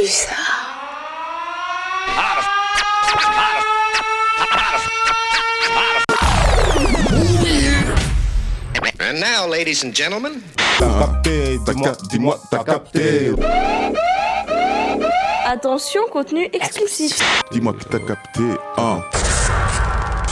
plus 0.00 0.08
ça. 0.08 0.34
And 9.02 9.20
now, 9.20 9.46
ladies 9.46 9.84
and 9.84 9.92
gentlemen, 9.94 10.40
T'as 10.78 10.98
capté, 10.98 11.58
dis-moi, 11.66 11.92
dis-moi, 12.10 12.40
t'as 12.50 12.64
capté. 12.64 13.32
Attention, 15.46 16.02
contenu 16.10 16.48
exclusif. 16.52 17.20
Dis-moi 17.50 17.74
que 17.74 17.84
t'as 17.84 17.98
capté. 17.98 18.42
Hein. 18.78 19.02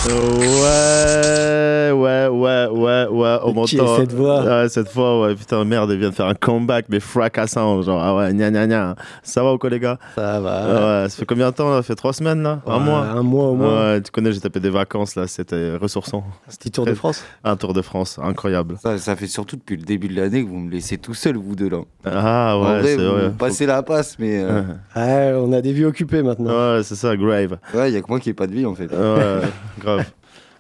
Ouais, 0.07 1.91
ouais, 1.93 2.29
ouais, 2.29 2.67
ouais, 2.71 3.07
ouais, 3.11 3.39
on 3.43 3.65
Qui 3.65 3.77
m'entend. 3.79 3.97
cette 3.97 4.13
voix 4.13 4.43
Ouais, 4.45 4.69
cette 4.69 4.89
fois, 4.91 5.21
ouais, 5.23 5.35
putain, 5.35 5.65
merde, 5.65 5.91
elle 5.91 5.99
vient 5.99 6.11
de 6.11 6.15
faire 6.15 6.27
un 6.27 6.35
comeback, 6.35 6.87
mais 6.89 7.01
fracassant, 7.01 7.83
genre, 7.83 8.01
ah 8.01 8.15
ouais, 8.15 8.33
gna 8.33 8.51
gna 8.51 8.67
gna. 8.69 8.95
Ça 9.25 9.43
va 9.43 9.53
ou 9.55 9.59
quoi, 9.59 9.71
les 9.71 9.81
gars? 9.81 9.99
Ça 10.15 10.41
va. 10.41 11.03
Ouais, 11.03 11.09
ça 11.09 11.17
fait 11.17 11.25
combien 11.27 11.51
de 11.51 11.55
temps, 11.57 11.69
là? 11.71 11.77
Ça 11.79 11.83
fait 11.83 11.95
trois 11.97 12.13
semaines, 12.13 12.43
là? 12.43 12.61
Un 12.67 12.79
Ouais, 12.79 12.85
mois 12.85 13.01
Un 13.01 13.23
mois 13.23 13.49
au 13.49 13.55
moins. 13.55 13.93
Ouais, 13.95 14.01
tu 14.01 14.11
connais, 14.13 14.33
j'ai 14.33 14.41
tapé 14.41 14.61
des 14.61 14.71
vacances, 14.71 15.17
là, 15.17 15.27
c'était 15.27 15.75
ressourçant. 15.77 16.23
Petit 16.49 16.71
tour 16.71 16.87
de 16.87 16.95
France? 16.95 17.25
Un 17.43 17.57
Tour 17.57 17.75
de 17.75 17.83
France, 17.83 18.21
incroyable. 18.23 18.77
Ça, 18.81 18.99
ça 18.99 19.17
fait 19.17 19.27
surtout 19.27 19.57
depuis 19.57 19.77
le 19.77 19.83
début 19.83 20.07
de 20.09 20.15
l'année 20.21 20.45
que 20.45 20.49
vous 20.49 20.59
me 20.61 20.71
laissez 20.71 20.97
tout 20.99 21.15
seul, 21.15 21.37
vous 21.37 21.57
deux 21.57 21.69
là. 21.69 21.79
Ah 22.05 22.57
en 22.57 22.63
ouais, 22.63 22.79
vrai, 22.81 22.83
c'est 22.97 22.97
vous 23.05 23.13
vrai. 23.15 23.31
passez 23.37 23.67
la 23.67 23.83
passe, 23.83 24.17
mais 24.21 24.41
euh, 24.43 24.63
Ouais, 24.97 25.33
on 25.37 25.53
a 25.53 25.61
des 25.61 25.73
vies 25.73 25.85
occupées 25.87 26.23
maintenant. 26.23 26.51
Ouais, 26.77 26.83
c'est 26.85 26.95
ça, 26.95 27.17
grave. 27.17 27.59
ouais, 27.75 27.91
il 27.91 27.95
y 27.95 27.97
a 27.97 28.01
que 28.01 28.07
moi 28.09 28.21
qui 28.21 28.31
ai 28.31 28.35
pas 28.35 28.47
de 28.47 28.53
vie 28.55 28.65
en 28.65 28.75
fait. 28.77 28.87
Ouais, 28.87 29.41
grave. 29.81 29.88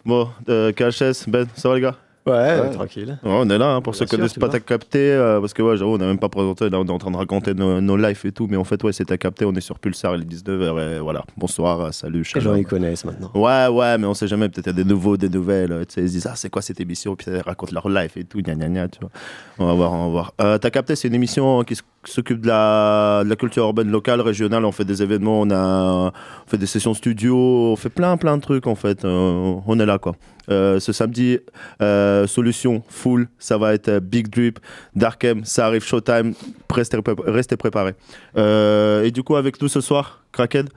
Bon, 0.05 0.29
euh, 0.49 0.73
KHS, 0.73 1.29
Ben, 1.29 1.47
ça 1.55 1.69
va, 1.69 1.75
les 1.75 1.81
gars? 1.83 1.97
Ouais, 2.29 2.61
Ouais. 2.61 2.71
tranquille. 2.71 3.19
Ouais, 3.23 3.31
on 3.33 3.49
est 3.51 3.59
là, 3.59 3.75
hein, 3.75 3.81
pour 3.81 3.93
Bien 3.93 3.99
ceux 4.01 4.05
qui 4.07 4.17
connaissent 4.17 4.35
pas 4.35 4.49
t'as 4.49 4.61
capté, 4.61 4.99
euh, 5.13 5.41
parce 5.41 5.53
que 5.55 5.63
ouais, 5.63 5.77
j'avoue, 5.77 5.93
on 5.95 5.99
n'a 5.99 6.07
même 6.07 6.19
pas 6.19 6.29
présenté, 6.29 6.69
là 6.71 6.79
on 6.81 6.85
est 6.85 6.91
en 6.91 6.99
train 6.99 7.11
de 7.11 7.17
raconter 7.17 7.55
nos, 7.55 7.81
nos 7.81 7.97
lives 7.97 8.21
et 8.25 8.33
tout, 8.33 8.47
mais 8.51 8.57
en 8.57 8.65
fait, 8.65 8.83
ouais, 8.85 8.93
c'est 8.93 9.05
t'as 9.05 9.17
capté, 9.17 9.45
on 9.45 9.53
est 9.55 9.61
sur 9.61 9.79
Pulsar, 9.79 10.15
il 10.17 10.23
est 10.23 10.25
19h, 10.25 10.97
et 10.97 11.01
voilà, 11.01 11.25
bonsoir, 11.37 11.81
euh, 11.81 11.91
salut, 11.93 12.25
Les 12.35 12.41
gens 12.41 12.55
ils 12.55 12.65
connaissent 12.67 13.05
maintenant. 13.05 13.31
Ouais, 13.35 13.67
ouais, 13.69 13.99
mais 13.99 14.07
on 14.07 14.15
sait 14.15 14.29
jamais, 14.29 14.49
peut-être 14.49 14.67
il 14.67 14.77
y 14.77 14.81
a 14.81 14.85
des 14.85 14.89
nouveaux, 14.89 15.17
des 15.17 15.29
nouvelles, 15.29 15.73
euh, 15.73 15.85
tu 15.85 15.95
sais, 15.95 16.03
ils 16.03 16.09
se 16.09 16.13
disent, 16.15 16.27
ah, 16.31 16.35
c'est 16.37 16.51
quoi 16.51 16.63
cette 16.63 16.81
émission, 16.81 17.17
puis 17.17 17.27
ils 17.31 17.41
racontent 17.41 17.73
leur 17.73 17.89
life 17.89 18.17
et 18.17 18.25
tout, 18.25 18.41
gna 18.41 18.55
gna 18.55 18.69
gna, 18.69 18.89
tu 18.89 19.01
vois. 19.01 19.11
On 19.59 19.67
va 19.67 19.75
voir, 19.75 19.93
on 19.93 20.05
va 20.07 20.11
voir. 20.11 20.35
Euh, 20.41 20.59
t'as 20.59 20.71
capté, 20.71 20.97
c'est 20.97 21.09
une 21.09 21.15
émission 21.15 21.63
qui 21.65 21.77
s'occupe 22.05 22.41
de 22.41 22.47
la, 22.49 23.23
de 23.25 23.29
la 23.29 23.37
culture 23.37 23.65
urbaine 23.65 23.91
locale, 23.91 24.21
régionale, 24.21 24.65
on 24.65 24.73
fait 24.73 24.85
des 24.85 25.03
événements, 25.03 25.41
on, 25.41 25.51
a, 25.51 26.11
on 26.11 26.51
fait 26.51 26.59
des 26.59 26.67
sessions 26.67 26.95
studio, 26.95 27.37
on 27.37 27.77
fait 27.77 27.89
plein, 27.91 28.17
plein 28.17 28.37
de 28.37 28.43
trucs, 28.43 28.67
en 28.67 28.75
fait, 28.75 29.05
euh, 29.05 29.55
on 29.67 29.81
est 29.81 29.87
là, 29.87 29.99
quoi. 29.99 30.15
Euh, 30.51 30.81
ce 30.81 30.93
samedi, 30.93 31.39
euh, 31.83 32.27
solution 32.27 32.83
full, 32.89 33.29
ça 33.39 33.59
va 33.59 33.75
être 33.75 33.89
euh, 33.89 34.01
Big 34.01 34.29
Drip, 34.29 34.59
Dark 34.97 35.23
M, 35.25 35.45
ça 35.45 35.67
arrive 35.67 35.85
Showtime, 35.85 36.35
restez, 36.71 37.01
pré- 37.03 37.15
restez 37.27 37.57
préparés. 37.57 37.95
Euh, 38.37 39.03
et 39.05 39.11
du 39.11 39.23
coup, 39.23 39.37
avec 39.37 39.61
nous 39.61 39.69
ce 39.69 39.81
soir, 39.81 40.23
Kraken, 40.33 40.69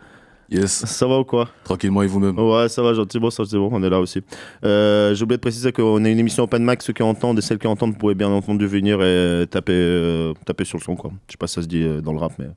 Yes, 0.53 0.85
ça 0.85 1.07
va 1.07 1.17
ou 1.17 1.23
quoi? 1.23 1.47
Tranquillement 1.63 2.03
et 2.03 2.07
vous-même? 2.07 2.37
Ouais, 2.37 2.67
ça 2.67 2.81
va, 2.81 2.93
gentiment, 2.93 3.29
ça 3.29 3.45
c'est 3.45 3.55
bon, 3.55 3.69
on 3.71 3.81
est 3.83 3.89
là 3.89 4.01
aussi. 4.01 4.21
Euh, 4.65 5.15
J'ai 5.15 5.23
oublié 5.23 5.37
de 5.37 5.41
préciser 5.41 5.71
qu'on 5.71 6.03
est 6.03 6.11
une 6.11 6.19
émission 6.19 6.43
open 6.43 6.61
mic, 6.65 6.81
ceux 6.81 6.91
qui 6.91 7.03
entendent 7.03 7.37
et 7.39 7.41
celles 7.41 7.57
qui 7.57 7.67
entendent, 7.67 7.91
vous 7.93 7.97
pouvez 7.97 8.15
bien 8.15 8.27
entendu 8.27 8.67
venir 8.67 9.01
et 9.01 9.45
taper, 9.49 9.71
euh, 9.71 10.33
taper 10.45 10.65
sur 10.65 10.77
le 10.77 10.83
son, 10.83 10.97
quoi. 10.97 11.09
Je 11.27 11.31
sais 11.31 11.37
pas 11.37 11.47
si 11.47 11.53
ça 11.53 11.61
se 11.61 11.67
dit 11.67 11.87
dans 12.03 12.11
le 12.11 12.19
rap, 12.19 12.33
mais 12.37 12.47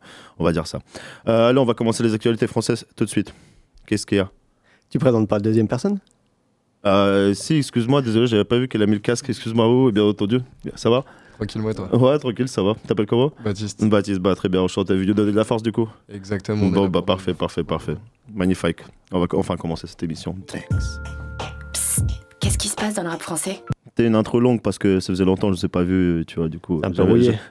on 0.40 0.44
va 0.44 0.50
dire 0.50 0.66
ça. 0.66 0.80
Euh, 1.28 1.52
là, 1.52 1.60
on 1.60 1.64
va 1.64 1.74
commencer 1.74 2.02
les 2.02 2.12
actualités 2.14 2.48
françaises 2.48 2.84
tout 2.96 3.04
de 3.04 3.10
suite. 3.10 3.32
Qu'est-ce 3.86 4.04
qu'il 4.06 4.18
y 4.18 4.20
a? 4.20 4.28
Tu 4.90 4.98
présentes 4.98 5.28
pas 5.28 5.36
la 5.36 5.42
deuxième 5.42 5.68
personne? 5.68 6.00
Euh, 6.86 7.34
Si, 7.34 7.56
excuse-moi, 7.56 8.02
désolé, 8.02 8.26
j'avais 8.26 8.44
pas 8.44 8.58
vu 8.58 8.68
qu'elle 8.68 8.82
a 8.82 8.86
mis 8.86 8.94
le 8.94 8.98
casque, 9.00 9.28
excuse-moi, 9.28 9.66
oh, 9.66 9.90
bien 9.90 10.04
entendu. 10.04 10.40
Ça 10.74 10.90
va 10.90 11.04
Tranquille, 11.36 11.62
moi, 11.62 11.74
toi. 11.74 11.94
Ouais, 11.96 12.18
tranquille, 12.18 12.48
ça 12.48 12.62
va. 12.62 12.74
T'appelles 12.86 13.06
comment 13.06 13.32
Baptiste. 13.44 13.84
Baptiste, 13.84 14.20
bah 14.20 14.34
très 14.36 14.48
bien, 14.48 14.60
enchanté. 14.62 14.94
Vu 14.94 15.04
donner 15.06 15.32
de 15.32 15.36
la 15.36 15.42
force 15.44 15.62
du 15.62 15.72
coup 15.72 15.88
Exactement. 16.08 16.68
Bon, 16.68 16.86
bah 16.88 17.02
parfait, 17.02 17.34
parfait, 17.34 17.64
parfait. 17.64 17.96
Magnifique. 18.32 18.78
On 19.10 19.18
va 19.18 19.26
enfin 19.34 19.56
commencer 19.56 19.86
cette 19.88 20.02
émission. 20.04 20.36
Thanks. 20.46 20.64
Psst, 21.72 22.04
qu'est-ce 22.38 22.58
qui 22.58 22.68
se 22.68 22.76
passe 22.76 22.94
dans 22.94 23.02
le 23.02 23.08
rap 23.08 23.20
français? 23.20 23.62
C'était 23.96 24.08
une 24.08 24.16
intro 24.16 24.40
longue 24.40 24.60
parce 24.60 24.76
que 24.76 24.98
ça 24.98 25.12
faisait 25.12 25.24
longtemps 25.24 25.46
que 25.46 25.52
je 25.52 25.58
ne 25.58 25.60
sais 25.60 25.68
pas 25.68 25.84
vu, 25.84 26.24
tu 26.26 26.40
vois, 26.40 26.48
du 26.48 26.58
coup. 26.58 26.80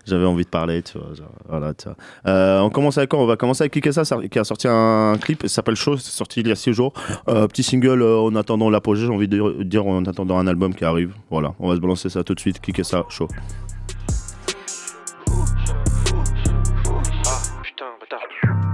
J'avais- 0.05 0.25
envie 0.25 0.43
de 0.43 0.49
parler, 0.49 0.81
tu 0.83 0.97
vois. 0.97 1.13
genre, 1.13 1.31
voilà, 1.47 1.73
tu 1.73 1.85
vois. 1.85 1.95
Euh, 2.27 2.59
on 2.59 2.69
commence 2.69 2.97
avec 2.97 3.11
quoi? 3.11 3.19
On 3.19 3.25
va 3.25 3.37
commencer 3.37 3.61
avec 3.63 3.71
Kikessa 3.71 4.03
ça, 4.03 4.17
qui 4.29 4.37
a 4.39 4.43
sorti 4.43 4.67
un 4.69 5.15
clip, 5.21 5.41
ça 5.43 5.47
s'appelle 5.47 5.77
Show, 5.77 5.95
c'est 5.95 6.11
sorti 6.11 6.41
il 6.41 6.49
y 6.49 6.51
a 6.51 6.55
6 6.55 6.73
jours. 6.73 6.91
Euh, 7.29 7.47
petit 7.47 7.63
single 7.63 8.01
euh, 8.01 8.17
en 8.19 8.35
attendant 8.35 8.69
l'apogée, 8.69 9.05
j'ai 9.05 9.11
envie 9.13 9.29
de 9.29 9.63
dire, 9.63 9.87
en 9.87 10.03
attendant 10.03 10.37
un 10.37 10.45
album 10.47 10.75
qui 10.75 10.83
arrive. 10.83 11.13
Voilà, 11.31 11.53
on 11.59 11.69
va 11.69 11.75
se 11.75 11.79
balancer 11.79 12.09
ça 12.09 12.25
tout 12.25 12.35
de 12.35 12.39
suite. 12.41 12.59
Kikessa 12.59 13.05
Show. 13.07 13.29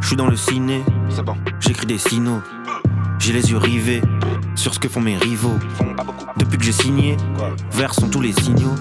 Je 0.01 0.07
suis 0.07 0.15
dans 0.15 0.27
le 0.27 0.35
ciné, 0.35 0.81
j'écris 1.59 1.85
des 1.85 1.97
signaux. 1.97 2.39
J'ai 3.19 3.33
les 3.33 3.51
yeux 3.51 3.57
rivés 3.57 4.01
sur 4.59 4.73
ce 4.73 4.79
que 4.79 4.89
font 4.89 4.99
mes 4.99 5.17
rivaux. 5.17 5.57
Depuis 6.37 6.57
que 6.57 6.65
j'ai 6.65 6.73
signé, 6.73 7.15
verts 7.71 7.93
sont 7.93 8.09
tous 8.09 8.19
les 8.19 8.33
signaux. 8.33 8.75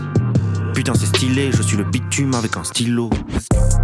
Putain, 0.75 0.93
c'est 0.95 1.07
stylé, 1.07 1.51
je 1.53 1.63
suis 1.63 1.77
le 1.77 1.85
bitume 1.85 2.35
avec 2.35 2.57
un 2.57 2.65
stylo. 2.65 3.09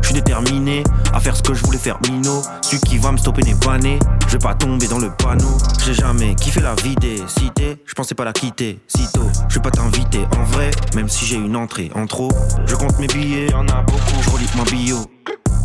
Je 0.03 0.06
suis 0.09 0.15
déterminé 0.15 0.82
à 1.12 1.21
faire 1.21 1.37
ce 1.37 1.43
que 1.43 1.55
je 1.55 1.62
voulais 1.65 1.78
faire, 1.78 1.99
Mino. 2.09 2.43
Celui 2.62 2.81
qui 2.81 2.99
va 2.99 3.12
me 3.12 3.16
stopper 3.16 3.43
n'est 3.43 3.55
pas 3.55 3.78
né. 3.78 3.99
Je 4.27 4.32
vais 4.32 4.38
pas 4.38 4.55
tomber 4.55 4.88
dans 4.88 4.99
le 4.99 5.10
panneau. 5.10 5.56
J'ai 5.84 5.94
jamais 5.94 6.34
kiffé 6.34 6.60
la 6.60 6.75
vie 6.75 6.97
des 6.97 7.22
cités. 7.28 7.77
Je 7.87 7.94
pensais 7.94 8.15
pas 8.15 8.25
la 8.25 8.32
quitter 8.32 8.81
sitôt. 8.88 9.28
Je 9.49 9.55
vais 9.55 9.62
pas 9.62 9.71
t'inviter 9.71 10.26
en 10.37 10.44
vrai, 10.44 10.72
même 10.97 11.09
si 11.09 11.26
j'ai 11.26 11.37
une 11.37 11.56
entrée 11.56 11.93
en 11.94 12.06
trop. 12.06 12.31
Je 12.66 12.75
compte 12.75 12.99
mes 12.99 13.06
billets, 13.06 13.50
y'en 13.50 13.66
a 13.69 13.82
beaucoup. 13.82 14.22
Je 14.22 14.31
relis 14.31 14.50
ma 14.56 14.65
bio. 14.65 14.99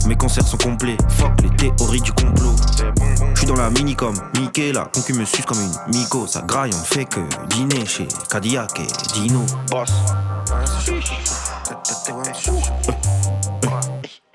Mes 0.08 0.16
concerts 0.16 0.48
sont 0.48 0.58
complets, 0.58 0.98
fuck 1.10 1.32
les 1.42 1.50
théories 1.50 2.02
du 2.02 2.12
complot. 2.14 2.56
Je 3.34 3.40
suis 3.40 3.48
dans 3.48 3.56
la 3.56 3.70
mini 3.70 3.96
comme 3.96 4.16
Mickey, 4.40 4.72
la 4.72 4.86
concu 4.86 5.14
me 5.14 5.26
suce 5.26 5.46
comme 5.46 5.60
une 5.60 5.94
Miko. 5.94 6.26
Ça 6.28 6.42
graille, 6.42 6.72
on 6.74 6.84
fait 6.84 7.06
que 7.06 7.20
dîner 7.50 7.86
chez 7.86 8.08
Cadillac 8.30 8.80
et 8.80 8.88
Dino. 9.14 9.46
Boss. 9.70 9.92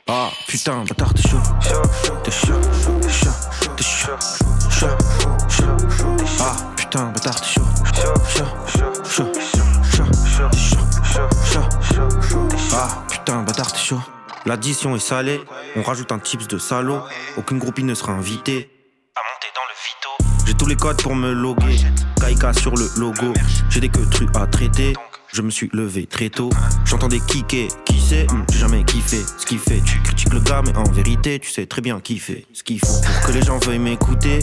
Ah 0.06 0.30
putain, 0.46 0.84
bâtard, 0.84 1.12
t'es 1.14 1.28
chaud. 1.28 1.38
T'es 2.22 2.30
chaud, 2.30 2.54
t'es 3.00 3.08
chaud, 3.08 3.32
t'es 3.76 3.82
chaud, 3.82 4.12
chaud, 4.70 4.88
chaud. 5.50 5.76
Ah 6.40 6.54
putain, 6.76 7.06
bâtard, 7.06 7.40
t'es 7.40 7.46
chaud. 7.48 7.66
Chaud, 7.94 8.14
chaud, 8.28 8.44
chaud, 9.14 9.24
t'es 9.32 9.40
chaud, 9.40 9.64
chaud. 10.52 10.84
Ah 12.72 12.88
putain, 13.08 13.42
bâtard, 13.42 13.72
t'es 13.72 13.78
chaud. 13.78 14.00
L'addition 14.46 14.94
est 14.94 15.00
salée, 15.00 15.40
on 15.76 15.82
rajoute 15.82 16.12
un 16.12 16.18
tips 16.18 16.48
de 16.48 16.58
salaud. 16.58 17.00
Aucune 17.38 17.58
groupie 17.58 17.82
ne 17.84 17.94
sera 17.94 18.12
invitée. 18.12 18.70
À 19.16 19.20
monter 19.32 19.48
dans 19.54 19.62
le 19.68 19.74
vito. 20.34 20.46
J'ai 20.46 20.54
tous 20.54 20.66
les 20.66 20.76
codes 20.76 21.00
pour 21.02 21.14
me 21.14 21.32
loguer. 21.32 21.78
Kaika 22.20 22.52
sur 22.52 22.74
le 22.74 22.86
logo. 22.98 23.32
J'ai 23.70 23.80
des 23.80 23.88
queues 23.88 24.06
à 24.34 24.46
traiter. 24.46 24.92
Je 25.32 25.40
me 25.42 25.50
suis 25.50 25.68
levé 25.72 26.06
très 26.06 26.28
tôt. 26.28 26.50
J'entendais 26.84 27.18
kicker, 27.20 27.68
qui 27.86 28.00
sait 28.00 28.26
Hmm, 28.30 28.44
J'ai 28.52 28.58
jamais 28.58 28.84
kiffé 28.84 29.18
ce 29.38 29.46
qu'il 29.46 29.58
fait. 29.58 29.80
Tu 29.80 29.98
critiques 30.02 30.32
le 30.32 30.40
gars, 30.40 30.62
mais 30.64 30.76
en 30.76 30.84
vérité, 30.92 31.40
tu 31.40 31.50
sais 31.50 31.66
très 31.66 31.80
bien 31.80 31.98
qui 32.00 32.18
fait 32.18 32.46
ce 32.52 32.62
qu'il 32.62 32.78
faut. 32.78 33.00
Pour 33.02 33.26
que 33.26 33.32
les 33.32 33.42
gens 33.42 33.58
veuillent 33.58 33.78
m'écouter, 33.80 34.38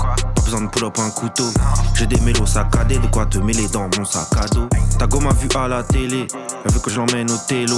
besoin 0.52 0.68
de 0.68 0.70
pull 0.70 0.84
up 0.84 1.00
un 1.00 1.10
couteau. 1.12 1.50
J'ai 1.94 2.08
des 2.08 2.20
mélos 2.22 2.46
saccadés, 2.46 2.98
de 2.98 3.08
quoi 3.08 3.26
te 3.26 3.38
mêler 3.38 3.68
dans 3.70 3.90
mon 3.98 4.04
sac 4.04 4.28
à 4.38 4.46
dos. 4.48 4.68
Ta 5.00 5.08
go 5.08 5.20
m'a 5.22 5.32
vu 5.32 5.48
à 5.56 5.68
la 5.68 5.82
télé, 5.82 6.28
elle 6.66 6.72
veut 6.72 6.80
que 6.80 6.90
je 6.90 6.98
l'emmène 6.98 7.32
au 7.32 7.38
télo. 7.48 7.78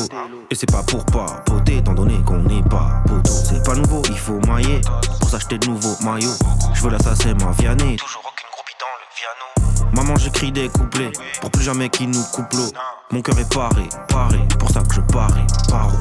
Et 0.49 0.55
c'est 0.55 0.71
pas 0.71 0.81
pour 0.81 1.05
pas 1.05 1.25
poter, 1.45 1.77
étant 1.77 1.93
donné 1.93 2.19
qu'on 2.25 2.39
n'est 2.39 2.63
pas 2.63 3.03
poteau. 3.05 3.31
C'est 3.31 3.63
pas 3.63 3.75
nouveau, 3.75 4.01
il 4.09 4.17
faut 4.17 4.39
mailler 4.47 4.81
pour 5.19 5.29
s'acheter 5.29 5.59
de 5.59 5.67
nouveaux 5.67 5.95
maillots. 6.03 6.35
Je 6.73 6.81
veux 6.81 6.89
l'assassin, 6.89 7.35
ma 7.35 7.51
Vianney. 7.51 7.97
Toujours 7.97 8.23
aucune 8.25 8.49
groupie 8.51 8.75
dans 8.79 8.95
le 8.97 9.85
piano. 9.85 9.91
Maman, 9.93 10.15
j'écris 10.17 10.51
des 10.51 10.69
couplets 10.69 11.11
pour 11.41 11.51
plus 11.51 11.63
jamais 11.63 11.89
qu'ils 11.89 12.09
nous 12.09 12.23
couple 12.33 12.55
l'eau. 12.55 12.71
Mon 13.11 13.21
cœur 13.21 13.37
est 13.37 13.53
paré, 13.53 13.87
paré, 14.07 14.39
pour 14.57 14.71
ça 14.71 14.81
que 14.81 14.95
je 14.95 15.01
parie, 15.01 15.45
paro. 15.69 15.97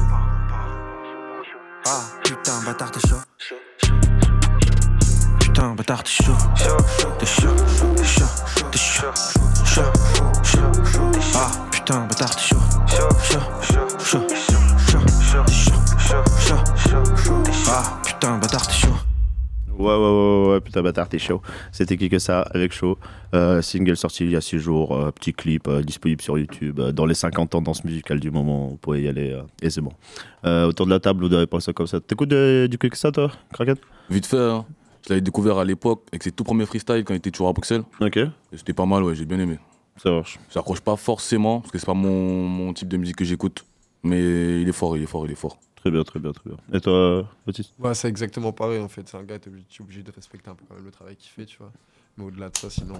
Ah, 1.85 2.01
putain, 2.23 2.61
bâtard, 2.65 2.89
t'es 2.89 3.07
chaud. 3.07 3.17
Putain, 5.63 5.75
bâtard, 5.75 6.03
t'es 6.03 6.11
chaud. 6.11 6.33
T'es 6.57 7.25
chaud, 7.25 7.47
t'es 7.95 8.03
chaud, 8.03 8.25
t'es 8.69 8.77
chaud, 8.77 9.07
chaud, 9.63 9.81
chaud. 10.43 11.11
Ah, 11.35 11.51
putain, 11.71 12.05
bâtard, 12.05 12.35
t'es 12.35 12.41
chaud. 12.41 12.57
Chaud, 12.85 13.07
chaud, 13.21 13.39
chaud, 13.61 13.87
chaud, 14.03 14.19
t'es 14.27 14.35
chaud, 14.35 15.79
chaud. 17.15 17.43
Ah, 17.69 18.01
putain, 18.03 18.37
bâtard, 18.39 18.67
t'es 18.67 18.73
chaud. 18.73 18.89
Ouais, 19.77 19.85
ouais, 19.85 19.95
ouais, 19.95 20.47
ouais, 20.51 20.59
putain, 20.59 20.81
bâtard, 20.81 21.07
t'es 21.07 21.17
chaud. 21.17 21.41
C'était 21.71 21.95
qui 21.95 22.09
que 22.09 22.19
ça 22.19 22.41
avec 22.41 22.73
Chaud. 22.73 22.97
Euh, 23.33 23.61
single 23.61 23.95
sorti 23.95 24.25
il 24.25 24.31
y 24.31 24.35
a 24.35 24.41
6 24.41 24.59
jours, 24.59 24.93
euh, 24.93 25.11
petit 25.11 25.31
clip 25.31 25.69
euh, 25.69 25.81
disponible 25.81 26.21
sur 26.21 26.37
YouTube. 26.37 26.81
euh, 26.81 26.91
dans 26.91 27.05
les 27.05 27.15
50 27.15 27.51
tendances 27.51 27.85
musicales 27.85 28.19
du 28.19 28.31
moment, 28.31 28.67
vous 28.67 28.75
pouvez 28.77 29.03
y 29.03 29.07
aller 29.07 29.31
euh, 29.31 29.43
aisément. 29.61 29.93
Euh, 30.45 30.67
autour 30.67 30.87
de 30.87 30.91
la 30.91 30.99
table, 30.99 31.25
vous 31.25 31.47
pas 31.47 31.61
ça 31.61 31.71
comme 31.71 31.87
ça. 31.87 32.01
T'écoutes 32.01 32.33
du 32.33 32.77
que 32.77 32.97
ça, 32.97 33.13
toi, 33.13 33.31
Kraken? 33.53 33.77
Vite 34.09 34.25
fait, 34.25 34.37
hein. 34.37 34.65
Je 35.05 35.09
l'avais 35.09 35.21
découvert 35.21 35.57
à 35.57 35.65
l'époque 35.65 36.03
avec 36.11 36.23
ses 36.23 36.31
tout 36.31 36.43
premiers 36.43 36.65
freestyles 36.65 37.03
quand 37.03 37.13
il 37.13 37.17
était 37.17 37.31
toujours 37.31 37.49
à 37.49 37.53
Bruxelles. 37.53 37.83
Ok, 38.01 38.17
Et 38.17 38.29
c'était 38.53 38.73
pas 38.73 38.85
mal, 38.85 39.03
ouais, 39.03 39.15
j'ai 39.15 39.25
bien 39.25 39.39
aimé. 39.39 39.57
ça 39.97 40.11
marche. 40.11 40.39
Ça 40.49 40.59
accroche 40.61 40.81
pas 40.81 40.95
forcément, 40.95 41.59
parce 41.61 41.71
que 41.71 41.77
c'est 41.77 41.85
pas 41.85 41.93
mon, 41.93 42.47
mon 42.47 42.73
type 42.73 42.87
de 42.87 42.97
musique 42.97 43.15
que 43.17 43.25
j'écoute. 43.25 43.65
Mais 44.03 44.19
il 44.61 44.67
est 44.67 44.73
fort, 44.73 44.97
il 44.97 45.03
est 45.03 45.07
fort, 45.07 45.25
il 45.25 45.31
est 45.31 45.35
fort. 45.35 45.57
Très 45.75 45.91
bien, 45.91 46.03
très 46.03 46.19
bien, 46.19 46.31
très 46.31 46.49
bien. 46.49 46.57
Et 46.73 46.79
toi, 46.79 47.27
Baptiste? 47.45 47.73
Ouais, 47.79 47.93
c'est 47.93 48.07
exactement 48.07 48.51
pareil 48.53 48.79
en 48.81 48.87
fait. 48.87 49.07
C'est 49.07 49.17
un 49.17 49.23
gars, 49.23 49.37
t'es 49.39 49.49
obligé, 49.49 49.65
t'es 49.69 49.83
obligé 49.83 50.03
de 50.03 50.11
respecter 50.11 50.49
un 50.49 50.55
peu 50.55 50.63
quand 50.67 50.75
même 50.75 50.85
le 50.85 50.91
travail 50.91 51.15
qu'il 51.17 51.29
fait, 51.31 51.45
tu 51.45 51.57
vois. 51.57 51.71
Mais 52.17 52.23
au-delà 52.25 52.49
de 52.49 52.57
ça, 52.57 52.69
sinon. 52.69 52.95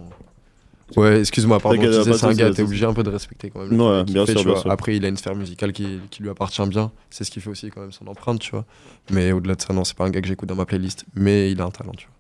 Ouais, 0.96 1.20
excuse-moi, 1.20 1.60
pardon, 1.60 1.82
c'est 1.82 2.24
un 2.26 2.34
gars, 2.34 2.52
t'es 2.52 2.62
obligé 2.62 2.86
un 2.86 2.94
peu 2.94 3.04
de 3.04 3.10
respecter 3.10 3.50
quand 3.50 3.66
même 3.66 3.80
Ouais, 3.80 4.04
bien 4.04 4.26
fait, 4.26 4.38
sûr, 4.38 4.54
bien. 4.54 4.72
Après, 4.72 4.96
il 4.96 5.04
a 5.06 5.08
une 5.08 5.18
sphère 5.18 5.36
musicale 5.36 5.74
qui, 5.74 6.00
qui 6.12 6.22
lui 6.22 6.30
appartient 6.30 6.66
bien. 6.68 6.92
C'est 7.10 7.24
ce 7.24 7.32
qui 7.32 7.42
fait 7.42 7.50
aussi 7.50 7.70
quand 7.72 7.82
même 7.82 7.92
son 7.92 8.06
empreinte, 8.08 8.40
tu 8.40 8.52
vois. 8.52 8.66
Mais 9.10 9.32
au-delà 9.32 9.56
de 9.56 9.62
ça, 9.62 9.74
non, 9.74 9.84
c'est 9.86 9.96
pas 9.98 10.06
un 10.06 10.10
gars 10.10 10.22
que 10.22 10.28
j'écoute 10.28 10.48
dans 10.50 10.56
ma 10.56 10.66
playlist. 10.66 11.06
Mais 11.16 11.52
il 11.52 11.60
a 11.62 11.66
un 11.66 11.72
talent, 11.72 11.94
tu 11.98 12.06
vois. 12.08 12.16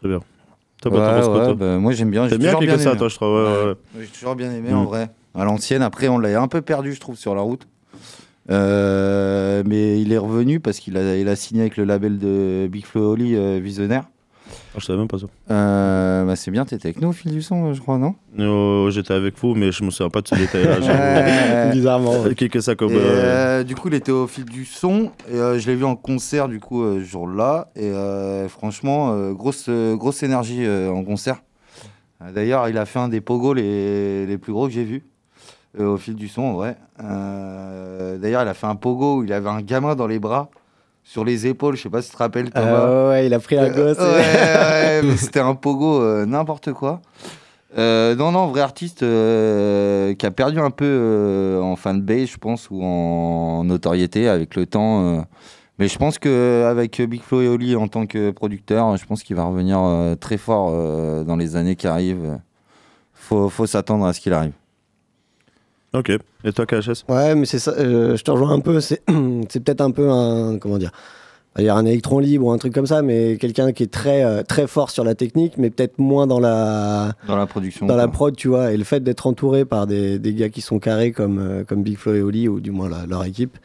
Très 0.00 0.08
bien. 0.08 0.20
Toi, 0.82 0.92
Ouais, 0.92 0.98
bah, 0.98 1.20
quoi, 1.22 1.38
ouais, 1.38 1.44
toi 1.46 1.54
bah, 1.54 1.78
moi 1.78 1.92
j'aime 1.92 2.10
bien. 2.10 2.28
T'aimes 2.28 2.38
bien 2.38 2.54
quelque 2.56 2.76
ça, 2.78 2.94
toi, 2.96 3.08
je 3.08 3.14
trouve. 3.16 3.34
ouais, 3.34 3.42
ouais, 3.50 3.58
ouais. 3.64 3.66
Ouais, 3.68 3.76
J'ai 4.02 4.06
toujours 4.08 4.36
bien 4.36 4.52
aimé 4.52 4.70
Mm. 4.72 4.76
en 4.76 4.84
vrai. 4.84 5.10
À 5.34 5.44
l'ancienne, 5.44 5.82
après 5.82 6.08
on 6.08 6.18
l'a 6.18 6.40
un 6.40 6.48
peu 6.48 6.60
perdu, 6.62 6.92
je 6.94 7.00
trouve, 7.00 7.16
sur 7.16 7.34
la 7.34 7.40
route. 7.42 7.66
Euh, 8.50 9.62
mais 9.66 10.00
il 10.00 10.12
est 10.12 10.18
revenu 10.18 10.60
parce 10.60 10.78
qu'il 10.78 10.96
a, 10.96 11.16
il 11.16 11.28
a 11.28 11.36
signé 11.36 11.62
avec 11.62 11.76
le 11.76 11.84
label 11.84 12.18
de 12.18 12.66
Big 12.70 12.84
Flo 12.86 13.12
Oli 13.12 13.36
euh, 13.36 13.60
Visionnaire. 13.62 14.04
Je 14.78 14.84
savais 14.86 14.98
même 14.98 15.08
pas 15.08 15.18
ça. 15.18 15.26
Euh, 15.50 16.24
bah, 16.24 16.36
c'est 16.36 16.50
bien, 16.50 16.64
t'étais 16.64 16.88
avec 16.88 17.00
nous 17.00 17.08
au 17.08 17.12
fil 17.12 17.30
du 17.32 17.42
son, 17.42 17.72
je 17.74 17.80
crois, 17.80 17.98
non? 17.98 18.14
Euh, 18.38 18.90
J'étais 18.90 19.14
avec 19.14 19.38
vous, 19.38 19.54
mais 19.54 19.72
je 19.72 19.82
me 19.84 19.90
souviens 19.90 20.10
pas 20.10 20.20
de 20.20 20.28
ce 20.28 20.34
détail-là. 20.34 20.78
Ouais. 21.68 21.72
Bizarrement. 21.72 22.22
ouais. 22.22 22.34
Qui 22.34 22.48
que 22.48 22.60
ça 22.60 22.74
comme. 22.74 22.90
Et, 22.92 22.96
euh, 22.96 23.60
euh, 23.60 23.64
du 23.64 23.74
coup, 23.74 23.88
il 23.88 23.94
était 23.94 24.12
au 24.12 24.26
fil 24.26 24.44
du 24.44 24.64
son. 24.64 25.10
Et 25.30 25.34
euh, 25.36 25.58
je 25.58 25.66
l'ai 25.66 25.74
vu 25.76 25.84
en 25.84 25.96
concert, 25.96 26.48
du 26.48 26.60
coup, 26.60 26.82
euh, 26.82 27.00
ce 27.00 27.04
jour-là. 27.04 27.68
Et 27.76 27.84
euh, 27.90 28.48
franchement, 28.48 29.12
euh, 29.12 29.32
grosse, 29.32 29.66
euh, 29.68 29.96
grosse 29.96 30.22
énergie 30.22 30.64
euh, 30.64 30.90
en 30.90 31.02
concert. 31.04 31.42
D'ailleurs, 32.34 32.68
il 32.68 32.76
a 32.78 32.84
fait 32.84 32.98
un 32.98 33.08
des 33.08 33.20
pogos 33.20 33.54
les, 33.54 34.26
les 34.26 34.38
plus 34.38 34.52
gros 34.52 34.66
que 34.66 34.72
j'ai 34.72 34.82
vus. 34.84 35.04
euh, 35.78 35.86
au 35.86 35.96
fil 35.98 36.14
du 36.16 36.26
son, 36.28 36.42
en 36.42 36.52
vrai. 36.54 36.76
Euh, 37.04 38.18
D'ailleurs, 38.18 38.42
il 38.42 38.48
a 38.48 38.54
fait 38.54 38.66
un 38.66 38.74
pogo 38.74 39.18
où 39.18 39.24
il 39.24 39.32
avait 39.32 39.48
un 39.50 39.60
gamin 39.62 39.94
dans 39.94 40.06
les 40.08 40.18
bras, 40.18 40.50
sur 41.08 41.24
les 41.24 41.46
épaules. 41.46 41.74
Je 41.76 41.82
sais 41.82 41.88
pas 41.88 42.02
si 42.02 42.10
tu 42.10 42.16
te 42.16 42.22
rappelles, 42.22 42.50
Thomas. 42.50 42.66
Euh, 42.66 43.08
ouais, 43.10 43.26
il 43.26 43.32
a 43.34 43.38
pris 43.38 43.56
un 43.56 43.64
Euh, 43.64 43.70
gosse. 43.74 43.98
ouais, 43.98 44.04
ouais, 44.04 45.02
mais 45.02 45.16
c'était 45.16 45.40
un 45.40 45.54
pogo 45.54 46.02
euh, 46.02 46.26
n'importe 46.26 46.72
quoi. 46.74 47.00
Euh, 47.78 48.14
non, 48.14 48.30
non, 48.30 48.46
vrai 48.48 48.60
artiste 48.60 48.98
qui 49.00 50.26
a 50.26 50.30
perdu 50.30 50.58
un 50.60 50.70
peu 50.70 51.58
en 51.62 51.76
fanbase, 51.76 52.28
je 52.28 52.36
pense, 52.36 52.68
ou 52.70 52.82
en 52.82 53.64
notoriété 53.64 54.28
avec 54.28 54.54
le 54.54 54.66
temps. 54.66 55.24
Mais 55.78 55.86
je 55.88 55.96
pense 55.98 56.18
qu'avec 56.18 57.00
Big 57.02 57.22
Flo 57.22 57.40
et 57.40 57.48
Oli 57.48 57.76
en 57.76 57.86
tant 57.88 58.06
que 58.06 58.30
producteur, 58.30 58.96
je 58.96 59.04
pense 59.06 59.22
qu'il 59.22 59.36
va 59.36 59.44
revenir 59.44 59.78
très 60.18 60.36
fort 60.38 60.72
dans 61.24 61.36
les 61.36 61.56
années 61.56 61.76
qui 61.76 61.86
arrivent. 61.86 62.38
Faut, 63.12 63.48
faut 63.50 63.66
s'attendre 63.66 64.06
à 64.06 64.12
ce 64.14 64.20
qu'il 64.20 64.32
arrive. 64.32 64.52
Ok. 65.94 66.10
Et 66.44 66.52
toi, 66.52 66.66
KHS 66.66 67.04
Ouais, 67.08 67.34
mais 67.34 67.46
c'est 67.46 67.58
ça, 67.58 67.72
euh, 67.72 68.16
je 68.16 68.22
te 68.22 68.30
rejoins 68.30 68.50
un 68.52 68.60
peu. 68.60 68.80
C'est 68.80 69.02
c'est 69.48 69.60
peut-être 69.64 69.80
un 69.80 69.90
peu 69.90 70.10
un. 70.10 70.58
Comment 70.58 70.76
dire 70.78 70.90
Il 71.58 71.64
y 71.64 71.68
a 71.68 71.74
un 71.74 71.86
électron 71.86 72.18
libre 72.18 72.46
ou 72.46 72.50
un 72.52 72.58
truc 72.58 72.74
comme 72.74 72.86
ça, 72.86 73.00
mais 73.02 73.36
quelqu'un 73.38 73.72
qui 73.72 73.84
est 73.84 73.90
très, 73.92 74.22
euh, 74.22 74.42
très 74.42 74.66
fort 74.66 74.90
sur 74.90 75.02
la 75.02 75.14
technique, 75.14 75.54
mais 75.56 75.70
peut-être 75.70 75.98
moins 75.98 76.26
dans 76.26 76.40
la, 76.40 77.12
Dans 77.26 77.36
la 77.36 77.46
production. 77.46 77.86
dans 77.86 77.96
la 77.96 78.06
prod, 78.06 78.36
tu 78.36 78.48
vois. 78.48 78.72
Et 78.72 78.76
le 78.76 78.84
fait 78.84 79.00
d'être 79.00 79.26
entouré 79.26 79.64
par 79.64 79.86
des, 79.86 80.18
des 80.18 80.34
gars 80.34 80.50
qui 80.50 80.60
sont 80.60 80.78
carrés 80.78 81.10
comme, 81.12 81.38
euh, 81.38 81.64
comme 81.64 81.82
Big 81.82 81.96
Flo 81.96 82.14
et 82.14 82.22
Oli, 82.22 82.48
ou 82.48 82.60
du 82.60 82.70
moins 82.70 82.88
la- 82.90 83.06
leur 83.06 83.24
équipe, 83.24 83.56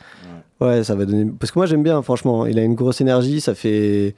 ouais. 0.61 0.83
ça 0.85 0.95
va 0.95 1.05
donner. 1.05 1.29
Parce 1.37 1.51
que 1.51 1.59
moi, 1.59 1.65
j'aime 1.65 1.83
bien, 1.83 2.01
franchement. 2.01 2.45
Il 2.45 2.57
a 2.57 2.63
une 2.63 2.75
grosse 2.75 3.01
énergie, 3.01 3.41
ça 3.41 3.53
fait 3.53 4.15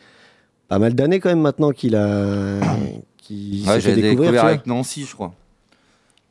pas 0.68 0.78
mal 0.80 0.94
d'années 0.94 1.20
quand 1.20 1.30
même 1.30 1.42
maintenant 1.42 1.72
qu'il 1.72 1.96
a. 1.96 2.60
qu'il 3.18 3.68
Ouais, 3.68 3.74
s'est 3.76 3.82
fait 3.82 3.96
découvrir. 3.96 4.32
découvert 4.32 4.46
avec 4.46 4.68
Nancy, 4.68 5.06
je 5.10 5.16
crois. 5.16 5.34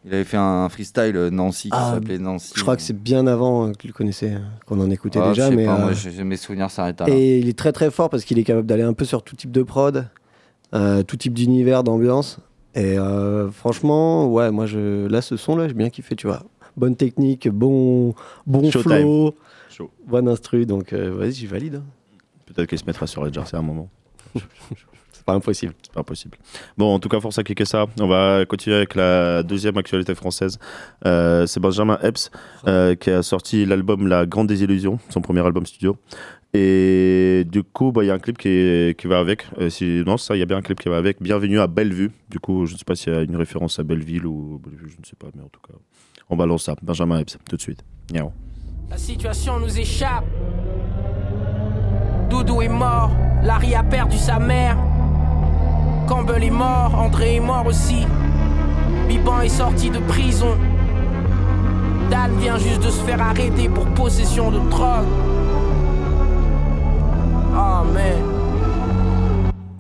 Il 0.06 0.12
avait 0.12 0.25
fait 0.25 0.37
un 0.37 0.69
freestyle 0.69 1.17
euh, 1.17 1.31
Nancy 1.31 1.71
qui 1.71 1.77
Ah, 1.79 1.93
s'appelait 1.95 2.19
Nancy. 2.19 2.53
Je 2.56 2.61
crois 2.62 2.77
que 2.77 2.83
c'est 2.83 2.99
bien 2.99 3.27
avant 3.27 3.67
euh, 3.69 3.73
que 3.73 3.79
tu 3.79 3.87
le 3.87 3.93
connaissais, 3.95 4.35
euh, 4.35 4.39
qu'on 4.67 4.79
en 4.81 4.91
écoutait 4.91 5.19
Ah, 5.23 5.31
déjà. 5.31 5.47
je 5.47 5.51
sais 5.51 5.56
mais, 5.56 5.65
pas, 5.67 5.79
moi, 5.79 5.93
euh, 5.93 6.25
mes 6.25 6.37
souvenirs 6.37 6.71
s'arrêtent 6.71 7.01
là. 7.01 7.06
Et 7.09 7.39
il 7.39 7.49
est 7.49 7.59
très 7.59 7.73
très 7.73 7.91
fort 7.91 8.11
parce 8.11 8.25
qu'il 8.25 8.39
est 8.39 8.45
capable 8.45 8.67
d'aller 8.67 8.83
un 8.83 8.93
peu 8.93 9.05
sur 9.06 9.23
tout 9.23 9.35
type 9.35 9.51
de 9.51 9.62
prod, 9.62 10.06
euh, 10.75 11.03
tout 11.03 11.17
type 11.17 11.33
d'univers, 11.33 11.85
d'ambiance. 11.85 12.39
Et 12.75 12.99
euh, 12.99 13.51
franchement, 13.51 14.27
ouais, 14.31 14.51
moi, 14.51 14.67
je, 14.67 15.06
là, 15.06 15.23
ce 15.23 15.37
son-là, 15.39 15.69
j'ai 15.69 15.75
bien 15.75 15.89
kiffé, 15.91 16.17
tu 16.17 16.27
vois. 16.27 16.43
Bonne 16.77 16.97
technique, 16.97 17.49
bon, 17.49 18.15
bon 18.47 18.71
Showtime. 18.71 18.93
flow, 18.93 19.35
bon 20.06 20.29
instru, 20.29 20.67
donc 20.67 20.93
euh, 20.93 21.15
vas-y, 21.17 21.33
j'y 21.33 21.47
valide. 21.47 21.77
hein. 21.77 21.85
Peut-être 22.47 22.69
qu'il 22.69 22.79
se 22.79 22.85
mettra 22.85 23.06
sur 23.06 23.33
jersey 23.33 23.56
à 23.56 23.61
un 23.61 23.62
moment. 23.62 23.89
C'est 25.26 25.32
pas 25.32 25.37
impossible. 25.38 25.73
C'est 25.82 25.93
pas 25.94 26.00
impossible. 26.00 26.37
Bon, 26.76 26.93
en 26.94 26.99
tout 26.99 27.09
cas, 27.09 27.19
force 27.19 27.38
à 27.38 27.43
cliquer 27.43 27.65
ça. 27.65 27.87
On 27.99 28.06
va 28.06 28.44
continuer 28.44 28.76
avec 28.76 28.94
la 28.94 29.43
deuxième 29.43 29.79
actualité 29.79 30.15
française. 30.15 30.59
Euh, 31.06 31.47
c'est 31.47 31.61
Benjamin 31.61 31.99
Epps 32.03 32.31
euh, 32.67 32.94
qui 32.94 33.09
a 33.09 33.23
sorti 33.23 33.65
l'album 33.65 34.06
La 34.06 34.26
Grande 34.26 34.49
Désillusion, 34.49 34.99
son 35.09 35.23
premier 35.23 35.41
album 35.41 35.65
studio. 35.65 35.97
Et 36.53 37.44
du 37.50 37.62
coup, 37.62 37.91
bah, 37.91 38.05
il 38.05 38.09
y 38.09 38.11
a 38.11 38.15
un 38.15 38.19
clip 38.19 38.37
qui, 38.37 38.49
est- 38.49 39.00
qui 39.00 39.06
va 39.06 39.19
avec. 39.19 39.47
Euh, 39.59 39.71
si, 39.71 40.03
non, 40.06 40.19
ça, 40.19 40.37
il 40.37 40.41
y 40.41 40.43
a 40.43 40.44
bien 40.44 40.59
un 40.59 40.62
clip 40.62 40.79
qui 40.79 40.91
va 40.91 40.99
avec. 40.99 41.23
Bienvenue 41.23 41.59
à 41.59 41.69
Bellevue. 41.69 42.11
Du 42.29 42.38
coup, 42.38 42.67
je 42.67 42.75
ne 42.75 42.79
sais 42.79 42.85
pas 42.85 42.94
s'il 42.94 43.15
y 43.15 43.17
a 43.17 43.23
une 43.23 43.37
référence 43.37 43.79
à 43.79 43.82
Belleville 43.82 44.27
ou 44.27 44.61
Bellevue, 44.62 44.91
je 44.91 45.00
ne 45.00 45.06
sais 45.06 45.17
pas, 45.19 45.29
mais 45.35 45.43
en 45.43 45.49
tout 45.49 45.61
cas, 45.67 45.73
on 46.29 46.37
balance 46.37 46.65
ça. 46.65 46.75
Benjamin 46.82 47.20
Epps, 47.20 47.38
tout 47.49 47.56
de 47.56 47.62
suite. 47.62 47.82
Miaou. 48.12 48.31
La 48.91 48.99
situation 48.99 49.59
nous 49.59 49.79
échappe. 49.79 50.27
Doudou 52.29 52.61
est 52.61 52.69
mort, 52.69 53.11
Larry 53.43 53.75
a 53.75 53.82
perdu 53.82 54.19
sa 54.19 54.38
mère. 54.38 54.77
Campbell 56.06 56.45
est 56.45 56.51
mort, 56.51 56.95
André 56.99 57.37
est 57.37 57.41
mort 57.41 57.67
aussi. 57.67 58.06
Biban 59.09 59.41
est 59.41 59.49
sorti 59.49 59.91
de 59.91 59.99
prison. 60.01 60.56
Dan 62.11 62.37
vient 62.39 62.59
juste 62.59 62.83
de 62.83 62.91
se 62.91 63.03
faire 63.05 63.21
arrêter 63.23 63.69
pour 63.69 63.87
possession 63.87 64.51
de 64.51 64.59
drogue. 64.71 65.06
Oh 67.56 67.85
man. 67.93 68.33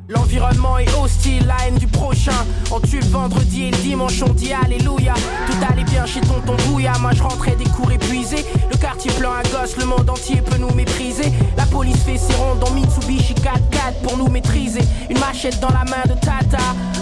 L'environnement 0.08 0.76
est 0.76 0.92
hostile, 0.94 1.46
la 1.46 1.56
haine 1.66 1.76
du 1.76 1.86
prochain. 1.86 2.44
On 2.70 2.78
tue 2.78 3.00
le 3.00 3.06
vendredi 3.06 3.64
et 3.64 3.70
le 3.70 3.76
dimanche, 3.78 4.22
on 4.22 4.34
dit 4.34 4.52
Alléluia. 4.52 5.14
Tout 5.46 5.56
allait 5.72 5.84
bien 5.84 6.04
chez 6.04 6.20
tonton 6.20 6.56
Bouya, 6.68 6.92
moi 7.00 7.12
je 7.14 7.22
rentrais 7.22 7.56
des 7.56 7.64
cours 7.64 7.90
épuisés. 7.90 8.44
Le 8.70 8.76
quartier 8.76 9.10
plein 9.12 9.30
à 9.30 9.42
gosse, 9.44 9.78
le 9.78 9.86
monde 9.86 10.10
entier 10.10 10.42
peut 10.42 10.58
nous 10.58 10.72
mépriser. 10.74 11.32
La 11.56 11.64
police 11.64 12.02
fait 12.02 12.18
ses 12.18 12.34
rondes 12.34 12.62
en 12.62 12.70
Mitsubishi 12.72 13.32
4x4 13.34 14.02
pour 14.02 14.18
nous 14.18 14.28
maîtriser. 14.28 14.82
Une 15.08 15.18
machette 15.18 15.58
dans 15.60 15.70
la 15.70 15.84
main 15.84 16.02
de 16.04 16.20
Tata. 16.20 16.58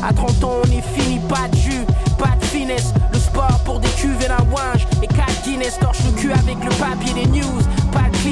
À 0.08 0.12
30 0.12 0.44
ans, 0.44 0.52
on 0.64 0.70
est 0.70 1.00
fini, 1.00 1.18
pas 1.28 1.48
de 1.48 1.56
jus, 1.56 1.84
pas 2.18 2.36
de 2.38 2.44
finesse. 2.44 2.94
Le 3.12 3.18
sport 3.18 3.58
pour 3.64 3.80
des 3.80 3.90
cuves 3.90 4.22
et 4.24 4.28
d'un 4.28 4.46
ouinge. 4.52 4.86
Et 5.02 5.08
4 5.08 5.42
Guinness 5.44 5.76
torche 5.80 6.04
le 6.04 6.12
cul 6.20 6.32
avec 6.32 6.56
le 6.62 6.70
papier 6.76 7.14
des 7.14 7.26
news. 7.26 7.62
Pas 8.22 8.28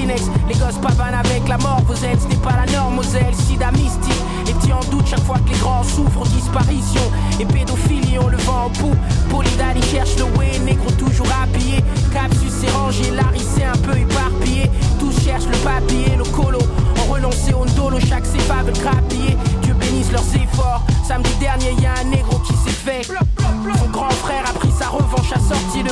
les 0.49 0.55
gosses 0.55 0.79
pavanent 0.81 1.17
avec 1.17 1.49
la 1.49 1.59
mort. 1.59 1.81
Vos 1.85 1.95
ailes, 1.95 2.19
ce 2.21 2.29
n'est 2.29 2.41
pas 2.41 2.55
la 2.55 2.73
norme, 2.73 3.01
aux 3.01 3.17
ailes, 3.17 3.35
sida 3.35 3.73
mystique. 3.73 4.23
Les 4.47 4.53
petits 4.53 4.73
en 4.73 4.79
doute 4.89 5.05
chaque 5.09 5.25
fois 5.25 5.39
que 5.39 5.53
les 5.53 5.59
grands 5.59 5.83
souffrent, 5.83 6.23
disparition. 6.29 7.03
Et 7.41 7.45
pédophilie, 7.45 8.17
on 8.21 8.29
le 8.29 8.37
vend 8.37 8.67
en 8.67 8.71
pouls. 8.71 8.95
Polydali 9.31 9.83
cherche 9.83 10.17
le 10.17 10.25
way, 10.39 10.61
négro 10.65 10.93
toujours 10.93 11.27
habillé. 11.43 11.83
Capsus 12.13 12.51
s'est 12.51 12.71
rangé, 12.71 13.11
Larry 13.11 13.41
s'est 13.41 13.65
un 13.65 13.77
peu 13.79 13.99
éparpillé. 13.99 14.71
Tous 15.01 15.13
cherchent 15.25 15.49
le 15.51 15.59
papier, 15.59 16.15
le 16.17 16.25
colo. 16.25 16.61
On 17.03 17.13
renonçait 17.13 17.55
au 17.55 17.67
ndolo, 17.67 17.99
chaque 17.99 18.27
cépa 18.27 18.63
veut 18.65 18.73
grappiller. 18.73 19.37
Dieu 19.63 19.75
bénisse 19.75 20.13
leurs 20.13 20.37
efforts. 20.37 20.85
Samedi 21.03 21.35
dernier, 21.41 21.73
y 21.83 21.87
a 21.87 21.95
un 22.01 22.05
négro 22.05 22.39
qui 22.39 22.53
s'est 22.53 22.71
fait. 22.71 23.03
Son 23.03 23.91
grand 23.91 24.11
frère 24.11 24.45
a 24.49 24.53
pris 24.53 24.71
sa 24.71 24.89
revanche 24.89 25.33
à 25.33 25.41
sortie 25.41 25.83
de. 25.83 25.91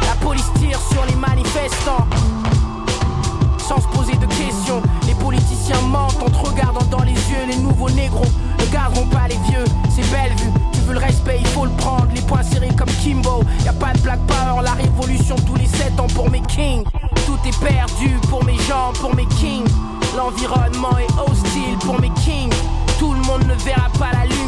La 0.00 0.14
police 0.24 0.50
tire 0.58 0.80
sur 0.90 1.04
les 1.04 1.16
manifestants 1.16 2.06
sans 3.66 3.80
se 3.80 3.88
poser 3.88 4.16
de 4.16 4.26
questions. 4.26 4.80
Les 5.06 5.14
politiciens 5.14 5.80
mentent 5.88 6.22
en 6.22 6.30
te 6.30 6.48
regardant 6.48 6.84
dans 6.90 7.02
les 7.02 7.12
yeux. 7.12 7.46
Les 7.48 7.56
nouveaux 7.56 7.90
négros 7.90 8.30
ne 8.58 8.64
garderont 8.72 9.06
pas 9.06 9.26
les 9.28 9.38
vieux. 9.50 9.64
C'est 9.88 10.08
belle 10.10 10.32
vue, 10.38 10.52
tu 10.72 10.80
veux 10.80 10.94
le 10.94 11.00
respect, 11.00 11.38
il 11.40 11.46
faut 11.48 11.64
le 11.64 11.72
prendre. 11.72 12.08
Les 12.14 12.20
poings 12.22 12.42
serrés 12.42 12.74
comme 12.76 12.90
Kimbo. 13.02 13.42
Y 13.64 13.68
a 13.68 13.72
pas 13.72 13.92
de 13.92 13.98
black 14.00 14.20
power, 14.26 14.62
la 14.62 14.72
révolution 14.72 15.36
tous 15.46 15.56
les 15.56 15.66
7 15.66 15.98
ans 15.98 16.06
pour 16.14 16.30
mes 16.30 16.42
kings. 16.42 16.84
Tout 17.26 17.38
est 17.44 17.58
perdu 17.58 18.16
pour 18.28 18.44
mes 18.44 18.58
gens, 18.68 18.92
pour 19.00 19.14
mes 19.14 19.26
kings. 19.40 19.68
L'environnement 20.16 20.96
est 20.98 21.30
hostile 21.30 21.76
pour 21.80 22.00
mes 22.00 22.10
kings. 22.10 22.54
Tout 22.98 23.12
le 23.12 23.20
monde 23.20 23.44
ne 23.48 23.54
verra 23.64 23.88
pas 23.98 24.12
la 24.12 24.26
king. 24.26 24.45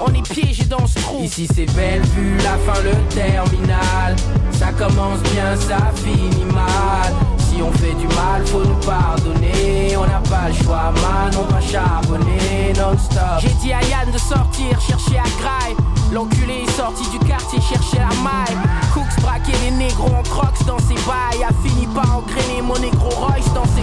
On 0.00 0.12
est 0.12 0.28
piégé 0.28 0.64
dans 0.64 0.86
ce 0.86 0.98
trou. 0.98 1.22
Ici 1.22 1.48
c'est 1.52 1.66
belle 1.74 2.02
vue, 2.02 2.36
la 2.38 2.56
fin, 2.58 2.82
le 2.82 2.92
terminal. 3.14 4.16
Ça 4.50 4.72
commence 4.72 5.20
bien, 5.32 5.56
ça 5.56 5.92
finit 5.94 6.44
mal. 6.44 7.12
Si 7.38 7.62
on 7.62 7.72
fait 7.72 7.94
du 7.94 8.06
mal, 8.08 8.44
faut 8.46 8.64
nous 8.64 8.80
pardonner. 8.86 9.96
On 9.96 10.06
n'a 10.06 10.20
pas 10.28 10.48
le 10.48 10.54
choix, 10.54 10.92
man, 10.92 11.32
on 11.38 11.52
va 11.52 11.60
charbonner 11.60 12.72
non-stop. 12.76 13.40
J'ai 13.40 13.54
dit 13.62 13.72
à 13.72 13.82
Yann 13.82 14.10
de 14.12 14.18
sortir, 14.18 14.78
chercher 14.80 15.18
à 15.18 15.28
graille. 15.40 15.76
L'enculé 16.12 16.64
est 16.66 16.70
sorti 16.72 17.08
du 17.10 17.18
quartier, 17.26 17.60
chercher 17.60 17.98
la 17.98 18.14
maille. 18.22 18.56
Cooks 18.92 19.20
braquait 19.22 19.58
les 19.64 19.70
négros 19.70 20.14
en 20.14 20.22
crocs 20.22 20.64
dans 20.66 20.78
ses 20.78 20.94
bails. 20.94 21.42
A 21.42 21.52
fini 21.66 21.86
par 21.94 22.18
engrainer 22.18 22.62
mon 22.62 22.78
négro 22.78 23.08
Royce 23.08 23.52
dans 23.54 23.64
ses. 23.64 23.82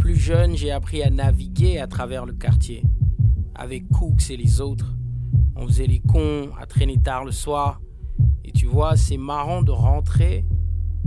Plus 0.00 0.16
jeune, 0.16 0.56
j'ai 0.56 0.70
appris 0.70 1.02
à 1.02 1.10
naviguer 1.10 1.78
à 1.78 1.86
travers 1.86 2.24
le 2.24 2.32
quartier. 2.32 2.82
Avec 3.58 3.88
Cooks 3.88 4.30
et 4.30 4.36
les 4.36 4.60
autres. 4.60 4.94
On 5.56 5.66
faisait 5.66 5.86
les 5.86 6.00
cons, 6.00 6.50
à 6.58 6.64
traîner 6.64 6.96
tard 6.96 7.24
le 7.24 7.32
soir. 7.32 7.80
Et 8.44 8.52
tu 8.52 8.66
vois, 8.66 8.96
c'est 8.96 9.16
marrant 9.16 9.62
de 9.62 9.72
rentrer 9.72 10.44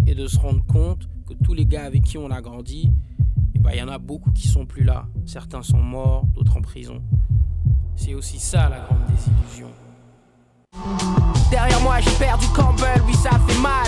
et 0.06 0.14
de 0.14 0.28
se 0.28 0.38
rendre 0.38 0.64
compte 0.66 1.08
que 1.28 1.34
tous 1.44 1.54
les 1.54 1.66
gars 1.66 1.86
avec 1.86 2.04
qui 2.04 2.18
on 2.18 2.30
a 2.30 2.42
grandi, 2.42 2.92
eh 3.56 3.60
ben, 3.60 3.72
il 3.74 3.80
y 3.80 3.82
en 3.82 3.88
a 3.88 3.98
beaucoup 3.98 4.32
qui 4.32 4.48
sont 4.48 4.66
plus 4.66 4.84
là. 4.84 5.08
Certains 5.26 5.64
sont 5.64 5.82
morts, 5.82 6.26
d'autres 6.36 6.58
en 6.58 6.62
prison. 6.62 7.02
C'est 7.96 8.14
aussi 8.14 8.40
ça 8.40 8.70
la 8.70 8.82
grande 8.82 9.06
désillusion. 9.10 9.70
Derrière 11.50 11.82
moi 11.82 12.00
j'ai 12.00 12.12
perdu 12.12 12.48
Campbell, 12.56 13.02
oui 13.06 13.14
ça 13.14 13.32
fait 13.46 13.60
mal. 13.60 13.88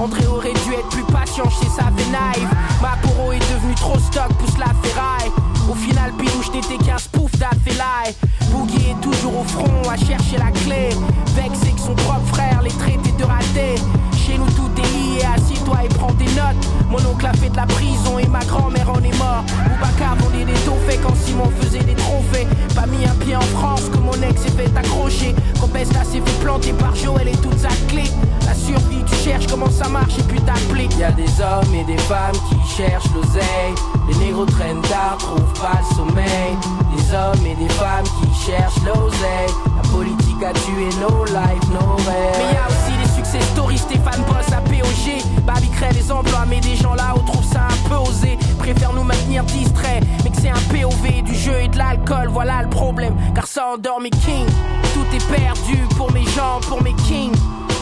André 0.00 0.26
aurait 0.26 0.52
dû 0.52 0.72
être 0.72 0.88
plus 0.88 1.04
patient, 1.04 1.48
ça 1.50 1.84
fait 1.96 2.10
naïf 2.10 2.48
Ma 2.82 2.96
poro 3.02 3.30
est 3.30 3.38
devenue 3.38 3.76
trop 3.76 3.96
stock, 3.96 4.28
pousse 4.40 4.58
la 4.58 4.72
ferraille 4.82 5.30
Au 5.70 5.74
final 5.74 6.12
Pilouche 6.14 6.50
n'était 6.50 6.84
qu'un 6.84 6.98
spoof 6.98 7.30
d'Affelai 7.38 8.12
Boogie 8.50 8.90
est 8.90 9.00
toujours 9.00 9.38
au 9.38 9.44
front 9.44 9.88
à 9.88 9.96
chercher 9.96 10.38
la 10.38 10.50
clé. 10.50 10.88
Vexé 11.36 11.70
que 11.72 11.80
son 11.80 11.94
propre 11.94 12.26
frère 12.32 12.62
les 12.62 12.70
traitait 12.70 13.12
de 13.18 13.24
raté. 13.24 13.74
Chez 14.16 14.38
nous 14.38 14.50
tout 14.50 14.70
est 14.78 14.96
lié, 14.96 15.24
assis-toi 15.64 15.84
et 15.84 15.88
prends 15.88 16.12
des 16.14 16.24
notes. 16.26 16.68
Mon 16.90 16.98
oncle 17.10 17.26
a 17.26 17.32
fait 17.32 17.48
de 17.48 17.56
la 17.56 17.66
prison 17.66 18.18
et 18.18 18.26
ma 18.28 18.44
grand-mère 18.44 18.90
en 18.90 18.98
est 19.02 19.18
mort 19.18 19.44
Boubacar 19.64 20.16
vendait 20.16 20.44
des 20.44 20.54
fait 20.86 20.98
quand 20.98 21.14
Simon 21.16 21.50
faisait 21.60 21.82
des 21.82 21.94
trophées. 21.94 22.46
Pas 22.74 22.86
mis 22.86 23.04
un 23.04 23.14
pied 23.24 23.36
en 23.36 23.40
France 23.40 23.88
que 23.92 23.98
mon 23.98 24.12
ex 24.12 24.42
s'est 24.42 24.50
fait 24.50 24.70
accrocher. 24.76 25.34
Quand 25.60 25.68
Besta 25.68 26.04
s'est 26.04 26.20
fait 26.20 26.40
planter 26.42 26.72
par 26.72 26.94
Joël 26.94 27.28
et 27.28 27.36
toute 27.36 27.58
sa 27.58 27.68
clique 27.88 28.12
La 28.46 28.54
survie 28.54 29.02
tu 29.06 29.14
cherches 29.16 29.46
comment 29.46 29.70
ça 29.70 29.88
marche 29.88 30.18
et 30.18 30.22
puis 30.22 30.40
t'appliques 30.40 30.96
Y 30.98 31.04
a 31.04 31.12
des 31.12 31.40
hommes 31.40 31.74
et 31.74 31.84
des 31.84 31.98
femmes 31.98 32.36
qui 32.48 32.76
cherchent 32.76 33.10
l'oseille. 33.14 33.74
Les 34.08 34.16
négros 34.16 34.46
traînent 34.46 34.82
tard, 34.82 35.16
trouvent 35.18 35.60
pas 35.60 35.80
le 35.80 35.96
sommeil. 35.96 36.54
Des 36.94 37.14
hommes 37.14 37.46
et 37.46 37.54
des 37.54 37.72
femmes 37.74 38.04
qui 38.04 38.46
cherchent 38.46 38.82
l'oseille. 38.84 39.54
La 39.76 39.88
politique 39.88 40.42
a 40.42 40.52
tué 40.52 40.88
nos 41.00 41.24
lives, 41.24 41.70
nos 41.72 41.96
rêves. 41.96 42.38
Mais 42.38 42.54
y 42.54 42.56
a 42.56 42.66
aussi 42.68 42.96
des 43.02 43.14
succès 43.14 43.40
stories, 43.52 43.78
Stéphane 43.78 44.22
Boss 44.26 44.52
à 44.52 44.60
POG 44.60 45.22
Les 45.92 46.10
emplois 46.10 46.46
mais 46.48 46.60
des 46.60 46.76
gens 46.76 46.94
là-haut 46.94 47.22
trouvent 47.26 47.44
ça 47.44 47.68
un 47.68 47.88
peu 47.88 47.96
osé 47.96 48.38
Préfèrent 48.58 48.94
nous 48.94 49.02
maintenir 49.02 49.44
distraits 49.44 50.02
Mais 50.24 50.30
que 50.30 50.36
c'est 50.40 50.48
un 50.48 50.54
POV 50.70 51.22
du 51.22 51.34
jeu 51.34 51.60
et 51.60 51.68
de 51.68 51.76
l'alcool, 51.76 52.28
voilà 52.28 52.62
le 52.62 52.70
problème 52.70 53.14
Car 53.34 53.46
ça 53.46 53.66
endort 53.74 54.00
mes 54.00 54.10
kings 54.10 54.48
Tout 54.94 55.04
est 55.14 55.26
perdu 55.30 55.76
pour 55.96 56.10
mes 56.12 56.24
gens, 56.24 56.60
pour 56.68 56.82
mes 56.82 56.94
kings 57.06 57.34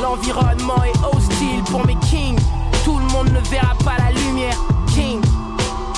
L'environnement 0.03 0.83
est 0.85 1.17
hostile 1.17 1.63
pour 1.71 1.87
mes 1.87 1.97
kings 1.97 2.39
Tout 2.85 2.99
le 2.99 3.07
monde 3.07 3.29
ne 3.29 3.41
verra 3.49 3.75
pas 3.85 3.97
la 3.99 4.11
lumière, 4.11 4.57
king 4.95 5.21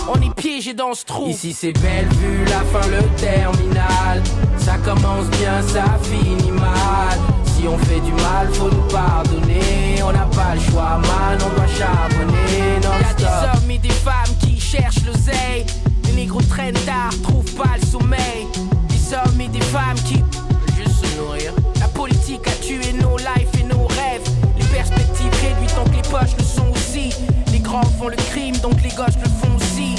on 0.07 0.21
est 0.21 0.35
piégé 0.35 0.75
dans 0.75 0.93
ce 0.93 1.07
trou. 1.07 1.28
Ici 1.28 1.54
c'est 1.54 1.73
belle 1.73 2.07
vue, 2.21 2.45
la 2.45 2.61
fin, 2.61 2.87
le 2.88 3.02
terminal. 3.16 4.23
Ça 4.59 4.76
commence 4.85 5.25
bien, 5.38 5.62
ça 5.62 5.99
finit 6.02 6.50
mal. 6.50 7.43
Si 7.64 7.68
on 7.68 7.78
fait 7.78 8.00
du 8.00 8.12
mal, 8.12 8.52
faut 8.52 8.71
nous 8.71 8.87
pardonner. 8.88 10.02
On 10.06 10.12
n'a 10.12 10.26
pas 10.37 10.54
le 10.54 10.61
choix, 10.61 10.99
man, 10.99 11.38
on 11.40 11.49
doit 11.56 11.66
charbonner. 11.66 12.78
Non 12.83 12.90
Y'a 13.00 13.14
des 13.14 13.25
hommes 13.25 13.71
et 13.71 13.78
des 13.78 13.88
femmes 13.88 14.37
qui 14.38 14.61
cherchent 14.61 15.02
l'oseille. 15.06 15.64
Les 16.04 16.12
négros 16.12 16.42
traînent 16.42 16.75
tard, 16.85 17.09
trouvent 17.23 17.54
pas 17.54 17.78
le 17.80 17.87
sommeil. 17.87 18.47
Des 18.90 19.14
hommes 19.14 19.40
et 19.40 19.49
des 19.49 19.62
femmes 19.62 19.97
qui 20.04 20.16
veulent 20.16 20.76
juste 20.76 21.06
se 21.06 21.16
nourrir. 21.16 21.54
La 21.80 21.88
politique 21.88 22.47
a 22.47 22.54
tué 22.62 22.92
nos 23.00 23.16
lives 23.16 23.49
et 23.59 23.62
nos 23.62 23.87
rêves. 23.87 24.28
Les 24.59 24.66
perspectives 24.66 25.33
réduites, 25.40 25.75
donc 25.75 25.88
les 25.97 26.02
poches 26.02 26.37
le 26.37 26.44
sont 26.44 26.68
aussi. 26.71 27.14
Les 27.50 27.61
grands 27.61 27.90
font 27.99 28.09
le 28.09 28.16
crime, 28.16 28.59
donc 28.59 28.83
les 28.83 28.90
gauches 28.90 29.16
le 29.23 29.30
font 29.40 29.56
aussi. 29.56 29.94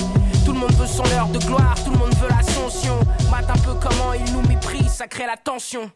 Tout 0.45 0.53
le 0.53 0.59
monde 0.59 0.73
veut 0.73 0.85
son 0.85 1.05
heure 1.17 1.29
de 1.29 1.39
gloire, 1.39 1.73
tout 1.83 1.89
le 1.89 1.97
monde 1.97 2.13
veut 2.21 2.29
l'ascension. 2.29 2.99
Mate 3.31 3.49
un 3.49 3.57
peu 3.57 3.73
comment 3.81 4.13
ils 4.13 4.33
nous 4.33 4.47
méprisent, 4.47 4.93
ça 4.93 5.07
crée 5.07 5.25
la 5.25 5.35
tension. 5.35 5.89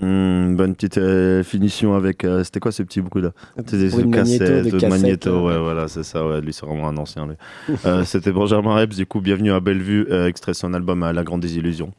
Hmm, 0.00 0.56
bonne 0.56 0.74
petite 0.74 0.96
euh, 0.98 1.42
finition 1.42 1.94
avec. 1.94 2.24
euh, 2.24 2.42
C'était 2.42 2.58
quoi 2.60 2.72
ces 2.72 2.84
petits 2.84 3.02
bruits 3.02 3.22
là 3.22 3.32
C'était 3.58 3.76
des 3.76 3.88
bruit 3.90 4.04
de 4.04 4.08
magnéto, 4.08 4.44
cassettes, 4.44 4.88
magnéto, 4.88 5.30
euh. 5.30 5.42
ouais, 5.42 5.58
voilà, 5.58 5.88
c'est 5.88 6.02
ça, 6.04 6.26
ouais, 6.26 6.40
lui 6.40 6.52
c'est 6.54 6.64
vraiment 6.64 6.88
un 6.88 6.96
ancien. 6.96 7.28
Euh, 7.84 8.04
C'était 8.04 8.32
Benjamin 8.32 8.74
Rebs, 8.76 8.94
du 8.96 9.04
coup, 9.06 9.20
bienvenue 9.20 9.52
à 9.52 9.60
Bellevue, 9.60 10.06
euh, 10.10 10.26
extrait 10.26 10.54
son 10.54 10.72
album 10.72 11.02
euh, 11.02 11.12
La 11.12 11.22
Grande 11.22 11.40
Désillusion. 11.42 11.92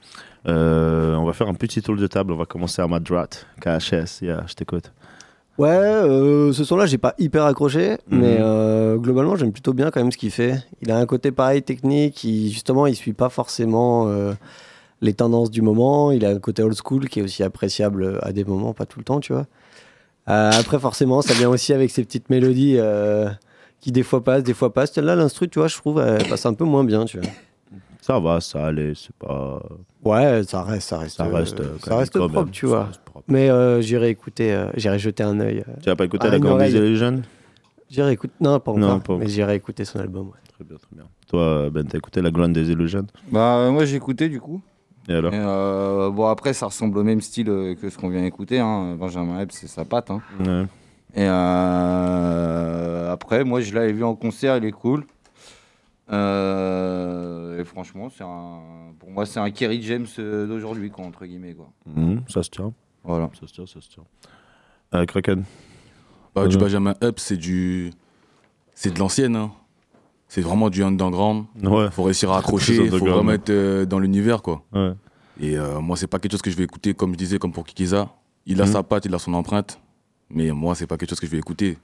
Euh, 0.47 1.15
on 1.15 1.25
va 1.25 1.33
faire 1.33 1.47
un 1.47 1.53
petit 1.53 1.81
tour 1.83 1.95
de 1.95 2.07
table, 2.07 2.31
on 2.31 2.37
va 2.37 2.45
commencer 2.45 2.81
à 2.81 2.87
Madrat, 2.87 3.27
KHS, 3.61 4.21
yeah, 4.23 4.43
je 4.47 4.55
t'écoute. 4.55 4.91
Ouais, 5.59 5.69
euh, 5.69 6.51
ce 6.53 6.63
son-là, 6.63 6.87
j'ai 6.87 6.97
pas 6.97 7.13
hyper 7.19 7.45
accroché, 7.45 7.97
Mhm. 8.09 8.19
mais 8.19 8.37
euh, 8.39 8.97
globalement, 8.97 9.35
j'aime 9.35 9.51
plutôt 9.51 9.73
bien 9.73 9.91
quand 9.91 9.99
même 10.01 10.11
ce 10.11 10.17
qu'il 10.17 10.31
fait. 10.31 10.55
Il 10.81 10.89
a 10.91 10.97
un 10.97 11.05
côté 11.05 11.31
pareil 11.31 11.61
technique, 11.61 12.23
il, 12.23 12.49
justement, 12.49 12.87
il 12.87 12.95
suit 12.95 13.13
pas 13.13 13.29
forcément 13.29 14.07
euh, 14.07 14.33
les 15.01 15.13
tendances 15.13 15.51
du 15.51 15.61
moment. 15.61 16.11
Il 16.11 16.25
a 16.25 16.29
un 16.29 16.39
côté 16.39 16.63
old 16.63 16.75
school 16.75 17.07
qui 17.09 17.19
est 17.19 17.23
aussi 17.23 17.43
appréciable 17.43 18.19
à 18.21 18.31
des 18.31 18.43
moments, 18.45 18.73
pas 18.73 18.85
tout 18.85 18.99
le 18.99 19.05
temps, 19.05 19.19
tu 19.19 19.33
vois. 19.33 19.45
Euh, 20.29 20.51
après, 20.59 20.79
forcément, 20.79 21.21
ça 21.21 21.33
vient 21.33 21.49
aussi 21.49 21.73
avec 21.73 21.89
ces 21.91 22.03
petites 22.03 22.29
mélodies 22.29 22.75
euh, 22.77 23.29
qui 23.79 23.91
des 23.91 24.03
fois 24.03 24.23
passent, 24.23 24.43
des 24.43 24.53
fois 24.53 24.71
passent. 24.73 24.95
Là, 24.97 25.15
l'instru, 25.15 25.49
tu 25.49 25.59
vois, 25.59 25.67
je 25.67 25.75
trouve, 25.77 25.99
elle 25.99 26.27
passe 26.27 26.45
un 26.45 26.53
peu 26.53 26.63
moins 26.65 26.83
bien, 26.83 27.05
tu 27.05 27.19
vois. 27.19 27.29
Ça 28.01 28.19
va, 28.19 28.39
ça 28.41 28.65
allait, 28.67 28.93
c'est 28.95 29.15
pas. 29.15 29.61
Ouais, 30.03 30.41
ça 30.43 30.63
reste, 30.63 30.89
ça 30.89 30.97
reste, 30.97 31.17
Ça 31.17 31.25
reste, 31.25 31.59
euh, 31.59 31.77
ça 31.83 31.95
reste 31.97 32.17
propre, 32.17 32.33
même, 32.35 32.49
tu 32.51 32.65
vois. 32.65 32.89
propre. 33.05 33.25
Mais 33.27 33.49
euh, 33.49 33.79
j'irai 33.81 34.09
écouter, 34.09 34.53
euh, 34.53 34.65
j'irai 34.75 34.97
jeter 34.97 35.21
un 35.23 35.39
œil. 35.39 35.59
euh, 35.67 35.73
Tu 35.83 35.89
as 35.89 35.95
pas 35.95 36.05
écouté 36.05 36.27
La 36.29 36.39
Grande 36.39 36.53
oreille. 36.53 36.73
Désillusion 36.73 37.21
J'irai 37.91 38.13
écouter, 38.13 38.33
non, 38.39 38.59
pas 38.59 38.73
Non, 38.73 38.87
encore, 38.93 39.01
pas 39.03 39.17
mais 39.17 39.27
j'irai 39.27 39.55
écouter 39.55 39.85
son 39.85 39.99
album. 39.99 40.27
ouais. 40.29 40.33
Très 40.53 40.63
bien, 40.63 40.77
très 40.77 40.95
bien. 40.95 41.05
Toi, 41.27 41.69
Ben, 41.69 41.85
t'as 41.85 41.97
écouté 41.99 42.21
La 42.21 42.31
Grande 42.31 42.53
Désillusion 42.53 43.05
Bah, 43.31 43.57
euh, 43.57 43.71
moi 43.71 43.85
j'ai 43.85 43.97
écouté 43.97 44.29
du 44.29 44.39
coup. 44.39 44.61
Et 45.09 45.13
alors 45.13 45.33
Et, 45.33 45.37
euh, 45.39 46.09
bon, 46.11 46.27
après, 46.27 46.53
ça 46.53 46.67
ressemble 46.67 46.97
au 46.97 47.03
même 47.03 47.21
style 47.21 47.49
euh, 47.49 47.75
que 47.75 47.89
ce 47.89 47.97
qu'on 47.97 48.09
vient 48.09 48.21
d'écouter. 48.21 48.59
Hein. 48.59 48.95
Benjamin 48.99 49.39
Epps, 49.41 49.55
c'est 49.55 49.67
sa 49.67 49.83
patte. 49.85 50.11
Hein. 50.11 50.21
Ouais. 50.39 50.65
Et 51.15 51.25
euh, 51.27 53.11
après, 53.11 53.43
moi, 53.43 53.61
je 53.61 53.73
l'avais 53.73 53.93
vu 53.93 54.03
en 54.03 54.15
concert, 54.15 54.57
il 54.57 54.65
est 54.65 54.71
cool. 54.71 55.05
Euh, 56.11 57.59
et 57.59 57.63
franchement, 57.63 58.09
c'est 58.09 58.23
un, 58.23 58.59
pour 58.99 59.09
moi, 59.11 59.25
c'est 59.25 59.39
un 59.39 59.49
Kerry 59.51 59.81
James 59.81 60.05
d'aujourd'hui, 60.17 60.89
quoi, 60.91 61.05
entre 61.05 61.25
guillemets. 61.25 61.53
Quoi. 61.53 61.69
Mhm, 61.85 62.23
ça 62.27 62.43
se 62.43 62.49
tient. 62.49 62.73
Voilà. 63.03 63.29
Ça 63.39 63.47
se 63.47 63.53
tient, 63.53 63.65
ça 63.65 63.81
se 63.81 63.89
tient. 63.89 64.03
Euh, 64.93 65.05
Kraken 65.05 65.43
Bah, 66.35 66.47
du 66.47 66.55
Ouais. 66.55 66.61
Benjamin 66.61 66.93
Up, 67.03 67.19
c'est 67.19 67.37
du. 67.37 67.91
C'est 68.75 68.93
de 68.93 68.99
l'ancienne. 68.99 69.35
hein. 69.35 69.51
C'est 70.33 70.39
vraiment 70.39 70.69
du 70.69 70.81
underground. 70.81 71.43
Ouais. 71.61 71.91
Faut 71.91 72.03
réussir 72.03 72.31
à 72.31 72.37
accrocher, 72.37 72.87
faut 72.89 72.99
vraiment 73.05 73.33
être 73.33 73.49
euh, 73.49 73.85
dans 73.85 73.99
l'univers, 73.99 74.41
quoi. 74.41 74.63
Ouais. 74.71 74.93
Et 75.41 75.57
euh, 75.57 75.81
moi, 75.81 75.97
c'est 75.97 76.07
pas 76.07 76.19
quelque 76.19 76.31
chose 76.31 76.41
que 76.41 76.49
je 76.49 76.55
vais 76.55 76.63
écouter, 76.63 76.93
comme 76.93 77.11
je 77.11 77.17
disais, 77.17 77.37
comme 77.37 77.51
pour 77.51 77.65
Kikiza. 77.65 78.09
Il 78.45 78.61
a 78.61 78.65
Mhm. 78.65 78.71
sa 78.71 78.81
patte, 78.81 79.03
il 79.03 79.13
a 79.13 79.19
son 79.19 79.33
empreinte. 79.33 79.77
Mais 80.29 80.51
moi, 80.51 80.73
c'est 80.73 80.87
pas 80.87 80.95
quelque 80.95 81.09
chose 81.09 81.19
que 81.19 81.25
je 81.25 81.31
vais 81.31 81.37
écouter. 81.39 81.77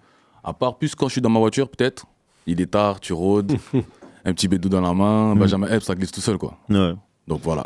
À 0.45 0.53
part 0.53 0.77
plus 0.77 0.95
quand 0.95 1.09
je 1.09 1.13
suis 1.13 1.21
dans 1.21 1.29
ma 1.29 1.39
voiture, 1.39 1.67
peut-être. 1.69 2.05
Il 2.45 2.61
est 2.61 2.67
tard, 2.71 3.01
tu 3.01 3.11
rôdes, 3.11 3.51
un 4.23 4.33
petit 4.33 4.47
bédou 4.47 4.69
dans 4.69 4.79
la 4.79 4.93
main. 4.93 5.33
Mhm. 5.33 5.39
Benjamin 5.41 5.67
Epps, 5.67 5.85
ça 5.85 5.95
glisse 5.95 6.11
tout 6.13 6.21
seul, 6.21 6.37
quoi. 6.37 6.57
Ouais. 6.69 6.93
Donc 7.27 7.41
voilà. 7.43 7.65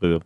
Très 0.00 0.08
bien. 0.08 0.18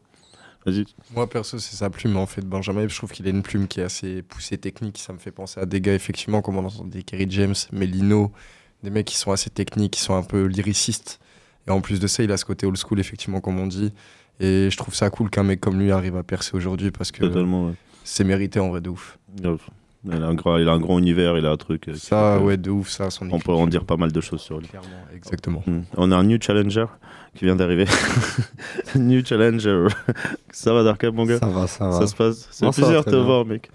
Vas-y. 0.64 0.86
Moi, 1.14 1.28
perso, 1.28 1.58
c'est 1.58 1.76
sa 1.76 1.90
plume 1.90 2.16
en 2.16 2.24
fait. 2.24 2.46
Benjamin, 2.46 2.88
je 2.88 2.96
trouve 2.96 3.10
qu'il 3.10 3.26
a 3.26 3.30
une 3.30 3.42
plume 3.42 3.68
qui 3.68 3.80
est 3.80 3.84
assez 3.84 4.22
poussée 4.22 4.56
technique. 4.56 4.96
Ça 4.98 5.12
me 5.12 5.18
fait 5.18 5.32
penser 5.32 5.60
à 5.60 5.66
des 5.66 5.82
gars, 5.82 5.92
effectivement, 5.92 6.40
comme 6.40 6.56
on 6.56 6.64
entend 6.64 6.84
des 6.84 7.02
Kerry 7.02 7.26
James, 7.28 7.54
Melino, 7.72 8.32
des 8.82 8.90
mecs 8.90 9.06
qui 9.06 9.16
sont 9.16 9.32
assez 9.32 9.50
techniques, 9.50 9.92
qui 9.92 10.00
sont 10.00 10.14
un 10.14 10.22
peu 10.22 10.44
lyricistes. 10.44 11.20
Et 11.68 11.70
en 11.70 11.80
plus 11.80 12.00
de 12.00 12.06
ça, 12.06 12.22
il 12.22 12.32
a 12.32 12.36
ce 12.36 12.44
côté 12.44 12.66
old 12.66 12.76
school, 12.76 12.98
effectivement, 13.00 13.40
comme 13.40 13.58
on 13.60 13.66
dit. 13.66 13.92
Et 14.40 14.68
je 14.70 14.76
trouve 14.76 14.94
ça 14.94 15.10
cool 15.10 15.30
qu'un 15.30 15.44
mec 15.44 15.60
comme 15.60 15.78
lui 15.78 15.92
arrive 15.92 16.16
à 16.16 16.22
percer 16.22 16.56
aujourd'hui 16.56 16.90
parce 16.90 17.12
que 17.12 17.24
ouais. 17.24 17.74
c'est 18.02 18.24
mérité 18.24 18.58
en 18.58 18.70
vrai 18.70 18.80
de 18.80 18.90
ouf. 18.90 19.18
Il 20.04 20.20
a 20.20 20.26
un 20.26 20.34
grand, 20.34 20.56
il 20.58 20.68
a 20.68 20.72
un 20.72 20.80
grand 20.80 20.98
univers, 20.98 21.38
il 21.38 21.46
a 21.46 21.50
un 21.50 21.56
truc. 21.56 21.88
euh, 21.88 21.92
qui 21.92 22.00
Ça, 22.00 22.40
ouais, 22.40 22.56
de 22.56 22.70
ouf, 22.70 22.88
ça, 22.88 23.08
son 23.10 23.30
On 23.30 23.38
peut 23.38 23.52
en 23.52 23.68
dire 23.68 23.84
pas 23.84 23.96
mal 23.96 24.10
de 24.10 24.20
choses 24.20 24.40
sur 24.40 24.58
lui. 24.58 24.66
Clairement, 24.66 24.88
exactement. 25.14 25.62
Mm. 25.64 25.82
On 25.96 26.10
a 26.10 26.16
un 26.16 26.24
new 26.24 26.38
challenger 26.40 26.86
qui 27.36 27.44
vient 27.44 27.54
d'arriver. 27.54 27.84
new 28.96 29.24
challenger. 29.24 29.86
ça 30.50 30.72
va 30.72 30.82
Darka, 30.82 31.12
mon 31.12 31.24
gars 31.24 31.38
Ça 31.38 31.46
va, 31.46 31.68
ça 31.68 31.88
va. 31.88 32.00
Ça 32.00 32.06
se 32.08 32.16
passe. 32.16 32.48
C'est 32.50 32.68
plaisir 32.72 33.04
de 33.04 33.10
te 33.10 33.10
bien. 33.10 33.22
voir, 33.22 33.44
mec. 33.44 33.70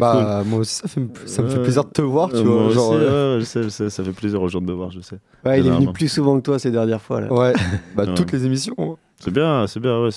Bah, 0.00 0.40
cool. 0.42 0.50
moi 0.50 0.58
aussi, 0.60 0.74
ça, 0.74 0.88
fait, 0.88 1.00
ça 1.26 1.42
me 1.42 1.48
fait 1.48 1.56
Ouais. 1.56 1.62
plaisir 1.62 1.84
de 1.84 1.90
te 1.90 2.02
voir, 2.02 2.28
tu 2.30 2.36
Euh, 2.36 2.42
vois. 2.42 2.62
Moi 2.62 2.70
genre, 2.72 2.90
aussi, 2.92 3.00
euh, 3.04 3.34
ouais, 3.34 3.40
je 3.40 3.44
sais, 3.44 3.62
je 3.64 3.68
sais, 3.68 3.90
ça 3.90 4.02
fait 4.04 4.12
plaisir 4.12 4.40
aux 4.42 4.48
gens 4.48 4.60
de 4.60 4.66
me 4.66 4.72
voir, 4.72 4.90
je 4.90 5.00
sais. 5.00 5.16
Ouais, 5.44 5.60
il 5.60 5.66
est 5.66 5.70
venu 5.70 5.92
plus 5.92 6.08
souvent 6.08 6.36
que 6.36 6.42
toi 6.42 6.58
ces 6.58 6.70
dernières 6.70 7.02
fois. 7.02 7.20
Là. 7.20 7.32
Ouais, 7.32 7.52
bah, 7.94 8.06
toutes 8.06 8.32
les 8.32 8.44
émissions. 8.46 8.74
hein. 8.78 8.96
C'est 9.20 9.30
bien, 9.32 9.66
c'est 9.66 9.80
bien, 9.80 10.02
ouais, 10.02 10.10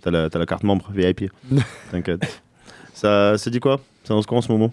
t'as- 0.00 0.10
la, 0.10 0.28
la 0.32 0.46
carte 0.46 0.62
membre 0.64 0.86
VIP. 0.92 1.30
T'inquiète. 1.90 2.42
Ça, 2.94 3.36
c'est 3.38 3.50
dit 3.50 3.60
quoi? 3.60 3.80
Ça 4.04 4.14
annonce 4.14 4.26
quoi 4.26 4.38
en 4.38 4.42
ce 4.42 4.50
moment? 4.50 4.72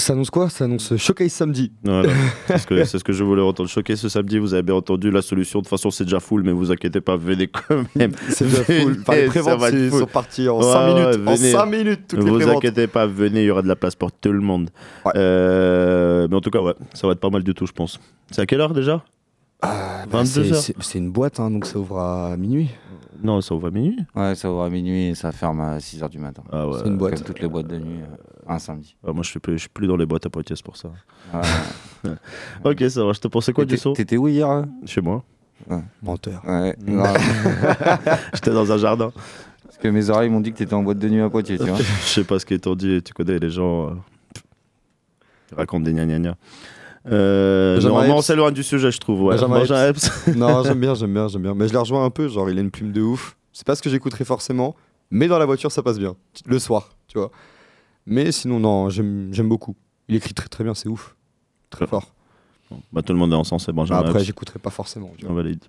Ça 0.00 0.12
annonce 0.12 0.30
quoi? 0.30 0.48
Ça 0.48 0.64
annonce 0.64 0.96
Showcase 0.96 1.32
samedi. 1.32 1.72
Voilà. 1.82 2.08
c'est 2.46 2.58
ce, 2.58 2.66
que- 2.66 2.84
c'est 2.84 2.98
ce 2.98 3.04
que 3.04 3.12
je 3.12 3.24
voulais 3.24 3.42
entendre. 3.42 3.68
Choqué 3.68 3.96
ce 3.96 4.08
samedi, 4.08 4.38
vous 4.38 4.54
avez 4.54 4.62
bien 4.62 4.76
entendu 4.76 5.10
la 5.10 5.22
solution. 5.22 5.58
De 5.58 5.64
toute 5.64 5.70
façon, 5.70 5.90
c'est 5.90 6.04
déjà 6.04 6.20
full, 6.20 6.42
mais 6.44 6.52
vous 6.52 6.70
inquiétez 6.70 7.00
pas, 7.00 7.16
venez 7.16 7.48
quand 7.48 7.84
même. 7.96 8.12
C'est 8.28 8.44
déjà 8.44 8.62
full. 8.64 8.96
Enfin, 9.00 9.16
les 9.16 9.26
préventes, 9.26 9.60
sont 9.90 10.06
partis 10.06 10.48
en 10.48 10.58
Ouais, 10.58 10.62
5 10.62 10.86
ouais, 10.86 10.94
minutes. 10.94 11.28
En 11.28 11.34
venez. 11.34 11.50
5 11.52 11.66
minutes, 11.66 12.00
toutes 12.08 12.20
Ne 12.20 12.24
les 12.24 12.30
vous 12.30 12.48
inquiétez 12.50 12.86
pas, 12.86 13.06
venez, 13.06 13.42
il 13.42 13.46
y 13.46 13.50
aura 13.50 13.62
de 13.62 13.68
la 13.68 13.76
place 13.76 13.96
pour 13.96 14.12
tout 14.12 14.30
le 14.32 14.40
monde. 14.40 14.70
Euh, 15.16 16.26
mais 16.30 16.36
en 16.36 16.40
tout 16.40 16.50
cas, 16.50 16.60
ouais, 16.60 16.74
ça 16.94 17.06
va 17.06 17.12
être 17.12 17.20
pas 17.20 17.30
mal 17.30 17.42
du 17.42 17.54
tout, 17.54 17.66
je 17.66 17.72
pense. 17.72 17.98
C'est 18.30 18.40
à 18.42 18.46
quelle 18.46 18.60
heure 18.60 18.72
déjà? 18.74 19.02
Ah, 19.60 20.04
bah, 20.10 20.18
22 20.22 20.26
c'est- 20.44 20.52
heures. 20.52 20.56
c'est 20.60 20.74
c'est 20.80 20.98
une 20.98 21.10
boîte, 21.10 21.40
hein, 21.40 21.50
donc 21.50 21.66
ça 21.66 21.78
ouvre 21.78 21.98
à 21.98 22.36
minuit. 22.36 22.70
Non, 23.20 23.40
ça 23.40 23.52
ouvre 23.56 23.66
à 23.66 23.70
minuit. 23.72 23.98
Ouais, 24.14 24.36
ça 24.36 24.48
ouvre 24.50 24.62
à 24.62 24.70
minuit 24.70 25.08
et 25.08 25.14
ça 25.16 25.32
ferme 25.32 25.60
à 25.60 25.78
6h 25.80 26.08
du 26.08 26.18
matin. 26.20 26.44
Ah 26.52 26.68
ouais. 26.68 26.78
C'est 26.80 26.88
une 26.88 26.96
boîte. 26.96 27.14
Comme 27.16 27.24
toutes 27.24 27.40
les 27.40 27.48
boîtes 27.48 27.66
de 27.66 27.78
nuit. 27.78 27.98
euh. 28.00 28.14
Un 28.50 28.58
samedi. 28.58 28.96
Ah, 29.06 29.12
moi, 29.12 29.22
je 29.22 29.28
suis 29.30 29.40
plus, 29.40 29.52
je 29.54 29.58
suis 29.58 29.68
plus 29.68 29.86
dans 29.86 29.96
les 29.96 30.06
boîtes 30.06 30.24
à 30.26 30.30
Poitiers 30.30 30.56
c'est 30.56 30.64
pour 30.64 30.76
ça. 30.78 30.90
Ah. 31.34 31.42
ok, 32.64 32.82
ça 32.88 33.04
va. 33.04 33.12
Je 33.12 33.20
te 33.20 33.28
pensais 33.28 33.52
quoi 33.52 33.64
du 33.64 33.70
T'étais- 33.74 33.82
son 33.82 33.92
T'étais 33.92 34.16
où 34.16 34.26
hier 34.28 34.48
hein 34.48 34.66
Chez 34.86 35.00
moi. 35.02 35.22
Menteur. 36.02 36.40
Ouais. 36.46 36.74
Non. 36.86 37.02
J'étais 38.32 38.52
dans 38.52 38.70
un 38.72 38.78
jardin. 38.78 39.12
Parce 39.64 39.76
que 39.78 39.88
mes 39.88 40.08
oreilles 40.08 40.30
m'ont 40.30 40.40
dit 40.40 40.52
que 40.52 40.58
t'étais 40.58 40.74
en 40.74 40.82
boîte 40.82 40.98
de 40.98 41.08
nuit 41.08 41.20
à 41.20 41.28
Poitiers, 41.28 41.58
tu 41.58 41.64
vois. 41.64 41.76
Je 42.06 42.08
sais 42.08 42.24
pas 42.24 42.38
ce 42.38 42.46
qu'ils 42.46 42.60
t'ont 42.60 42.74
dit. 42.74 43.02
Tu 43.02 43.12
connais 43.12 43.38
les 43.38 43.50
gens. 43.50 43.88
euh, 43.90 43.94
Ils 45.52 45.56
racontent 45.56 45.84
des 45.84 45.92
gna 45.92 46.06
gna 46.06 46.18
gna. 46.18 46.36
Euh, 47.10 47.80
normalement, 47.80 48.16
on 48.18 48.22
s'éloigne 48.22 48.54
du 48.54 48.62
sujet, 48.62 48.90
je 48.90 48.98
trouve. 48.98 49.22
Ouais. 49.22 49.34
Benjamin 49.36 49.60
Benjamin 49.60 49.88
Epps. 49.88 50.06
Epps. 50.06 50.36
non, 50.36 50.62
j'aime 50.64 50.80
bien, 50.80 50.94
j'aime 50.94 51.12
bien, 51.14 51.28
j'aime 51.28 51.42
bien. 51.42 51.54
Mais 51.54 51.68
je 51.68 51.72
la 51.74 51.80
rejoins 51.80 52.04
un 52.04 52.10
peu, 52.10 52.28
genre 52.28 52.48
il 52.50 52.58
a 52.58 52.60
une 52.60 52.70
plume 52.70 52.92
de 52.92 53.00
ouf. 53.02 53.36
C'est 53.52 53.66
pas 53.66 53.74
ce 53.74 53.82
que 53.82 53.88
j'écouterais 53.90 54.24
forcément, 54.24 54.74
mais 55.10 55.26
dans 55.26 55.38
la 55.38 55.46
voiture 55.46 55.72
ça 55.72 55.82
passe 55.82 55.98
bien. 55.98 56.14
Le 56.46 56.58
soir, 56.58 56.90
tu 57.08 57.18
vois. 57.18 57.30
Mais 58.08 58.32
sinon, 58.32 58.58
non, 58.58 58.88
j'aime 58.90 59.30
beaucoup. 59.48 59.76
Il 60.08 60.16
écrit 60.16 60.34
très 60.34 60.48
très 60.48 60.64
bien, 60.64 60.74
c'est 60.74 60.88
ouf. 60.88 61.14
Très 61.70 61.86
fort. 61.86 62.14
Bah, 62.92 63.00
tout 63.02 63.12
le 63.12 63.18
monde 63.18 63.32
est 63.32 63.36
ensemble, 63.36 63.60
c'est 63.62 63.72
Benjamin 63.72 64.00
Après, 64.00 64.18
Epps. 64.18 64.24
j'écouterai 64.26 64.58
pas 64.58 64.70
forcément. 64.70 65.12
tu 65.16 65.24
On 65.26 65.32
vois. 65.32 65.42
valide. 65.42 65.64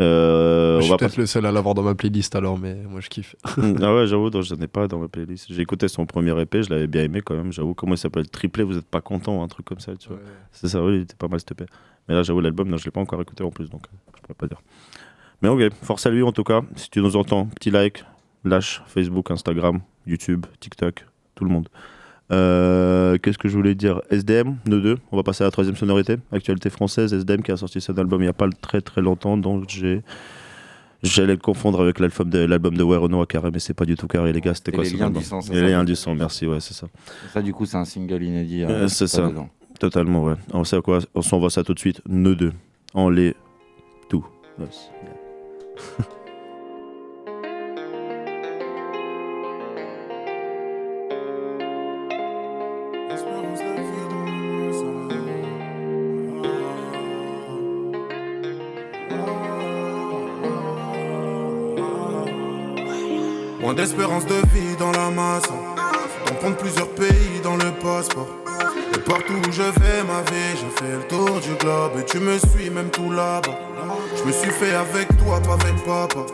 Euh, 0.00 0.76
je 0.76 0.78
on 0.78 0.82
suis 0.82 0.90
va 0.90 0.96
peut-être 0.96 1.16
le 1.16 1.26
seul 1.26 1.44
à 1.46 1.52
l'avoir 1.52 1.74
dans 1.74 1.82
ma 1.82 1.94
playlist 1.94 2.34
alors, 2.36 2.58
mais 2.58 2.74
moi 2.88 3.00
je 3.00 3.08
kiffe. 3.08 3.34
ah 3.82 3.94
ouais, 3.94 4.06
j'avoue, 4.06 4.30
je 4.42 4.54
n'en 4.54 4.60
ai 4.62 4.68
pas 4.68 4.86
dans 4.88 4.98
ma 4.98 5.08
playlist. 5.08 5.46
J'ai 5.50 5.62
écouté 5.62 5.88
son 5.88 6.06
premier 6.06 6.38
EP, 6.40 6.62
je 6.62 6.70
l'avais 6.70 6.86
bien 6.86 7.02
aimé 7.02 7.20
quand 7.22 7.34
même. 7.34 7.52
J'avoue, 7.52 7.74
comment 7.74 7.94
il 7.94 7.98
s'appelle? 7.98 8.28
Triplé, 8.28 8.62
vous 8.64 8.78
êtes 8.78 8.86
pas 8.86 9.00
content, 9.00 9.42
un 9.42 9.48
truc 9.48 9.66
comme 9.66 9.80
ça, 9.80 9.96
tu 9.96 10.08
vois. 10.08 10.18
C'est 10.52 10.68
ça, 10.68 10.82
oui, 10.82 10.96
il 10.96 11.00
était 11.02 11.16
pas 11.16 11.28
mal 11.28 11.40
cet 11.40 11.52
EP. 11.52 11.66
Mais 12.08 12.14
là, 12.14 12.22
j'avoue, 12.22 12.40
l'album, 12.40 12.68
non, 12.68 12.76
je 12.76 12.84
l'ai 12.84 12.90
pas 12.90 13.00
encore 13.00 13.20
écouté 13.20 13.42
en 13.44 13.50
plus, 13.50 13.68
donc 13.68 13.82
euh, 13.86 13.96
je 14.16 14.22
pourrais 14.22 14.34
pas 14.34 14.46
dire. 14.46 14.62
Mais 15.42 15.48
ok, 15.48 15.72
force 15.82 16.06
à 16.06 16.10
lui 16.10 16.22
en 16.22 16.32
tout 16.32 16.44
cas. 16.44 16.62
Si 16.76 16.88
tu 16.90 17.00
nous 17.00 17.16
entends, 17.16 17.46
petit 17.46 17.70
like, 17.70 18.04
lâche 18.44 18.82
Facebook, 18.86 19.30
Instagram, 19.30 19.80
YouTube, 20.06 20.46
TikTok, 20.60 21.04
tout 21.38 21.44
le 21.44 21.50
monde. 21.50 21.68
Euh, 22.30 23.16
Qu'est-ce 23.22 23.38
que 23.38 23.48
je 23.48 23.56
voulais 23.56 23.74
dire? 23.74 24.02
SDM, 24.10 24.56
nous 24.66 24.80
deux. 24.80 24.98
On 25.12 25.16
va 25.16 25.22
passer 25.22 25.44
à 25.44 25.46
la 25.46 25.50
troisième 25.50 25.76
sonorité. 25.76 26.16
Actualité 26.32 26.68
française, 26.68 27.14
SDM 27.14 27.42
qui 27.42 27.52
a 27.52 27.56
sorti 27.56 27.80
son 27.80 27.96
album 27.96 28.20
il 28.20 28.24
n'y 28.24 28.28
a 28.28 28.32
pas 28.34 28.48
très 28.60 28.80
très 28.80 29.00
longtemps, 29.00 29.36
donc 29.38 29.64
j'ai. 29.68 30.02
J'allais 31.04 31.34
le 31.34 31.38
confondre 31.38 31.80
avec 31.80 32.00
l'album 32.00 32.28
de, 32.28 32.40
l'album 32.40 32.76
de 32.76 32.82
Werono 32.82 33.22
à 33.22 33.26
Carré, 33.26 33.50
mais 33.52 33.60
c'est 33.60 33.72
pas 33.72 33.84
du 33.84 33.94
tout 33.94 34.08
carré, 34.08 34.32
les 34.32 34.40
gars. 34.40 34.52
C'était 34.52 34.72
quoi 34.72 34.82
les 34.82 34.90
ce 34.90 34.96
liens 34.96 35.06
album? 35.06 35.22
du 35.22 35.28
sang, 35.28 35.40
c'est 35.40 35.52
Les 35.54 35.68
liens 35.70 35.84
du 35.84 35.94
sang, 35.94 36.16
merci, 36.16 36.44
ouais, 36.44 36.58
c'est 36.58 36.74
ça. 36.74 36.88
Ça, 37.32 37.40
du 37.40 37.52
coup, 37.52 37.66
c'est 37.66 37.76
un 37.76 37.84
single 37.84 38.20
inédit. 38.20 38.64
Euh, 38.64 38.68
euh, 38.68 38.88
c'est 38.88 39.06
ça, 39.06 39.28
dedans. 39.28 39.48
totalement, 39.78 40.24
ouais. 40.24 40.34
On 40.52 40.64
sait 40.64 40.80
quoi 40.82 40.98
On 41.14 41.22
s'envoie 41.22 41.50
ça 41.50 41.62
tout 41.62 41.72
de 41.72 41.78
suite, 41.78 42.02
nous 42.08 42.34
deux, 42.34 42.52
en 42.94 43.10
les 43.10 43.36
tout. 44.08 44.26
Yes. 44.58 44.90
d'espérance 63.78 64.26
de 64.26 64.34
vie 64.52 64.74
dans 64.76 64.90
la 64.90 65.08
masse. 65.08 65.44
On 66.28 66.34
prendre 66.34 66.56
plusieurs 66.56 66.88
pays 66.90 67.40
dans 67.44 67.54
le 67.54 67.70
passeport. 67.80 68.26
Et 68.92 68.98
partout 68.98 69.34
où 69.34 69.52
je 69.52 69.62
vais 69.62 70.02
ma 70.02 70.20
vie, 70.28 70.54
je 70.60 70.68
fais 70.78 70.92
le 70.96 71.04
tour 71.06 71.38
du 71.38 71.54
globe. 71.60 71.92
Et 72.00 72.04
tu 72.04 72.18
me 72.18 72.36
suis 72.38 72.70
même 72.70 72.90
tout 72.90 73.12
là-bas. 73.12 73.56
Je 74.16 74.24
me 74.24 74.32
suis 74.32 74.50
fait 74.50 74.74
avec 74.74 75.06
toi, 75.18 75.40
pas 75.40 75.52
avec 75.52 75.76
papa. 75.84 76.26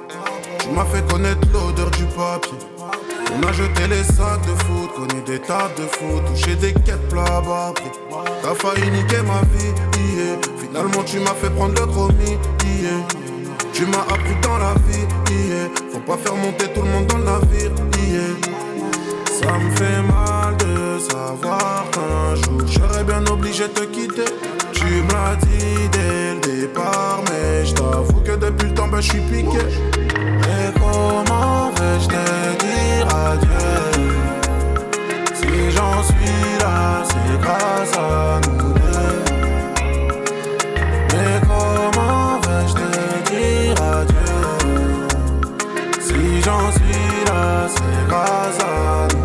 Tu 0.58 0.70
m'as 0.70 0.86
fait 0.86 1.06
connaître 1.06 1.46
l'odeur 1.52 1.90
du 1.90 2.04
papier. 2.16 2.56
On 3.36 3.46
a 3.46 3.52
jeté 3.52 3.88
les 3.88 4.04
sacs 4.04 4.40
de 4.46 4.54
foot, 4.64 4.94
connu 4.96 5.20
des 5.26 5.40
tables 5.40 5.74
de 5.76 5.82
foot, 5.82 6.24
touché 6.28 6.56
des 6.56 6.72
quêtes 6.72 7.08
plats 7.10 7.42
bas. 7.42 7.74
T'as 8.42 8.54
failli 8.54 8.90
niquer 8.90 9.22
ma 9.22 9.42
vie, 9.52 9.74
yeah. 10.16 10.38
Finalement 10.56 11.02
tu 11.04 11.18
m'as 11.18 11.34
fait 11.34 11.50
prendre 11.50 11.74
le 11.74 11.86
chromie, 11.88 12.38
yeah. 12.64 13.04
Tu 13.74 13.84
m'as 13.86 14.06
appris 14.14 14.36
dans 14.40 14.56
la 14.56 14.74
vie, 14.86 15.06
yeah. 15.48 15.68
Pas 16.06 16.18
faire 16.18 16.34
monter 16.36 16.68
tout 16.74 16.82
le 16.82 16.88
monde 16.88 17.06
dans 17.06 17.16
le 17.16 17.24
navire. 17.24 17.70
Ça 19.26 19.58
me 19.58 19.70
fait 19.70 20.02
mal 20.02 20.54
de 20.58 20.98
savoir 20.98 21.86
qu'un 21.90 22.34
jour 22.34 22.60
serai 22.68 23.04
bien 23.04 23.24
obligé 23.32 23.64
de 23.68 23.72
te 23.72 23.84
quitter. 23.84 24.24
Tu 24.72 24.84
me 24.84 25.12
l'as 25.12 25.36
dit 25.36 25.88
dès 25.92 26.34
le 26.34 26.40
départ, 26.60 27.20
mais 27.30 27.64
je 27.64 27.72
t'avoue 27.74 28.20
que 28.20 28.32
depuis 28.32 28.68
le 28.68 28.74
temps, 28.74 28.88
ben, 28.88 29.00
je 29.00 29.10
suis 29.12 29.20
piqué. 29.20 29.58
Et 29.58 30.72
comment 30.74 31.70
vais-je 31.70 32.08
te 32.08 32.24
dire 32.64 33.06
adieu? 33.14 34.18
Si 35.34 35.70
j'en 35.70 36.02
suis 36.02 36.58
là, 36.60 37.02
c'est 37.08 37.40
grâce 37.40 37.96
à 37.96 38.40
nous 38.46 38.63
j'en 46.44 46.70
suis 46.72 47.24
là, 47.26 47.66
c'est 47.68 48.08
grâce 48.08 48.60
à 48.60 49.08
nous. 49.14 49.24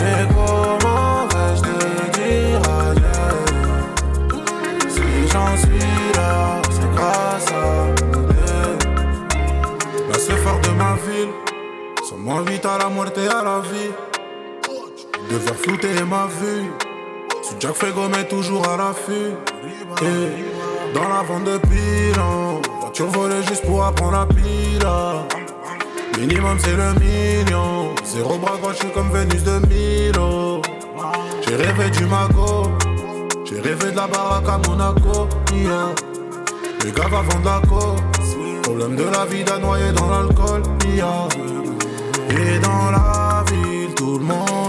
Mais 0.00 0.20
comment 0.34 1.26
vais-je 1.32 1.62
te 1.62 1.76
dire 2.18 2.66
Si 4.88 5.08
j'en 5.32 5.52
suis 5.56 5.92
là, 6.16 6.32
c'est 6.70 6.90
grâce 6.94 7.50
à 7.52 7.64
nous 8.12 8.26
deux. 8.32 8.78
La 10.08 10.36
phare 10.36 10.60
de 10.60 10.70
ma 10.70 10.92
ville, 11.06 11.32
vite 12.44 12.66
à 12.66 12.78
la 12.78 12.88
muerte 12.88 13.18
à 13.18 13.42
la 13.42 13.60
vie? 13.60 13.77
Flouter 15.62 16.04
ma 16.08 16.26
vue. 16.26 16.70
Sous 17.42 17.56
Jack 17.58 17.74
Fego 17.74 18.08
mais 18.08 18.24
toujours 18.26 18.66
à 18.68 18.76
l'affût. 18.76 19.34
Et 20.02 20.94
dans 20.94 21.08
la 21.08 21.22
vente 21.22 21.44
de 21.44 21.58
bilan, 21.66 22.60
voiture 22.80 23.06
volée 23.08 23.42
juste 23.48 23.64
pour 23.66 23.84
apprendre 23.84 24.12
la 24.12 24.26
pila. 24.26 25.26
Minimum 26.18 26.58
c'est 26.58 26.76
le 26.76 26.94
million. 27.00 27.94
Zéro 28.04 28.38
bras 28.38 28.56
droit, 28.56 28.72
je 28.72 28.78
suis 28.78 28.90
comme 28.92 29.10
Vénus 29.10 29.42
de 29.42 29.58
Milo. 29.66 30.62
J'ai 31.46 31.56
rêvé 31.56 31.90
du 31.90 32.06
mago. 32.06 32.70
J'ai 33.44 33.60
rêvé 33.60 33.90
de 33.90 33.96
la 33.96 34.06
baraque 34.06 34.48
à 34.48 34.58
Monaco. 34.68 35.28
Les 36.84 36.92
gars 36.92 37.08
va 37.08 37.22
vendre 37.22 37.44
la 37.44 37.60
côte. 37.68 38.00
Problème 38.62 38.96
de 38.96 39.04
la 39.04 39.24
vie 39.26 39.44
d'un 39.44 39.58
noyé 39.58 39.92
dans 39.92 40.08
l'alcool. 40.08 40.62
Et 42.30 42.58
dans 42.60 42.90
la 42.90 43.44
ville, 43.50 43.94
tout 43.94 44.18
le 44.18 44.24
monde 44.24 44.67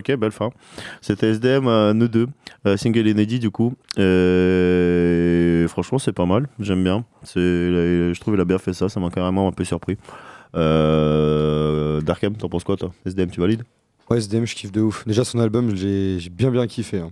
Ok, 0.00 0.12
belle 0.16 0.32
fin. 0.32 0.50
C'était 1.00 1.28
SDM, 1.30 1.66
euh, 1.68 1.92
nous 1.92 2.08
deux. 2.08 2.26
Euh, 2.66 2.76
single 2.76 3.06
inédit, 3.06 3.38
du 3.38 3.50
coup. 3.50 3.74
Euh, 3.98 5.66
franchement, 5.68 5.98
c'est 5.98 6.12
pas 6.12 6.26
mal. 6.26 6.48
J'aime 6.58 6.82
bien. 6.84 7.04
C'est, 7.22 7.40
je 7.40 8.20
trouve 8.20 8.34
qu'il 8.34 8.40
a 8.40 8.44
bien 8.44 8.58
fait 8.58 8.72
ça. 8.72 8.88
Ça 8.88 8.98
m'a 9.00 9.10
carrément 9.10 9.46
un 9.48 9.52
peu 9.52 9.64
surpris. 9.64 9.96
Euh, 10.56 12.00
Darkham, 12.00 12.34
t'en 12.36 12.48
penses 12.48 12.64
quoi, 12.64 12.76
toi? 12.76 12.92
SDM, 13.06 13.30
tu 13.30 13.40
valides? 13.40 13.62
Ouais, 14.08 14.18
SDM, 14.18 14.44
je 14.44 14.54
kiffe 14.54 14.72
de 14.72 14.80
ouf. 14.80 15.06
Déjà, 15.06 15.24
son 15.24 15.38
album, 15.38 15.74
j'ai 15.76 16.18
bien 16.30 16.50
bien 16.50 16.66
kiffé. 16.66 16.98
hein. 16.98 17.10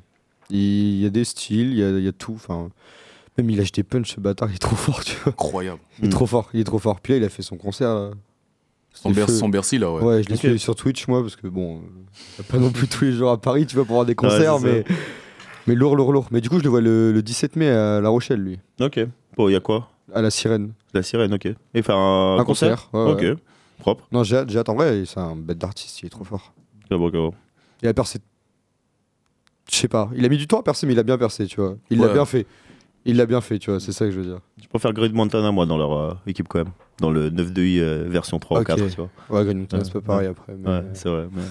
Il 0.51 0.97
y 1.01 1.07
a 1.07 1.11
des 1.11 1.25
styles, 1.25 1.73
il 1.73 1.79
y 1.79 1.85
a, 1.85 1.91
il 1.91 2.05
y 2.05 2.09
a 2.09 2.13
tout. 2.13 2.33
Enfin, 2.35 2.71
même 3.37 3.51
il 3.51 3.57
lâche 3.59 3.71
des 3.73 3.83
punch, 3.85 4.15
ce 4.15 4.21
bâtard, 4.21 4.49
il 4.51 4.55
est 4.55 4.59
trop 4.59 4.77
fort, 4.77 5.05
tu 5.05 5.15
vois. 5.23 5.33
Incroyable. 5.33 5.81
Il 5.99 6.07
est 6.07 6.09
Mm. 6.09 6.11
trop 6.11 6.27
fort, 6.27 6.49
il 6.55 6.61
est 6.61 6.65
trop 6.65 6.79
fort. 6.79 7.01
Puis 7.01 7.13
là, 7.13 7.19
il 7.19 7.25
a 7.25 7.29
fait 7.29 7.43
son 7.43 7.57
concert. 7.57 7.95
là. 7.95 8.11
Son, 8.93 9.11
Ber- 9.11 9.29
son 9.31 9.49
Bercy, 9.49 9.79
là, 9.79 9.93
ouais. 9.93 10.03
Ouais, 10.03 10.23
je 10.23 10.29
l'ai 10.29 10.35
Ok. 10.35 10.41
suivi 10.41 10.59
sur 10.59 10.75
Twitch, 10.75 11.07
moi, 11.07 11.23
parce 11.23 11.37
que 11.37 11.47
bon, 11.47 11.83
euh, 12.41 12.43
pas 12.43 12.59
non 12.59 12.71
plus 12.73 12.89
tous 12.89 13.05
les 13.05 13.13
jours 13.13 13.31
à 13.31 13.41
Paris, 13.41 13.65
tu 13.67 13.77
vois, 13.77 13.85
pour 13.85 13.95
voir 13.95 14.07
des 14.07 14.15
concerts, 14.17 14.59
mais, 14.61 14.85
mais 15.69 15.75
lourd, 15.77 15.95
lourd, 15.95 16.13
lourd. 16.13 16.27
Mais 16.33 16.41
du 16.41 16.49
coup, 16.49 16.59
je 16.59 16.65
le 16.65 16.71
vois 16.71 16.81
le, 16.81 17.13
le 17.13 17.23
17 17.23 17.55
mai 17.57 17.69
à 17.71 18.01
La 18.01 18.09
Rochelle, 18.09 18.41
lui. 18.43 18.59
Ok. 18.81 18.99
Bon, 19.37 19.49
il 19.49 19.53
y 19.53 19.57
a 19.57 19.61
quoi? 19.61 19.89
À 20.13 20.21
la 20.23 20.31
Sirène. 20.31 20.73
La 20.95 21.03
sirène, 21.03 21.33
ok. 21.35 21.47
Et 21.75 21.83
faire 21.83 21.97
un, 21.97 22.39
Un 22.39 22.45
concert, 22.45 22.89
ouais, 22.93 23.13
Ok. 23.13 23.21
ouais. 23.21 23.37
Propre. 23.79 24.09
Non, 24.11 24.25
j'ai 24.25 24.37
hâte. 24.37 24.69
En 24.69 24.75
vrai, 24.75 25.05
c'est 25.07 25.21
un 25.21 25.37
bête 25.37 25.59
d'artiste, 25.59 26.03
il 26.03 26.07
est 26.07 26.11
trop 26.11 26.25
fort. 26.25 26.53
Il 26.91 27.89
a 27.89 27.95
percé. 27.95 28.19
Je 29.71 29.77
sais 29.77 29.89
pas, 29.89 30.11
il 30.17 30.25
a 30.25 30.29
mis 30.29 30.39
du 30.39 30.47
temps 30.49 30.59
à 30.61 30.63
percer, 30.63 30.87
mais 30.87 30.95
il 30.95 30.99
a 30.99 31.03
bien 31.03 31.19
percé, 31.19 31.47
tu 31.47 31.61
vois. 31.61 31.77
Il 31.91 32.01
l'a 32.01 32.09
bien 32.09 32.25
fait. 32.25 32.47
Il 33.05 33.17
l'a 33.17 33.27
bien 33.27 33.41
fait, 33.41 33.59
tu 33.59 33.71
vois, 33.71 33.79
c'est 33.81 33.93
ça 33.93 34.07
que 34.07 34.11
je 34.11 34.19
veux 34.21 34.27
dire. 34.27 34.41
Je 34.61 34.67
préfère 34.67 34.93
Grid 34.93 35.15
Montana, 35.15 35.53
moi, 35.53 35.67
dans 35.67 35.77
leur 35.77 35.93
euh, 35.93 36.15
équipe, 36.27 36.49
quand 36.49 36.59
même. 36.59 36.73
Dans 37.01 37.11
le 37.11 37.31
9-2i 37.31 37.79
euh, 37.81 38.07
version 38.09 38.39
3 38.39 38.61
Ok. 38.61 38.69
ou 38.71 38.77
4, 38.77 38.89
tu 38.91 38.97
vois. 38.97 39.11
Ouais, 39.31 39.45
Grid 39.45 39.57
Montana, 39.59 39.85
c'est 39.85 39.93
pas 39.93 40.01
pareil 40.01 40.27
après, 40.29 40.55
mais- 40.57 40.69
Ouais, 40.69 40.85
c'est 40.95 41.09
vrai, 41.09 41.29
mais 41.33 41.43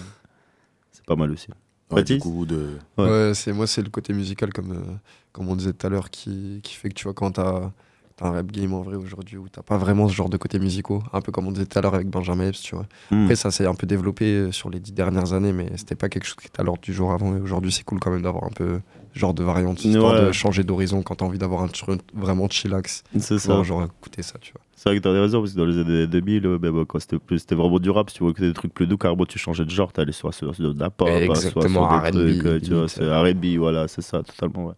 c'est 0.91 1.05
pas 1.05 1.15
mal 1.15 1.31
aussi. 1.31 1.47
Ouais, 1.91 2.03
du 2.03 2.17
coup, 2.19 2.45
de... 2.45 2.71
Ouais. 2.97 3.05
Ouais, 3.05 3.31
c'est 3.33 3.53
moi 3.53 3.65
c'est 3.65 3.81
le 3.81 3.89
côté 3.89 4.11
musical 4.13 4.51
comme 4.51 4.71
euh, 4.73 4.93
comme 5.31 5.47
on 5.47 5.55
disait 5.55 5.71
tout 5.71 5.87
à 5.87 5.89
l'heure 5.89 6.09
qui, 6.09 6.59
qui 6.61 6.75
fait 6.75 6.89
que 6.89 6.93
tu 6.95 7.05
vois 7.05 7.13
quand 7.13 7.31
t'as 7.31 7.71
un 8.19 8.31
rap 8.31 8.51
game 8.51 8.73
en 8.73 8.81
vrai 8.81 8.95
aujourd'hui 8.95 9.37
où 9.37 9.47
t'as 9.47 9.61
pas 9.61 9.77
vraiment 9.77 10.09
ce 10.09 10.13
genre 10.13 10.27
de 10.27 10.35
côté 10.37 10.57
musicaux, 10.59 11.01
un 11.13 11.21
peu 11.21 11.31
comme 11.31 11.47
on 11.47 11.51
disait 11.51 11.65
tout 11.67 11.77
à 11.77 11.81
l'heure 11.81 11.93
avec 11.95 12.09
Benjamin 12.09 12.47
Epps, 12.47 12.59
tu 12.61 12.75
vois. 12.75 12.87
Mm. 13.11 13.23
Après 13.23 13.35
ça 13.37 13.51
s'est 13.51 13.67
un 13.67 13.75
peu 13.75 13.85
développé 13.87 14.25
euh, 14.25 14.51
sur 14.51 14.69
les 14.69 14.79
dix 14.81 14.91
dernières 14.91 15.31
années, 15.33 15.53
mais 15.53 15.71
c'était 15.77 15.95
pas 15.95 16.09
quelque 16.09 16.25
chose 16.25 16.35
qui 16.35 16.47
était 16.47 16.59
à 16.59 16.63
l'ordre 16.63 16.81
du 16.81 16.91
jour 16.93 17.13
avant. 17.13 17.37
Et 17.37 17.39
aujourd'hui 17.39 17.71
c'est 17.71 17.83
cool 17.83 17.99
quand 18.01 18.11
même 18.11 18.23
d'avoir 18.23 18.43
un 18.43 18.49
peu 18.49 18.81
ce 19.13 19.19
genre 19.19 19.33
de 19.35 19.43
variante, 19.43 19.85
histoire 19.85 20.15
Ouais. 20.19 20.25
de 20.27 20.31
changer 20.33 20.63
d'horizon 20.63 21.03
quand 21.03 21.15
t'as 21.15 21.25
envie 21.25 21.37
d'avoir 21.37 21.61
un 21.61 21.67
truc 21.69 22.01
vraiment 22.13 22.49
chillax. 22.49 23.03
C'est 23.19 23.37
ça. 23.39 23.53
Genre, 23.53 23.63
genre 23.63 23.83
écouter 23.83 24.23
ça, 24.23 24.37
tu 24.41 24.51
vois. 24.51 24.61
C'est 24.79 24.89
vrai 24.89 24.99
que 24.99 25.03
t'as 25.03 25.11
des 25.11 25.19
raisons, 25.19 25.41
parce 25.41 25.53
que 25.53 25.57
dans 25.57 25.65
les 25.65 25.79
années 25.79 26.05
2000, 26.05 26.45
euh, 26.45 26.59
ben, 26.59 26.85
quand 26.85 26.99
c'était 26.99 27.17
plus- 27.17 27.39
c'était 27.39 27.55
vraiment 27.55 27.79
du 27.79 27.89
rap, 27.89 28.11
si 28.11 28.17
tu 28.17 28.23
vois 28.23 28.31
que 28.31 28.37
c'était 28.37 28.49
des 28.49 28.53
trucs 28.53 28.73
plus 28.75 28.85
doux, 28.85 28.95
carrément 28.97 29.25
tu 29.25 29.39
changeais 29.39 29.65
de 29.65 29.71
genre, 29.71 29.91
t'allais 29.91 30.11
soit 30.11 30.31
sur, 30.31 30.53
sur 30.55 30.71
de 30.75 30.79
la 30.79 30.91
pop, 30.91 31.07
soit 31.09 31.17
sur 31.17 31.47
Exactement, 31.47 31.89
des 31.89 31.97
R&B, 31.97 32.11
trucs, 32.11 32.45
euh, 32.45 32.59
tu 32.59 32.73
vois, 32.75 32.87
c'est 32.87 33.03
R&B, 33.11 33.57
voilà, 33.57 33.87
c'est 33.87 34.03
ça, 34.03 34.21
totalement, 34.21 34.67
ouais. 34.67 34.73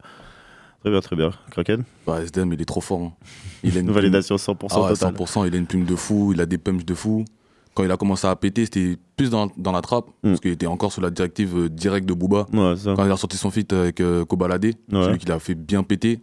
Très 0.81 0.89
bien, 0.91 1.01
très 1.01 1.15
bien. 1.17 1.31
Kraken 1.51 1.83
Bah, 2.07 2.21
SDM, 2.23 2.53
il 2.53 2.61
est 2.61 2.65
trop 2.65 2.79
fort. 2.79 3.01
hein. 3.01 3.11
Il 3.63 3.75
a 3.75 3.81
une 3.81 3.91
Validation 3.91 4.37
plume- 4.37 4.55
100% 4.55 4.67
Ah 4.71 4.81
ouais, 4.83 4.89
totale. 4.95 5.13
100%, 5.13 5.43
il 5.43 5.53
a 5.53 5.57
une 5.57 5.65
plume 5.67 5.83
de 5.83 5.95
fou, 5.97 6.31
il 6.33 6.39
a 6.39 6.45
des 6.45 6.57
punchs 6.57 6.85
de 6.85 6.93
fou. 6.93 7.25
Quand 7.73 7.83
il 7.83 7.91
a 7.91 7.97
commencé 7.97 8.25
à 8.25 8.35
péter, 8.37 8.63
c'était 8.63 8.97
plus 9.17 9.29
dans, 9.29 9.51
dans 9.57 9.73
la 9.73 9.81
trappe, 9.81 10.05
Mm. 10.23 10.29
parce 10.29 10.39
qu'il 10.39 10.51
était 10.51 10.65
encore 10.67 10.93
sur 10.93 11.01
la 11.01 11.09
directive 11.09 11.57
euh, 11.57 11.69
directe 11.69 12.07
de 12.07 12.13
Booba. 12.13 12.45
Ouais, 12.53 12.77
ça. 12.77 12.93
Quand 12.95 13.05
il 13.05 13.11
a 13.11 13.17
sorti 13.17 13.35
son 13.35 13.51
feat 13.51 13.73
avec 13.73 13.99
euh, 13.99 14.23
Kobalade, 14.23 14.63
Ouais. 14.65 14.73
celui 14.91 15.17
qui 15.17 15.25
l'a 15.25 15.39
fait 15.39 15.55
bien 15.55 15.83
péter, 15.83 16.21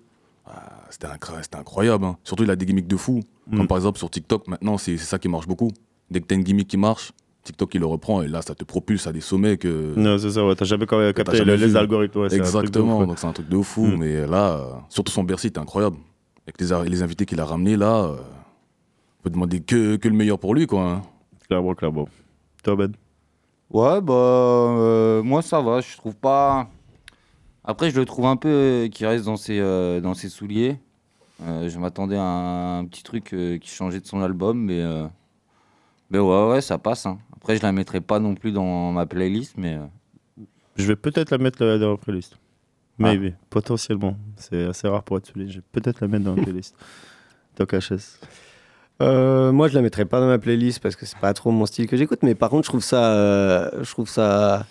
c'était 0.90 1.56
incroyable. 1.56 2.04
hein. 2.04 2.16
Surtout, 2.24 2.44
il 2.44 2.50
a 2.50 2.56
des 2.56 2.66
gimmicks 2.66 2.86
de 2.86 2.96
fou. 2.96 3.20
Mm. 3.48 3.56
Comme 3.58 3.66
par 3.68 3.76
exemple 3.78 3.98
sur 3.98 4.10
TikTok, 4.10 4.48
maintenant, 4.48 4.78
c'est 4.78 4.96
ça 4.96 5.18
qui 5.18 5.28
marche 5.28 5.46
beaucoup. 5.46 5.70
Dès 6.10 6.20
que 6.20 6.26
t'as 6.26 6.34
une 6.36 6.42
gimmick 6.44 6.68
qui 6.68 6.76
marche, 6.76 7.12
TikTok, 7.42 7.74
il 7.74 7.80
le 7.80 7.86
reprend, 7.86 8.22
et 8.22 8.28
là, 8.28 8.42
ça 8.42 8.54
te 8.54 8.64
propulse 8.64 9.06
à 9.06 9.12
des 9.12 9.20
sommets 9.20 9.56
que. 9.56 9.94
Non, 9.96 10.18
c'est 10.18 10.30
ça, 10.30 10.44
ouais, 10.44 10.54
t'as 10.56 10.64
jamais 10.64 10.86
capté 10.86 11.36
jamais 11.36 11.56
le- 11.56 11.64
les 11.66 11.66
vu. 11.72 11.76
algorithmes, 11.76 12.20
ouais, 12.20 12.34
Exactement, 12.34 13.00
ouf, 13.00 13.06
donc 13.06 13.18
c'est 13.18 13.26
un 13.26 13.32
truc 13.32 13.48
de 13.48 13.60
fou. 13.62 13.86
Mm. 13.86 13.96
Mais 13.98 14.26
là, 14.26 14.56
euh, 14.56 14.64
surtout 14.88 15.12
son 15.12 15.22
Bercy, 15.24 15.48
c'était 15.48 15.60
incroyable. 15.60 15.96
Avec 16.46 16.60
les, 16.60 16.88
les 16.90 17.02
invités 17.02 17.24
qu'il 17.26 17.40
a 17.40 17.44
ramenés, 17.44 17.76
là, 17.76 18.04
euh, 18.04 18.16
on 19.20 19.22
peut 19.24 19.30
demander 19.30 19.60
que, 19.60 19.96
que 19.96 20.08
le 20.08 20.14
meilleur 20.14 20.38
pour 20.38 20.54
lui, 20.54 20.66
quoi. 20.66 20.82
hein. 20.82 21.02
Clairement, 21.48 21.74
clairement. 21.74 22.08
Toi, 22.64 22.76
Ben? 22.76 22.92
Ouais, 23.70 24.00
bah, 24.00 24.12
euh, 24.14 25.22
moi 25.24 25.42
ça 25.42 25.60
va, 25.60 25.80
je 25.80 25.96
trouve 25.96 26.14
pas. 26.14 26.68
Après, 27.66 27.90
je 27.90 27.98
le 27.98 28.04
trouve 28.06 28.26
un 28.26 28.36
peu 28.36 28.48
euh, 28.48 28.88
qui 28.88 29.04
reste 29.06 29.24
dans 29.24 29.36
ses, 29.36 29.58
euh, 29.58 30.00
dans 30.00 30.14
ses 30.14 30.28
souliers. 30.28 30.78
Euh, 31.42 31.68
je 31.68 31.78
m'attendais 31.78 32.16
à 32.16 32.22
un, 32.22 32.84
petit 32.86 33.02
truc 33.02 33.32
euh, 33.34 33.58
qui 33.58 33.68
changeait 33.68 34.00
de 34.00 34.06
son 34.06 34.20
album, 34.22 34.58
mais, 34.58 34.80
euh, 34.80 35.06
mais 36.10 36.18
ouais, 36.18 36.48
ouais, 36.48 36.60
ça 36.60 36.78
passe. 36.78 37.06
hein. 37.06 37.18
Après, 37.36 37.56
je 37.56 37.62
la 37.62 37.72
mettrai 37.72 38.00
pas 38.00 38.18
non 38.20 38.34
plus 38.34 38.52
dans 38.52 38.92
ma 38.92 39.04
playlist, 39.06 39.54
mais. 39.58 39.74
euh, 39.74 40.42
Je 40.76 40.86
vais 40.86 40.96
peut-être 40.96 41.30
la 41.30 41.38
mettre 41.38 41.58
dans 41.78 41.90
la 41.90 41.96
playlist. 41.96 42.36
Ah. 42.98 43.02
Maybe, 43.02 43.34
potentiellement. 43.50 44.16
C'est 44.36 44.64
assez 44.64 44.88
rare 44.88 45.02
pour 45.02 45.18
être 45.18 45.26
souligné. 45.26 45.50
Je 45.50 45.58
vais 45.58 45.64
peut-être 45.72 46.00
la 46.00 46.08
mettre 46.08 46.24
dans 46.24 46.34
la 46.34 46.42
playlist. 46.42 46.74
Toc 47.56 47.74
HS. 47.74 48.18
Euh, 49.02 49.52
moi, 49.52 49.68
je 49.68 49.74
la 49.74 49.82
mettrais 49.82 50.06
pas 50.06 50.20
dans 50.20 50.26
ma 50.28 50.38
playlist 50.38 50.80
parce 50.80 50.96
que 50.96 51.04
c'est 51.04 51.18
pas 51.18 51.34
trop 51.34 51.50
mon 51.50 51.66
style 51.66 51.86
que 51.86 51.96
j'écoute. 51.98 52.20
Mais 52.22 52.34
par 52.34 52.48
contre, 52.48 52.64
je 52.64 52.70
trouve 52.70 52.82
ça, 52.82 53.12
euh, 53.12 53.70
je 53.84 53.90
trouve 53.90 54.08
ça 54.08 54.64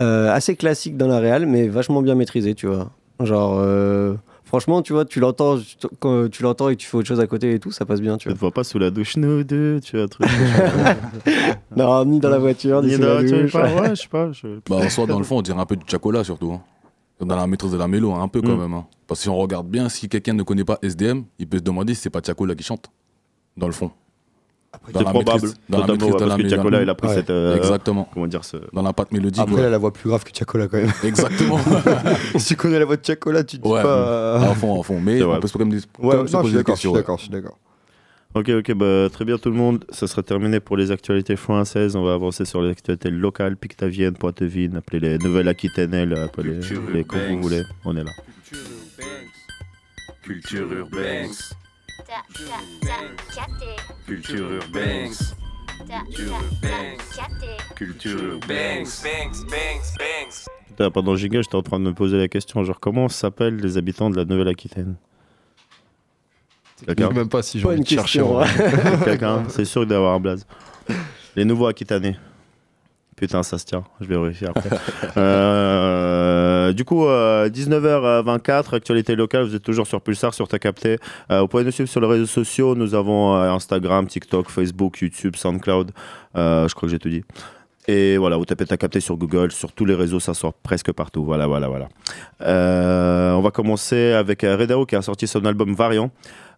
euh, 0.00 0.32
assez 0.32 0.56
classique 0.56 0.96
dans 0.96 1.08
la 1.08 1.18
réal, 1.18 1.46
mais 1.46 1.68
vachement 1.68 2.02
bien 2.02 2.14
maîtrisé, 2.14 2.54
tu 2.54 2.66
vois. 2.66 2.90
Genre, 3.20 3.56
euh, 3.58 4.14
franchement, 4.44 4.82
tu 4.82 4.92
vois, 4.92 5.04
tu 5.06 5.20
l'entends 5.20 5.56
quand 6.00 6.30
tu 6.30 6.42
l'entends 6.42 6.68
et 6.68 6.76
que 6.76 6.80
tu 6.82 6.86
fais 6.86 6.96
autre 6.98 7.08
chose 7.08 7.20
à 7.20 7.26
côté 7.26 7.54
et 7.54 7.58
tout, 7.58 7.72
ça 7.72 7.86
passe 7.86 8.00
bien, 8.02 8.18
tu 8.18 8.24
Je 8.24 8.28
vois. 8.30 8.34
te 8.34 8.40
vois 8.40 8.50
pas 8.50 8.62
sous 8.64 8.78
la 8.78 8.90
douche, 8.90 9.16
nous 9.16 9.42
deux, 9.42 9.80
tu 9.82 9.96
vois, 9.96 10.04
un 10.04 10.08
truc. 10.08 10.28
non, 11.76 12.04
ni 12.04 12.20
dans 12.20 12.28
la 12.30 12.38
voiture, 12.38 12.82
ni, 12.82 12.88
Ni 12.88 12.94
sous 12.94 13.00
dans 13.00 13.14
la 13.14 13.22
douche. 13.22 13.52
pas- 13.52 13.74
ouais, 13.74 13.90
je 13.90 13.94
sais 14.02 14.08
pas. 14.08 14.32
je- 14.32 14.60
Bah, 14.68 14.76
en 14.76 14.88
soi, 14.90 15.06
dans 15.06 15.18
le 15.18 15.24
fond, 15.24 15.38
on 15.38 15.42
dirait 15.42 15.58
un 15.60 15.66
peu 15.66 15.76
du 15.76 15.84
Chacola, 15.86 16.24
surtout. 16.24 16.52
hein. 16.52 16.60
Dans 17.18 17.34
la 17.36 17.46
maîtrise 17.46 17.72
de 17.72 17.78
la 17.78 17.88
mélo, 17.88 18.12
hein, 18.12 18.22
un 18.22 18.28
peu 18.28 18.42
quand 18.42 18.54
Mm. 18.56 18.60
même. 18.60 18.74
hein. 18.74 18.86
Parce 19.06 19.20
que 19.20 19.22
si 19.22 19.28
on 19.30 19.36
regarde 19.36 19.66
bien, 19.68 19.88
si 19.88 20.08
quelqu'un 20.08 20.34
ne 20.34 20.42
connaît 20.42 20.64
pas 20.64 20.78
SDM, 20.82 21.22
il 21.38 21.46
peut 21.46 21.56
se 21.58 21.62
demander 21.62 21.94
si 21.94 22.02
c'est 22.02 22.10
pas 22.10 22.20
Chacola 22.24 22.54
qui 22.54 22.62
chante. 22.64 22.90
Dans 23.56 23.66
le 23.66 23.72
fond. 23.72 23.90
Dans 24.92 24.98
C'est 25.00 25.04
la 25.04 25.10
probable. 25.10 25.30
maîtrise- 25.40 25.54
dans 25.68 25.78
la 25.78 25.86
maîtrise 25.86 26.02
ouais, 26.02 26.12
la 26.12 26.26
parce 26.26 26.36
que 26.36 26.42
il 26.82 26.90
a 26.90 26.94
pris 26.94 27.08
Ouais. 27.08 27.14
cette. 27.14 27.30
euh, 27.30 27.56
Exactement. 27.56 28.08
Comment 28.12 28.26
dire 28.26 28.44
ce. 28.44 28.56
Dans 28.72 28.82
la 28.82 28.92
patte 28.92 29.12
mélodique. 29.12 29.40
Après, 29.40 29.54
ouais. 29.54 29.60
elle 29.60 29.66
a 29.66 29.70
la 29.70 29.78
voix 29.78 29.92
plus 29.92 30.08
grave 30.08 30.24
que 30.24 30.30
Chacola 30.36 30.68
quand 30.68 30.78
même. 30.78 30.92
Exactement. 31.04 31.58
si 32.36 32.48
tu 32.48 32.56
connais 32.56 32.78
la 32.78 32.84
voix 32.84 32.96
de 32.96 33.04
Chacola, 33.04 33.42
tu 33.44 33.58
te 33.58 33.62
dis 33.62 33.68
Ouais, 33.68 33.82
pas. 33.82 34.36
à 34.36 34.54
fond, 34.54 34.80
à 34.80 34.84
fond. 34.84 35.00
Mais 35.00 35.22
on 35.22 35.38
peut 35.40 35.48
se 35.48 35.52
quand 35.52 35.64
même, 35.64 35.72
Ouais, 35.74 35.80
quand 36.00 36.08
même 36.08 36.18
non, 36.18 36.26
je 36.26 36.32
poser 36.32 36.42
suis 36.44 36.52
des 36.52 36.56
d'accord, 36.56 36.56
je 36.56 36.64
questions. 36.64 36.76
suis 36.80 36.88
ouais. 36.90 37.00
d'accord, 37.00 37.16
je 37.18 37.22
suis 37.22 37.30
d'accord. 37.32 37.58
Ok, 38.34 38.50
ok, 38.50 38.72
bah, 38.74 39.08
très 39.10 39.24
bien 39.24 39.38
tout 39.38 39.48
le 39.48 39.56
monde. 39.56 39.84
Ça 39.90 40.06
sera 40.06 40.22
terminé 40.22 40.60
pour 40.60 40.76
les 40.76 40.90
actualités 40.90 41.36
françaises. 41.36 41.96
On 41.96 42.02
va 42.04 42.12
avancer 42.12 42.44
sur 42.44 42.60
les 42.60 42.70
actualités 42.70 43.10
locales, 43.10 43.56
Pictavienne, 43.56 44.12
Poitevine, 44.14 44.76
appelez 44.76 45.00
les 45.00 45.18
Nouvelles-Aquitaine, 45.18 45.94
appelez 46.12 46.60
les 46.92 47.04
comme 47.04 47.20
vous 47.30 47.40
voulez. 47.42 47.62
On 47.86 47.96
est 47.96 48.04
là. 48.04 48.10
Culture 48.44 48.60
urbaine. 48.60 49.28
Culture 50.22 50.72
urbaine. 50.72 51.30
Culture 54.06 54.52
urbaine. 54.52 55.12
Putain, 60.68 60.90
pendant 60.90 61.16
giga, 61.16 61.42
j'étais 61.42 61.54
en 61.54 61.62
train 61.62 61.78
de 61.78 61.84
me 61.84 61.94
poser 61.94 62.18
la 62.18 62.28
question 62.28 62.64
genre, 62.64 62.80
comment 62.80 63.08
s'appellent 63.08 63.56
les 63.56 63.76
habitants 63.76 64.10
de 64.10 64.16
la 64.16 64.24
Nouvelle-Aquitaine? 64.24 64.96
Je 66.86 66.94
sais 66.94 67.14
même 67.14 67.28
pas 67.28 67.42
si 67.42 67.58
de 67.58 67.62
chercher. 67.62 67.96
question, 67.96 68.36
en 68.36 68.40
vrai. 68.40 69.04
Quelqu'un 69.04 69.44
C'est 69.48 69.64
sûr 69.64 69.82
qu'il 69.82 69.88
doit 69.88 69.96
y 69.96 69.98
avoir 69.98 70.14
un 70.14 70.20
blaze. 70.20 70.46
Les 71.34 71.44
nouveaux 71.44 71.66
Aquitanais. 71.66 72.16
Putain, 73.16 73.42
ça 73.42 73.56
se 73.56 73.64
tient. 73.64 73.82
Je 74.00 74.06
vais 74.06 74.16
vérifier 74.16 74.48
après. 74.48 74.70
Euh, 75.16 76.72
du 76.72 76.84
coup, 76.84 77.06
euh, 77.06 77.48
19h24, 77.48 78.74
actualité 78.74 79.14
locale. 79.16 79.44
Vous 79.44 79.54
êtes 79.54 79.62
toujours 79.62 79.86
sur 79.86 80.00
Pulsar, 80.00 80.34
sur 80.34 80.48
Ta 80.48 80.58
Capté. 80.58 80.98
Euh, 81.30 81.40
vous 81.40 81.48
pouvez 81.48 81.64
nous 81.64 81.70
suivre 81.70 81.88
sur 81.88 82.00
les 82.00 82.06
réseaux 82.06 82.26
sociaux. 82.26 82.74
Nous 82.74 82.94
avons 82.94 83.34
euh, 83.34 83.50
Instagram, 83.50 84.06
TikTok, 84.06 84.50
Facebook, 84.50 84.98
YouTube, 85.00 85.36
SoundCloud. 85.36 85.92
Euh, 86.36 86.68
je 86.68 86.74
crois 86.74 86.88
que 86.88 86.90
j'ai 86.90 86.98
tout 86.98 87.08
dit. 87.08 87.24
Et 87.88 88.16
voilà, 88.16 88.36
vous 88.36 88.44
tapez 88.44 88.66
Ta 88.66 88.76
Capté 88.76 88.98
sur 88.98 89.16
Google, 89.16 89.52
sur 89.52 89.72
tous 89.72 89.84
les 89.84 89.94
réseaux, 89.94 90.18
ça 90.18 90.34
sort 90.34 90.54
presque 90.54 90.90
partout. 90.92 91.24
Voilà, 91.24 91.46
voilà, 91.46 91.68
voilà. 91.68 91.88
Euh, 92.42 93.32
on 93.32 93.42
va 93.42 93.52
commencer 93.52 94.12
avec 94.12 94.42
euh, 94.42 94.56
Redao 94.56 94.86
qui 94.86 94.96
a 94.96 95.02
sorti 95.02 95.28
son 95.28 95.44
album 95.44 95.72
Variant. 95.74 96.10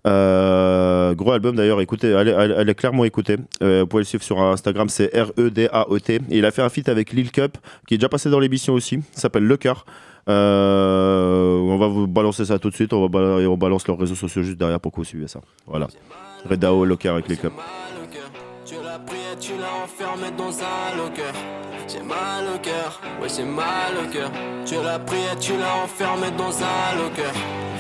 Euh, 0.07 1.15
gros 1.15 1.33
album 1.33 1.57
d'ailleurs, 1.57 1.81
écoutez, 1.81 2.09
elle, 2.09 2.29
est- 2.29 2.33
elle- 2.33 2.55
elle 2.59 2.69
est 2.69 2.75
clairement 2.75 3.05
écoutée. 3.05 3.37
Euh, 3.63 3.81
vous 3.81 3.87
pouvez 3.87 4.03
le 4.03 4.07
suivre 4.07 4.23
sur 4.25 4.41
Instagram, 4.41 4.89
c'est 4.89 5.11
R-E-D-A-E-T. 5.15 6.15
Et 6.31 6.39
il 6.39 6.45
a 6.45 6.51
fait 6.51 6.63
un 6.63 6.69
feat 6.69 6.89
avec 6.89 7.13
Lil 7.13 7.31
Cup, 7.31 7.59
qui 7.87 7.95
est 7.95 7.99
déjà 7.99 8.09
passé 8.09 8.31
dans 8.31 8.39
l'émission 8.41 8.75
aussi. 8.75 9.01
S'appelle 9.13 9.45
Le 9.45 9.57
Cœur. 9.57 9.85
Euh, 10.29 11.57
on 11.59 11.79
va 11.79 11.87
vous 11.89 12.07
balancer 12.07 12.45
ça 12.45 12.59
tout 12.59 12.71
de 12.71 12.75
suite. 12.75 12.93
On, 12.93 13.07
va 13.09 13.19
on 13.49 13.57
balance 13.57 13.87
leurs 13.89 13.99
réseaux 13.99 14.15
sociaux 14.15 14.43
juste 14.43 14.59
derrière 14.59 14.79
pour 14.81 14.93
que 14.93 14.97
vous 14.99 15.05
suivez 15.05 15.29
ça. 15.29 15.41
Voilà. 15.67 15.89
Redao, 16.49 16.85
Le 16.85 16.97
Cœur 16.97 17.15
avec 17.15 17.29
Lil 17.29 17.39
Cup. 17.39 17.53
Tu 18.65 18.75
l'as 18.85 18.99
pris 18.99 19.17
et 19.17 19.39
tu 19.41 19.53
l'as 19.53 19.85
enfermé 19.85 20.29
dans 20.37 20.51
un 20.51 20.97
locker. 20.99 21.33
J'ai 22.09 22.15
mal 22.15 22.55
au 22.55 22.59
cœur, 22.59 23.01
ouais 23.21 23.29
j'ai 23.29 23.45
mal 23.45 23.93
au 24.03 24.11
cœur. 24.11 24.31
Tu 24.65 24.77
l'as 24.83 24.99
pris 24.99 25.19
et 25.31 25.37
tu 25.39 25.53
l'as 25.59 25.85
enfermé 25.85 26.31
dans 26.39 26.57
un 26.63 26.97
locker. 26.97 27.35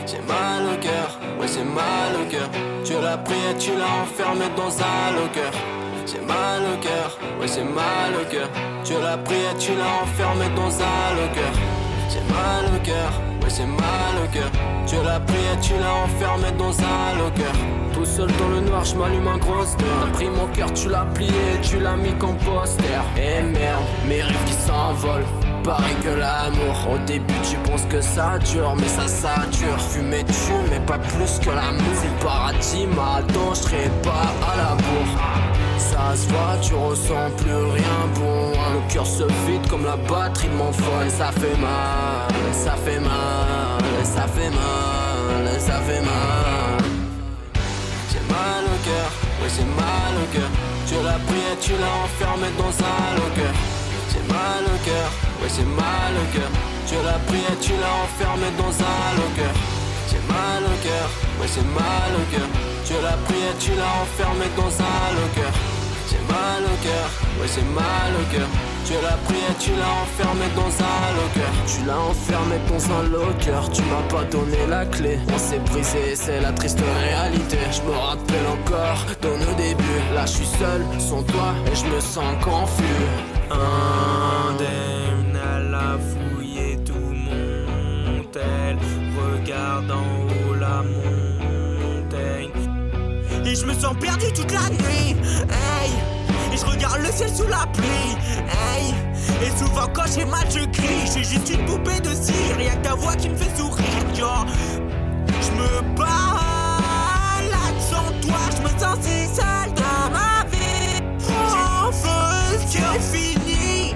J'ai 0.07 0.21
mal 0.21 0.67
au 0.67 0.77
cœur, 0.83 1.19
ouais 1.41 1.47
j'ai 1.49 1.65
mal 1.65 2.13
au 2.15 2.31
cœur. 2.31 2.49
Tu 2.85 2.93
l'as 3.01 3.17
pris 3.17 3.37
et 3.51 3.57
tu 3.57 3.71
l'as 3.71 4.03
enfermé 4.03 4.45
dans 4.55 4.71
un 4.83 5.13
locker. 5.17 5.57
J'ai 6.05 6.21
mal 6.21 6.61
au 6.61 6.77
cœur, 6.77 7.19
ouais 7.41 7.49
j'ai 7.49 7.65
mal 7.65 8.13
au 8.21 8.31
cœur. 8.31 8.49
Tu 8.85 8.93
l'as 9.03 9.17
pris 9.17 9.37
et 9.37 9.57
tu 9.59 9.73
l'as 9.75 10.03
enfermé 10.03 10.47
dans 10.55 10.73
un 10.79 11.15
locker. 11.17 11.55
J'ai 12.11 12.21
mal 12.31 12.67
au 12.77 12.85
cœur, 12.85 13.11
ouais 13.49 13.55
j'ai 13.57 13.67
mal 13.67 14.25
au 14.25 14.33
cœur. 14.33 14.51
Tu 14.87 14.97
l'as 15.05 15.21
pris 15.21 15.37
et 15.37 15.61
tu 15.61 15.73
l'as 15.75 15.95
enfermé 16.05 16.51
dans 16.59 16.73
un 16.81 17.19
locker. 17.19 17.59
Tout 17.93 18.05
seul 18.05 18.29
dans 18.39 18.49
le 18.49 18.61
noir, 18.61 18.85
je 18.85 18.95
m'allume 18.97 19.29
un 19.29 19.39
gros 19.39 19.65
T'as 19.77 20.11
pris 20.13 20.29
mon 20.29 20.47
cœur, 20.49 20.73
tu 20.73 20.89
l'as 20.89 21.07
plié 21.15 21.31
et 21.55 21.61
tu 21.61 21.79
l'as 21.81 21.97
mis 21.97 22.13
comme 22.19 22.37
poster. 22.39 22.85
Et 23.17 23.43
merde, 23.43 23.83
mes 24.09 24.23
rêves 24.23 24.45
qui 24.47 24.53
s'envolent. 24.53 25.27
Pareil 25.65 25.97
que 26.03 26.09
l'amour. 26.09 26.95
Au 26.95 26.99
début, 27.07 27.35
tu 27.43 27.57
penses 27.69 27.85
que 27.91 28.01
ça 28.01 28.39
dure, 28.39 28.75
mais 28.77 28.89
ça, 28.89 29.35
dure. 29.51 29.81
Fumer, 29.81 30.25
tu, 30.25 30.53
mais 30.71 30.81
pas 30.81 30.99
plus 30.99 31.39
que 31.41 31.51
l'amour. 31.51 31.95
Si 31.95 32.07
le 32.07 32.25
paradis 32.25 32.87
m'attend, 32.87 33.55
je 33.55 33.89
pas 34.03 34.33
à 34.51 34.57
la 34.57 34.75
bourre. 34.77 35.49
Ça 35.79 36.17
se 36.17 36.29
voit, 36.29 36.57
tu 36.61 36.75
ressens 36.75 37.31
plus 37.37 37.55
rien 37.55 37.99
bon. 38.15 38.53
Le 38.73 38.93
cœur 38.93 39.07
se 39.07 39.23
vide 39.47 39.67
comme 39.69 39.85
la 39.85 39.97
batterie 39.97 40.49
de 40.49 40.55
mon 40.55 40.73
phone. 40.73 41.09
Ça 41.09 41.31
fait 41.33 41.57
mal, 41.61 42.29
ça 42.53 42.73
fait 42.85 43.01
mal, 43.01 43.38
ça 44.05 44.27
fait 44.35 44.51
mal, 44.51 45.61
ça 45.61 45.81
fait 45.87 46.01
mal. 46.01 46.79
J'ai 48.11 48.25
mal 48.33 48.65
au 48.65 48.79
cœur, 48.87 49.11
ouais 49.41 49.51
j'ai 49.55 49.65
mal 49.65 50.13
au 50.23 50.27
cœur. 50.35 50.51
Tu 50.87 50.95
l'as 51.05 51.21
pris 51.29 51.45
et 51.53 51.59
tu 51.61 51.73
l'as 51.81 51.97
enfermé 52.05 52.49
dans 52.57 52.75
un 52.93 53.07
locker. 53.19 53.55
J'ai 54.11 54.25
mal 54.33 54.65
au 54.65 54.79
cœur, 54.85 55.09
ouais 55.41 55.51
j'ai 55.55 55.65
mal 55.65 56.13
au 56.23 56.27
cœur. 56.35 56.51
Tu 56.89 56.95
l'as 57.05 57.21
pris 57.29 57.43
et 57.53 57.59
tu 57.61 57.73
l'as 57.81 57.97
enfermé 58.05 58.49
dans 58.57 58.73
un 58.73 59.07
locker. 59.19 59.53
J'ai 60.11 60.23
mal 60.33 60.63
au 60.65 60.77
cœur, 60.87 61.09
ouais 61.39 61.49
j'ai 61.55 61.67
mal 61.77 62.11
au 62.21 62.25
cœur. 62.33 62.49
Tu 62.87 62.95
l'as 63.05 63.19
pris 63.27 63.43
et 63.51 63.57
tu 63.61 63.73
l'as 63.81 63.95
enfermé 64.03 64.47
dans 64.57 64.73
un 64.73 65.07
locker. 65.17 65.53
J'ai 66.09 66.23
mal 66.33 66.63
au 66.65 66.77
cœur, 66.87 67.09
ouais 67.39 67.49
j'ai 67.55 67.67
mal 67.77 68.11
au 68.21 68.25
cœur. 68.33 68.49
Tu 68.85 68.95
l'as 69.03 69.19
pris 69.27 69.37
et 69.37 69.55
tu 69.59 69.71
l'as 69.73 69.95
enfermé 70.03 70.47
dans 70.57 70.63
un 70.63 71.13
locker. 71.17 71.53
Tu 71.67 71.85
l'as 71.87 72.01
enfermé 72.01 72.57
dans 72.69 72.85
un 72.99 73.03
locker, 73.05 73.71
tu 73.73 73.83
m'as 73.83 74.03
pas 74.09 74.25
donné 74.25 74.67
la 74.69 74.87
clé. 74.87 75.19
On 75.35 75.39
s'est 75.39 75.59
brisé, 75.59 76.15
c'est 76.15 76.41
la 76.41 76.53
triste 76.53 76.81
réalité. 76.81 77.59
Je 77.71 77.83
me 77.83 77.95
rappelle 77.97 78.47
encore 78.47 79.05
de 79.21 79.29
nos 79.29 79.55
débuts. 79.57 80.03
Là 80.15 80.25
je 80.27 80.33
suis 80.33 80.47
seul, 80.59 80.83
sans 80.99 81.23
toi, 81.23 81.55
et 81.71 81.77
je 81.77 81.85
me 81.85 82.01
sens 82.01 82.35
confus. 82.43 83.05
Indemne, 83.51 85.37
elle 85.37 85.75
a 85.75 85.99
fouillé 85.99 86.79
tout 86.85 86.95
mon 86.95 88.25
tel. 88.25 88.79
Regarde 89.19 89.91
en 89.91 90.51
haut 90.51 90.55
la 90.55 90.83
montagne. 90.83 92.51
Et 93.45 93.55
je 93.55 93.67
me 93.67 93.75
sens 93.75 93.95
perdu 94.01 94.33
toute 94.33 94.53
la 94.53 94.69
nuit. 94.71 95.17
Hey. 95.51 95.91
Je 96.61 96.67
regarde 96.67 97.01
le 97.01 97.13
ciel 97.13 97.31
sous 97.35 97.47
la 97.47 97.67
pluie. 97.73 98.17
Hey. 98.49 98.95
Et 99.43 99.51
souvent 99.59 99.87
quand 99.93 100.07
j'ai 100.13 100.25
mal, 100.25 100.47
je 100.51 100.65
crie. 100.67 101.07
Suis 101.07 101.25
juste 101.25 101.51
une 101.51 101.65
poupée 101.67 102.01
de 102.01 102.15
cire. 102.15 102.57
Rien 102.57 102.75
que 102.77 102.83
ta 102.83 102.95
voix 102.95 103.15
qui 103.15 103.29
me 103.29 103.37
fait 103.37 103.57
sourire. 103.57 103.85
Yo. 104.17 104.27
Je 105.41 105.51
me 105.53 105.97
balade 105.97 107.79
sans 107.91 108.11
toi. 108.27 108.41
Je 108.57 108.63
me 108.63 108.69
sens 108.79 108.99
si 109.03 109.27
seul 109.27 109.73
dans 109.75 110.11
ma 110.11 110.45
vie. 110.51 111.03
Enfin, 111.87 112.43
c'est 112.67 113.01
fini. 113.01 113.95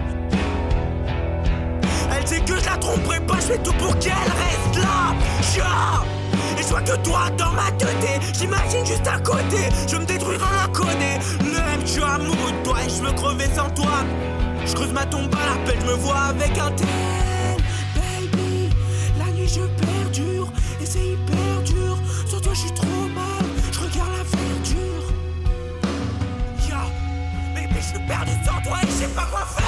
Elle 2.15 2.27
sait 2.27 2.41
que 2.41 2.57
je 2.59 2.65
la 2.65 2.77
tromperai 2.77 3.21
pas, 3.21 3.37
je 3.37 3.53
fais 3.53 3.59
tout 3.59 3.73
pour 3.75 3.99
qu'elle 3.99 4.13
reste 4.13 4.83
là. 4.83 4.93
Et 6.59 6.63
je 6.63 6.69
vois 6.69 6.83
que 6.83 6.97
toi 6.99 7.31
dans 7.37 7.53
ma 7.53 7.71
tête, 7.73 8.21
j'imagine 8.39 8.85
juste 8.85 9.07
à 9.07 9.19
côté. 9.21 9.69
Je 9.89 9.97
me 9.97 10.05
détruire 10.05 10.41
en 10.43 10.63
la 10.63 10.69
connaît. 10.73 11.19
L'aime, 11.41 11.81
je 11.85 11.93
suis 11.93 12.03
amoureux 12.03 12.53
de 12.53 12.63
toi 12.65 12.77
et 12.85 12.91
je 12.91 13.03
me 13.03 13.13
crevais 13.13 13.51
sans 13.55 13.71
toi. 13.71 14.05
Je 14.65 14.73
creuse 14.75 14.93
ma 14.93 15.05
tombe 15.07 15.35
à 15.35 15.47
la 15.47 15.67
pelle, 15.67 15.81
je 15.81 15.87
me 15.87 15.95
vois 15.95 16.21
avec 16.31 16.57
un 16.59 16.71
tel. 16.73 16.87
Baby, 17.97 18.71
la 19.19 19.27
nuit 19.33 19.49
je 19.49 19.63
perdure 19.85 20.49
et 20.81 20.87
c'est 20.87 21.05
hyper 21.05 21.63
dur. 21.65 21.97
Sur 22.27 22.41
toi 22.41 22.53
je 22.55 22.61
suis 22.61 22.73
trop 22.73 23.09
mal, 23.15 23.45
je 23.73 23.79
regarde 23.81 24.11
la 24.17 24.23
verdure. 24.23 25.07
Mais, 27.55 27.69
mais 27.71 27.81
je 27.81 27.87
suis 27.87 28.07
perdu 28.07 28.33
sans 28.45 28.61
toi 28.63 28.79
et 28.83 28.87
je 28.87 28.93
sais 28.93 29.09
pas 29.09 29.27
quoi 29.31 29.45
faire. 29.47 29.65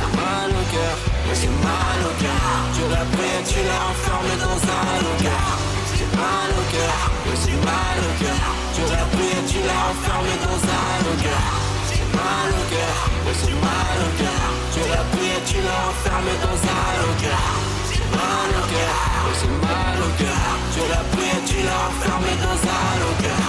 J'ai 0.00 0.16
mal 0.16 0.50
au 0.50 0.64
cœur, 0.72 0.96
j'ai 1.34 1.48
mal 1.48 2.00
au 2.04 2.14
cœur. 2.20 2.42
Tu 2.74 2.82
l'as 2.90 3.06
pris 3.16 3.32
et 3.38 3.44
tu 3.46 3.60
l'as 3.66 3.82
enfermé 3.90 4.34
dans 4.40 4.60
un 4.60 5.02
locker. 5.02 5.71
Mal 6.16 6.50
au 6.52 6.64
cœur, 6.72 6.98
ouais 7.26 7.38
j'ai 7.44 7.56
mal 7.64 7.98
au 8.00 8.12
cœur. 8.20 8.42
Tu 8.74 8.82
l'as 8.90 9.06
pris 9.12 9.30
et 9.32 9.44
tu 9.50 9.58
l'as 9.66 9.82
enfermé 9.92 10.34
dans 10.44 10.60
un 10.62 10.92
locker. 11.04 11.42
J'ai 11.88 12.04
mal 12.16 12.50
au 12.52 12.64
cœur, 12.72 12.96
ouais 13.24 13.36
j'ai 13.40 13.56
mal 13.56 13.98
au 14.00 14.10
cœur. 14.18 14.42
Tu 14.74 14.80
l'as 14.90 15.06
pris 15.12 15.30
et 15.36 15.42
tu 15.46 15.58
l'as 15.62 15.82
enfermé 15.90 16.32
dans 16.44 16.58
un 16.58 16.88
locker. 17.00 17.42
J'ai 17.90 18.06
mal 18.12 18.50
au 18.52 18.64
cœur, 18.72 18.96
ouais 19.24 19.36
j'ai 19.40 19.54
mal 19.66 19.96
au 20.00 20.10
cœur. 20.20 20.42
Tu 20.74 20.80
l'as 20.90 21.06
pris 21.12 21.30
et 21.30 21.42
tu 21.46 21.58
l'as 21.66 21.82
enfermé 21.88 22.32
dans 22.42 22.60
un 22.60 22.90
locker. 23.00 23.42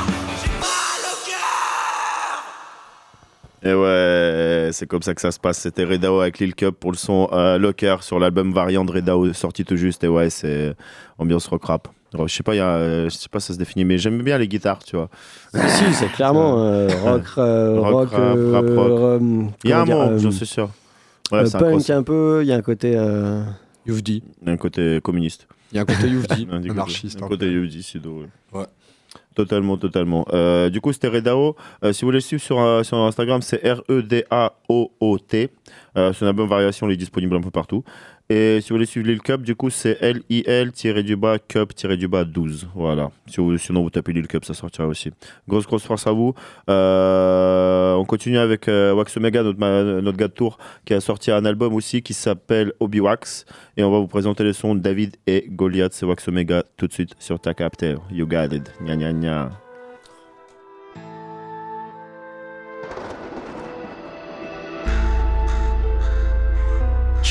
Et 3.65 3.73
ouais, 3.73 4.71
c'est 4.73 4.87
comme 4.87 5.01
ça 5.01 5.15
que 5.15 5.21
ça 5.21 5.31
se 5.31 5.39
passe. 5.39 5.59
C'était 5.59 5.85
Redao 5.85 6.19
avec 6.19 6.39
Lil 6.39 6.53
Cup 6.53 6.75
pour 6.77 6.91
le 6.91 6.97
son 6.97 7.29
euh, 7.31 7.57
Locker 7.57 7.95
sur 8.01 8.19
l'album 8.19 8.51
Variant 8.51 8.83
de 8.83 8.91
Redao 8.91 9.31
sorti 9.31 9.63
tout 9.63 9.77
juste. 9.77 10.03
Et 10.03 10.09
ouais, 10.09 10.29
c'est 10.29 10.75
ambiance 11.17 11.47
rock 11.47 11.63
rap. 11.63 11.87
Alors, 12.13 12.27
je 12.27 12.35
sais 12.35 12.43
pas, 12.43 12.53
il 12.53 12.57
y 12.57 12.61
a, 12.61 12.67
euh, 12.75 13.09
je 13.09 13.15
sais 13.17 13.29
pas 13.29 13.39
si 13.39 13.47
ça 13.47 13.53
se 13.53 13.59
définit, 13.59 13.85
mais 13.85 13.97
j'aime 13.97 14.21
bien 14.21 14.37
les 14.37 14.47
guitares, 14.47 14.79
tu 14.83 14.95
vois. 14.95 15.09
Si, 15.53 15.93
c'est 15.93 16.11
clairement 16.11 16.63
euh, 16.65 16.87
rock, 17.03 17.23
euh, 17.37 17.79
Rock, 17.79 17.91
rock, 17.93 18.09
rap, 18.11 18.19
euh, 18.35 18.51
rap, 18.53 18.65
rock. 18.65 18.99
euh, 18.99 19.19
Il 19.63 19.69
y 19.69 19.73
a 19.73 19.81
un 19.81 19.85
mot, 19.85 19.91
euh, 19.93 20.17
j'en 20.19 20.31
suis 20.31 20.45
sûr. 20.45 20.69
Ouais, 21.31 21.39
euh, 21.39 21.45
c'est 21.45 21.55
un 21.57 21.59
punk 21.59 21.89
un 21.89 22.03
peu, 22.03 22.39
il 22.43 22.47
y 22.47 22.51
a 22.51 22.55
un 22.55 22.61
côté. 22.61 22.93
euh, 22.95 23.43
Youvdi. 23.85 24.23
Il 24.41 24.47
y 24.47 24.49
a 24.49 24.53
un 24.53 24.57
côté 24.57 24.99
communiste. 25.03 25.47
Il 25.71 25.75
y 25.75 25.79
a 25.79 25.81
un 25.81 25.85
côté 25.85 26.07
Youvdi, 26.07 26.47
Un 26.51 26.57
côté- 26.59 26.69
anarchiste. 26.69 27.21
Un 27.21 27.25
un 27.25 27.29
côté. 27.29 27.51
Youvdi, 27.51 27.81
Sido. 27.83 28.19
ouais. 28.21 28.59
Ouais. 28.59 28.65
Totalement, 29.35 29.77
totalement. 29.77 30.25
Euh, 30.31 30.69
du 30.69 30.79
coup, 30.79 30.93
c'était 30.93 31.07
Redao. 31.07 31.55
Euh, 31.83 31.91
si 31.91 32.01
vous 32.01 32.07
voulez 32.09 32.17
le 32.17 32.21
suivre 32.21 32.41
sur, 32.43 32.59
euh, 32.61 32.83
sur 32.83 32.97
Instagram, 32.99 33.41
c'est 33.41 33.57
R-E-D-A-O-O-T. 34.37 35.49
Euh, 35.97 36.13
son 36.13 36.25
album 36.27 36.47
Variation, 36.47 36.87
il 36.89 36.93
est 36.93 36.97
disponible 36.97 37.35
un 37.35 37.41
peu 37.41 37.49
partout. 37.51 37.83
Et 38.29 38.61
si 38.61 38.69
vous 38.69 38.75
voulez 38.75 38.85
suivre 38.85 39.07
Lil 39.07 39.21
Cup, 39.21 39.41
du 39.41 39.55
coup, 39.55 39.69
c'est 39.69 39.97
L-I-L-du-bas 40.01 41.39
Cup-du-bas 41.39 42.23
12. 42.23 42.69
Voilà. 42.73 43.11
Sinon, 43.27 43.83
vous 43.83 43.89
tapez 43.89 44.13
Lil 44.13 44.27
Cup, 44.27 44.45
ça 44.45 44.53
sortira 44.53 44.87
aussi. 44.87 45.11
Grosse, 45.47 45.67
grosse 45.67 45.83
force 45.83 46.07
à 46.07 46.11
vous. 46.11 46.33
Euh, 46.69 47.93
on 47.95 48.05
continue 48.05 48.37
avec 48.37 48.67
euh, 48.67 48.93
Wax 48.93 49.17
Omega, 49.17 49.43
notre, 49.43 49.59
notre 49.59 50.17
gars 50.17 50.29
de 50.29 50.33
tour, 50.33 50.57
qui 50.85 50.93
a 50.93 51.01
sorti 51.01 51.31
un 51.31 51.43
album 51.45 51.73
aussi 51.73 52.01
qui 52.01 52.13
s'appelle 52.13 52.71
Obi 52.79 53.01
Wax. 53.01 53.45
Et 53.75 53.83
on 53.83 53.91
va 53.91 53.99
vous 53.99 54.07
présenter 54.07 54.43
les 54.43 54.53
sons 54.53 54.75
David 54.75 55.17
et 55.27 55.45
Goliath. 55.49 55.93
C'est 55.93 56.05
Wax 56.05 56.27
Omega 56.27 56.63
tout 56.77 56.87
de 56.87 56.93
suite 56.93 57.11
sur 57.19 57.39
ta 57.39 57.53
capteur. 57.53 58.01
You 58.11 58.25
got 58.25 58.55
it. 58.55 58.71
Gna 58.81 58.95
gna. 58.95 59.62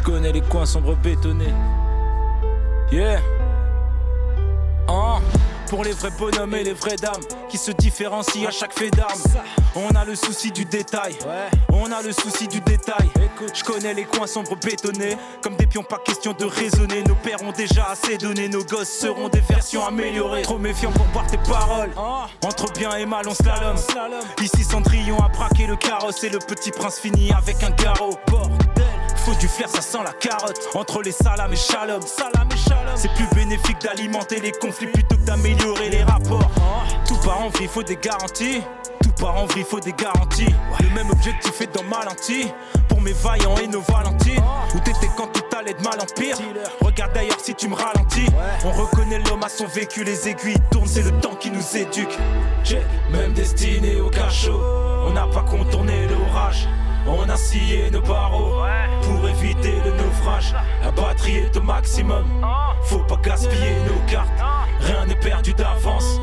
Je 0.05 0.11
connais 0.11 0.33
les 0.33 0.41
coins 0.41 0.67
sombres 0.67 0.97
bétonnés. 0.97 1.55
Yeah. 2.91 3.21
Hein? 4.88 5.21
Pour 5.69 5.85
les 5.85 5.93
vrais 5.93 6.11
bonhommes 6.19 6.57
et 6.57 6.65
les 6.65 6.73
vraies 6.73 6.97
dames 6.97 7.23
qui 7.49 7.57
se 7.57 7.71
différencient 7.71 8.49
à 8.49 8.51
chaque 8.51 8.77
fait 8.77 8.91
d'armes. 8.91 9.23
On 9.77 9.91
a 9.95 10.05
le 10.05 10.17
souci 10.17 10.51
du 10.51 10.65
détail, 10.65 11.17
on 11.73 11.91
a 11.93 12.03
le 12.03 12.11
souci 12.11 12.49
du 12.49 12.61
détail. 12.61 13.09
Je 13.55 13.62
connais 13.62 13.95
les 13.95 14.05
coins 14.05 14.27
sombres 14.27 14.57
bétonnés, 14.57 15.17
comme 15.41 15.55
des 15.55 15.67
pions, 15.67 15.85
pas 15.85 15.99
question 16.05 16.33
de 16.33 16.45
raisonner. 16.47 17.05
Nos 17.05 17.15
pères 17.15 17.43
ont 17.43 17.53
déjà 17.53 17.87
assez 17.91 18.19
donné, 18.19 18.49
nos 18.49 18.65
gosses 18.65 18.91
seront 18.91 19.29
des 19.29 19.41
versions 19.41 19.87
améliorées. 19.87 20.43
Trop 20.43 20.59
méfiant 20.59 20.91
pour 20.91 21.07
boire 21.07 21.29
tes 21.29 21.38
paroles. 21.38 21.93
Entre 22.45 22.73
bien 22.73 22.97
et 22.97 23.07
mal, 23.07 23.29
on 23.29 23.35
slalom. 23.35 23.77
Ici, 24.43 24.65
Cendrillon 24.65 25.19
a 25.21 25.29
braqué 25.29 25.67
le 25.67 25.77
carrosse 25.77 26.25
et 26.25 26.29
le 26.29 26.38
petit 26.38 26.73
prince 26.73 26.99
finit 26.99 27.31
avec 27.33 27.62
un 27.62 27.71
carreau. 27.71 28.19
Bordel. 28.27 28.91
Faut 29.24 29.35
du 29.35 29.46
flair, 29.46 29.68
ça 29.68 29.80
sent 29.80 29.98
la 30.04 30.12
carotte. 30.12 30.58
Entre 30.74 31.00
les 31.02 31.12
salams 31.12 31.52
et 31.52 31.56
shalom. 31.56 32.00
C'est 32.96 33.12
plus 33.14 33.26
bénéfique 33.35 33.80
d'alimenter 33.80 34.40
les 34.40 34.50
conflits 34.52 34.88
plutôt 34.88 35.16
que 35.16 35.22
d'améliorer 35.22 35.90
les 35.90 36.02
rapports. 36.02 36.50
Tout 37.06 37.16
part 37.18 37.40
en 37.40 37.48
vrille, 37.48 37.68
faut 37.68 37.85
des 37.85 37.96
garanties. 37.96 38.62
Tout 39.02 39.12
part 39.12 39.37
en 39.37 39.46
vrille, 39.46 39.64
faut 39.64 39.80
des 39.80 39.92
garanties. 39.92 40.52
Le 40.80 40.90
même 40.90 41.11
objectif 41.11 41.61
est 41.61 41.72
dans 41.72 41.85
ma 41.85 42.04
lentille. 42.04 42.52
Pour 42.88 43.00
mes 43.00 43.12
vaillants 43.12 43.56
et 43.62 43.68
nos 43.68 43.80
valentines. 43.80 44.42
Où 44.74 44.80
t'étais 44.80 45.08
quand 45.16 45.28
tout 45.28 45.56
allait 45.56 45.74
de 45.74 45.82
mal 45.82 46.00
en 46.00 46.06
pire. 46.16 46.37
Regarde 46.80 47.12
d'ailleurs 47.12 47.40
si 47.40 47.54
tu 47.54 47.68
me 47.68 47.76
ralentis. 47.76 48.26
On 48.64 48.72
reconnaît 48.72 49.20
l'homme 49.20 49.44
à 49.44 49.48
son 49.48 49.66
vécu, 49.66 50.02
les 50.02 50.28
aiguilles 50.28 50.58
tournent, 50.72 50.87
c'est 50.87 51.02
le 51.02 51.12
temps 51.20 51.37
qui 51.37 51.50
nous 51.50 51.76
éduque. 51.76 52.18
J'ai 52.64 52.82
même 53.12 53.32
destiné 53.35 54.00
au 54.00 54.11
cachot. 54.11 54.61
On 55.06 55.12
n'a 55.12 55.26
pas 55.28 55.42
contourné 55.42 56.08
l'orage. 56.08 56.68
On 57.07 57.29
a 57.29 57.37
scié 57.37 57.91
nos 57.91 58.01
barreaux 58.01 58.62
pour 59.03 59.29
éviter 59.29 59.75
le 59.85 59.91
naufrage. 59.93 60.55
La 60.83 60.91
batterie 60.91 61.38
est 61.38 61.57
au 61.57 61.62
maximum. 61.62 62.25
Faut 62.85 62.99
pas 63.05 63.17
gaspiller 63.23 63.77
nos 63.87 64.11
cartes. 64.11 64.31
Rien 64.81 65.07
n'est 65.07 65.17
perdu 65.17 65.53
d'avance. 65.55 66.21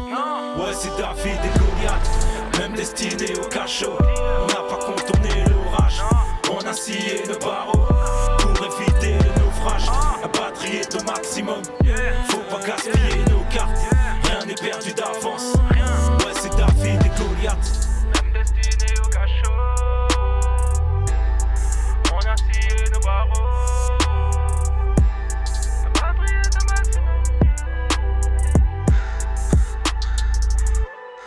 Ouais, 0.57 0.73
c'est 0.73 0.95
David 0.97 1.39
et 1.43 1.59
Goliath. 1.59 2.59
Même 2.59 2.73
destiné 2.73 3.37
au 3.39 3.47
cachot. 3.47 3.97
On 3.99 4.47
n'a 4.47 4.67
pas 4.69 4.79
scié 6.73 7.23
nos 7.27 7.37
barreaux 7.39 7.87
pour 8.37 8.65
éviter 8.65 9.13
le 9.13 9.41
naufrage. 9.41 9.85
La 10.21 10.27
batterie 10.27 10.77
est 10.77 10.95
au 10.95 11.03
maximum. 11.03 11.61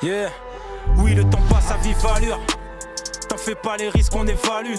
Yeah. 0.03 0.31
Oui, 0.99 1.15
le 1.15 1.23
temps 1.23 1.39
passe 1.49 1.71
à 1.71 1.77
vive 1.77 1.97
allure. 2.17 2.41
T'en 3.29 3.37
fais 3.37 3.55
pas 3.55 3.77
les 3.77 3.89
risques, 3.89 4.15
on 4.17 4.27
évalue. 4.27 4.75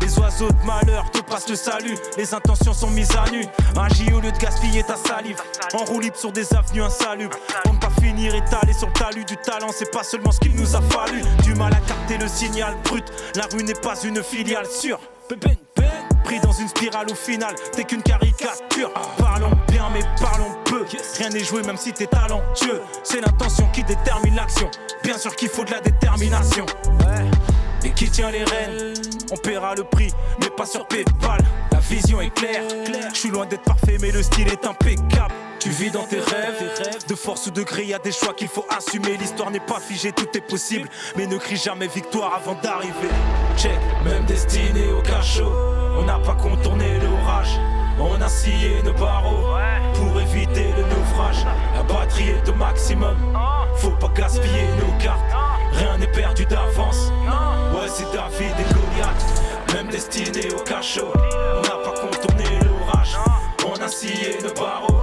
Les 0.00 0.18
oiseaux 0.20 0.50
de 0.50 0.66
malheur 0.66 1.10
te 1.10 1.18
passent 1.20 1.48
le 1.48 1.56
salut. 1.56 1.96
Les 2.16 2.32
intentions 2.32 2.72
sont 2.72 2.90
mises 2.90 3.10
à 3.16 3.28
nu. 3.32 3.44
Agis 3.76 4.12
au 4.12 4.20
lieu 4.20 4.30
de 4.30 4.38
gaspiller 4.38 4.84
ta 4.84 4.94
salive. 4.94 5.40
En 5.74 5.84
roue 5.84 5.98
libre 5.98 6.16
sur 6.16 6.30
des 6.30 6.54
avenues 6.54 6.82
insalubres. 6.82 7.36
Pour 7.64 7.74
ne 7.74 7.78
pas 7.80 7.90
finir 8.00 8.32
étalé 8.36 8.72
sur 8.72 8.86
le 8.86 8.92
talus 8.92 9.24
du 9.24 9.36
talent, 9.38 9.70
c'est 9.72 9.90
pas 9.90 10.04
seulement 10.04 10.30
ce 10.30 10.38
qu'il 10.38 10.54
nous 10.54 10.76
a 10.76 10.80
fallu. 10.80 11.22
Du 11.42 11.54
mal 11.56 11.72
à 11.72 11.80
capter 11.80 12.16
le 12.16 12.28
signal 12.28 12.76
brut. 12.84 13.04
La 13.34 13.46
rue 13.52 13.64
n'est 13.64 13.74
pas 13.74 14.00
une 14.04 14.22
filiale 14.22 14.66
sûre. 14.66 15.00
Pris 16.28 16.40
dans 16.40 16.52
une 16.52 16.68
spirale 16.68 17.06
au 17.10 17.14
final, 17.14 17.54
t'es 17.72 17.84
qu'une 17.84 18.02
caricature. 18.02 18.92
Parlons 19.16 19.50
bien, 19.70 19.88
mais 19.94 20.00
parlons 20.20 20.54
peu. 20.66 20.84
Rien 21.16 21.30
n'est 21.30 21.42
joué, 21.42 21.62
même 21.62 21.78
si 21.78 21.90
t'es 21.90 22.06
talentueux. 22.06 22.82
C'est 23.02 23.22
l'intention 23.22 23.66
qui 23.72 23.82
détermine 23.82 24.34
l'action. 24.34 24.70
Bien 25.02 25.16
sûr 25.16 25.34
qu'il 25.34 25.48
faut 25.48 25.64
de 25.64 25.70
la 25.70 25.80
détermination. 25.80 26.66
Et 27.82 27.92
qui 27.92 28.10
tient 28.10 28.30
les 28.30 28.44
rênes? 28.44 28.92
On 29.30 29.38
paiera 29.38 29.74
le 29.74 29.84
prix, 29.84 30.12
mais 30.38 30.50
pas 30.50 30.66
sur 30.66 30.86
PayPal. 30.86 31.40
La 31.78 31.84
vision 31.84 32.20
est 32.20 32.30
claire. 32.30 32.64
Je 33.14 33.16
suis 33.16 33.28
loin 33.28 33.46
d'être 33.46 33.62
parfait, 33.62 33.98
mais 34.00 34.10
le 34.10 34.20
style 34.20 34.48
est 34.48 34.66
impeccable. 34.66 35.32
Tu 35.60 35.68
vis 35.70 35.92
dans 35.92 36.02
tes 36.02 36.18
rêves, 36.18 37.04
de 37.06 37.14
force 37.14 37.46
ou 37.46 37.52
de 37.52 37.62
gré, 37.62 37.84
y 37.84 37.94
a 37.94 38.00
des 38.00 38.10
choix 38.10 38.34
qu'il 38.34 38.48
faut 38.48 38.66
assumer. 38.68 39.16
L'histoire 39.16 39.52
n'est 39.52 39.60
pas 39.60 39.78
figée, 39.78 40.10
tout 40.10 40.26
est 40.36 40.40
possible. 40.40 40.88
Mais 41.16 41.28
ne 41.28 41.36
crie 41.36 41.56
jamais 41.56 41.86
victoire 41.86 42.34
avant 42.34 42.60
d'arriver. 42.60 43.12
Check, 43.56 43.78
même 44.04 44.24
destiné 44.24 44.88
au 44.90 45.00
cachot. 45.02 45.52
On 45.96 46.02
n'a 46.02 46.18
pas 46.18 46.34
contourné 46.34 46.98
l'orage. 46.98 47.60
On 48.00 48.20
a 48.20 48.28
scié 48.28 48.82
nos 48.84 48.94
barreaux 48.94 49.54
pour 49.94 50.20
éviter 50.20 50.72
le 50.76 50.82
naufrage. 50.82 51.46
La 51.76 51.84
batterie 51.84 52.30
est 52.30 52.48
au 52.48 52.54
maximum. 52.54 53.16
Faut 53.76 53.90
pas 53.90 54.10
gaspiller 54.16 54.66
nos 54.80 55.00
cartes. 55.00 55.22
Rien 55.74 55.96
n'est 55.98 56.10
perdu 56.10 56.44
d'avance. 56.44 57.12
Ouais, 57.72 57.86
c'est 57.86 58.10
David 58.12 58.54
et 58.58 58.74
Goliath. 58.74 59.47
Même 59.74 59.88
destiné 59.88 60.52
au 60.52 60.60
cachot. 60.60 61.12
On 61.14 61.62
n'a 61.62 61.84
pas 61.84 61.94
contourné 62.00 62.44
l'orage. 62.64 63.16
On 63.66 63.80
a 63.80 63.88
scié 63.88 64.38
nos 64.42 64.54
barreaux 64.54 64.97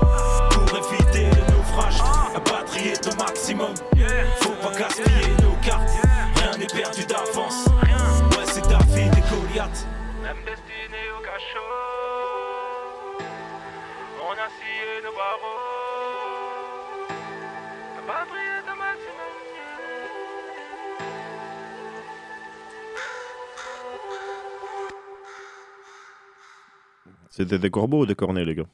C'était 27.36 27.60
des 27.60 27.70
corbeaux 27.70 28.04
ou 28.04 28.06
des 28.06 28.16
cornets, 28.16 28.46
les 28.46 28.56
gars 28.56 28.64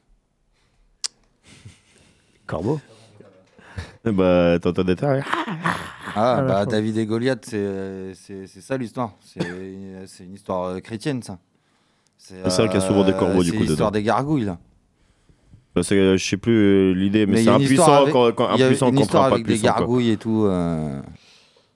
Corbeaux 2.46 2.80
Bah, 4.06 4.60
t'entendais 4.60 4.96
ça 4.96 5.20
Ah, 6.14 6.16
Ah, 6.16 6.42
bah. 6.44 6.66
David 6.66 6.98
et 6.98 7.06
Goliath, 7.06 7.46
c'est 7.46 7.56
euh, 7.58 8.14
c'est 8.14 8.46
c'est 8.48 8.62
ça 8.62 8.78
l'histoire. 8.78 9.14
C'est 9.26 9.40
c'est 10.08 10.24
une 10.26 10.34
histoire 10.34 10.64
euh, 10.66 10.80
chrétienne, 10.80 11.24
ça. 11.24 11.40
C'est 12.18 12.40
vrai 12.42 12.68
qu'il 12.68 12.80
y 12.80 12.84
a 12.84 12.88
souvent 12.88 13.04
des 13.04 13.14
corbeaux, 13.14 13.44
du 13.44 13.50
c'est 13.50 13.56
coup, 13.56 13.64
l'histoire 13.64 13.90
dedans. 13.92 14.00
des 14.00 14.04
gargouilles, 14.04 14.46
là. 14.46 14.60
Bah, 15.74 15.82
c'est- 15.84 16.18
Je 16.18 16.24
sais 16.24 16.38
plus 16.38 16.54
euh, 16.54 16.92
l'idée, 16.94 17.26
mais, 17.26 17.38
il 17.38 17.42
y 17.42 17.44
c'est 17.46 17.50
a 17.50 17.56
une 17.56 17.62
impuissant 17.64 17.82
histoire 17.84 18.02
avec- 18.02 18.14
quand, 18.14 18.32
quand 18.34 18.54
il 18.56 18.60
y 18.60 18.64
a 18.64 18.66
impuissant 18.68 18.90
une 18.90 19.00
histoire 19.00 19.30
pas 19.30 19.36
avec 19.36 19.46
des 19.48 19.54
puissant, 19.54 19.68
quoi. 19.70 19.78
gargouilles 19.80 20.10
et 20.12 20.18
tout. 20.18 20.44
euh, 20.46 21.02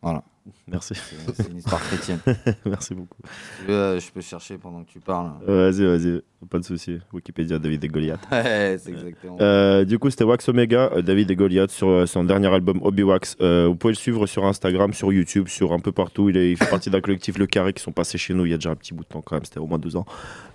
Voilà. 0.02 0.24
Merci. 0.67 0.95
C'est- 0.95 1.49
une 1.51 1.58
histoire 1.58 1.80
chrétienne. 1.82 2.19
Merci 2.65 2.95
beaucoup. 2.95 3.17
Si 3.60 3.65
veux, 3.67 3.73
euh, 3.73 3.99
je 3.99 4.12
peux 4.12 4.21
chercher 4.21 4.58
pendant 4.58 4.84
que 4.84 4.89
tu 4.89 4.99
parles. 4.99 5.32
Euh, 5.47 5.69
Vas-y, 5.69 5.86
vas-y, 5.86 6.21
pas 6.49 6.58
de 6.58 6.63
souci. 6.63 6.97
Wikipédia, 7.13 7.60
David 7.60 7.84
et 7.84 7.88
Goliath. 7.88 8.19
Ouais, 8.32 8.78
c'est 8.80 8.89
exactement. 8.91 9.38
Euh, 9.41 9.86
du 9.86 9.99
coup, 9.99 10.10
c'était 10.10 10.23
Wax 10.23 10.49
Omega, 10.49 10.89
euh, 10.95 11.01
David 11.04 11.30
et 11.30 11.36
Goliath, 11.36 11.69
sur 11.69 12.08
son 12.08 12.23
dernier 12.23 12.47
album 12.47 12.80
Hobby 12.82 13.04
Wax. 13.04 13.36
Euh, 13.41 13.67
vous 13.67 13.75
pouvez 13.75 13.91
le 13.93 13.97
suivre 13.97 14.25
sur 14.25 14.43
Instagram, 14.45 14.91
sur 14.93 15.13
YouTube, 15.13 15.47
sur 15.49 15.71
un 15.71 15.80
peu 15.80 15.91
partout. 15.91 16.30
Il, 16.30 16.38
est- 16.38 16.51
il 16.51 16.58
fait 16.58 16.69
partie 16.69 16.89
d'un 16.89 17.01
collectif 17.01 17.38
Le 17.38 17.45
Carré 17.45 17.71
qui 17.73 17.84
sont 17.84 17.91
passés 17.91 18.17
chez 18.17 18.34
nous 18.34 18.45
il 18.45 18.49
y 18.51 18.54
a 18.54 18.58
déjà 18.58 18.71
un 18.71 18.75
petit 18.75 18.93
bout 18.95 19.04
de 19.04 19.10
temps 19.10 19.21
quand 19.21 19.36
même. 19.36 19.45
C'était 19.45 19.60
au 19.60 19.67
moins 19.67 19.78
deux 19.80 19.95
ans 19.95 20.06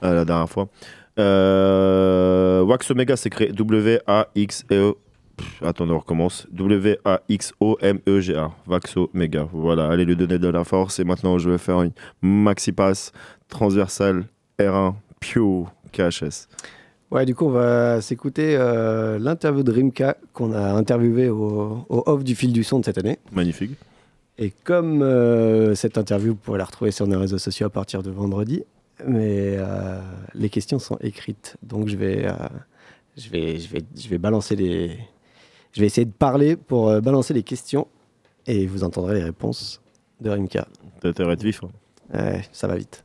la 0.03 0.25
dernière 0.25 0.49
fois. 0.49 0.69
Wax 2.67 2.91
Omega, 2.91 3.17
c'est 3.17 3.31
créé 3.31 3.53
W-A-X-E. 3.53 4.95
Attends, 5.63 5.89
on 5.91 5.99
recommence. 5.99 6.47
W-A-X-O-M-E-G-A. 6.53 8.51
Wax 8.67 8.97
Omega. 8.97 9.49
Voilà, 9.53 9.89
allez 9.89 10.05
lui 10.05 10.17
donner 10.17 10.39
de 10.39 10.49
la 10.49 10.65
force. 10.65 10.99
Et 10.99 11.05
maintenant, 11.05 11.39
je 11.39 11.51
vais 11.51 11.59
faire 11.59 11.83
une 11.83 11.93
maxi 12.23 12.73
passe 12.73 13.13
transversale 13.49 14.25
R1 14.59 14.95
Pew 15.21 15.67
KHS. 15.93 16.49
Ouais, 17.11 17.27
du 17.27 17.35
coup, 17.35 17.47
on 17.47 17.51
va 17.51 18.01
s'écouter 18.01 18.57
euh, 18.57 19.19
l'interview 19.19 19.65
de 19.65 19.73
Rimka 19.73 20.17
qu'on 20.33 20.53
a 20.53 20.73
interviewé 20.75 21.29
au, 21.29 21.85
au 21.89 22.03
off 22.07 22.23
du 22.23 22.37
fil 22.37 22.53
du 22.53 22.63
son 22.63 22.79
de 22.79 22.85
cette 22.85 22.99
année. 22.99 23.19
Magnifique. 23.33 23.73
Et 24.39 24.53
comme 24.65 25.03
euh, 25.03 25.75
cette 25.75 25.99
interview, 25.99 26.31
vous 26.31 26.37
pourrez 26.37 26.59
la 26.59 26.65
retrouver 26.65 26.93
sur 26.93 27.07
nos 27.07 27.19
réseaux 27.19 27.39
sociaux 27.39 27.67
à 27.67 27.71
partir 27.71 28.03
de 28.03 28.11
vendredi, 28.11 28.63
mais 29.05 29.57
euh, 29.59 30.01
les 30.35 30.49
questions 30.49 30.79
sont 30.79 30.97
écrites. 31.01 31.57
Donc 31.63 31.89
je 31.89 31.97
vais, 31.97 32.27
je 33.19 33.29
vais, 33.29 33.59
je 33.59 33.69
vais, 33.69 33.83
je 33.95 34.09
vais 34.09 34.19
balancer 34.19 34.57
les. 34.57 34.97
Je 35.73 35.81
vais 35.81 35.87
essayer 35.87 36.05
de 36.05 36.13
parler 36.13 36.57
pour 36.57 36.89
euh, 36.89 37.01
balancer 37.01 37.33
les 37.35 37.43
questions 37.43 37.87
et 38.47 38.67
vous 38.67 38.83
entendrez 38.85 39.15
les 39.15 39.23
réponses 39.25 39.81
de 40.21 40.31
Rimka. 40.31 40.67
T'as 41.01 41.09
intérêt 41.11 41.31
à 41.31 41.33
être 41.35 41.43
vif. 41.45 41.63
hein. 41.65 41.69
Ouais, 42.13 42.43
ça 42.53 42.67
va 42.67 42.77
vite. 42.77 43.05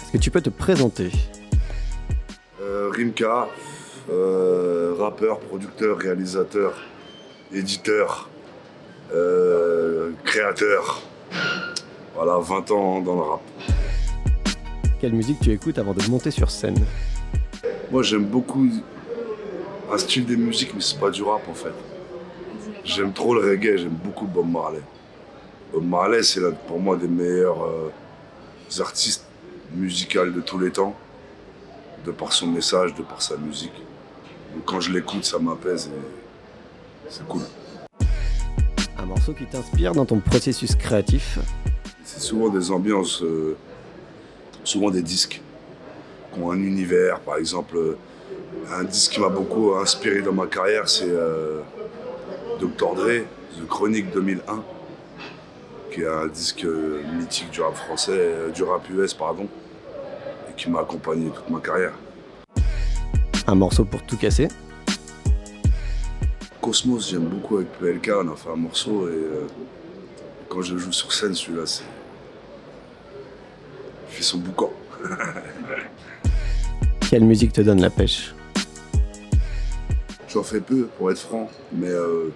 Est-ce 0.00 0.12
que 0.12 0.18
tu 0.18 0.30
peux 0.30 0.40
te 0.40 0.50
présenter? 0.50 1.10
Euh, 2.60 2.90
Rimka, 2.94 3.48
euh, 4.10 4.94
rappeur, 4.98 5.40
producteur, 5.40 5.98
réalisateur, 5.98 6.74
éditeur, 7.52 8.28
euh, 9.14 10.10
créateur. 10.24 11.02
Voilà, 12.20 12.36
20 12.36 12.70
ans 12.72 13.00
dans 13.00 13.14
le 13.14 13.20
rap. 13.20 13.40
Quelle 15.00 15.12
musique 15.12 15.38
tu 15.40 15.52
écoutes 15.52 15.78
avant 15.78 15.94
de 15.94 16.02
monter 16.10 16.32
sur 16.32 16.50
scène 16.50 16.74
Moi, 17.92 18.02
j'aime 18.02 18.24
beaucoup 18.24 18.68
un 19.92 19.98
style 19.98 20.26
de 20.26 20.34
musique, 20.34 20.74
mais 20.74 20.80
c'est 20.80 20.98
pas 20.98 21.10
du 21.10 21.22
rap 21.22 21.48
en 21.48 21.54
fait. 21.54 21.72
J'aime 22.82 23.12
trop 23.12 23.34
le 23.34 23.48
reggae, 23.48 23.76
j'aime 23.76 23.96
beaucoup 24.02 24.26
Bob 24.26 24.50
Marley. 24.50 24.80
Bob 25.72 25.84
Marley, 25.84 26.24
c'est 26.24 26.40
l'un 26.40 26.50
pour 26.50 26.80
moi 26.80 26.96
des 26.96 27.06
meilleurs 27.06 27.62
euh, 27.64 27.92
artistes 28.80 29.24
musicaux 29.72 30.26
de 30.26 30.40
tous 30.40 30.58
les 30.58 30.72
temps, 30.72 30.96
de 32.04 32.10
par 32.10 32.32
son 32.32 32.48
message, 32.48 32.96
de 32.96 33.02
par 33.02 33.22
sa 33.22 33.36
musique. 33.36 33.80
Donc 34.56 34.64
quand 34.64 34.80
je 34.80 34.90
l'écoute, 34.90 35.24
ça 35.24 35.38
m'apaise 35.38 35.86
et 35.86 37.08
c'est 37.08 37.24
cool. 37.28 37.42
Un 38.98 39.06
morceau 39.06 39.34
qui 39.34 39.46
t'inspire 39.46 39.92
dans 39.92 40.04
ton 40.04 40.18
processus 40.18 40.74
créatif 40.74 41.38
C'est 42.10 42.20
souvent 42.20 42.48
des 42.48 42.70
ambiances, 42.70 43.22
euh, 43.22 43.54
souvent 44.64 44.90
des 44.90 45.02
disques 45.02 45.42
qui 46.32 46.40
ont 46.40 46.50
un 46.50 46.56
univers. 46.56 47.20
Par 47.20 47.36
exemple, 47.36 47.96
un 48.72 48.84
disque 48.84 49.12
qui 49.12 49.20
m'a 49.20 49.28
beaucoup 49.28 49.74
inspiré 49.74 50.22
dans 50.22 50.32
ma 50.32 50.46
carrière, 50.46 50.88
c'est 50.88 51.10
euh, 51.10 51.60
Dr. 52.58 52.94
Dre, 52.94 53.24
The 53.58 53.68
Chronic 53.68 54.10
2001, 54.10 54.64
qui 55.92 56.00
est 56.00 56.08
un 56.08 56.28
disque 56.28 56.64
euh, 56.64 57.02
mythique 57.12 57.50
du 57.50 57.60
rap 57.60 57.76
français, 57.76 58.12
euh, 58.14 58.50
du 58.50 58.62
rap 58.62 58.88
US, 58.88 59.12
pardon, 59.12 59.46
et 60.48 60.54
qui 60.56 60.70
m'a 60.70 60.80
accompagné 60.80 61.28
toute 61.28 61.50
ma 61.50 61.60
carrière. 61.60 61.92
Un 63.46 63.54
morceau 63.54 63.84
pour 63.84 64.02
tout 64.06 64.16
casser 64.16 64.48
Cosmos, 66.62 67.10
j'aime 67.10 67.26
beaucoup 67.26 67.58
avec 67.58 67.70
PLK, 67.72 68.12
on 68.24 68.32
a 68.32 68.34
fait 68.36 68.50
un 68.50 68.56
morceau 68.56 69.08
et 69.08 69.12
euh, 69.12 69.46
quand 70.48 70.62
je 70.62 70.78
joue 70.78 70.92
sur 70.92 71.12
scène, 71.12 71.34
celui-là, 71.34 71.66
c'est. 71.66 71.84
Il 74.08 74.14
fait 74.16 74.22
son 74.22 74.38
boucan. 74.38 74.70
Quelle 77.10 77.24
musique 77.24 77.52
te 77.52 77.60
donne 77.60 77.80
la 77.80 77.90
pêche? 77.90 78.34
J'en 80.28 80.42
fais 80.42 80.60
peu, 80.60 80.88
pour 80.98 81.10
être 81.10 81.18
franc. 81.18 81.50
Mais, 81.72 81.88
euh, 81.88 82.30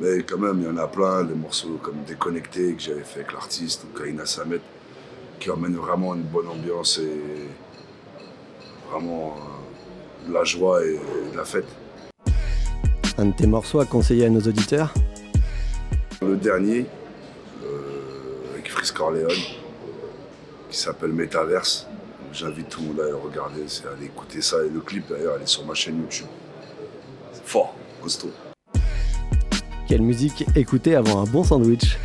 mais 0.00 0.22
quand 0.22 0.38
même, 0.38 0.60
il 0.60 0.66
y 0.66 0.70
en 0.70 0.76
a 0.76 0.86
plein, 0.86 1.24
des 1.24 1.34
morceaux 1.34 1.78
comme 1.82 1.96
Déconnecté 2.06 2.74
que 2.74 2.82
j'avais 2.82 3.02
fait 3.02 3.20
avec 3.20 3.32
l'artiste 3.32 3.84
ou 3.84 3.98
Kaina 3.98 4.24
Samet, 4.24 4.60
qui 5.40 5.50
emmènent 5.50 5.76
vraiment 5.76 6.14
une 6.14 6.22
bonne 6.22 6.48
ambiance 6.48 6.98
et 6.98 7.48
vraiment 8.90 9.34
euh, 9.36 10.28
de 10.28 10.34
la 10.34 10.44
joie 10.44 10.84
et 10.84 11.00
de 11.32 11.36
la 11.36 11.44
fête. 11.44 11.66
Un 13.18 13.26
de 13.26 13.32
tes 13.32 13.46
morceaux 13.46 13.80
à 13.80 13.86
conseiller 13.86 14.26
à 14.26 14.30
nos 14.30 14.40
auditeurs? 14.40 14.94
Le 16.22 16.36
dernier, 16.36 16.86
euh, 17.64 18.52
avec 18.54 18.70
Frisk 18.70 18.96
Corleone, 18.96 19.32
qui 20.70 20.76
s'appelle 20.78 21.12
Metaverse. 21.12 21.86
J'invite 22.32 22.68
tout 22.68 22.80
le 22.82 22.86
monde 22.88 23.00
à 23.00 23.08
le 23.08 23.16
regarder, 23.16 23.62
à 23.62 23.96
aller 23.96 24.06
écouter 24.06 24.42
ça. 24.42 24.56
Et 24.64 24.68
le 24.68 24.80
clip 24.80 25.08
d'ailleurs, 25.08 25.34
elle 25.36 25.42
est 25.42 25.46
sur 25.46 25.64
ma 25.64 25.74
chaîne 25.74 26.00
YouTube. 26.00 26.26
C'est 27.32 27.44
fort, 27.44 27.74
costaud. 28.02 28.30
Quelle 29.88 30.02
musique 30.02 30.44
écouter 30.56 30.96
avant 30.96 31.22
un 31.22 31.24
bon 31.24 31.44
sandwich? 31.44 31.96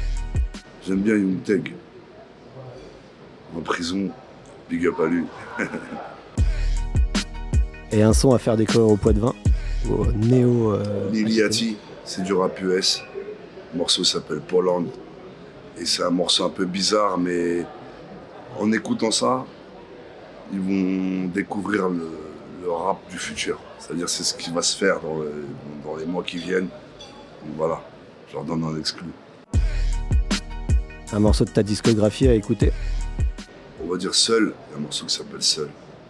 J'aime 0.87 0.99
bien 1.01 1.15
Young 1.15 1.41
Teg. 1.43 1.73
En 3.57 3.61
prison, 3.61 4.09
big 4.69 4.85
up 4.87 4.99
à 4.99 5.05
lui. 5.07 5.25
Et 7.91 8.01
un 8.03 8.13
son 8.13 8.33
à 8.33 8.39
faire 8.39 8.55
découvrir 8.55 8.87
au 8.87 8.95
poids 8.95 9.11
de 9.11 9.19
vin? 9.19 9.33
Au 9.89 10.05
néo. 10.13 10.73
euh, 10.73 11.09
Liliati, 11.11 11.75
c'est 12.05 12.23
du 12.23 12.33
rap 12.33 12.61
US. 12.61 13.01
Le 13.73 13.79
morceau 13.79 14.03
s'appelle 14.03 14.39
Poland. 14.39 14.85
Et 15.77 15.85
c'est 15.85 16.03
un 16.03 16.09
morceau 16.09 16.45
un 16.45 16.49
peu 16.49 16.65
bizarre, 16.65 17.17
mais 17.17 17.65
en 18.59 18.71
écoutant 18.71 19.11
ça, 19.11 19.45
ils 20.53 20.59
vont 20.59 21.27
découvrir 21.27 21.89
le, 21.89 22.09
le 22.63 22.71
rap 22.71 22.97
du 23.09 23.17
futur. 23.17 23.59
C'est-à-dire 23.79 24.09
c'est 24.09 24.23
ce 24.23 24.33
qui 24.33 24.51
va 24.51 24.61
se 24.61 24.75
faire 24.77 24.99
dans, 24.99 25.17
le- 25.19 25.45
dans 25.83 25.95
les 25.95 26.05
mois 26.05 26.23
qui 26.23 26.37
viennent. 26.37 26.67
Donc 27.45 27.55
voilà, 27.57 27.81
je 28.29 28.35
leur 28.35 28.43
donne 28.43 28.63
un 28.63 28.77
exclu. 28.79 29.05
Un 31.13 31.19
morceau 31.19 31.45
de 31.45 31.51
ta 31.51 31.63
discographie 31.63 32.27
à 32.27 32.33
écouter? 32.33 32.71
On 33.83 33.87
va 33.91 33.97
dire 33.97 34.13
Seul, 34.13 34.53
il 34.69 34.71
y 34.71 34.75
a 34.75 34.77
un 34.77 34.81
morceau 34.81 35.05
qui 35.05 35.15
s'appelle 35.15 35.41
Seul. 35.41 35.69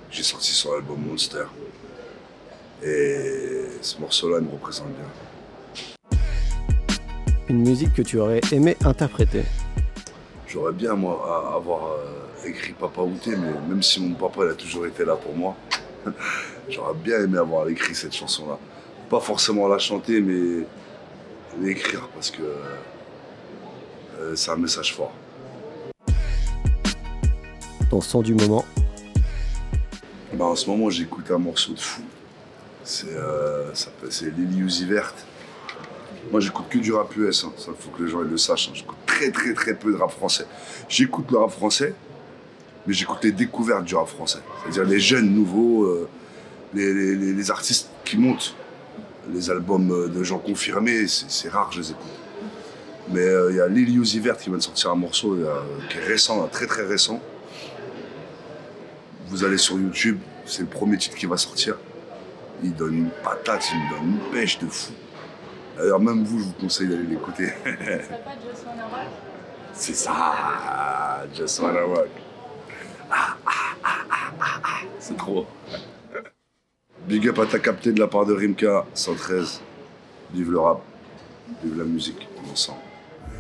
J'ai 0.09 0.23
sorti 0.23 0.51
sur 0.51 0.73
l'album 0.73 0.99
Monster. 1.07 1.45
Et 2.83 3.65
ce 3.81 3.99
morceau-là 3.99 4.37
il 4.41 4.45
me 4.47 4.51
représente 4.51 4.87
bien. 4.89 6.19
Une 7.47 7.61
musique 7.61 7.93
que 7.93 8.01
tu 8.01 8.19
aurais 8.19 8.41
aimé 8.51 8.77
interpréter? 8.83 9.43
J'aurais 10.47 10.73
bien, 10.73 10.93
moi, 10.95 11.21
à- 11.51 11.55
avoir 11.55 11.93
euh, 11.93 12.05
écrit 12.45 12.73
Papa 12.73 13.01
Outé, 13.01 13.31
mais 13.35 13.51
même 13.69 13.83
si 13.83 14.01
mon 14.01 14.13
papa 14.15 14.41
il 14.45 14.49
a 14.51 14.53
toujours 14.55 14.85
été 14.85 15.05
là 15.05 15.15
pour 15.15 15.35
moi, 15.35 15.55
j'aurais 16.69 16.93
bien 16.95 17.19
aimé 17.23 17.37
avoir 17.37 17.67
écrit 17.69 17.95
cette 17.95 18.13
chanson-là. 18.15 18.57
Pas 19.09 19.19
forcément 19.19 19.67
la 19.67 19.77
chanter, 19.77 20.21
mais 20.21 20.65
l'écrire, 21.61 22.07
parce 22.13 22.31
que 22.31 22.41
euh, 24.19 24.35
c'est 24.35 24.51
un 24.51 24.55
message 24.55 24.95
fort. 24.95 25.11
Ton 27.89 27.99
son 28.01 28.21
du 28.21 28.33
moment? 28.33 28.63
Bah, 30.33 30.45
en 30.45 30.55
ce 30.55 30.69
moment, 30.69 30.89
j'écoute 30.89 31.29
un 31.29 31.37
morceau 31.37 31.73
de 31.73 31.79
fou. 31.79 32.01
C'est 32.83 33.13
euh, 33.13 33.71
Lily 34.21 34.61
Uzi 34.61 34.85
Verte. 34.85 35.25
Moi, 36.31 36.39
j'écoute 36.39 36.65
que 36.69 36.77
du 36.77 36.93
rap 36.93 37.13
US. 37.17 37.43
hein. 37.43 37.51
Ça, 37.57 37.71
il 37.77 37.83
faut 37.83 37.89
que 37.89 38.03
les 38.03 38.09
gens 38.09 38.21
ils 38.23 38.29
le 38.29 38.37
sachent. 38.37 38.69
hein. 38.69 38.73
J'écoute 38.73 38.97
très, 39.05 39.29
très, 39.31 39.53
très 39.53 39.73
peu 39.75 39.91
de 39.91 39.97
rap 39.97 40.11
français. 40.11 40.45
J'écoute 40.87 41.29
le 41.31 41.37
rap 41.37 41.51
français, 41.51 41.93
mais 42.88 42.93
j'écoute 42.93 43.19
les 43.23 43.32
découvertes 43.32 43.84
du 43.84 43.95
rap 43.95 44.07
français. 44.07 44.39
C'est-à-dire 44.63 44.86
les 44.86 44.99
jeunes 44.99 45.29
nouveaux, 45.29 45.84
euh, 45.86 46.09
les, 46.73 46.93
les- 46.93 47.15
les- 47.15 47.34
les 47.34 47.51
artistes 47.51 47.89
qui 48.05 48.17
montent. 48.17 48.55
Les 49.32 49.49
albums 49.51 49.91
euh, 49.91 50.07
de 50.07 50.23
gens 50.23 50.39
confirmés, 50.39 51.05
c'est 51.07 51.49
rare 51.49 51.71
je 51.71 51.79
les 51.82 51.91
écoute. 51.91 52.05
Mais 53.09 53.19
euh, 53.21 53.51
il 53.51 53.57
y 53.57 53.61
a 53.61 53.67
Lily 53.67 53.97
Uzi 53.97 54.19
Verte 54.19 54.41
qui 54.41 54.49
vient 54.49 54.57
de 54.57 54.63
sortir 54.63 54.89
un 54.91 54.95
morceau 54.95 55.38
qui 55.89 55.97
est 55.97 56.01
récent, 56.05 56.41
là, 56.41 56.47
très 56.51 56.65
très 56.65 56.84
récent. 56.86 57.19
Vous 59.27 59.43
allez 59.43 59.57
sur 59.57 59.77
YouTube, 59.79 60.19
c'est 60.45 60.61
le 60.61 60.67
premier 60.67 60.97
titre 60.97 61.15
qui 61.15 61.25
va 61.25 61.38
sortir. 61.38 61.75
Il 62.63 62.73
donne 62.75 62.95
une 62.95 63.09
patate, 63.23 63.65
il 63.71 63.77
me 63.79 63.89
donne 63.91 64.11
une 64.11 64.32
pêche 64.32 64.59
de 64.59 64.67
fou. 64.67 64.91
D'ailleurs, 65.77 65.99
même 65.99 66.23
vous, 66.23 66.39
je 66.39 66.43
vous 66.45 66.53
conseille 66.53 66.88
d'aller 66.88 67.03
l'écouter. 67.03 67.51
c'est 69.73 69.95
ça, 69.95 71.23
Just 71.36 71.59
Wanna. 71.59 71.79
Ah, 73.09 73.36
ah, 73.45 73.51
ah, 73.84 73.89
ah, 74.09 74.15
ah, 74.39 74.45
ah, 74.63 74.82
C'est 75.02 75.18
trop. 75.18 75.47
Big 77.08 77.28
up 77.28 77.39
à 77.39 77.47
ta 77.47 77.58
capté 77.58 77.91
de 77.91 77.99
la 77.99 78.08
part 78.08 78.28
de 78.28 78.34
Rimka, 78.34 78.86
113. 78.93 79.60
Vive 80.32 80.52
le 80.52 80.60
rap, 80.60 80.82
vive 81.64 81.76
la 81.80 81.86
musique, 81.86 82.30
on 82.38 82.52
ensemble. 82.52 82.78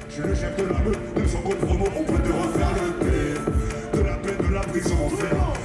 Je 0.09 0.13
suis 0.15 0.23
le 0.23 0.33
chef 0.33 0.57
de 0.57 0.63
la 0.63 0.79
meute, 0.79 1.15
même 1.15 1.27
sans 1.27 1.41
compromis, 1.41 1.87
on 1.95 2.03
peut 2.03 2.21
te 2.23 2.33
refaire 2.33 2.71
le 2.73 3.05
P. 3.05 3.97
De 3.97 4.03
la 4.03 4.15
paix, 4.17 4.43
de 4.43 4.53
la 4.53 4.61
prison 4.61 4.95
en 5.05 5.09
fer. 5.09 5.60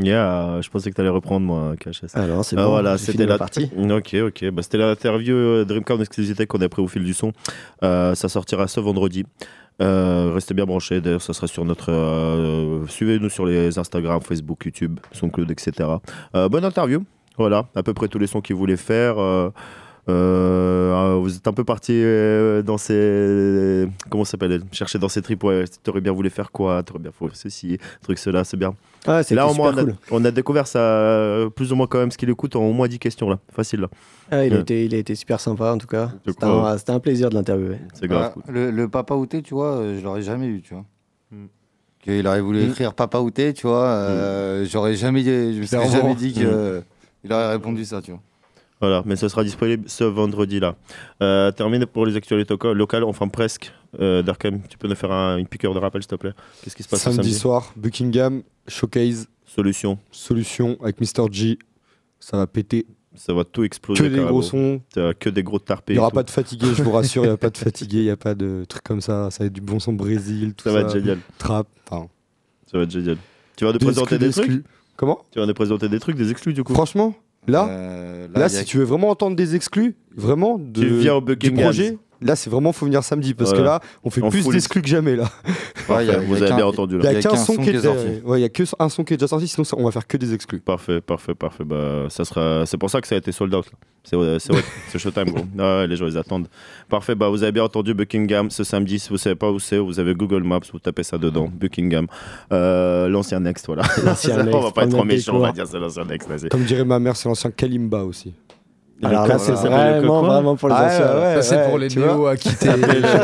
Yeah, 0.00 0.60
je 0.60 0.68
pensais 0.70 0.90
que 0.90 0.94
tu 0.94 1.00
allais 1.00 1.10
reprendre 1.10 1.44
moi, 1.46 1.74
KHS. 1.78 2.10
Ah 2.14 2.26
non, 2.26 2.42
c'est 2.42 2.56
Ah, 2.58 2.64
bon, 2.64 2.70
voilà, 2.70 2.98
c'était 2.98 3.26
la 3.26 3.38
partie. 3.38 3.70
Ok, 3.90 4.14
ok. 4.14 4.50
Bah, 4.50 4.62
c'était 4.62 4.78
l'interview 4.78 5.34
euh, 5.34 5.64
Dreamcast 5.64 5.98
en 5.98 6.00
exclusivité 6.02 6.46
qu'on 6.46 6.60
a 6.60 6.68
pris 6.68 6.82
au 6.82 6.86
fil 6.88 7.02
du 7.04 7.14
son. 7.14 7.32
Euh, 7.82 8.14
ça 8.14 8.28
sortira 8.28 8.68
ce 8.68 8.78
vendredi. 8.80 9.24
Euh, 9.80 10.32
restez 10.34 10.54
bien 10.54 10.66
branchés. 10.66 11.00
D'ailleurs, 11.00 11.22
ça 11.22 11.32
sera 11.32 11.46
sur 11.46 11.64
notre. 11.64 11.90
euh, 11.92 12.86
Suivez-nous 12.86 13.28
sur 13.28 13.46
les 13.46 13.78
Instagram, 13.78 14.20
Facebook, 14.20 14.64
YouTube, 14.66 14.98
SoundCloud, 15.12 15.50
etc. 15.50 15.72
Euh, 16.34 16.48
bonne 16.48 16.64
interview. 16.64 17.04
Voilà, 17.36 17.66
à 17.76 17.82
peu 17.84 17.94
près 17.94 18.08
tous 18.08 18.18
les 18.18 18.26
sons 18.26 18.40
qu'ils 18.40 18.56
voulaient 18.56 18.76
faire. 18.76 19.16
Euh, 20.08 21.18
vous 21.20 21.36
êtes 21.36 21.46
un 21.46 21.52
peu 21.52 21.64
parti 21.64 21.92
euh, 21.94 22.62
dans 22.62 22.78
ces. 22.78 23.86
Comment 24.10 24.24
ça 24.24 24.32
s'appelle 24.32 24.62
Chercher 24.72 24.98
dans 24.98 25.08
ces 25.08 25.22
tripes. 25.22 25.44
Ouais, 25.44 25.64
t'aurais 25.82 26.00
bien 26.00 26.12
voulu 26.12 26.30
faire 26.30 26.50
quoi 26.50 26.82
T'aurais 26.82 27.00
bien 27.00 27.10
voulu 27.18 27.32
ceci, 27.34 27.78
truc, 28.02 28.18
cela, 28.18 28.44
c'est 28.44 28.56
bien. 28.56 28.74
Là, 29.06 29.46
au 29.46 29.54
moins, 29.54 29.72
on 29.74 29.78
a, 29.78 29.82
cool. 29.84 29.94
on 30.10 30.24
a 30.24 30.30
découvert 30.30 30.66
ça 30.66 30.78
euh, 30.80 31.48
plus 31.50 31.72
ou 31.72 31.76
moins 31.76 31.86
quand 31.86 31.98
même 31.98 32.10
ce 32.10 32.18
qu'il 32.18 32.28
écoute 32.30 32.56
en 32.56 32.62
au 32.62 32.72
moins 32.72 32.88
10 32.88 32.98
questions 32.98 33.28
là. 33.30 33.38
Facile 33.52 33.80
là. 33.80 33.88
Ah, 34.30 34.44
il, 34.44 34.52
a 34.54 34.58
été, 34.60 34.84
il 34.84 34.94
a 34.94 34.98
été 34.98 35.14
super 35.14 35.40
sympa 35.40 35.72
en 35.72 35.78
tout 35.78 35.86
cas. 35.86 36.10
C'était 36.26 36.44
un, 36.44 36.76
c'était 36.78 36.92
un 36.92 37.00
plaisir 37.00 37.30
de 37.30 37.34
l'interviewer. 37.34 37.78
C'est 37.94 38.10
Ah, 38.12 38.34
le, 38.48 38.70
le 38.70 38.88
Papa 38.88 39.14
Outé, 39.14 39.42
tu 39.42 39.54
vois, 39.54 39.82
je 39.98 40.02
l'aurais 40.04 40.22
jamais 40.22 40.46
eu, 40.46 40.60
tu 40.60 40.74
vois. 40.74 40.84
Hmm. 41.30 41.46
Qu'il 42.02 42.26
aurait 42.26 42.40
voulu 42.40 42.64
Mm. 42.66 42.70
écrire 42.70 42.94
Papa 42.94 43.18
Outé, 43.20 43.52
tu 43.54 43.66
vois, 43.66 43.86
euh, 43.86 44.64
j'aurais 44.68 44.94
jamais, 44.94 45.22
je 45.22 45.58
me 45.60 45.64
serais 45.66 45.90
jamais 45.90 46.14
dit 46.14 46.32
que 46.34 46.82
il 47.24 47.32
aurait 47.32 47.50
répondu 47.52 47.84
ça, 47.84 48.00
tu 48.02 48.10
vois. 48.12 48.20
Voilà, 48.80 49.02
mais 49.04 49.16
ce 49.16 49.28
sera 49.28 49.42
disponible 49.42 49.84
ce 49.88 50.04
vendredi 50.04 50.60
là. 50.60 50.76
Euh, 51.22 51.50
terminé 51.50 51.84
pour 51.86 52.06
les 52.06 52.14
actualités 52.16 52.54
loca- 52.54 52.72
locales, 52.72 53.02
enfin 53.04 53.26
presque. 53.28 53.72
Euh, 53.98 54.22
Darkham, 54.22 54.60
tu 54.68 54.78
peux 54.78 54.86
nous 54.86 54.94
faire 54.94 55.10
un- 55.10 55.36
une 55.38 55.46
piqûre 55.48 55.74
de 55.74 55.78
rappel 55.80 56.02
s'il 56.02 56.08
te 56.10 56.14
plaît? 56.14 56.32
Qu'est-ce 56.62 56.76
qui 56.76 56.82
se 56.84 56.88
passe 56.88 57.00
Samedi, 57.02 57.16
samedi? 57.16 57.34
soir, 57.34 57.72
Buckingham, 57.76 58.42
Showcase. 58.68 59.26
Solution. 59.46 59.98
Solution 60.12 60.76
avec 60.82 61.00
Mr. 61.00 61.26
G. 61.32 61.58
Ça 62.20 62.36
va 62.36 62.46
péter. 62.46 62.86
Ça 63.16 63.32
va 63.32 63.42
tout 63.44 63.64
exploser. 63.64 64.02
Que 64.04 64.08
des 64.08 64.20
gros 64.20 64.42
sons. 64.42 64.80
Que 65.18 65.28
des 65.30 65.42
gros 65.42 65.58
tarpés. 65.58 65.94
Il 65.94 65.96
n'y 65.96 66.00
aura 66.00 66.10
pas 66.12 66.22
de 66.22 66.30
fatigué, 66.30 66.66
je 66.76 66.82
vous 66.82 66.92
rassure, 66.92 67.24
il 67.24 67.28
n'y 67.28 67.32
a 67.32 67.36
pas 67.38 67.50
de 67.50 67.56
fatigué, 67.58 67.98
il 67.98 68.04
n'y 68.04 68.10
a 68.10 68.16
pas 68.16 68.34
de 68.36 68.64
trucs 68.68 68.84
comme 68.84 69.00
ça. 69.00 69.30
Ça 69.32 69.38
va 69.42 69.46
être 69.46 69.52
du 69.52 69.60
bon 69.60 69.80
son 69.80 69.92
Brésil, 69.94 70.54
tout 70.54 70.64
Ça 70.64 70.70
ça. 70.70 70.76
va 70.82 70.86
être 70.86 70.92
génial. 70.92 71.18
Trap, 71.38 71.66
enfin. 71.90 72.08
Ça 72.70 72.78
va 72.78 72.84
être 72.84 72.90
génial. 72.92 73.16
Tu 73.56 73.64
vas 73.64 73.72
nous 73.72 73.78
présenter 73.80 74.18
des 74.18 74.26
des 74.26 74.32
trucs? 74.32 74.64
Comment? 74.96 75.18
Tu 75.32 75.40
vas 75.40 75.46
nous 75.46 75.54
présenter 75.54 75.88
des 75.88 75.98
trucs, 75.98 76.16
des 76.16 76.30
exclus 76.30 76.52
du 76.52 76.62
coup? 76.62 76.74
Franchement, 76.74 77.14
là, 77.48 77.66
Euh, 77.70 78.28
là, 78.34 78.44
a- 78.44 78.48
si 78.48 78.64
tu 78.64 78.78
veux 78.78 78.84
vraiment 78.84 79.10
entendre 79.10 79.36
des 79.36 79.54
exclus, 79.54 79.94
vraiment, 80.16 80.58
de, 80.58 80.80
du 81.34 81.50
projet, 81.64 81.98
là, 82.20 82.36
c'est 82.36 82.50
vraiment, 82.50 82.72
faut 82.72 82.86
venir 82.86 83.02
samedi, 83.04 83.34
parce 83.34 83.52
que 83.52 83.60
là, 83.60 83.80
on 84.04 84.10
fait 84.10 84.20
plus 84.28 84.46
d'exclus 84.48 84.82
que 84.82 84.88
jamais, 84.88 85.16
là. 85.16 85.24
Ouais, 85.88 86.04
il 86.04 86.08
y 86.08 86.10
a- 86.10 86.14
Parfait, 86.14 86.20
il 86.20 86.22
y 86.22 86.26
Vous 86.26 86.34
a 86.42 86.46
avez 86.46 86.54
bien 86.56 86.66
entendu 86.66 86.96
Il 86.96 87.00
n'y 87.00 87.06
a 87.06 87.14
qu'un 87.20 87.30
qu'un 87.30 87.36
son 87.36 87.54
son 87.54 87.62
qui 87.62 87.70
est 87.70 87.80
sorti. 87.80 88.06
ouais, 88.24 88.38
il 88.38 88.42
y 88.42 88.44
a 88.44 88.48
que 88.48 88.62
un 88.78 88.88
son 88.88 89.04
qui 89.04 89.14
est 89.14 89.16
déjà 89.16 89.28
sorti, 89.28 89.48
sinon 89.48 89.64
ça- 89.64 89.76
on 89.78 89.84
va 89.84 89.90
faire 89.90 90.06
que 90.06 90.16
des 90.16 90.34
exclus. 90.34 90.60
Parfait, 90.60 91.00
parfait, 91.00 91.34
parfait. 91.34 91.64
Bah, 91.64 92.06
ça 92.08 92.24
sera... 92.24 92.64
C'est 92.66 92.76
pour 92.78 92.90
ça 92.90 93.00
que 93.00 93.06
ça 93.08 93.14
a 93.14 93.18
été 93.18 93.32
sold 93.32 93.54
out. 93.54 93.66
là. 93.66 93.72
C'est 94.04 94.16
ouais, 94.16 94.38
c'est 94.88 94.98
Showtime, 94.98 95.24
gros. 95.30 95.44
Ah 95.58 95.84
les 95.86 95.96
gens, 95.96 96.06
ils 96.06 96.16
attendent. 96.16 96.48
Parfait, 96.88 97.14
bah, 97.14 97.28
vous 97.28 97.42
avez 97.42 97.52
bien 97.52 97.64
entendu 97.64 97.92
Buckingham 97.94 98.50
ce 98.50 98.64
samedi. 98.64 98.98
Si 98.98 99.10
vous 99.10 99.18
savez 99.18 99.36
pas 99.36 99.50
où 99.50 99.58
c'est, 99.58 99.76
vous 99.78 100.00
avez 100.00 100.14
Google 100.14 100.44
Maps, 100.44 100.60
vous 100.72 100.78
tapez 100.78 101.02
ça 101.02 101.18
dedans. 101.18 101.50
Buckingham. 101.52 102.06
Euh, 102.52 103.08
l'ancien 103.08 103.40
Next, 103.40 103.66
voilà. 103.66 103.82
L'ancien 104.04 104.34
on 104.40 104.44
va 104.44 104.44
Next, 104.60 104.74
pas 104.74 104.82
être 104.84 104.90
trop 104.90 105.04
méchant, 105.04 105.36
on 105.36 105.40
va 105.40 105.52
dire 105.52 105.66
c'est 105.66 105.78
l'ancien 105.78 106.04
Next. 106.04 106.28
vas-y. 106.28 106.48
Comme 106.48 106.64
dirait 106.64 106.84
ma 106.84 106.98
mère, 106.98 107.16
c'est 107.16 107.28
l'ancien 107.28 107.50
Kalimba 107.50 108.04
aussi. 108.04 108.32
Alors 109.02 109.26
là, 109.28 109.38
c'est 109.38 109.52
vraiment, 109.52 110.22
vraiment 110.22 110.56
pour 110.56 110.68
les 110.70 110.74
Ah, 110.76 110.86
anciens. 110.86 111.06
ouais, 111.06 111.20
ouais. 111.20 111.34
Ça, 111.36 111.42
c'est 111.42 111.68
pour 111.68 111.78
les 111.78 111.88
néo 111.88 112.26
à 112.26 112.36
quitter. 112.36 112.68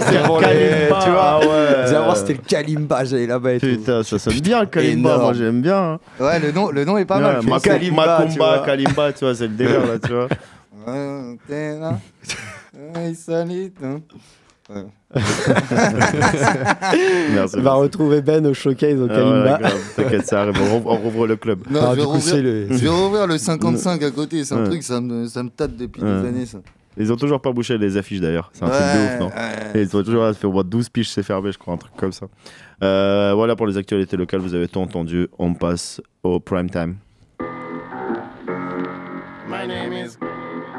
C'est 0.01 0.23
pour 0.23 0.41
les. 0.41 0.47
Kalimba, 0.47 0.99
Tu 1.03 1.11
vois, 1.11 1.25
ah 1.25 1.39
ouais. 1.41 1.47
vous 1.47 1.95
allez 1.95 2.05
voir, 2.05 2.17
c'était 2.17 2.33
le 2.35 2.39
Kalimba, 2.47 3.05
j'allais 3.05 3.27
là-bas 3.27 3.53
et 3.55 3.61
tout. 3.61 3.67
Putain, 3.67 4.03
ça 4.05 4.19
sonne 4.19 4.41
bien 4.41 4.61
le 4.61 4.67
Kalimba, 4.67 5.19
moi 5.19 5.33
j'aime 5.33 5.63
bien. 5.63 5.95
hein. 5.95 5.99
Ouais, 6.21 6.39
le 6.39 6.53
nom, 6.53 6.71
le 6.71 6.85
nom 6.85 6.97
est 6.97 7.05
pas 7.05 7.19
mal. 7.19 7.43
Macumba, 7.43 8.25
vois. 8.57 8.65
Kalimba, 8.67 9.13
tu 9.13 9.25
vois, 9.25 9.35
c'est 9.35 9.49
le 9.49 9.55
délire 9.55 9.81
là, 9.87 9.99
tu 10.05 10.13
vois. 10.13 10.29
Merci. 17.33 17.57
Il 17.57 17.63
va 17.63 17.75
retrouver 17.75 18.23
Ben 18.23 18.47
au 18.47 18.55
showcase 18.55 18.99
au 19.01 19.05
Ah, 19.11 19.15
Kalimba. 19.15 19.59
voilà. 19.59 19.71
T'inquiète, 19.97 20.27
ça 20.27 20.43
arrive. 20.43 20.55
On 20.61 20.75
rouvre- 20.75 20.91
on 20.93 20.97
rouvre 20.97 21.27
le 21.27 21.37
club. 21.37 21.61
Non, 21.71 21.81
Ah, 21.83 21.91
je, 21.91 21.97
vais 21.97 22.01
du 22.01 22.07
coup, 22.07 22.13
rouvrir, 22.15 22.23
c'est 22.35 22.43
le- 22.43 22.67
je 22.71 22.75
vais 22.79 22.89
rouvrir 22.89 23.27
le 23.27 23.39
55 23.39 24.03
à 24.03 24.11
côté. 24.11 24.45
C'est 24.45 24.55
un 24.55 24.63
Ouais. 24.63 24.69
truc, 24.69 24.83
ça 24.83 25.01
me, 25.01 25.27
ça 25.27 25.43
me 25.43 25.51
tâte 25.51 25.77
depuis 25.77 26.03
Ouais. 26.03 26.21
des 26.23 26.29
années, 26.29 26.47
ça. 26.47 26.59
Ils 26.97 27.13
ont 27.13 27.17
toujours 27.17 27.41
pas 27.41 27.51
bouché 27.53 27.77
les 27.77 27.97
affiches 27.97 28.21
d'ailleurs. 28.21 28.51
C'est 28.53 28.65
un 28.65 28.69
truc 28.69 28.81
de 28.81 28.85
ouf, 29.15 29.19
non 29.21 29.27
ouais. 29.27 29.33
Et 29.75 29.83
Ils 29.83 29.97
ont 29.97 30.03
toujours 30.05 30.33
fait 30.35 30.47
au 30.47 30.53
moins 30.53 30.63
12 30.65 30.89
piges, 30.89 31.11
c'est 31.11 31.25
fermé, 31.25 31.51
je 31.51 31.59
crois, 31.59 31.75
un 31.75 31.79
truc 31.79 31.93
comme 31.97 32.13
ça. 32.13 32.27
Euh, 32.83 33.33
voilà 33.35 33.57
pour 33.57 33.67
les 33.67 33.77
actualités 33.77 34.17
locales, 34.17 34.41
vous 34.41 34.55
avez 34.55 34.69
tout 34.69 34.79
entendu. 34.81 35.27
On 35.39 35.55
passe 35.55 36.01
au 36.23 36.39
prime 36.39 36.71
time. 36.71 36.97
My 39.49 39.67
name 39.69 39.93
is. 39.93 40.17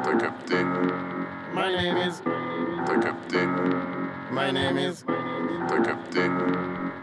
T'as 0.02 0.14
capté. 0.16 0.54
My 1.54 1.72
name 1.76 1.96
is. 2.08 2.22
T'as 2.86 2.96
capté. 2.98 3.38
My 4.36 4.52
name 4.52 4.76
is. 4.76 5.02
T'as 5.66 5.80
capté. 5.80 6.20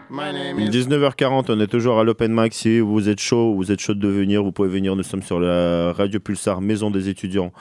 My 0.08 0.32
name 0.32 0.60
is. 0.60 0.70
19h40, 0.70 1.46
on 1.48 1.58
est 1.58 1.66
toujours 1.66 1.98
à 1.98 2.04
l'Open 2.04 2.32
Mic. 2.32 2.54
Si 2.54 2.78
vous 2.78 3.08
êtes 3.08 3.18
chaud, 3.18 3.56
vous 3.56 3.72
êtes 3.72 3.80
chaud 3.80 3.94
de 3.94 4.06
venir, 4.06 4.44
vous 4.44 4.52
pouvez 4.52 4.68
venir. 4.68 4.94
Nous 4.94 5.02
sommes 5.02 5.24
sur 5.24 5.40
la 5.40 5.92
Radio 5.94 6.20
Pulsar, 6.20 6.60
Maison 6.60 6.92
des 6.92 7.08
étudiants, 7.08 7.52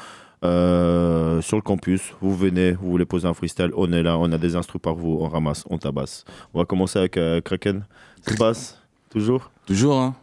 euh, 0.46 1.42
sur 1.42 1.58
le 1.58 1.64
campus. 1.64 2.14
Vous 2.22 2.36
venez, 2.36 2.74
vous 2.74 2.92
voulez 2.92 3.06
poser 3.06 3.28
un 3.28 3.34
freestyle, 3.34 3.72
on 3.76 3.92
est 3.92 4.04
là, 4.04 4.20
on 4.20 4.32
a 4.32 4.38
des 4.38 4.56
instruments 4.56 4.80
par 4.80 4.94
vous, 4.94 5.18
on 5.20 5.28
ramasse, 5.28 5.64
on 5.68 5.80
tabasse. 5.80 6.24
On 6.54 6.60
va 6.60 6.66
commencer 6.66 7.00
avec 7.00 7.18
euh, 7.18 7.42
Kraken. 7.42 7.84
Tu 8.28 8.36
passes 8.36 8.80
Toujours? 9.10 9.50
Toujours, 9.66 9.98
hein. 9.98 10.16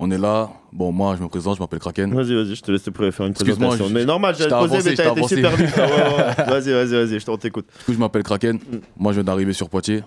On 0.00 0.10
est 0.10 0.18
là. 0.18 0.50
Bon, 0.72 0.92
moi, 0.92 1.16
je 1.16 1.22
me 1.22 1.28
présente, 1.28 1.56
je 1.56 1.60
m'appelle 1.60 1.80
Kraken. 1.80 2.14
Vas-y, 2.14 2.34
vas-y, 2.34 2.54
je 2.54 2.62
te 2.62 2.70
laisse 2.70 2.82
faire 2.82 3.26
une 3.26 3.32
Excuse-moi, 3.32 3.56
présentation. 3.68 3.88
je- 3.88 3.94
Mais 3.94 4.04
normal, 4.04 4.34
j'allais 4.36 4.50
te 4.50 4.68
poser, 4.68 4.90
mais 4.90 4.96
t'as 4.96 5.10
été 5.12 5.22
super 5.28 5.56
vite. 5.56 5.76
là. 5.76 5.86
Ouais, 5.86 5.92
ouais, 5.92 6.16
ouais. 6.16 6.44
Vas-y, 6.46 6.72
vas-y, 6.72 7.06
vas-y, 7.06 7.18
je 7.20 7.24
t'en 7.26 7.36
t'écoute. 7.36 7.66
Du 7.80 7.84
coup, 7.84 7.92
je 7.94 7.98
m'appelle 7.98 8.22
Kraken. 8.22 8.56
Mm. 8.56 8.76
Moi, 8.96 9.12
je 9.12 9.16
viens 9.16 9.24
d'arriver 9.24 9.52
sur 9.52 9.68
Poitiers. 9.68 10.02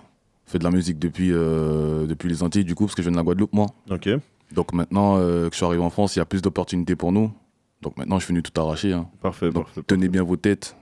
Je 0.46 0.52
fais 0.52 0.58
de 0.58 0.64
la 0.64 0.70
musique 0.70 0.98
depuis, 0.98 1.30
euh, 1.32 2.06
depuis 2.06 2.28
les 2.28 2.42
Antilles, 2.42 2.64
du 2.64 2.74
coup, 2.74 2.84
parce 2.86 2.94
que 2.94 3.02
je 3.02 3.08
viens 3.08 3.12
de 3.12 3.16
la 3.18 3.22
Guadeloupe, 3.22 3.52
moi. 3.52 3.66
Ok. 3.90 4.08
Donc 4.54 4.72
maintenant 4.74 5.16
euh, 5.18 5.46
que 5.48 5.52
je 5.54 5.56
suis 5.56 5.64
arrivé 5.64 5.82
en 5.82 5.88
France, 5.88 6.14
il 6.16 6.18
y 6.18 6.22
a 6.22 6.26
plus 6.26 6.42
d'opportunités 6.42 6.94
pour 6.94 7.10
nous. 7.10 7.32
Donc 7.80 7.96
maintenant, 7.96 8.18
je 8.18 8.24
suis 8.26 8.32
venu 8.32 8.42
tout 8.42 8.58
arracher. 8.60 8.92
hein. 8.92 9.06
Parfait, 9.22 9.50
Donc, 9.50 9.64
parfait. 9.64 9.80
Tenez 9.86 10.08
bien 10.08 10.22
vos 10.22 10.36
têtes. 10.36 10.76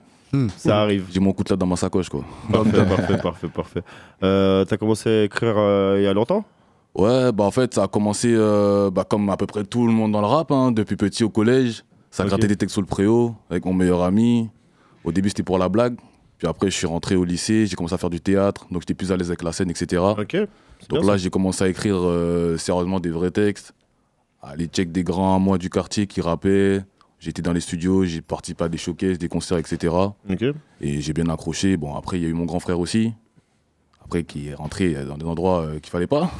Ça 0.57 0.81
arrive. 0.83 1.07
J'ai 1.13 1.19
mon 1.21 1.33
coutelas 1.33 1.57
dans 1.57 1.67
ma 1.67 1.77
sacoche, 1.77 2.09
quoi. 2.09 2.25
Parfait, 2.53 2.85
parfait, 2.97 3.17
parfait, 3.19 3.49
parfait. 3.49 3.83
Euh, 4.23 4.65
T'as 4.65 4.77
commencé 4.77 5.09
à 5.11 5.25
écrire 5.25 5.55
euh, 5.57 5.97
il 5.99 6.05
y 6.05 6.07
a 6.07 6.13
longtemps? 6.15 6.45
Ouais, 6.95 7.31
bah 7.33 7.45
en 7.45 7.51
fait, 7.51 7.75
ça 7.75 7.85
a 7.85 7.89
commencé 7.89 8.33
euh, 8.35 8.91
bah, 8.91 9.05
comme 9.09 9.29
à 9.31 9.37
peu 9.37 9.47
près 9.47 9.65
tout 9.65 9.87
le 9.87 9.93
monde 9.93 10.13
dans 10.13 10.21
le 10.21 10.27
rap, 10.27 10.51
hein, 10.51 10.73
depuis 10.73 10.97
petit 10.97 11.23
au 11.25 11.31
collège. 11.31 11.85
Ça 12.11 12.25
Ok. 12.25 12.29
grattait 12.31 12.49
des 12.49 12.57
textes 12.57 12.73
sur 12.73 12.81
le 12.83 12.87
préau 12.89 13.35
avec 13.49 13.65
mon 13.65 13.73
meilleur 13.73 14.03
ami. 14.03 14.51
Au 15.05 15.13
début, 15.13 15.29
c'était 15.29 15.45
pour 15.45 15.59
la 15.59 15.69
blague. 15.69 15.97
Puis 16.39 16.49
après, 16.49 16.71
je 16.71 16.77
suis 16.77 16.87
rentré 16.87 17.15
au 17.17 17.25
lycée, 17.25 17.67
j'ai 17.67 17.77
commencé 17.77 17.95
à 17.95 17.99
faire 17.99 18.11
du 18.11 18.21
théâtre, 18.21 18.67
donc 18.71 18.83
j'étais 18.83 18.95
plus 18.95 19.13
à 19.13 19.17
l'aise 19.17 19.29
avec 19.29 19.43
la 19.43 19.53
scène, 19.53 19.71
etc. 19.71 20.03
Donc 20.89 21.05
là, 21.05 21.17
j'ai 21.17 21.31
commencé 21.31 21.63
à 21.63 21.69
écrire 21.69 21.97
euh, 22.01 22.57
sérieusement 22.57 22.99
des 22.99 23.11
vrais 23.11 23.31
textes. 23.31 23.73
Aller 24.43 24.67
check 24.67 24.91
des 24.91 25.05
grands 25.05 25.37
à 25.37 25.39
moi 25.39 25.59
du 25.59 25.69
quartier 25.71 26.07
qui 26.07 26.21
rappaient. 26.23 26.81
J'étais 27.19 27.43
dans 27.43 27.53
les 27.53 27.61
studios, 27.61 28.05
j'ai 28.07 28.23
participé 28.23 28.65
à 28.65 28.69
des 28.71 28.79
showcases, 28.79 29.19
des 29.19 29.29
concerts, 29.29 29.59
etc. 29.59 29.95
Ok. 30.31 30.43
Et 30.81 31.01
j'ai 31.03 31.13
bien 31.13 31.29
accroché. 31.29 31.77
Bon, 31.77 31.95
après, 31.95 32.19
il 32.19 32.23
y 32.23 32.27
a 32.27 32.31
eu 32.31 32.33
mon 32.33 32.47
grand 32.47 32.59
frère 32.61 32.81
aussi. 32.81 33.13
Après, 34.03 34.25
qui 34.25 34.49
est 34.49 34.55
rentré 34.55 34.95
dans 35.05 35.19
des 35.19 35.27
endroits 35.27 35.61
euh, 35.61 35.79
qu'il 35.79 35.91
fallait 35.91 36.07
pas. 36.07 36.31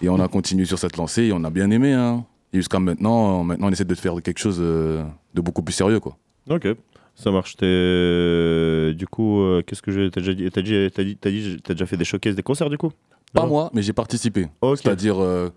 Et 0.00 0.08
on 0.08 0.20
a 0.20 0.28
continué 0.28 0.64
sur 0.64 0.78
cette 0.78 0.96
lancée 0.96 1.24
et 1.24 1.32
on 1.32 1.42
a 1.44 1.50
bien 1.50 1.70
aimé. 1.70 1.92
Hein. 1.92 2.24
Et 2.52 2.58
jusqu'à 2.58 2.78
maintenant, 2.78 3.42
maintenant, 3.44 3.68
on 3.68 3.70
essaie 3.70 3.84
de 3.84 3.94
faire 3.94 4.14
quelque 4.22 4.38
chose 4.38 4.58
euh, 4.60 5.04
de 5.34 5.40
beaucoup 5.40 5.62
plus 5.62 5.72
sérieux, 5.74 6.00
quoi. 6.00 6.16
Ok. 6.48 6.66
Ça 7.14 7.30
marche. 7.32 7.56
Du 7.56 9.06
coup, 9.06 9.40
euh, 9.40 9.62
qu'est-ce 9.66 9.82
que 9.82 9.90
j'ai 9.90 10.10
T'as 10.10 10.20
déjà 10.20 10.34
dit 10.34 10.50
T'as 10.50 10.62
dit, 10.62 11.16
t'as 11.20 11.30
dit, 11.30 11.56
t'as 11.62 11.74
déjà 11.74 11.86
fait 11.86 11.96
des 11.96 12.04
showcases, 12.04 12.36
des 12.36 12.42
concerts 12.42 12.70
du 12.70 12.78
coup? 12.78 12.90
Pas 13.32 13.42
Non? 13.42 13.48
moi, 13.48 13.70
mais 13.74 13.82
j'ai 13.82 13.92
participé. 13.92 14.48
Ok. 14.60 14.78
C'est-à-dire, 14.78 15.20
euh, 15.20 15.50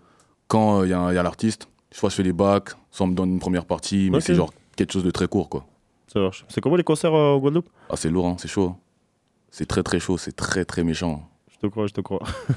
quand 0.48 0.82
il 0.84 0.90
y 0.90 0.92
a, 0.92 1.12
y 1.12 1.18
a 1.18 1.22
l'artiste, 1.22 1.68
soit 1.92 2.10
je 2.10 2.16
fais 2.16 2.22
les 2.22 2.32
bacs, 2.32 2.70
soit 2.90 3.06
on 3.06 3.10
me 3.10 3.14
donne 3.14 3.30
une 3.30 3.38
première 3.38 3.64
partie, 3.64 4.10
mais 4.10 4.20
c'est 4.20 4.34
genre 4.34 4.52
quelque 4.76 4.92
chose 4.92 5.04
de 5.04 5.10
très 5.10 5.28
court, 5.28 5.48
quoi. 5.48 5.64
Ça 6.12 6.20
marche. 6.20 6.44
C'est 6.48 6.60
comment 6.60 6.76
les 6.76 6.84
concerts 6.84 7.14
euh, 7.14 7.34
en 7.34 7.38
Guadeloupe? 7.38 7.68
Ah, 7.88 7.96
c'est 7.96 8.10
lourd, 8.10 8.26
hein, 8.26 8.36
c'est 8.38 8.48
chaud. 8.48 8.66
hein. 8.66 8.76
C'est 9.50 9.66
très 9.66 9.82
très 9.82 10.00
chaud, 10.00 10.18
c'est 10.18 10.32
très 10.36 10.64
très 10.64 10.82
méchant. 10.84 11.22
Je 11.22 11.31
te 11.62 11.66
crois, 11.68 11.86
je 11.86 11.92
te 11.92 12.00
crois. 12.00 12.20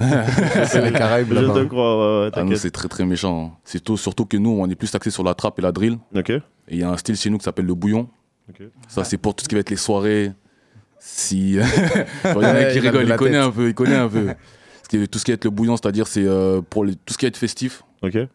C'est 0.66 0.82
les 0.82 0.92
Caraïbes 0.92 1.28
Je 1.30 1.34
là-bas. 1.40 1.54
te 1.54 1.64
crois, 1.64 2.20
ouais, 2.24 2.24
ouais, 2.26 2.30
Ah 2.34 2.56
c'est 2.56 2.70
très 2.70 2.88
très 2.88 3.04
méchant. 3.06 3.52
hein. 3.54 3.58
C'est 3.64 3.82
tout- 3.82 3.96
surtout 3.96 4.26
que 4.26 4.36
nous, 4.36 4.50
on 4.50 4.68
est 4.68 4.74
plus 4.74 4.94
axé 4.94 5.10
sur 5.10 5.22
la 5.24 5.34
trappe 5.34 5.58
et 5.58 5.62
la 5.62 5.72
drill. 5.72 5.98
ok. 6.14 6.30
Et 6.30 6.42
il 6.68 6.78
y 6.78 6.82
a 6.82 6.90
un 6.90 6.96
style 6.96 7.16
chez 7.16 7.30
nous 7.30 7.38
qui 7.38 7.44
s'appelle 7.44 7.66
le 7.66 7.74
bouillon. 7.74 8.08
Ok. 8.50 8.62
Ça, 8.88 9.04
c'est 9.04 9.16
pour 9.18 9.34
tout 9.34 9.44
ce 9.44 9.48
qui 9.48 9.54
va 9.54 9.60
être 9.60 9.70
les 9.70 9.76
soirées. 9.76 10.32
Si. 10.98 11.52
il 11.54 11.56
y 11.56 11.60
en 12.34 12.40
a 12.42 12.64
qui 12.72 12.80
rigolent, 12.80 13.06
il 13.08 13.16
connaît 13.16 13.36
un 13.38 13.50
peu, 13.50 13.68
il 13.68 13.74
connaît 13.74 13.96
un 13.96 14.08
peu. 14.08 14.28
Tout 15.10 15.18
ce 15.18 15.24
qui 15.24 15.30
va 15.32 15.34
être 15.34 15.44
le 15.44 15.50
bouillon, 15.50 15.76
c'est-à-dire, 15.76 16.06
c'est 16.06 16.24
euh, 16.24 16.60
pour 16.62 16.84
les- 16.84 16.94
tout 16.94 17.12
ce 17.12 17.18
qui 17.18 17.24
va 17.24 17.28
être 17.28 17.36
festif. 17.36 17.82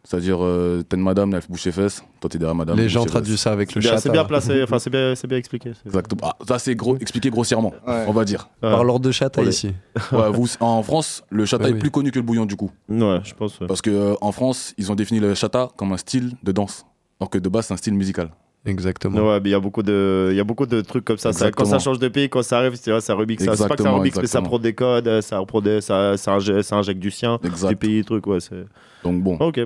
C'est-à-dire, 0.04 0.38
euh, 0.44 0.84
t'as 0.88 0.98
une 0.98 1.04
madame, 1.04 1.34
elle 1.34 1.42
bouche 1.50 1.64
ses 1.64 1.72
fesses. 1.72 2.04
Toi, 2.20 2.30
t'es 2.30 2.38
derrière 2.38 2.56
madame. 2.56 2.78
Les 2.78 2.90
gens 2.90 3.06
traduisent 3.06 3.40
ça 3.40 3.52
avec 3.52 3.74
le 3.76 3.82
chat. 3.82 3.98
C'est 3.98 4.12
bien 4.12 4.26
placé, 4.26 4.64
enfin 4.64 4.80
c'est 4.80 4.90
bien, 4.90 5.38
expliqué. 5.38 5.72
Exactement. 5.86 6.22
Ah, 6.24 6.36
ça, 6.48 6.60
c'est 6.60 6.76
gros, 6.76 6.98
expliqué 6.98 7.30
grossièrement, 7.30 7.74
Ouais. 7.88 8.06
on 8.08 8.12
va 8.14 8.26
dire. 8.26 8.50
Ouais. 8.64 8.70
Parlons 8.72 9.00
de 9.00 9.12
chat 9.12 9.32
ici. 9.44 9.74
Ouais, 10.12 10.30
vous, 10.32 10.48
en 10.60 10.82
France, 10.84 11.24
le 11.30 11.46
chata 11.46 11.64
Ouais, 11.66 11.70
est 11.72 11.74
oui. 11.74 11.80
plus 11.80 11.92
connu 11.92 12.12
que 12.12 12.20
le 12.20 12.24
bouillon, 12.26 12.46
du 12.46 12.56
coup. 12.56 12.72
Ouais, 12.90 13.20
je 13.24 13.34
pense. 13.34 13.60
ouais. 13.60 13.68
Parce 13.68 13.82
que 13.82 13.90
euh, 13.90 14.16
en 14.22 14.32
France, 14.32 14.74
ils 14.78 14.92
ont 14.92 14.96
défini 14.96 15.20
le 15.20 15.34
chata 15.36 15.70
comme 15.78 15.92
un 15.94 15.98
style 15.98 16.34
de 16.44 16.52
danse. 16.52 16.86
Alors 17.20 17.30
que 17.30 17.38
de 17.38 17.50
base, 17.50 17.68
c'est 17.68 17.74
un 17.74 17.78
style 17.78 17.94
musical. 17.94 18.30
Exactement. 18.66 19.28
Ouais, 19.32 19.40
il 19.44 19.50
y 19.50 19.54
a 19.56 19.60
beaucoup 19.60 19.82
de, 19.82 20.28
il 20.32 20.38
y 20.38 20.40
a 20.40 20.44
beaucoup 20.44 20.68
de 20.68 20.82
trucs 20.82 21.04
comme 21.04 21.18
ça. 21.18 21.34
ça 21.34 21.50
quand 21.52 21.66
ça 21.66 21.80
change 21.80 21.98
de 22.00 22.08
pays, 22.10 22.30
quand 22.30 22.44
ça 22.44 22.60
arrive, 22.60 22.74
vois, 22.88 23.02
ça 23.02 23.16
remix. 23.16 23.44
C'est 23.44 23.68
pas 23.68 23.76
que 23.76 23.82
ça 23.84 23.92
remix, 23.92 24.16
mais 24.20 24.28
ça 24.28 24.42
prend 24.42 24.60
des 24.60 24.74
codes, 24.74 25.22
ça 25.22 25.40
reprend 25.40 25.62
des, 25.62 25.82
ça, 25.82 26.16
ça, 26.18 26.34
injecte, 26.34 26.62
ça 26.62 26.76
injecte 26.76 27.00
du 27.00 27.10
sien, 27.12 27.40
Exact. 27.44 27.70
du 27.70 27.76
pays, 27.76 28.04
truc, 28.06 28.28
ouais. 28.28 28.40
C'est. 28.40 28.66
Donc 29.04 29.24
bon, 29.24 29.36
Ok. 29.40 29.62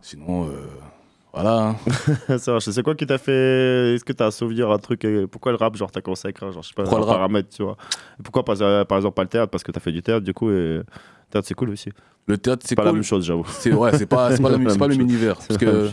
sinon, 0.00 0.46
euh, 0.46 0.52
voilà. 1.34 1.76
hein. 2.28 2.38
ça 2.38 2.52
marche. 2.52 2.70
C'est 2.70 2.82
quoi 2.82 2.94
qui 2.94 3.06
t'a 3.06 3.18
fait 3.18 3.94
Est-ce 3.94 4.04
que 4.04 4.14
t'as 4.14 4.28
un 4.28 4.30
souvenir, 4.30 4.70
un 4.70 4.78
truc 4.78 5.04
euh, 5.04 5.26
Pourquoi 5.26 5.52
le 5.52 5.58
rap 5.58 5.76
Genre, 5.76 5.90
t'as 5.90 6.00
commencé 6.00 6.26
à 6.26 6.30
écrire, 6.30 6.50
genre, 6.50 6.62
je 6.62 6.68
sais 6.68 6.74
pas, 6.74 6.84
Pourquoi 6.84 6.98
un 6.98 7.00
le 7.02 7.06
rap? 7.06 7.16
paramètre, 7.16 7.48
tu 7.54 7.62
vois 7.62 7.76
Pourquoi 8.22 8.42
par, 8.44 8.56
euh, 8.62 8.84
par 8.84 8.96
exemple 8.96 9.16
pas 9.16 9.22
le 9.24 9.28
théâtre 9.28 9.50
Parce 9.50 9.62
que 9.64 9.70
t'as 9.70 9.80
fait 9.80 9.92
du 9.92 10.02
théâtre, 10.02 10.24
du 10.24 10.32
coup, 10.32 10.50
et 10.50 10.80
théâtre, 11.30 11.46
c'est 11.46 11.54
cool 11.54 11.68
aussi. 11.70 11.90
Le 12.26 12.38
théâtre, 12.38 12.62
c'est 12.62 12.70
C'est 12.70 12.74
pas 12.74 12.82
cool. 12.84 12.88
la 12.88 12.92
même 12.94 13.02
chose, 13.02 13.26
j'avoue. 13.26 13.44
C'est 13.48 13.70
ouais, 13.74 13.90
c'est 13.98 14.06
pas, 14.06 14.34
c'est 14.34 14.40
pas, 14.42 14.48
c'est 14.70 14.78
pas 14.78 14.86
le 14.88 14.96
même 14.96 15.00
univers. 15.02 15.36
C'est 15.42 15.48
Parce 15.48 15.58
que 15.58 15.90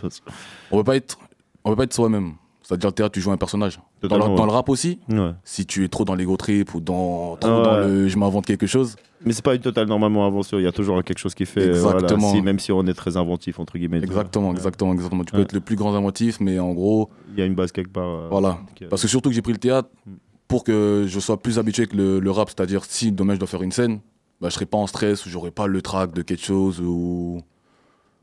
on 0.72 0.78
peut 0.78 0.84
pas 0.86 0.96
être, 0.96 1.18
on 1.64 1.70
peut 1.72 1.76
pas 1.76 1.84
être 1.84 1.94
soi-même. 1.94 2.34
C'est-à-dire 2.64 2.90
le 2.90 2.94
théâtre, 2.94 3.12
tu 3.14 3.22
joues 3.22 3.32
un 3.32 3.38
personnage. 3.38 3.80
Dans 4.04 4.16
le, 4.18 4.36
dans 4.38 4.48
rap 4.48 4.70
aussi, 4.70 5.00
Ouais. 5.10 5.32
si 5.44 5.66
tu 5.66 5.84
es 5.84 5.88
trop 5.90 6.06
dans 6.06 6.16
l'ego 6.16 6.38
trip 6.38 6.74
ou 6.76 6.80
dans, 6.80 7.36
trop 7.38 7.50
Ah 7.52 7.62
dans 7.64 7.74
ouais. 7.82 7.88
le 7.88 8.08
je 8.08 8.18
m'invente 8.18 8.46
quelque 8.46 8.68
chose, 8.68 8.96
Mais 9.26 9.34
c'est 9.34 9.44
pas 9.44 9.56
une 9.56 9.62
totale 9.62 9.88
normalement 9.88 10.26
invention. 10.26 10.58
Il 10.60 10.64
y 10.64 10.68
a 10.68 10.72
toujours 10.72 11.04
quelque 11.04 11.18
chose 11.18 11.34
qui 11.36 11.46
fait. 11.46 11.68
euh, 11.70 11.82
voilà, 11.82 11.98
Exactement. 12.00 12.32
si, 12.32 12.42
même 12.42 12.60
si 12.60 12.72
on 12.72 12.86
est 12.86 12.94
très 12.94 13.18
inventif 13.18 13.60
entre 13.60 13.78
guillemets. 13.78 13.98
exactement, 13.98 14.52
exactement, 14.52 14.94
exactement. 14.94 15.24
Tu 15.24 15.34
peux 15.34 15.42
être 15.42 15.54
le 15.54 15.60
plus 15.60 15.76
grand 15.76 15.94
inventif, 15.96 16.40
mais 16.40 16.60
en 16.60 16.72
gros, 16.74 17.10
Il 17.34 17.40
y 17.40 17.42
a 17.42 17.46
une 17.46 17.56
base 17.56 17.72
quelque 17.72 17.92
part. 17.92 18.08
euh, 18.08 18.28
voilà. 18.30 18.60
qui- 18.76 18.86
Parce 18.86 19.02
que 19.02 19.08
surtout 19.08 19.30
que 19.30 19.36
j'ai 19.36 19.42
pris 19.42 19.54
le 19.54 19.60
théâtre 19.60 19.90
pour 20.48 20.64
que 20.64 21.06
je 21.08 21.20
sois 21.20 21.38
plus 21.42 21.58
habitué 21.60 21.82
avec 21.84 21.94
le, 21.94 22.20
le 22.20 22.32
rap, 22.32 22.50
c'est-à-dire 22.50 22.86
si 22.86 23.12
demain 23.12 23.34
je 23.34 23.40
dois 23.40 23.48
faire 23.48 23.64
une 23.64 23.72
scène, 23.72 24.00
bah, 24.40 24.50
je 24.50 24.54
serai 24.54 24.66
pas 24.66 24.78
en 24.78 24.88
stress 24.88 25.26
ou 25.26 25.30
j'aurai 25.30 25.52
pas 25.52 25.66
le 25.68 25.82
trac 25.82 26.14
de 26.14 26.22
quelque 26.22 26.44
chose 26.44 26.80
ou 26.80 27.42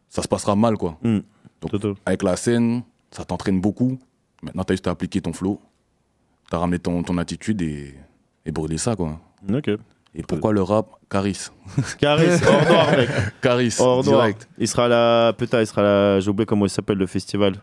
ça 0.09 0.23
se 0.23 0.29
passera 0.29 0.55
mal 0.57 0.77
quoi. 0.79 0.97
Mm. 1.03 1.19
Donc, 1.61 1.71
Total. 1.73 1.95
avec 2.07 2.23
la 2.23 2.37
scène, 2.37 2.83
ça 3.11 3.25
t'entraîne 3.25 3.61
beaucoup. 3.61 3.99
Maintenant, 4.43 4.65
tu 4.65 4.73
as 4.73 4.75
juste 4.75 4.87
à 4.87 4.91
appliquer 4.91 5.21
ton 5.21 5.33
flow, 5.33 5.61
tu 6.49 6.57
as 6.57 6.59
ramené 6.59 6.79
ton, 6.79 7.03
ton 7.03 7.19
attitude 7.19 7.61
et, 7.63 7.95
et 8.47 8.53
brûler 8.53 8.79
ça 8.79 8.97
quoi. 8.97 9.21
Ok. 9.53 9.71
Et 10.15 10.23
pourquoi 10.23 10.53
le 10.53 10.63
rap 10.63 10.89
Caris? 11.11 11.49
Caris, 11.99 12.41
hors 12.47 12.65
noir, 12.65 12.91
mec. 12.97 13.09
Caris, 13.41 13.77
direct. 14.03 14.49
Il 14.59 14.67
sera 14.67 14.89
là, 14.89 15.33
putain, 15.33 15.61
il 15.61 15.67
sera 15.67 15.83
là, 15.83 16.21
j'ai 16.21 16.31
oublié 16.31 16.47
comment 16.47 16.67
il 16.67 16.71
s'appelle 16.71 16.99
le 16.99 17.07
festival 17.07 17.55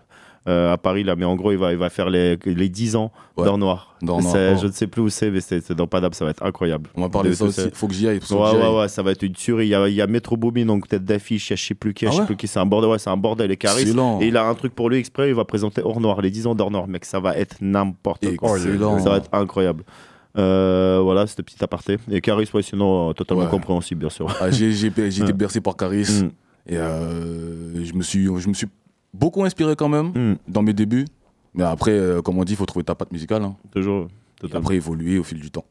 euh, 0.47 0.71
à 0.73 0.77
Paris 0.77 1.03
là, 1.03 1.15
mais 1.15 1.25
en 1.25 1.35
gros 1.35 1.51
il 1.51 1.57
va, 1.57 1.71
il 1.71 1.77
va 1.77 1.89
faire 1.89 2.09
les, 2.09 2.37
les 2.45 2.69
10 2.69 2.95
ans 2.95 3.11
Ouais. 3.37 3.43
d'or 3.45 3.57
noir. 3.57 3.95
Oh. 4.07 4.19
Je 4.21 4.65
ne 4.67 4.71
sais 4.71 4.87
plus 4.87 5.01
où 5.01 5.09
c'est, 5.09 5.29
mais 5.31 5.41
c'est 5.41 5.71
dans 5.73 5.87
Padab, 5.87 6.13
ça 6.13 6.23
va 6.23 6.31
être 6.31 6.43
incroyable. 6.43 6.89
On 6.95 7.01
va 7.01 7.09
parler 7.09 7.31
de 7.31 7.35
ça 7.35 7.45
aussi. 7.45 7.69
Faut 7.73 7.87
que 7.87 7.93
j'y 7.93 8.07
aille. 8.07 8.19
Ouais, 8.29 8.41
aille. 8.47 8.55
ouais, 8.57 8.79
ouais, 8.79 8.87
ça 8.87 9.01
va 9.03 9.11
être 9.11 9.23
une 9.23 9.33
tuerie. 9.33 9.65
Il 9.65 9.69
y 9.69 9.75
a, 9.75 9.87
il 9.89 9.93
y 9.95 10.01
a 10.01 10.07
Metro 10.07 10.37
Boomin, 10.37 10.65
donc 10.65 10.87
tête 10.87 11.03
d'affiche, 11.03 11.49
je 11.49 11.55
sais 11.55 11.73
plus 11.73 11.93
qui, 11.93 12.05
Ah 12.05 12.11
je 12.11 12.17
sais 12.17 12.25
plus 12.25 12.37
qui, 12.37 12.47
c'est 12.47 12.59
un 12.59 12.65
bordel, 12.65 12.91
ouais, 12.91 12.99
c'est 12.99 13.09
un 13.09 13.17
bordel, 13.17 13.51
et 13.51 13.57
Caris. 13.57 13.83
Et 14.21 14.27
il 14.27 14.37
a 14.37 14.45
un 14.47 14.53
truc 14.55 14.73
pour 14.75 14.89
lui 14.89 14.97
exprès, 14.97 15.27
il 15.29 15.35
va 15.35 15.43
présenter 15.45 15.81
Hors 15.83 15.99
Noir, 15.99 16.21
les 16.21 16.29
10 16.31 16.47
ans 16.47 16.55
d'Or 16.55 16.71
Noir, 16.71 16.87
mec, 16.87 17.03
ça 17.05 17.19
va 17.19 17.35
être 17.35 17.57
n'importe 17.61 18.35
quoi. 18.37 18.57
Ça 18.59 19.09
va 19.09 19.17
être 19.17 19.29
incroyable. 19.33 19.83
Euh, 20.37 20.99
voilà, 21.01 21.27
c'était 21.27 21.43
petit 21.43 21.63
aparté. 21.63 21.97
Et 22.11 22.19
Caris, 22.21 22.49
ouais, 22.53 22.61
sinon, 22.61 23.09
euh, 23.09 23.13
totalement 23.13 23.43
Ouais. 23.45 23.49
compréhensible, 23.49 24.01
bien 24.01 24.09
sûr. 24.09 24.27
Ah, 24.41 24.51
j'ai 24.51 24.69
été 24.87 25.09
bercé 25.33 25.61
par 25.61 25.75
Caris 25.77 26.23
Mm. 26.23 26.27
et 26.73 26.77
euh, 26.77 27.83
je, 27.85 27.93
me 27.93 28.01
suis, 28.03 28.25
je 28.25 28.47
me 28.49 28.53
suis 28.53 28.67
beaucoup 29.15 29.43
inspiré 29.43 29.75
quand 29.75 29.89
même 29.89 30.07
Mm. 30.15 30.37
dans 30.47 30.61
mes 30.61 30.73
débuts. 30.73 31.05
Mais 31.53 31.63
après, 31.63 31.91
euh, 31.91 32.21
comme 32.21 32.37
on 32.37 32.43
dit, 32.43 32.53
il 32.53 32.57
faut 32.57 32.65
trouver 32.65 32.83
ta 32.83 32.95
patte 32.95 33.11
musicale. 33.11 33.43
hein. 33.43 33.55
Toujours. 33.71 34.07
Et 34.43 34.55
après, 34.55 34.75
évoluer 34.75 35.17
au 35.17 35.23
fil 35.23 35.39
du 35.39 35.49
temps. 35.51 35.65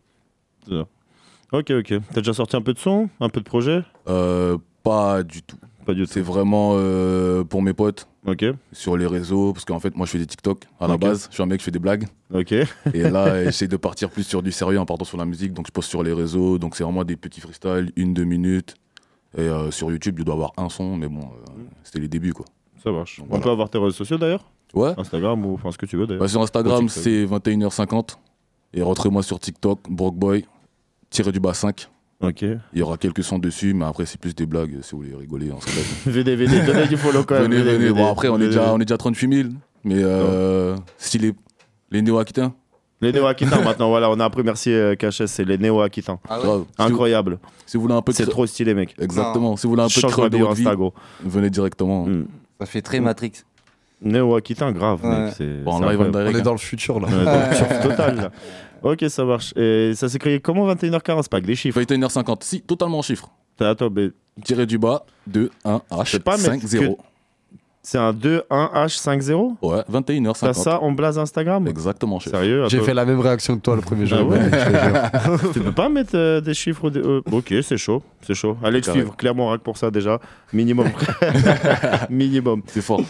Ok, 1.53 1.70
ok. 1.70 1.95
T'as 2.12 2.20
déjà 2.20 2.32
sorti 2.32 2.57
un 2.57 2.62
peu 2.62 2.72
de 2.72 2.78
son 2.78 3.09
Un 3.20 3.28
peu 3.28 3.40
de 3.40 3.45
projet? 3.45 3.82
Euh, 4.09 4.57
pas 4.82 5.22
du 5.22 5.42
tout. 5.42 5.59
Pas 5.84 5.95
du 5.95 6.03
tout. 6.07 6.11
C'est 6.11 6.20
vraiment 6.22 6.72
euh, 6.74 7.45
pour 7.45 7.62
mes 7.62 7.74
potes. 7.74 8.09
Ok. 8.26 8.45
Sur 8.72 8.97
les 8.97 9.07
réseaux, 9.07 9.53
parce 9.53 9.64
qu'en 9.66 9.78
fait, 9.78 9.95
moi, 9.95 10.07
je 10.07 10.12
fais 10.12 10.18
des 10.18 10.26
TikTok 10.26 10.64
à 10.80 10.88
la 10.88 10.97
base. 10.97 11.26
Je 11.28 11.34
suis 11.34 11.42
un 11.42 11.47
mec, 11.47 11.61
je 11.61 11.64
fais 11.66 11.70
des 11.70 11.78
blagues. 11.78 12.07
Ok. 12.32 12.53
Et 12.53 12.66
là, 13.03 13.45
j'essaie 13.45 13.68
de 13.68 13.76
partir 13.76 14.09
plus 14.11 14.24
sur 14.24 14.42
du 14.42 14.51
sérieux 14.51 14.80
en 14.80 14.86
partant 14.86 15.05
sur 15.05 15.18
la 15.18 15.26
musique. 15.26 15.53
Donc, 15.53 15.66
je 15.66 15.72
poste 15.72 15.90
sur 15.90 16.03
les 16.03 16.12
réseaux. 16.14 16.59
Donc, 16.59 16.74
c'est 16.74 16.84
vraiment 16.84 17.05
des 17.05 17.16
petits 17.16 17.40
freestyles, 17.42 17.92
une, 17.97 18.14
deux 18.14 18.24
minutes. 18.24 18.74
Et 19.36 19.49
sur 19.70 19.90
YouTube, 19.90 20.16
il 20.20 20.24
doit 20.24 20.34
avoir 20.34 20.53
un 20.57 20.68
son, 20.68 20.97
mais 20.97 21.09
bon, 21.09 21.28
c'était 21.82 21.99
les 21.99 22.07
débuts, 22.09 22.32
quoi. 22.32 22.47
Ça 22.85 22.93
marche. 22.93 23.20
On 23.22 23.26
Voilà. 23.28 23.43
peut 23.45 23.51
avoir 23.51 23.70
tes 23.70 23.78
réseaux 23.78 23.91
sociaux 23.93 24.18
d'ailleurs 24.18 24.45
Ouais. 24.74 24.93
Instagram 24.99 25.45
ou 25.47 25.55
enfin 25.55 25.70
ce 25.70 25.78
que 25.78 25.87
tu 25.87 25.97
veux 25.97 26.07
d'ailleurs. 26.07 26.20
Bah, 26.22 26.28
sur 26.28 26.43
Instagram, 26.43 26.89
c'est 26.89 27.24
21h50. 27.26 28.16
Et 28.74 28.82
rentrez-moi 28.82 29.22
sur 29.22 29.39
TikTok, 29.39 29.78
Brockboy, 29.89 30.45
tiré 31.11 31.30
du 31.32 31.39
bas 31.41 31.55
5. 31.55 31.89
Ok. 32.20 32.43
Il 32.43 32.59
y 32.78 32.82
aura 32.82 32.97
quelques 32.97 33.22
sons 33.22 33.39
dessus, 33.39 33.72
mais 33.74 33.85
après, 33.85 34.05
c'est 34.07 34.18
plus 34.20 34.35
des 34.35 34.47
blagues 34.47 34.78
si 34.82 34.93
vous 34.93 34.99
voulez 35.03 35.14
rigoler. 35.14 35.51
Venez, 36.07 36.35
venez, 36.37 36.61
donnez 36.66 36.87
du 36.89 36.97
follow 36.97 37.22
quand 37.24 37.35
même. 37.41 37.53
venez, 37.53 37.76
venez. 37.76 37.93
Bon, 37.93 38.11
après, 38.11 38.28
on 38.28 38.37
est, 38.41 38.47
déjà, 38.47 38.72
on 38.74 38.76
est 38.80 38.85
déjà 38.85 38.97
38 38.99 39.32
000. 39.43 39.49
Mais 39.85 39.97
euh, 40.03 40.74
si 40.99 41.18
les, 41.18 41.32
les 41.91 42.03
néo-aquitains. 42.03 42.53
Les 43.01 43.12
néo-aquitains 43.12 43.61
maintenant, 43.64 43.91
voilà, 43.91 44.11
on 44.11 44.18
a 44.18 44.24
appris, 44.24 44.43
merci 44.43 44.72
euh, 44.72 44.95
KHS, 44.97 45.26
c'est 45.26 45.45
les 45.45 45.59
néo-aquitains. 45.59 46.18
Ah 46.28 46.41
ouais. 46.41 46.64
Incroyable. 46.78 47.39
Si 47.66 47.76
vous 47.76 47.82
voulez 47.82 47.95
un 47.95 48.03
peu 48.03 48.12
de 48.12 48.16
C'est 48.16 48.26
trop 48.26 48.47
stylé, 48.47 48.74
mec. 48.74 48.95
Exactement. 48.99 49.57
Si 49.57 49.66
vous 49.66 49.70
voulez 49.70 49.82
un 49.82 49.89
peu 49.89 49.95
de 49.95 50.09
Change 50.09 50.16
de 50.30 50.37
bio 50.37 50.47
votre 50.47 50.55
vie, 50.57 50.62
Insta, 50.62 50.74
gros. 50.74 50.95
venez 51.22 51.51
directement. 51.51 52.07
Ça 52.61 52.67
fait 52.67 52.83
très 52.83 53.01
Matrix. 53.01 53.33
Néo-aquitain, 54.03 54.73
grave, 54.73 55.01
Ouais. 55.05 55.11
mec. 55.27 55.35
c'est- 55.37 55.63
Bon, 55.65 55.79
c'est 55.79 55.85
On 55.85 56.27
est 56.29 56.43
dans 56.43 56.53
le 56.53 56.59
futur 56.59 57.01
là. 57.01 57.09
Dans 57.09 57.17
le 57.51 57.55
futur 57.55 57.81
total, 57.81 58.17
là. 58.17 58.31
Ok, 58.83 59.05
ça 59.09 59.25
marche. 59.25 59.55
Et 59.57 59.93
ça 59.95 60.09
s'est 60.09 60.19
créé 60.19 60.41
comment 60.41 60.67
21h40 60.67 61.23
C'est 61.23 61.31
pas 61.31 61.41
que 61.41 61.47
des 61.47 61.57
chiffres. 61.57 61.81
21h50. 61.81 62.43
Si, 62.45 62.61
totalement 62.61 62.99
en 62.99 63.03
chiffres. 63.03 63.31
Attends, 63.61 63.89
mais 63.91 64.11
Tiré 64.45 64.67
du 64.67 64.79
bas, 64.79 65.07
2, 65.29 65.49
1, 65.65 65.81
H, 65.93 66.19
pas 66.19 66.37
5, 66.37 66.55
mettre 66.55 66.67
0. 66.67 66.97
que- 66.97 67.01
c'est 67.87 67.99
un 67.99 68.12
2, 68.12 68.43
1, 68.51 68.70
H, 68.74 68.97
5, 68.99 69.20
0 69.20 69.57
Ouais, 69.62 69.82
21h50. 69.93 70.41
T'as 70.41 70.53
ça 70.55 70.80
en 70.82 70.91
blaze 70.91 71.18
Instagram? 71.18 71.68
Exactement, 71.68 72.18
chef. 72.18 72.32
Sérieux 72.32 72.64
J'ai 72.68 72.80
fait 72.80 72.95
la 72.95 73.05
même 73.05 73.20
réaction 73.20 73.55
que 73.57 73.61
toi 73.61 73.76
le 73.76 73.82
premier 73.82 74.07
jour. 74.07 74.18
Ah 74.20 74.24
ouais? 74.24 74.51
Te 74.51 75.47
tu 75.53 75.61
peux 75.61 75.70
pas 75.72 75.89
mettre 75.89 76.12
euh, 76.16 76.41
des 76.41 76.55
chiffres 76.55 76.89
des... 76.91 77.01
euh, 77.01 77.20
Ok, 77.30 77.55
c'est 77.62 77.76
chaud, 77.76 78.03
c'est 78.22 78.35
chaud. 78.35 78.57
Allez 78.64 78.78
le 78.78 78.85
Carré. 78.85 78.99
suivre, 79.01 79.16
clairement, 79.16 79.53
que 79.57 79.62
pour 79.62 79.76
ça 79.76 79.91
déjà. 79.91 80.18
Minimum. 80.53 80.89
Minimum. 82.11 82.62
C'est 82.66 82.82
fort. 82.82 83.03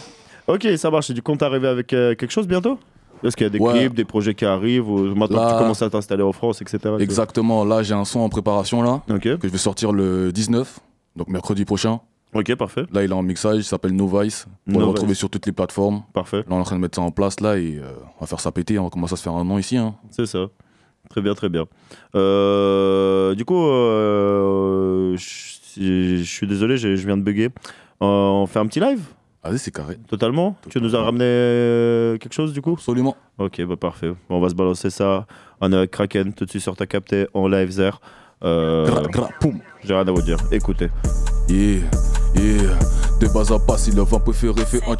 Ok, 0.47 0.67
ça 0.77 0.91
marche. 0.91 1.09
Et 1.09 1.13
du 1.13 1.21
compte 1.21 1.41
arriver 1.41 1.67
avec 1.67 1.93
euh, 1.93 2.13
quelque 2.15 2.31
chose 2.31 2.47
bientôt? 2.47 2.77
Est-ce 3.23 3.35
qu'il 3.35 3.45
y 3.45 3.47
a 3.47 3.49
des 3.49 3.59
Ouais. 3.59 3.79
clips, 3.79 3.93
des 3.95 4.05
projets 4.05 4.35
qui 4.35 4.45
arrivent 4.45 4.89
ou 4.89 5.15
maintenant 5.15 5.37
que 5.37 5.43
Là- 5.45 5.53
tu 5.53 5.57
commences 5.59 5.81
à 5.81 5.89
t'installer 5.89 6.21
en 6.21 6.33
France, 6.33 6.61
etc. 6.61 6.79
Exactement. 6.99 7.63
Là, 7.63 7.81
j'ai 7.81 7.93
un 7.95 8.05
son 8.05 8.19
en 8.19 8.29
préparation 8.29 8.81
là 8.83 9.01
Ok, 9.09 9.21
que 9.21 9.37
je 9.43 9.47
vais 9.47 9.57
sortir 9.57 9.91
le 9.93 10.31
19, 10.31 10.79
donc 11.15 11.29
mercredi 11.29 11.63
prochain. 11.65 12.01
Ok, 12.35 12.55
parfait. 12.55 12.83
Là, 12.91 13.03
il 13.03 13.09
est 13.09 13.13
en 13.13 13.23
mixage, 13.23 13.57
il 13.57 13.63
s'appelle 13.63 13.95
No 13.95 14.07
Vice. 14.07 14.47
Vous 14.67 14.73
No 14.73 14.79
le 14.79 14.85
retrouver 14.85 15.13
sur 15.13 15.29
toutes 15.29 15.45
les 15.45 15.51
plateformes. 15.51 16.03
Parfait, 16.13 16.37
Là, 16.37 16.43
on 16.49 16.57
est 16.57 16.59
en 16.59 16.63
train 16.63 16.75
de 16.75 16.81
mettre 16.81 16.95
ça 16.95 17.01
en 17.01 17.11
place 17.11 17.39
là 17.39 17.57
et 17.57 17.79
euh, 17.79 17.93
on 18.17 18.21
va 18.21 18.27
faire 18.27 18.39
ça 18.39 18.51
péter. 18.51 18.77
On 18.77 18.89
commence 18.89 19.13
à 19.13 19.15
se 19.15 19.23
faire 19.23 19.33
un 19.33 19.43
nom 19.43 19.57
ici. 19.57 19.77
Hein. 19.77 19.95
c'est 20.11 20.25
ça. 20.25 20.47
Très 21.09 21.21
bien, 21.21 21.33
très 21.33 21.49
bien. 21.49 21.65
Euh, 22.15 23.35
du 23.35 23.45
coup, 23.45 23.65
euh, 23.67 25.15
je 25.17 26.23
suis 26.23 26.47
désolé, 26.47 26.77
je 26.77 26.89
viens 26.89 27.17
de 27.17 27.21
bugger. 27.21 27.49
On 28.01 28.45
fait 28.47 28.59
un 28.59 28.65
petit 28.65 28.79
live? 28.79 29.01
Vas-y, 29.43 29.59
c'est 29.59 29.71
carré. 29.71 29.97
Totalement? 30.07 30.57
Tu 30.69 30.81
nous 30.81 30.95
as 30.95 31.01
ramené 31.01 32.17
quelque 32.19 32.33
chose 32.33 32.51
du 32.53 32.61
coup? 32.61 32.73
Absolument. 32.73 33.15
Ok, 33.37 33.61
bah 33.65 33.75
parfait. 33.75 34.09
Bon, 34.29 34.37
on 34.37 34.39
va 34.39 34.49
se 34.49 34.55
balancer 34.55 34.89
ça. 34.89 35.27
On 35.61 35.71
est 35.71 35.75
avec 35.77 35.91
Kraken, 35.91 36.33
tout 36.33 36.45
de 36.45 36.49
suite 36.49 36.63
sur 36.63 36.75
ta 36.75 36.87
capté 36.87 37.27
en 37.33 37.47
live 37.47 37.73
there. 37.75 37.99
Gra, 38.41 39.03
gra, 39.11 39.29
poum. 39.39 39.59
J'ai 39.83 39.93
rien 39.93 40.07
à 40.07 40.11
vous 40.11 40.21
dire. 40.23 40.37
Écoutez. 40.51 40.89
Yeah, 41.47 41.81
yeah. 42.35 43.04
De 43.19 43.27
bas 43.27 43.53
à 43.53 43.59
pas, 43.59 43.77
si 43.77 43.91
le 43.91 44.01
vent 44.01 44.19
préféré 44.19 44.65
fait 44.65 44.81
un. 44.87 44.95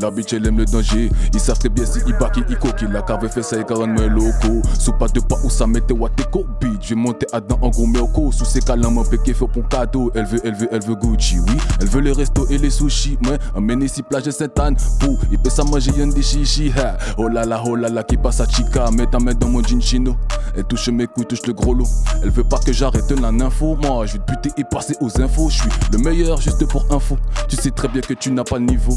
La 0.00 0.10
bitch, 0.10 0.32
elle 0.32 0.46
aime 0.46 0.58
le 0.58 0.64
danger. 0.64 1.10
Ils 1.32 1.40
savent 1.40 1.58
très 1.58 1.68
bien 1.68 1.84
si 1.86 2.00
il 2.06 2.16
bat 2.18 2.30
qui. 2.30 2.42
La 2.90 3.02
cave 3.02 3.28
fait 3.28 3.42
ça 3.42 3.58
et 3.58 3.64
40 3.64 3.90
mes 3.90 4.08
locaux. 4.08 4.62
Sous 4.78 4.92
pas 4.92 5.06
de 5.08 5.20
pas 5.20 5.36
où 5.44 5.50
ça 5.50 5.66
mettait 5.66 5.92
Wateko 5.92 6.46
beat. 6.60 6.82
Je 6.82 6.94
monter 6.94 7.26
à 7.32 7.40
dedans 7.40 7.58
en 7.62 7.68
gros 7.68 7.86
merco. 7.86 8.32
Sous 8.32 8.44
ses 8.44 8.60
câlins, 8.60 8.90
mon 8.90 9.04
péqué 9.04 9.34
fait 9.34 9.46
pour 9.46 9.68
cadeau. 9.68 10.10
Elle 10.14 10.26
veut, 10.26 10.40
elle 10.44 10.54
veut, 10.54 10.68
elle 10.72 10.82
veut 10.82 10.96
Gucci, 10.96 11.38
oui. 11.38 11.56
Elle 11.80 11.88
veut 11.88 12.00
les 12.00 12.12
restos 12.12 12.46
et 12.48 12.58
les 12.58 12.70
sushis. 12.70 13.18
Mais 13.22 13.38
emmène 13.54 13.82
ici 13.82 14.02
plage 14.02 14.24
de 14.24 14.30
Sainte-Anne. 14.30 14.76
Pour, 14.98 15.18
il 15.30 15.38
peut 15.38 15.50
ça 15.50 15.62
manger 15.62 15.92
y'en 15.96 16.08
des 16.08 16.22
chichis. 16.22 16.72
ha. 16.76 16.96
Oh 17.18 17.28
là 17.28 17.44
là, 17.44 17.62
oh 17.64 17.76
là 17.76 17.88
là, 17.88 18.02
qui 18.02 18.16
passe 18.16 18.40
à 18.40 18.48
chica. 18.48 18.90
Mets 18.90 19.06
ta 19.06 19.18
main 19.18 19.34
dans 19.34 19.48
mon 19.48 19.62
jean 19.62 19.80
chino. 19.80 20.16
Elle 20.56 20.64
touche 20.64 20.88
mes 20.88 21.06
couilles, 21.06 21.26
touche 21.26 21.46
le 21.46 21.52
gros 21.52 21.74
lot. 21.74 21.86
Elle 22.22 22.30
veut 22.30 22.44
pas 22.44 22.58
que 22.58 22.72
j'arrête 22.72 23.10
la 23.10 23.28
info. 23.28 23.76
Moi, 23.82 24.06
je 24.06 24.14
vais 24.14 24.18
te 24.18 24.32
buter 24.32 24.50
et 24.56 24.64
passer 24.64 24.96
aux 25.00 25.20
infos. 25.20 25.48
Je 25.48 25.60
suis 25.60 25.70
le 25.92 25.98
meilleur 25.98 26.40
juste 26.40 26.66
pour 26.66 26.84
info. 26.90 27.16
Sais 27.60 27.70
très 27.70 27.88
bien 27.88 28.00
que 28.00 28.14
tu 28.14 28.32
n'as 28.32 28.44
pas 28.44 28.58
le 28.58 28.64
niveau. 28.64 28.96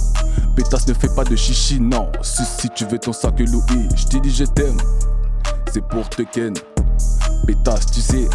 Pétasse 0.55 0.87
ne 0.87 0.93
fait 0.93 1.13
pas 1.13 1.23
de 1.23 1.35
chichi, 1.35 1.79
non. 1.79 2.11
Si, 2.21 2.43
si 2.45 2.69
tu 2.69 2.85
veux 2.85 2.97
ton 2.97 3.11
sac 3.11 3.39
Louis, 3.39 3.89
je 3.95 4.05
te 4.05 4.17
dis 4.17 4.31
je 4.31 4.45
t'aime. 4.45 4.77
C'est 5.71 5.85
pour 5.85 6.07
te 6.09 6.21
ken. 6.23 6.53
Pétasse, 7.45 7.87
tu 7.87 7.99
sais. 7.99 8.27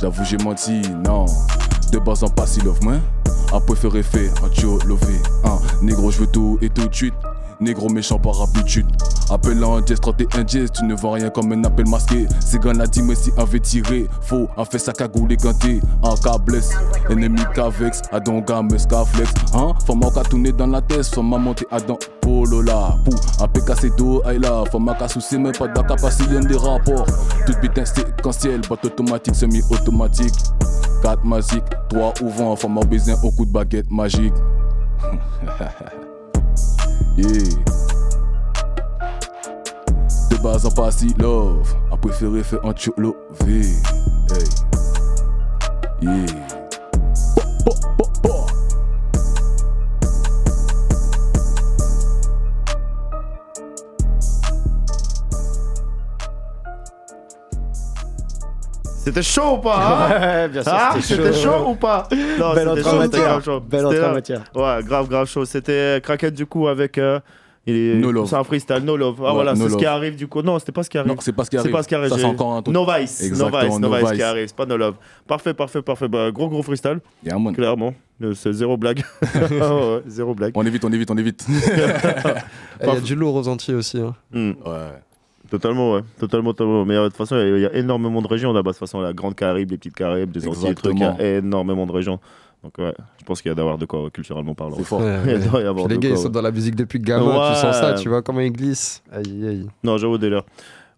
J'avoue, 0.00 0.24
j'ai 0.24 0.38
menti, 0.38 0.80
non. 1.04 1.26
De 1.92 1.98
base 1.98 2.24
en 2.24 2.28
passe, 2.28 2.56
il 2.56 2.64
love 2.64 2.82
moi. 2.82 2.94
Préféré 3.66 4.02
fait, 4.02 4.30
un 4.44 4.48
tio 4.48 4.78
lové. 4.86 5.20
Négro, 5.82 6.10
je 6.10 6.18
veux 6.18 6.26
tout 6.26 6.58
et 6.60 6.68
tout 6.68 6.88
de 6.88 6.94
suite. 6.94 7.14
Négro 7.60 7.88
méchant 7.88 8.18
par 8.18 8.40
habitude. 8.40 8.86
Appel 9.30 9.62
en 9.64 9.80
dièse, 9.80 10.00
31 10.00 10.44
dièse, 10.44 10.70
tu 10.72 10.84
ne 10.84 10.94
vois 10.94 11.14
rien 11.14 11.28
comme 11.28 11.52
un 11.52 11.64
appel 11.64 11.88
masqué. 11.88 12.26
C'est 12.40 12.62
gars 12.62 12.72
l'a 12.72 12.86
dit, 12.86 13.02
si 13.16 13.30
un 13.36 13.44
veut 13.44 13.58
tirer, 13.58 14.06
faux, 14.22 14.48
un 14.56 14.64
fait 14.64 14.78
sa 14.78 14.92
cagoule 14.92 15.32
et 15.32 15.36
ganté. 15.36 15.80
Un 16.04 16.14
cas 16.16 16.38
blesse, 16.38 16.70
ennemi 17.10 17.40
qu'avex, 17.54 18.02
à 18.12 18.20
don 18.20 18.40
gamme, 18.40 18.70
scaflex. 18.78 19.30
Hein, 19.54 19.72
m'a 19.94 20.10
qu'à 20.10 20.22
tourner 20.22 20.52
dans 20.52 20.68
la 20.68 20.80
tête, 20.80 21.06
faut 21.06 21.22
m'a 21.22 21.36
monter 21.36 21.66
à 21.70 21.80
dans 21.80 21.98
polo 22.20 22.62
là. 22.62 22.96
Pou, 23.04 23.10
un 23.40 24.28
aïe 24.28 24.38
là, 24.38 24.64
faut 24.70 24.78
m'a 24.78 24.94
qu'à 24.94 25.08
soucier, 25.08 25.38
mais 25.38 25.52
pas 25.52 25.66
de 25.66 25.74
capacité 25.74 26.38
des 26.40 26.56
rapports. 26.56 27.06
Tout 27.44 27.54
putain 27.60 27.84
séquentiel, 27.84 28.60
boîte 28.62 28.84
automatique, 28.84 29.34
semi-automatique. 29.34 30.34
4 31.02 31.24
magique, 31.24 31.64
3 31.90 32.14
ouvrants, 32.22 32.56
m'a 32.68 32.80
besoin 32.82 33.14
au 33.22 33.30
coup 33.30 33.44
de 33.44 33.52
baguette 33.52 33.90
magique. 33.90 34.34
Yeah. 37.18 37.26
De 40.30 40.36
base 40.40 40.64
en 40.66 40.70
passy 40.70 41.12
love, 41.18 41.74
a 41.90 41.96
préféré 41.96 42.44
faire 42.44 42.64
un 42.64 42.72
cholo 42.72 43.16
V. 43.40 43.60
Hey. 44.30 44.44
Yeah. 46.00 46.57
C'était 59.08 59.22
chaud 59.22 59.54
ou 59.54 59.58
pas 59.58 59.76
hein 59.76 60.08
Ouais, 60.42 60.48
bien 60.48 60.62
sûr, 60.62 60.72
Ah, 60.74 60.90
c'était 61.00 61.06
C'était 61.22 61.32
chaud. 61.32 61.50
chaud 61.50 61.68
ou 61.70 61.74
pas 61.74 62.08
Non, 62.38 62.54
Belle 62.54 62.68
c'était 62.76 62.82
chaud, 62.90 63.08
grave 63.08 63.44
chaud. 63.44 63.60
Belle 63.60 63.86
entrée 63.86 64.12
matière. 64.12 64.44
Ouais, 64.54 64.78
grave, 64.84 65.08
grave 65.08 65.26
chaud. 65.28 65.44
C'était 65.44 66.00
Kraken 66.02 66.30
du 66.30 66.46
coup 66.46 66.68
avec. 66.68 66.98
euh, 66.98 67.20
il 67.66 67.74
est- 67.76 67.94
No 67.96 68.10
Love. 68.12 68.26
C'est 68.28 68.36
un 68.36 68.44
freestyle, 68.44 68.78
no 68.82 68.96
love. 68.96 69.16
Ah 69.18 69.24
Ouais, 69.24 69.32
voilà, 69.34 69.52
No 69.54 69.64
c'est 69.66 69.72
ce 69.72 69.76
qui 69.76 69.84
arrive 69.84 70.16
du 70.16 70.26
coup. 70.26 70.40
Non, 70.40 70.58
c'était 70.58 70.72
pas 70.72 70.82
ce 70.82 70.88
qui 70.88 70.96
arrive. 70.96 71.10
Non, 71.12 71.16
c'est 71.20 71.32
pas 71.34 71.44
ce 71.44 71.50
qui 71.50 71.56
arrive. 71.58 71.66
C'est 71.66 71.72
pas 71.72 71.82
ce 71.82 71.88
qui 71.88 71.94
arrive. 71.94 72.08
Ça, 72.08 72.16
c'est 72.18 72.24
encore 72.24 72.54
un 72.54 72.62
truc. 72.62 72.74
No 72.74 72.86
Vice. 72.86 73.20
No 73.20 73.26
Exactement, 73.26 73.60
Vice, 73.60 73.78
No 73.78 73.88
No 73.90 73.94
Vice 73.96 74.06
qui 74.08 74.14
Vice. 74.14 74.22
arrive. 74.24 74.46
C'est 74.48 74.56
pas 74.56 74.64
No 74.66 74.76
Love. 74.78 74.94
Parfait, 75.26 75.52
parfait, 75.54 75.82
parfait. 75.82 76.08
Bah, 76.08 76.30
gros, 76.30 76.48
gros 76.48 76.62
freestyle. 76.62 77.00
Yeah. 77.24 77.36
Clairement. 77.54 77.92
Euh, 78.22 78.32
C'est 78.34 78.52
zéro 78.52 78.76
blague. 78.78 79.02
Ouais, 79.50 80.02
zéro 80.06 80.34
blague. 80.34 80.52
On 80.54 80.64
évite, 80.64 80.84
on 80.84 80.92
évite, 80.92 81.10
on 81.10 81.16
évite. 81.18 81.46
Il 82.82 82.86
y 82.86 82.90
a 82.90 83.00
du 83.00 83.14
lourd 83.14 83.34
aux 83.34 83.48
Antilles 83.48 83.74
aussi. 83.74 83.98
hein. 84.00 84.14
Hmm. 84.32 84.52
ouais. 84.64 84.74
Totalement, 85.50 85.94
ouais. 85.94 86.02
Totalement, 86.18 86.52
totalement. 86.52 86.84
Mais 86.84 86.94
euh, 86.94 87.04
de 87.04 87.08
toute 87.08 87.16
façon, 87.16 87.36
il 87.36 87.60
y, 87.60 87.66
a 87.66 87.74
énormément 87.74 88.20
de 88.22 88.28
régions 88.28 88.52
là-bas. 88.52 88.70
De 88.70 88.76
toute 88.76 88.80
façon, 88.80 89.00
la 89.00 89.12
Grande 89.12 89.34
Caraïbe, 89.34 89.70
les 89.70 89.78
Petites 89.78 89.94
Caraïbes, 89.94 90.30
des 90.30 90.46
Antilles, 90.46 90.74
il 90.84 90.98
y 90.98 91.04
a 91.04 91.38
énormément 91.38 91.86
de 91.86 91.92
régions. 91.92 92.20
Donc, 92.62 92.76
ouais, 92.78 92.92
je 93.18 93.24
pense 93.24 93.40
qu'il 93.40 93.50
y 93.50 93.52
a 93.52 93.54
d'avoir 93.54 93.78
de 93.78 93.86
quoi 93.86 94.10
culturellement 94.10 94.54
parlant. 94.54 94.76
C'est 94.76 94.84
fort. 94.84 95.00
Ouais, 95.08 95.22
Il 95.24 95.48
ouais. 95.50 95.88
les 95.88 95.98
gars, 95.98 96.08
ils 96.10 96.18
sont 96.18 96.24
ouais. 96.24 96.30
dans 96.30 96.42
la 96.42 96.50
musique 96.50 96.74
depuis 96.74 96.98
gamin. 96.98 97.26
Ouais. 97.26 97.54
Tu 97.54 97.60
sens 97.60 97.76
ça, 97.76 97.94
tu 97.94 98.08
vois 98.08 98.22
comment 98.22 98.40
ils 98.40 98.52
glissent. 98.52 99.02
Aïe, 99.12 99.46
aïe. 99.46 99.66
Non, 99.84 99.96
j'avoue, 99.96 100.18
délire. 100.18 100.42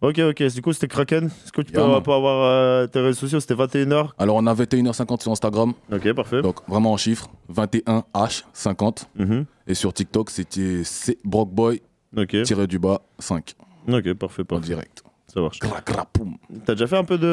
Ok, 0.00 0.18
ok. 0.18 0.42
Du 0.54 0.62
coup, 0.62 0.72
c'était 0.72 0.88
Kraken. 0.88 1.26
Est-ce 1.26 1.52
que 1.52 1.60
tu 1.60 1.72
peux, 1.72 1.80
pas 1.80 2.16
avoir 2.16 2.44
euh, 2.44 2.86
tes 2.86 3.00
réseaux 3.00 3.20
sociaux? 3.20 3.40
C'était 3.40 3.54
21h. 3.54 4.08
Alors, 4.18 4.36
on 4.36 4.46
a 4.46 4.54
21h50 4.54 5.22
sur 5.22 5.32
Instagram. 5.32 5.74
Ok, 5.92 6.12
parfait. 6.14 6.40
Donc, 6.40 6.56
vraiment 6.66 6.92
en 6.92 6.96
chiffres. 6.96 7.28
21H50. 7.54 9.04
Mhm. 9.18 9.44
Et 9.66 9.74
sur 9.74 9.92
TikTok, 9.92 10.30
c'était 10.30 10.82
C 10.84 11.18
Brockboy 11.24 11.82
Ok. 12.16 12.42
tiré 12.42 12.66
du 12.66 12.78
bas 12.78 13.02
5 13.18 13.54
Ok, 13.88 14.12
parfait, 14.14 14.42
en 14.42 14.44
parfait. 14.44 14.64
direct. 14.66 15.02
Ça 15.32 15.40
marche. 15.40 15.58
T'as 16.64 16.74
déjà 16.74 16.86
fait 16.86 16.96
un 16.96 17.04
peu 17.04 17.18
de. 17.18 17.26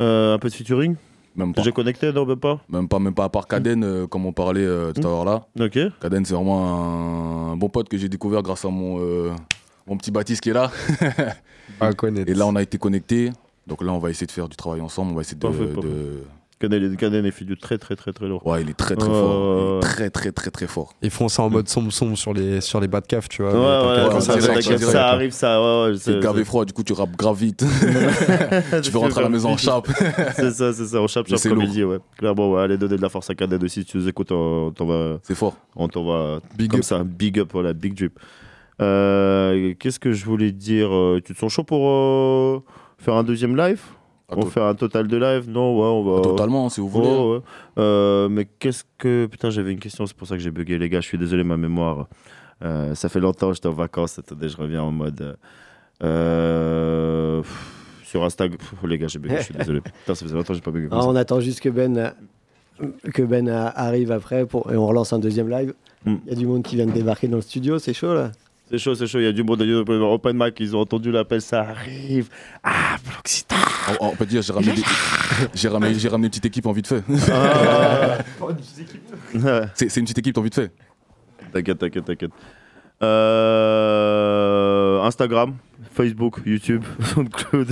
euh, 0.00 0.34
un 0.34 0.38
peu 0.38 0.48
de 0.48 0.54
featuring? 0.54 0.94
Même 1.36 1.52
T'as 1.52 1.56
pas. 1.56 1.62
déjà 1.62 1.72
connecté 1.72 2.12
Non, 2.12 2.24
même 2.26 2.38
pas 2.38 2.60
Même 2.68 2.88
pas, 2.88 2.98
même 2.98 3.14
pas 3.14 3.24
à 3.24 3.28
part 3.28 3.46
Kaden, 3.46 3.84
euh, 3.84 4.06
comme 4.06 4.26
on 4.26 4.32
parlait 4.32 4.64
euh, 4.64 4.92
tout 4.92 5.00
à 5.06 5.10
l'heure 5.10 5.24
là. 5.24 5.46
Ok. 5.60 5.78
Kaden, 6.00 6.24
c'est 6.24 6.34
vraiment 6.34 7.48
un, 7.50 7.52
un 7.52 7.56
bon 7.56 7.68
pote 7.68 7.88
que 7.88 7.96
j'ai 7.96 8.08
découvert 8.08 8.42
grâce 8.42 8.64
à 8.64 8.68
mon, 8.68 8.98
euh, 9.00 9.30
mon 9.86 9.96
petit 9.96 10.10
Baptiste 10.10 10.40
qui 10.40 10.50
est 10.50 10.54
là. 10.54 10.70
À 11.80 11.92
connaître. 11.92 12.30
Et 12.30 12.34
là, 12.34 12.46
on 12.46 12.56
a 12.56 12.62
été 12.62 12.78
connectés. 12.78 13.30
Donc 13.66 13.82
là, 13.84 13.92
on 13.92 13.98
va 13.98 14.10
essayer 14.10 14.26
de 14.26 14.32
faire 14.32 14.48
du 14.48 14.56
travail 14.56 14.80
ensemble. 14.80 15.12
On 15.12 15.14
va 15.14 15.20
essayer 15.20 15.36
de, 15.36 15.40
Parfait, 15.46 15.66
parfait. 15.66 15.88
de, 15.88 16.22
Caden, 16.60 16.96
Caden 16.96 17.24
est 17.24 17.30
fait 17.30 17.44
du 17.44 17.56
très 17.56 17.78
très 17.78 17.94
très 17.94 18.12
très 18.12 18.26
lourd. 18.26 18.44
Ouais, 18.46 18.62
il 18.62 18.70
est 18.70 18.74
très 18.74 18.96
très 18.96 19.08
Ouais, 19.08 19.14
fort. 19.14 19.80
très 19.80 20.10
très 20.10 20.32
très 20.32 20.50
très 20.50 20.66
fort. 20.66 20.94
Ils 21.02 21.10
font 21.10 21.28
ça 21.28 21.42
en 21.42 21.50
mode 21.50 21.68
sombre 21.68 21.92
sombre 21.92 22.16
sur 22.18 22.34
les, 22.34 22.60
sur 22.60 22.80
les 22.80 22.88
bas 22.88 23.00
de 23.00 23.06
cave, 23.06 23.28
tu 23.28 23.42
vois. 23.42 23.52
Ouais, 23.52 23.58
ouais, 23.58 24.02
ouais, 24.04 24.08
quand 24.10 24.20
ça, 24.20 24.40
ça, 24.40 24.60
ça, 24.78 25.08
arrive, 25.08 25.30
ça. 25.30 25.60
Ouais, 25.60 25.90
ouais, 25.90 25.96
C'est 25.98 26.44
froid, 26.44 26.64
du 26.64 26.72
coup 26.72 26.82
tu 26.82 26.92
rappes 26.92 27.16
grave 27.16 27.36
vite. 27.38 27.64
tu 28.82 28.90
veux 28.90 28.98
rentrer 28.98 29.20
à 29.20 29.24
la 29.24 29.28
maison 29.28 29.50
en 29.50 29.56
chape. 29.56 29.88
c'est 30.36 30.50
ça, 30.50 30.72
c'est 30.72 30.86
ça, 30.86 31.00
on 31.00 31.06
chape, 31.06 31.28
chape 31.28 31.38
c'est 31.38 31.48
comme 31.48 31.62
il 31.62 31.70
dit, 31.70 31.84
ouais. 31.84 31.98
Clairement, 32.16 32.50
ouais, 32.52 32.62
allez 32.62 32.76
donner 32.76 32.96
de 32.96 33.02
la 33.02 33.08
force 33.08 33.30
à 33.30 33.34
Caden 33.34 33.62
aussi, 33.62 33.80
si 33.80 33.86
tu 33.86 33.98
nous 33.98 34.08
écoutes, 34.08 34.32
on 34.32 34.72
t'envoie. 34.72 35.20
C'est 35.22 35.34
fort. 35.36 35.56
On 35.76 35.88
t'envoie 35.88 36.40
Big 36.56 36.70
comme 36.70 36.80
up. 36.80 36.84
ça, 36.84 37.04
big 37.04 37.38
up, 37.38 37.50
voilà, 37.52 37.72
big 37.72 37.94
drip. 37.94 38.18
Euh, 38.80 39.74
Qu'est-ce 39.78 39.98
que 39.98 40.12
je 40.12 40.24
voulais 40.24 40.52
dire 40.52 40.94
euh, 40.94 41.20
Tu 41.24 41.34
te 41.34 41.38
sens 41.38 41.52
chaud 41.52 41.64
pour 41.64 41.88
euh, 41.88 42.62
faire 42.98 43.14
un 43.14 43.24
deuxième 43.24 43.56
live? 43.56 43.80
On 44.30 44.42
fait 44.46 44.60
un 44.60 44.74
total 44.74 45.08
de 45.08 45.16
live 45.16 45.48
Non, 45.48 45.74
ouais, 45.78 45.86
on 45.86 46.02
va. 46.16 46.20
Totalement, 46.22 46.68
si 46.68 46.80
vous 46.82 46.88
voulez. 46.88 47.08
Ouais. 47.08 47.40
Euh, 47.78 48.28
mais 48.28 48.44
qu'est-ce 48.58 48.84
que. 48.98 49.26
Putain, 49.26 49.48
j'avais 49.50 49.72
une 49.72 49.78
question, 49.78 50.04
c'est 50.06 50.16
pour 50.16 50.26
ça 50.28 50.36
que 50.36 50.42
j'ai 50.42 50.50
bugué, 50.50 50.76
les 50.78 50.88
gars. 50.90 51.00
Je 51.00 51.06
suis 51.06 51.18
désolé, 51.18 51.44
ma 51.44 51.56
mémoire. 51.56 52.08
Euh, 52.62 52.94
ça 52.94 53.08
fait 53.08 53.20
longtemps, 53.20 53.52
j'étais 53.52 53.68
en 53.68 53.72
vacances. 53.72 54.18
Attendez, 54.18 54.48
je 54.48 54.56
reviens 54.56 54.82
en 54.82 54.90
mode. 54.90 55.36
euh, 56.02 57.40
pff, 57.42 58.00
sur 58.04 58.24
Instagram. 58.24 58.58
Pff, 58.58 58.74
Les 58.84 58.98
gars, 58.98 59.08
j'ai 59.08 59.18
bugué, 59.18 59.36
je 59.38 59.42
suis 59.44 59.54
désolé. 59.54 59.80
Putain, 60.00 60.14
ça 60.14 60.24
faisait 60.24 60.34
longtemps 60.34 60.48
que 60.48 60.54
j'ai 60.54 60.60
pas 60.60 60.70
bugué. 60.70 60.88
Ah, 60.90 61.00
on 61.06 61.16
attend 61.16 61.40
juste 61.40 61.60
que 61.60 61.68
Ben, 61.68 62.12
que 63.14 63.22
ben 63.22 63.48
arrive 63.48 64.12
après 64.12 64.46
pour, 64.46 64.70
et 64.72 64.76
on 64.76 64.86
relance 64.86 65.12
un 65.12 65.18
deuxième 65.18 65.48
live. 65.50 65.72
Il 66.06 66.12
Mm. 66.12 66.18
y 66.28 66.30
a 66.30 66.34
du 66.36 66.46
monde 66.46 66.62
qui 66.62 66.76
vient 66.76 66.86
de 66.86 66.92
débarquer 66.92 67.26
dans 67.26 67.36
le 67.36 67.42
studio, 67.42 67.78
c'est 67.80 67.92
chaud 67.92 68.14
là. 68.14 68.30
C'est 68.70 68.78
chaud, 68.78 68.94
c'est 68.94 69.06
chaud. 69.06 69.18
Il 69.18 69.24
y 69.24 69.28
a 69.28 69.32
du 69.32 69.42
monde. 69.42 69.62
Du 69.62 69.74
open 69.74 70.36
mic, 70.36 70.60
ils 70.60 70.76
ont 70.76 70.80
entendu 70.80 71.10
l'appel, 71.10 71.40
ça 71.40 71.60
arrive. 71.62 72.28
Ah, 72.62 72.96
Bloxita 73.06 73.56
On, 74.00 74.08
on 74.08 74.16
peut 74.16 74.26
dire, 74.26 74.42
j'ai 74.42 74.52
ramené, 74.52 74.72
des- 74.74 74.82
j'ai 75.54 75.68
ramené, 75.68 76.26
une 76.26 76.30
petite 76.30 76.44
équipe 76.46 76.66
en 76.66 76.72
vite 76.72 76.86
fait. 76.88 77.02
Ah. 77.32 78.18
c'est 79.74 79.88
c'est 79.88 80.00
une 80.00 80.04
petite 80.06 80.18
équipe 80.18 80.36
en 80.38 80.42
vite 80.42 80.54
fait. 80.56 80.70
T'inquiète, 81.52 81.78
t'inquiète, 81.78 82.04
t'inquiète. 82.04 82.30
Euh, 83.02 85.00
Instagram, 85.02 85.54
Facebook, 85.94 86.40
YouTube, 86.44 86.84
SoundCloud, 87.14 87.68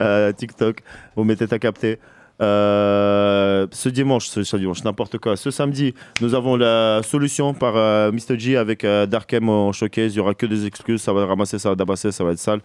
euh, 0.00 0.32
TikTok. 0.32 0.80
Vous 1.16 1.24
mettez 1.24 1.46
ta 1.48 1.58
capté. 1.58 1.98
Euh, 2.40 3.66
ce 3.72 3.88
dimanche, 3.88 4.28
ce, 4.28 4.42
ce 4.44 4.56
dimanche, 4.56 4.84
n'importe 4.84 5.18
quoi. 5.18 5.36
Ce 5.36 5.50
samedi, 5.50 5.94
nous 6.20 6.34
avons 6.34 6.56
la 6.56 7.00
solution 7.02 7.52
par 7.54 7.76
euh, 7.76 8.12
Mr. 8.12 8.38
G 8.38 8.56
avec 8.56 8.84
euh, 8.84 9.06
Darkem 9.06 9.48
en 9.48 9.72
showcase. 9.72 10.14
Il 10.14 10.18
y 10.18 10.20
aura 10.20 10.34
que 10.34 10.46
des 10.46 10.66
excuses. 10.66 11.02
Ça 11.02 11.12
va 11.12 11.26
ramasser, 11.26 11.58
ça 11.58 11.70
va 11.70 11.74
dabasser, 11.74 12.12
ça 12.12 12.22
va 12.24 12.32
être 12.32 12.38
sale. 12.38 12.60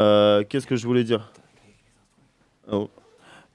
Euh, 0.00 0.42
Qu'est-ce 0.48 0.66
que 0.66 0.76
je 0.76 0.86
voulais 0.86 1.04
dire? 1.04 1.30
Oh. 2.70 2.90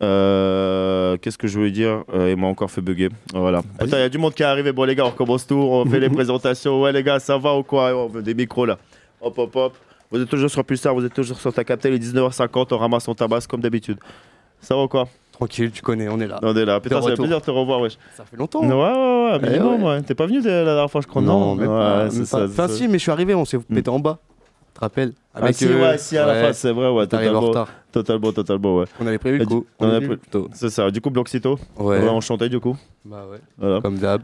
Euh, 0.02 1.16
Qu'est-ce 1.18 1.38
que 1.38 1.48
je 1.48 1.58
voulais 1.60 1.70
dire? 1.72 2.04
Euh, 2.14 2.32
Il 2.32 2.38
m'a 2.38 2.48
encore 2.48 2.72
fait 2.72 2.82
bugger. 2.82 3.10
Voilà. 3.34 3.62
Il 3.84 3.90
y 3.90 3.94
a 3.96 4.10
du 4.10 4.18
monde 4.18 4.34
qui 4.34 4.42
est 4.42 4.48
arrivé. 4.48 4.72
Bon, 4.72 4.84
les 4.86 4.96
gars, 4.96 5.06
on 5.06 5.10
recommence 5.12 5.46
tout. 5.46 5.56
On 5.56 5.86
fait 5.86 6.00
les 6.00 6.10
présentations. 6.18 6.82
Ouais, 6.82 6.92
les 6.92 7.04
gars, 7.04 7.20
ça 7.20 7.38
va 7.38 7.56
ou 7.56 7.62
quoi? 7.64 7.96
On 7.96 8.08
veut 8.08 8.24
des 8.24 8.34
micros 8.34 8.66
là. 8.66 8.80
Hop, 9.22 9.38
hop, 9.38 9.56
hop. 9.56 9.78
Vous 10.10 10.20
êtes 10.20 10.28
toujours 10.28 10.50
sur 10.50 10.66
Pulsar, 10.66 10.94
vous 10.94 11.06
êtes 11.06 11.14
toujours 11.14 11.40
sur 11.40 11.54
ta 11.54 11.64
captée. 11.64 11.90
Il 11.90 11.96
est 11.96 12.00
19h50. 12.00 12.68
On 12.72 12.78
ramasse, 12.78 13.08
on 13.08 13.14
tabasse 13.14 13.46
comme 13.46 13.62
d'habitude. 13.62 13.98
Ça 14.60 14.76
va 14.76 14.84
ou 14.84 14.88
quoi? 14.88 15.08
Tranquille, 15.42 15.72
tu 15.72 15.82
connais, 15.82 16.08
on 16.08 16.20
est 16.20 16.28
là. 16.28 16.40
On 16.44 16.56
est 16.56 16.66
là. 16.66 16.80
Putain, 16.80 16.98
fait 16.98 17.02
retour. 17.02 17.18
plaisir 17.24 17.40
de 17.40 17.44
te 17.46 17.50
revoir, 17.50 17.82
wesh. 17.82 17.98
Ça 18.16 18.24
fait 18.26 18.38
longtemps. 18.38 18.62
Ouais, 18.62 18.68
ouais, 18.70 19.32
ouais, 19.32 19.40
Eh 19.42 19.48
minimum, 19.48 19.82
ouais. 19.84 19.90
ouais. 19.96 20.02
T'es 20.04 20.14
pas 20.14 20.28
venu 20.28 20.40
la 20.42 20.64
dernière 20.64 20.92
fois, 20.92 21.02
je 21.02 21.08
crois, 21.08 21.22
Non, 21.24 21.56
Ouais, 21.56 21.66
pas. 21.66 22.12
c'est 22.12 22.26
c'est 22.26 22.44
Enfin, 22.44 22.68
si, 22.68 22.88
mais 22.88 23.00
je 23.00 23.04
suis 23.04 23.12
arrivé, 23.12 23.34
on 23.34 23.44
s'est 23.44 23.58
pété 23.58 23.90
en 23.90 23.98
bas. 24.00 24.20
Tu 24.68 24.76
te 24.76 24.80
rappelles 24.82 25.14
Ah 25.34 25.52
si, 25.52 25.66
ouais, 25.68 25.98
si, 25.98 26.16
à 26.18 26.28
la 26.28 26.36
fin, 26.46 26.54
c'est 26.54 26.72
vrai, 26.72 26.90
ouais, 26.92 27.08
T'arrives 27.08 27.30
en 27.30 27.42
totalement, 27.42 27.48
retard. 27.50 27.68
totalement, 27.92 28.32
totalement, 28.32 28.76
ouais. 28.78 28.86
On 29.00 29.08
avait 29.08 29.18
prévu 29.18 29.40
le 29.40 29.46
coup. 29.48 29.66
C'est 30.54 30.70
ça, 30.70 30.92
du 30.92 31.02
coup, 31.02 31.10
Bloxito 31.10 31.58
Ouais. 31.80 32.00
On 32.04 32.10
enchanté, 32.10 32.48
du 32.48 32.60
coup. 32.60 32.78
Bah 33.04 33.26
ouais. 33.32 33.40
Voilà. 33.58 33.82
Comme 33.82 33.98
d'hab. 33.98 34.22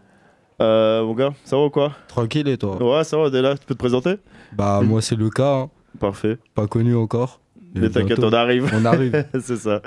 Euh, 0.62 1.04
mon 1.04 1.14
gars, 1.16 1.34
ça 1.46 1.56
va 1.56 1.64
ou 1.66 1.70
quoi 1.72 1.94
Tranquille 2.08 2.48
et 2.48 2.58
toi 2.58 2.78
Ouais, 2.82 3.04
ça 3.04 3.18
va, 3.18 3.24
on 3.24 3.32
est 3.34 3.42
là, 3.42 3.56
tu 3.58 3.66
peux 3.66 3.74
te 3.74 3.80
présenter 3.80 4.16
Bah, 4.54 4.82
moi, 4.84 5.02
c'est 5.02 5.16
le 5.16 5.30
cas. 5.32 5.54
hein. 5.62 5.70
Parfait. 6.00 6.38
Pas 6.54 6.68
connu 6.68 6.96
encore. 6.96 7.40
Mais 7.76 7.90
t'inquiète, 7.90 8.24
on 8.24 8.34
arrive. 8.34 8.72
On 8.74 8.86
arrive. 8.86 9.26
c'est 9.42 9.58
ça. 9.58 9.82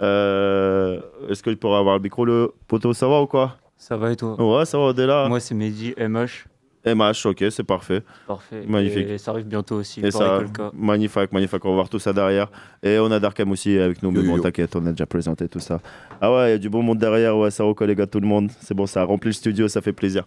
Euh, 0.00 1.00
Est-ce 1.28 1.42
que 1.42 1.50
je 1.50 1.56
pourrais 1.56 1.78
avoir 1.78 1.96
le 1.96 2.02
micro, 2.02 2.24
le 2.24 2.52
poteau 2.66 2.92
Ça 2.92 3.06
va 3.08 3.20
ou 3.20 3.26
quoi? 3.26 3.56
Ça 3.76 3.96
va 3.96 4.12
et 4.12 4.16
toi? 4.16 4.40
Ouais, 4.40 4.64
ça 4.64 4.78
va, 4.78 4.84
on 4.84 4.94
est 4.94 5.06
là. 5.06 5.28
Moi, 5.28 5.40
c'est 5.40 5.54
Mehdi, 5.54 5.94
MH. 5.98 6.46
MH, 6.86 7.26
ok, 7.26 7.44
c'est 7.50 7.62
parfait. 7.62 8.02
Parfait. 8.26 8.64
Magnifique. 8.66 9.06
Et 9.08 9.18
ça 9.18 9.32
arrive 9.32 9.46
bientôt 9.46 9.76
aussi. 9.76 10.00
Et 10.00 10.10
ça, 10.10 10.40
magnifique, 10.72 11.30
magnifique. 11.30 11.62
On 11.64 11.70
va 11.70 11.74
voir 11.74 11.88
tout 11.90 11.98
ça 11.98 12.12
derrière. 12.14 12.50
Et 12.82 12.98
on 12.98 13.10
a 13.10 13.20
Darkham 13.20 13.50
aussi 13.50 13.78
avec 13.78 14.02
nous. 14.02 14.10
Mais 14.10 14.22
bon, 14.22 14.38
t'inquiète, 14.38 14.74
on 14.76 14.86
a 14.86 14.90
déjà 14.90 15.04
présenté 15.04 15.46
tout 15.46 15.60
ça. 15.60 15.80
Ah 16.22 16.32
ouais, 16.32 16.48
il 16.48 16.52
y 16.52 16.54
a 16.54 16.58
du 16.58 16.70
bon 16.70 16.82
monde 16.82 16.98
derrière. 16.98 17.36
Ouais, 17.36 17.50
ça 17.50 17.64
reconnaît 17.64 17.88
les 17.88 17.96
gars, 17.96 18.06
tout 18.06 18.20
le 18.20 18.26
monde. 18.26 18.50
C'est 18.62 18.74
bon, 18.74 18.86
ça 18.86 19.02
a 19.02 19.04
rempli 19.04 19.28
le 19.28 19.34
studio, 19.34 19.68
ça 19.68 19.82
fait 19.82 19.92
plaisir. 19.92 20.24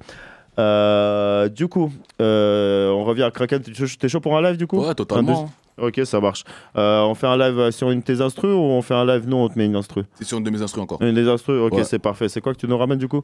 Euh, 0.60 1.49
du 1.49 1.68
coup, 1.68 1.91
euh, 2.22 2.89
on 2.91 3.04
revient 3.04 3.24
à 3.24 3.32
Kraken. 3.32 3.62
T'es 3.62 3.74
chaud- 3.74 3.86
T'es 3.99 4.08
chaud 4.10 4.20
pour 4.20 4.38
un 4.38 4.41
live 4.41 4.58
du 4.58 4.68
coup 4.68 4.80
Ouais, 4.80 4.93
totalement. 4.93 5.32
Un 5.32 5.43
deux- 5.45 5.88
Ok, 5.88 6.01
ça 6.06 6.20
marche. 6.20 6.43
Euh, 6.78 7.01
on 7.01 7.16
fait 7.16 7.26
un 7.26 7.36
live 7.38 7.72
sur 7.72 7.89
une 7.89 7.99
de 8.01 8.04
tes 8.04 8.22
instrus 8.22 8.51
ou 8.54 8.60
on 8.60 8.82
fait 8.84 8.93
un 8.93 9.06
live, 9.06 9.24
nous, 9.28 9.38
on 9.38 9.49
te 9.49 9.58
met 9.58 9.66
une 9.66 9.76
instru? 9.76 10.04
C'est 10.14 10.24
sur 10.24 10.38
une 10.38 10.43
de 10.43 10.51
mes 10.51 10.62
instrus 10.62 10.84
encore. 10.84 11.01
Une 11.01 11.16
des 11.16 11.28
instrus, 11.28 11.60
ok, 11.60 11.74
Ouais. 11.74 11.84
c'est 11.84 11.97
parfait. 11.97 12.30
C'est 12.30 12.41
quoi 12.41 12.54
que 12.54 12.60
tu 12.60 12.68
nous 12.68 12.78
ramènes 12.78 12.99
du 12.99 13.08
coup? 13.08 13.24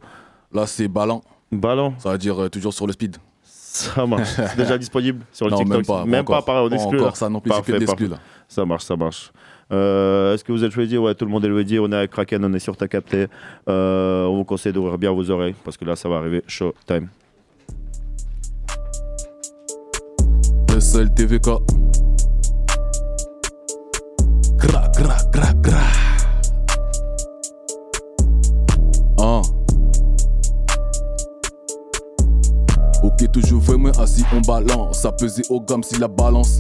Là, 0.52 0.66
c'est 0.66 0.88
Ballon. 0.88 1.22
Ballon 1.52 1.94
Ça 2.00 2.12
veut 2.12 2.18
dire 2.18 2.50
toujours 2.52 2.74
sur 2.74 2.88
le 2.88 2.94
speed. 2.94 3.18
Ça 3.44 4.04
marche. 4.08 4.30
C'est 4.36 4.58
déjà 4.58 4.78
disponible 4.80 5.24
sur 5.32 5.46
le 5.46 5.52
Non, 5.52 5.58
TikTok. 5.60 5.76
même 5.78 5.86
pas, 5.86 6.06
Même 6.06 6.26
pas 6.26 6.38
pas, 6.38 6.42
pareil, 6.42 6.68
on 6.72 6.74
exclut. 6.74 6.98
Là. 6.98 7.04
encore, 7.04 7.18
ça 7.18 7.30
non 7.30 7.40
plus, 7.40 7.52
c'est 7.52 7.62
que 7.96 8.06
là. 8.06 8.18
Ça 8.48 8.66
marche, 8.66 8.84
ça 8.84 8.96
marche. 8.96 9.32
Euh, 9.72 10.34
Est-ce 10.34 10.44
que 10.44 10.52
vous 10.52 10.64
êtes 10.64 10.74
ready 10.74 10.98
Ouais, 10.98 11.14
tout 11.16 11.26
le 11.26 11.32
monde 11.32 11.46
est 11.46 11.52
ready. 11.52 11.80
On 11.80 11.92
est 11.92 11.96
avec 11.96 12.12
Kraken, 12.12 12.44
on 12.44 12.54
est 12.54 12.60
sur 12.60 12.76
ta. 12.76 12.86
Euh, 13.68 14.26
on 14.26 14.38
vous 14.38 14.44
conseille 14.46 14.74
d'ouvrir 14.74 14.98
bien 14.98 15.12
vos 15.12 15.30
oreilles 15.30 15.56
parce 15.64 15.78
que 15.78 15.86
là, 15.86 15.96
ça 15.96 16.10
va 16.10 16.18
arriver. 16.18 16.44
Show 16.48 16.74
time. 16.86 17.10
SLTVK. 20.80 21.50
Gra, 24.58 24.92
gra, 24.98 25.18
gra, 25.32 25.54
gra. 25.62 25.78
Ah. 29.22 29.42
Ok, 33.04 33.32
toujours 33.32 33.62
vraiment 33.62 33.92
assis, 34.00 34.24
on 34.36 34.42
balance. 34.42 35.00
Ça 35.00 35.12
pesait 35.12 35.44
au 35.50 35.62
gramme 35.62 35.84
si 35.84 35.98
la 36.00 36.08
balance. 36.08 36.60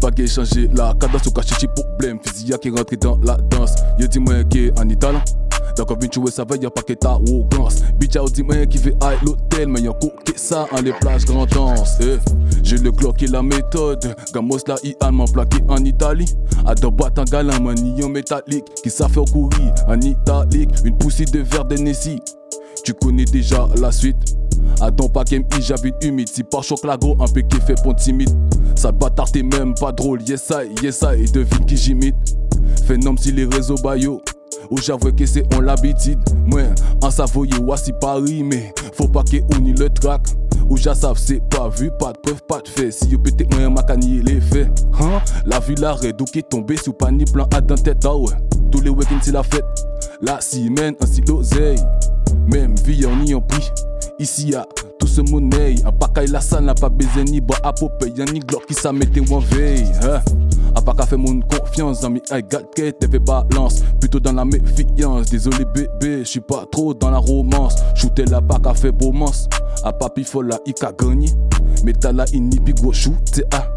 Baguette 0.00 0.30
changé, 0.30 0.68
la 0.74 0.94
cadence 0.98 1.26
au 1.26 1.30
cachichi 1.30 1.66
problème. 1.68 2.18
Physia 2.22 2.58
qui 2.58 2.70
rentre 2.70 2.96
dans 2.96 3.18
la 3.24 3.36
danse. 3.50 3.74
Yo 3.98 4.06
dis-moi 4.06 4.44
qui 4.44 4.66
est 4.66 4.80
en 4.80 4.88
italien. 4.88 5.22
D'accord, 5.76 5.96
vin 6.00 6.08
jouer 6.12 6.30
ça 6.30 6.44
va, 6.44 6.56
y'a 6.56 6.70
pas 6.70 6.82
que 6.82 6.92
ta 6.92 7.16
ou. 7.16 7.46
Bitch, 7.98 8.14
y'a 8.14 8.22
dis-moi 8.32 8.66
qui 8.66 8.78
veut 8.78 8.94
à 9.00 9.12
l'hôtel, 9.24 9.68
mais 9.68 9.80
y'a 9.80 9.92
que 9.92 10.32
ça 10.36 10.66
en 10.72 10.80
les 10.80 10.92
plages 10.92 11.24
grand 11.24 11.46
danse. 11.46 11.98
Eh, 12.00 12.18
J'ai 12.62 12.76
le 12.78 12.90
Glock 12.90 13.22
et 13.22 13.26
la 13.26 13.42
méthode. 13.42 14.14
Gamos 14.34 14.58
là, 14.66 14.76
il 14.82 14.94
allemand 15.00 15.24
plaqué 15.26 15.58
en 15.68 15.82
Italie. 15.84 16.32
À 16.66 16.74
deux 16.74 16.90
boîtes 16.90 17.18
en 17.18 17.24
galant, 17.24 17.60
manillon 17.60 18.08
métallique. 18.08 18.66
Qui 18.82 18.90
ça 18.90 19.08
fait 19.08 19.24
courir 19.32 19.72
en 19.88 20.00
italique. 20.00 20.70
Une 20.84 20.96
poussée 20.98 21.24
de 21.24 21.40
verre 21.40 21.64
d'Hennessy. 21.64 22.20
Tu 22.84 22.92
connais 22.94 23.24
déjà 23.24 23.68
la 23.80 23.92
suite. 23.92 24.36
À 24.80 24.90
pas 24.90 25.24
qu'aime 25.24 25.44
j'avais 25.60 25.92
une 26.02 26.08
humide. 26.08 26.28
Si 26.28 26.42
par 26.42 26.64
choc 26.64 26.84
la 26.84 26.96
gros, 26.96 27.16
un 27.20 27.28
peu 27.28 27.42
qui 27.42 27.60
fait 27.60 27.80
pont 27.82 27.94
timide. 27.94 28.30
Ça 28.74 28.90
bâtard, 28.92 29.30
t'es 29.30 29.42
même 29.42 29.74
pas 29.74 29.92
drôle. 29.92 30.22
Yes, 30.22 30.50
I, 30.50 30.74
yes, 30.82 31.02
I. 31.02 31.22
Et 31.22 31.30
devine 31.30 31.64
qui 31.66 31.76
j'imite. 31.76 32.16
Phénomène 32.86 33.18
si 33.18 33.32
les 33.32 33.44
réseaux 33.44 33.76
bayo. 33.76 34.20
Ou 34.70 34.78
j'avoue 34.78 35.12
que 35.12 35.26
c'est 35.26 35.44
on 35.54 35.60
l'habitude. 35.60 36.18
Moi, 36.46 36.62
en 37.02 37.10
savoyé, 37.10 37.52
voici 37.60 37.92
Paris, 38.00 38.42
mais 38.42 38.72
faut 38.94 39.08
pas 39.08 39.22
que 39.22 39.36
on 39.54 39.64
y 39.64 39.72
le 39.72 39.88
track. 39.88 40.22
Ou 40.68 40.76
já 40.76 40.94
savent, 40.94 41.18
c'est 41.18 41.42
pas 41.50 41.68
vu, 41.68 41.90
pas 41.98 42.12
de 42.12 42.18
preuve, 42.18 42.42
pas 42.48 42.60
de 42.60 42.68
fait. 42.68 42.90
Si 42.90 43.08
yo 43.08 43.18
pété 43.18 43.46
moi, 43.52 43.68
m'a 43.68 43.82
cagné 43.82 44.22
les 44.22 44.40
faits. 44.40 44.68
Hein? 45.00 45.20
La 45.44 45.60
vue, 45.60 45.74
la 45.74 45.92
raid, 45.92 46.20
ou 46.20 46.24
qui 46.24 46.38
est 46.38 46.48
tombé 46.48 46.76
sous 46.76 46.92
panier 46.92 47.24
plan 47.24 47.46
à 47.54 47.60
dans 47.60 47.74
tête, 47.74 48.04
ah 48.04 48.16
ouais. 48.16 48.32
Tous 48.70 48.80
les 48.80 48.90
week-ends, 48.90 49.18
c'est 49.20 49.32
la 49.32 49.42
fête. 49.42 49.64
La 50.22 50.40
semaine, 50.40 50.94
ainsi 51.00 51.20
d'oseille. 51.20 51.78
Même 52.46 52.74
vie, 52.84 53.04
on 53.06 53.24
y 53.24 53.34
en 53.34 53.40
pris. 53.40 53.70
Ici, 54.18 54.50
y'a 54.50 54.66
tout 54.98 55.06
ce 55.06 55.20
monnaie. 55.20 55.74
Pacaille, 55.98 56.28
la 56.28 56.40
salle 56.40 56.64
n'a 56.64 56.74
pas 56.74 56.88
baisé 56.88 57.24
ni 57.24 57.40
bois 57.40 57.56
à 57.62 57.72
popé. 57.72 58.12
Y'a 58.16 58.24
ni 58.26 58.40
glock 58.40 58.66
qui 58.66 58.74
s'a 58.74 58.92
metté 58.92 59.20
en 59.30 59.38
veille. 59.38 59.90
Hein? 60.02 60.20
A 60.74 60.80
pas 60.80 60.94
qu'à 60.94 61.06
faire 61.06 61.18
mon 61.18 61.40
confiance, 61.40 62.04
ami, 62.04 62.20
I 62.30 62.42
got 62.42 62.60
fait 62.76 63.18
balance. 63.18 63.82
Plutôt 64.00 64.20
dans 64.20 64.32
la 64.32 64.44
méfiance. 64.44 65.30
Désolé, 65.30 65.64
bébé, 65.74 66.20
je 66.20 66.24
suis 66.24 66.40
pas 66.40 66.66
trop 66.70 66.94
dans 66.94 67.10
la 67.10 67.18
romance. 67.18 67.76
Shooter 67.94 68.24
la 68.26 68.40
pas 68.40 68.58
qu'à 68.58 68.74
faire 68.74 68.92
bromance. 68.92 69.48
A 69.84 69.92
papi 69.92 70.24
fola, 70.24 70.58
il 70.66 70.74
qu'a 70.74 70.92
gagné. 70.92 71.28
Mais 71.84 71.92
t'as 71.92 72.12
la 72.12 72.24
ini, 72.32 72.58
puis 72.60 72.74
gros 72.74 72.92
shoot, 72.92 73.42
ah. 73.52 73.68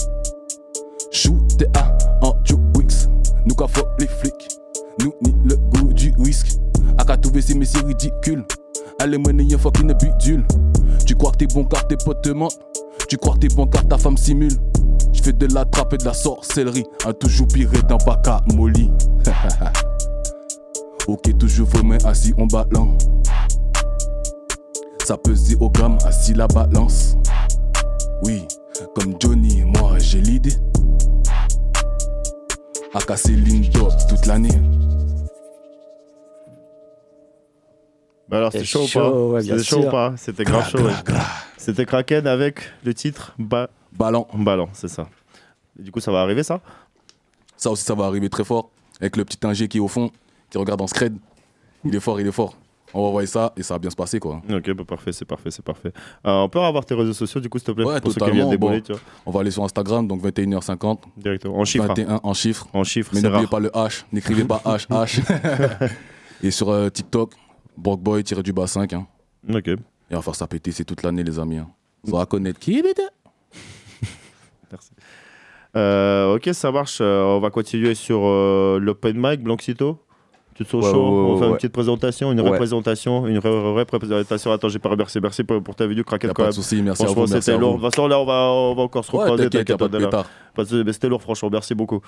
Shoot, 1.11 1.63
ah. 1.75 1.97
En 2.21 2.33
Joe 2.43 2.59
Wicks. 2.75 3.07
Nous 3.45 3.55
qu'a 3.55 3.67
les 3.99 4.07
flics. 4.07 4.59
Nous 5.01 5.13
ni 5.21 5.33
le 5.45 5.55
goût 5.55 5.93
du 5.93 6.13
risque. 6.19 6.59
A 6.97 7.03
qu'à 7.03 7.17
trouver 7.17 7.41
ces 7.41 7.55
mais 7.55 7.65
c'est 8.99 9.05
ridicule. 9.05 9.17
Allez, 9.17 9.17
mener 9.17 9.43
y'a 9.43 9.57
fucking 9.57 9.93
bidule. 9.93 10.45
Tu 11.05 11.15
crois 11.15 11.31
que 11.31 11.37
t'es 11.37 11.47
bon 11.47 11.63
car 11.65 11.87
tes 11.87 11.97
potes 11.97 12.21
te 12.21 12.29
mentent. 12.29 12.59
Tu 13.07 13.17
crois 13.17 13.35
que 13.35 13.39
t'es 13.39 13.55
bon 13.55 13.67
car 13.67 13.87
ta 13.87 13.97
femme 13.97 14.17
simule. 14.17 14.53
Je 15.13 15.21
fais 15.21 15.33
de 15.33 15.53
la 15.53 15.65
trappe 15.65 15.93
et 15.93 15.97
de 15.97 16.05
la 16.05 16.13
sorcellerie. 16.13 16.85
Un 17.05 17.13
toujours 17.13 17.47
pire 17.47 17.69
d'un 17.87 17.97
bac 18.05 18.27
molly. 18.53 18.91
Ok, 21.07 21.37
toujours 21.37 21.67
vos 21.67 21.83
mains 21.83 22.03
assis, 22.03 22.33
on 22.35 22.47
balance. 22.47 23.03
Ça 25.05 25.15
pesait 25.17 25.55
au 25.59 25.69
gramme, 25.69 25.99
assis 26.03 26.33
la 26.33 26.47
balance. 26.47 27.15
Oui, 28.23 28.47
comme 28.95 29.13
Johnny, 29.19 29.61
moi 29.65 29.99
j'ai 29.99 30.19
l'idée. 30.19 30.55
À 32.95 32.99
casser 33.01 33.33
ligne 33.33 33.69
d'or 33.69 33.95
toute 34.07 34.25
l'année. 34.25 34.54
Alors, 38.38 38.51
C'est 38.51 38.59
c'était 38.59 38.69
chaud, 38.69 38.83
ou 38.83 38.88
chaud, 38.88 39.31
pas 39.33 39.41
C'était 39.41 39.63
chaud 39.63 39.79
ou 39.88 39.89
pas 39.91 40.13
C'était 40.17 40.43
grave 40.43 40.69
chaud. 40.69 40.79
ouais. 40.79 40.93
C'était 41.57 41.86
Kraken 41.86 42.27
avec 42.27 42.59
le 42.83 42.93
titre 42.93 43.33
ba... 43.39 43.69
Ballon. 43.97 44.27
Ballon, 44.33 44.67
c'est 44.73 44.88
ça. 44.89 45.07
Et 45.79 45.83
du 45.83 45.91
coup, 45.91 45.99
ça 45.99 46.11
va 46.11 46.21
arriver 46.21 46.43
ça? 46.43 46.59
Ça 47.57 47.71
aussi, 47.71 47.83
ça 47.83 47.95
va 47.95 48.05
arriver 48.05 48.29
très 48.29 48.43
fort. 48.43 48.69
Avec 49.01 49.17
le 49.17 49.25
petit 49.25 49.39
ingé 49.45 49.67
qui 49.67 49.77
est 49.77 49.81
au 49.81 49.88
fond, 49.88 50.11
qui 50.49 50.57
regarde 50.57 50.81
en 50.81 50.88
scred. 50.88 51.15
Il 51.83 51.95
est 51.95 51.99
fort, 51.99 52.19
il 52.19 52.27
est 52.27 52.31
fort. 52.31 52.55
On 52.93 53.01
va 53.01 53.07
envoyer 53.09 53.27
ça 53.27 53.51
et 53.57 53.63
ça 53.63 53.73
va 53.73 53.79
bien 53.79 53.89
se 53.89 53.95
passer 53.95 54.19
quoi. 54.19 54.41
Ok, 54.49 54.71
bah 54.71 54.83
parfait, 54.88 55.11
c'est 55.11 55.25
parfait, 55.25 55.51
c'est 55.51 55.65
parfait. 55.65 55.91
Euh, 56.25 56.31
on 56.43 56.47
peut 56.49 56.61
avoir 56.61 56.86
tes 56.86 56.95
réseaux 56.95 57.11
sociaux 57.13 57.41
du 57.41 57.49
coup, 57.49 57.57
s'il 57.57 57.67
te 57.67 57.71
plaît 57.73 57.83
Ouais, 57.83 57.99
Pour 57.99 58.13
ceux 58.13 58.21
qui 58.21 58.31
viennent 58.31 58.49
totalement. 58.51 58.69
Bon, 58.75 58.79
tu 58.81 58.91
vois. 58.93 59.01
on 59.25 59.31
va 59.31 59.39
aller 59.41 59.51
sur 59.51 59.63
Instagram, 59.65 60.07
donc 60.07 60.21
21h50. 60.23 60.99
Directement. 61.17 61.57
En 61.59 61.65
chiffres. 61.65 61.83
hein. 61.86 61.88
21 61.89 62.19
en 62.23 62.33
chiffres. 62.33 62.67
En 62.73 62.83
chiffres, 62.86 63.11
Mais 63.13 63.21
n'oubliez 63.21 63.47
pas 63.47 63.59
le 63.59 63.67
H. 63.69 64.03
N'écrivez 64.13 64.45
pas 64.45 64.61
H, 64.65 64.88
H. 64.88 65.89
et 66.43 66.51
sur 66.51 66.69
euh, 66.69 66.89
TikTok, 66.89 67.33
Brockboy 67.78 68.23
tiré 68.23 68.41
du 68.43 68.53
bas 68.53 68.67
5. 68.67 68.93
Hein. 68.93 69.07
Ok. 69.53 69.67
Et 69.67 69.78
on 70.11 70.15
va 70.17 70.21
faire 70.21 70.36
ça 70.36 70.47
péter, 70.47 70.71
c'est 70.71 70.86
toute 70.86 71.03
l'année, 71.03 71.23
les 71.23 71.39
amis. 71.39 71.57
Hein. 71.57 71.67
On 72.07 72.17
va 72.17 72.26
connaître 72.26 72.59
qui 72.59 72.82
Merci. 74.71 74.91
Euh, 75.76 76.36
ok, 76.36 76.49
ça 76.53 76.71
marche. 76.71 76.99
Euh, 77.01 77.23
on 77.23 77.39
va 77.39 77.49
continuer 77.49 77.95
sur 77.95 78.21
euh, 78.23 78.80
l'open 78.80 79.15
mic, 79.17 79.41
Blanxito. 79.41 79.99
Tu 80.53 80.63
te 80.63 80.69
sens 80.69 80.86
Ouais, 80.86 80.91
chaud? 80.91 80.97
ouais, 80.97 81.03
On 81.32 81.34
ouais, 81.34 81.39
fait 81.39 81.47
une 81.49 81.55
petite 81.55 81.73
présentation, 81.73 82.32
une 82.32 82.39
représentation, 82.39 83.28
une 83.28 83.39
vraie, 83.39 83.49
représentation. 83.82 84.51
Attends, 84.53 84.69
j'ai 84.69 84.80
pas 84.80 84.88
remercié. 84.89 85.19
Merci 85.19 85.43
pour, 85.43 85.61
pour 85.61 85.76
ta 85.76 85.86
vidéo, 85.86 86.05
Kraken. 86.05 86.30
Y 86.30 86.32
a 86.32 86.34
quand 86.34 86.43
pas 86.43 86.49
de 86.51 86.55
même. 86.55 86.63
souci, 86.63 86.82
merci 86.82 87.03
à 87.03 87.07
vous, 87.07 87.28
c'était 87.28 87.57
lourd. 87.57 87.71
vous. 87.73 87.78
De 87.80 87.84
toute 87.84 87.93
façon, 87.95 88.07
là, 88.07 88.19
on 88.19 88.26
va, 88.26 88.49
on 88.51 88.73
va 88.76 88.84
encore 88.84 89.03
se 89.03 89.11
recroiser. 89.11 89.49
t'inquiète, 89.49 89.78
pas 89.78 89.89
de 89.89 89.97
on. 90.05 90.09
Pas 90.53 90.65
C'était 90.65 91.09
lourd, 91.09 91.21
franchement. 91.21 91.49
Merci 91.51 91.76
beaucoup. 91.76 91.99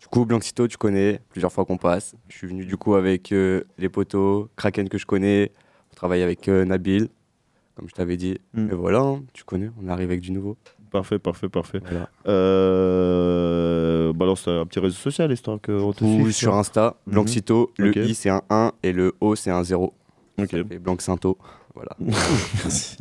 Du 0.00 0.06
coup, 0.06 0.24
Blanxito, 0.24 0.68
tu 0.68 0.76
connais, 0.76 1.20
plusieurs 1.28 1.52
fois 1.52 1.64
qu'on 1.64 1.76
passe. 1.76 2.14
Je 2.28 2.36
suis 2.36 2.46
venu 2.46 2.64
du 2.64 2.76
coup 2.76 2.94
avec 2.94 3.32
euh, 3.32 3.64
les 3.78 3.88
potos, 3.88 4.48
Kraken 4.56 4.88
que 4.88 4.96
je 4.98 5.06
connais. 5.06 5.50
On 5.92 5.96
travaille 5.96 6.22
avec 6.22 6.48
euh, 6.48 6.64
Nabil, 6.64 7.08
comme 7.74 7.88
je 7.88 7.94
t'avais 7.94 8.16
dit. 8.16 8.38
Mm. 8.54 8.70
Et 8.70 8.74
voilà, 8.74 9.00
hein, 9.00 9.22
tu 9.32 9.44
connais, 9.44 9.70
on 9.82 9.88
arrive 9.88 10.10
avec 10.10 10.20
du 10.20 10.30
nouveau. 10.30 10.56
Parfait, 10.90 11.18
parfait, 11.18 11.48
parfait. 11.48 11.80
Euh, 12.26 14.12
balance 14.12 14.48
un 14.48 14.64
petit 14.66 14.78
réseau 14.78 14.96
social, 14.96 15.30
histoire 15.32 15.58
qu'on 15.60 15.92
te 15.92 16.04
Ou 16.04 16.22
suive. 16.22 16.32
sur 16.32 16.54
Insta. 16.54 16.96
Blanxito, 17.06 17.72
le 17.76 17.90
Ok. 17.90 17.96
I 17.96 18.14
c'est 18.14 18.30
un 18.30 18.42
1 18.48 18.72
et 18.82 18.92
le 18.92 19.14
O 19.20 19.34
c'est 19.34 19.50
un 19.50 19.62
0. 19.62 19.92
Ok. 20.38 20.54
Blanxinto, 20.80 21.36
voilà. 21.78 21.90
Merci. 22.64 22.96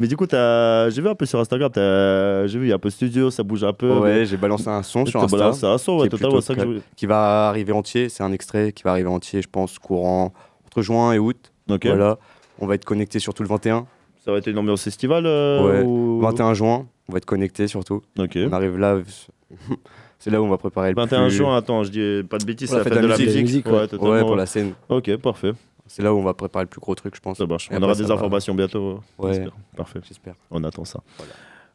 Mais 0.00 0.06
du 0.08 0.16
coup, 0.16 0.26
t'as- 0.26 0.90
j'ai 0.90 1.00
vu 1.02 1.08
un 1.08 1.14
peu 1.14 1.24
sur 1.26 1.38
Instagram, 1.38 1.70
t'as- 1.72 2.46
j'ai 2.48 2.58
vu, 2.58 2.66
il 2.66 2.68
y 2.70 2.72
a 2.72 2.76
un 2.76 2.78
peu 2.78 2.90
studio, 2.90 3.30
ça 3.30 3.42
bouge 3.42 3.62
un 3.64 3.72
peu. 3.72 3.90
Ouais, 3.98 4.14
mais- 4.20 4.26
j'ai 4.26 4.36
balancé 4.36 4.68
un 4.68 4.82
son 4.82 5.06
sur 5.06 5.20
T'as 5.20 5.26
Insta. 5.26 5.36
balancé 5.38 5.66
un 5.66 5.78
son, 5.78 5.98
ouais, 5.98 6.08
qui 6.08 6.16
plutôt 6.16 6.40
ça 6.40 6.54
que 6.54 6.60
je 6.60 6.80
qui 6.96 7.06
va 7.06 7.48
arriver 7.48 7.72
entier. 7.72 8.08
C'est 8.08 8.22
un 8.22 8.32
extrait 8.32 8.72
qui 8.72 8.82
va 8.82 8.90
arriver 8.90 9.08
entier, 9.08 9.40
je 9.42 9.48
pense, 9.48 9.78
courant 9.78 10.32
entre 10.66 10.82
juin 10.82 11.12
et 11.12 11.18
août. 11.18 11.52
Ok. 11.70 11.86
Voilà. 11.86 12.18
On 12.58 12.66
va 12.66 12.74
être 12.74 12.84
connecté 12.84 13.18
surtout 13.18 13.42
le 13.42 13.48
21. 13.48 13.86
Ça 14.24 14.32
va 14.32 14.38
être 14.38 14.46
une 14.48 14.58
ambiance 14.58 14.86
estivale 14.86 15.26
euh, 15.26 15.62
Ouais. 15.64 15.82
ou- 15.84 16.20
21 16.20 16.54
juin, 16.54 16.86
on 17.08 17.12
va 17.12 17.18
être 17.18 17.24
connecté 17.26 17.66
surtout. 17.68 18.02
Ok. 18.18 18.36
On 18.36 18.52
arrive 18.52 18.78
là. 18.78 18.98
C'est 20.18 20.30
là 20.30 20.40
où 20.40 20.44
on 20.44 20.48
va 20.48 20.56
préparer 20.56 20.90
le 20.90 20.94
21 20.94 21.26
plus- 21.26 21.34
juin, 21.36 21.56
attends, 21.56 21.82
je 21.82 21.90
dis 21.90 22.22
pas 22.28 22.38
de 22.38 22.44
bêtises, 22.44 22.70
c'est 22.70 22.76
la 22.76 22.84
fête 22.84 22.92
de 22.92 23.06
la 23.08 23.18
musique. 23.18 23.66
ouais. 23.66 23.88
totalement. 23.88 24.10
Ouais, 24.14 24.20
pour 24.20 24.36
la 24.36 24.46
scène. 24.46 24.72
Ok, 24.88 25.16
parfait. 25.16 25.50
C'est 25.86 26.02
là 26.02 26.14
où 26.14 26.18
on 26.18 26.22
va 26.22 26.32
préparer 26.34 26.64
le 26.64 26.68
plus 26.68 26.80
gros 26.80 26.94
truc, 26.94 27.14
je 27.14 27.20
pense. 27.20 27.38
Ça 27.38 27.46
marche. 27.46 27.68
Et 27.70 27.74
On 27.74 27.76
après, 27.76 27.84
aura 27.86 27.94
ça 27.94 28.02
des 28.02 28.08
va- 28.08 28.14
informations 28.14 28.54
bientôt. 28.54 29.00
Ouais. 29.18 29.34
j'espère. 29.34 29.52
Parfait. 29.76 30.00
J'espère. 30.06 30.34
On 30.50 30.64
attend 30.64 30.84
ça. 30.84 31.00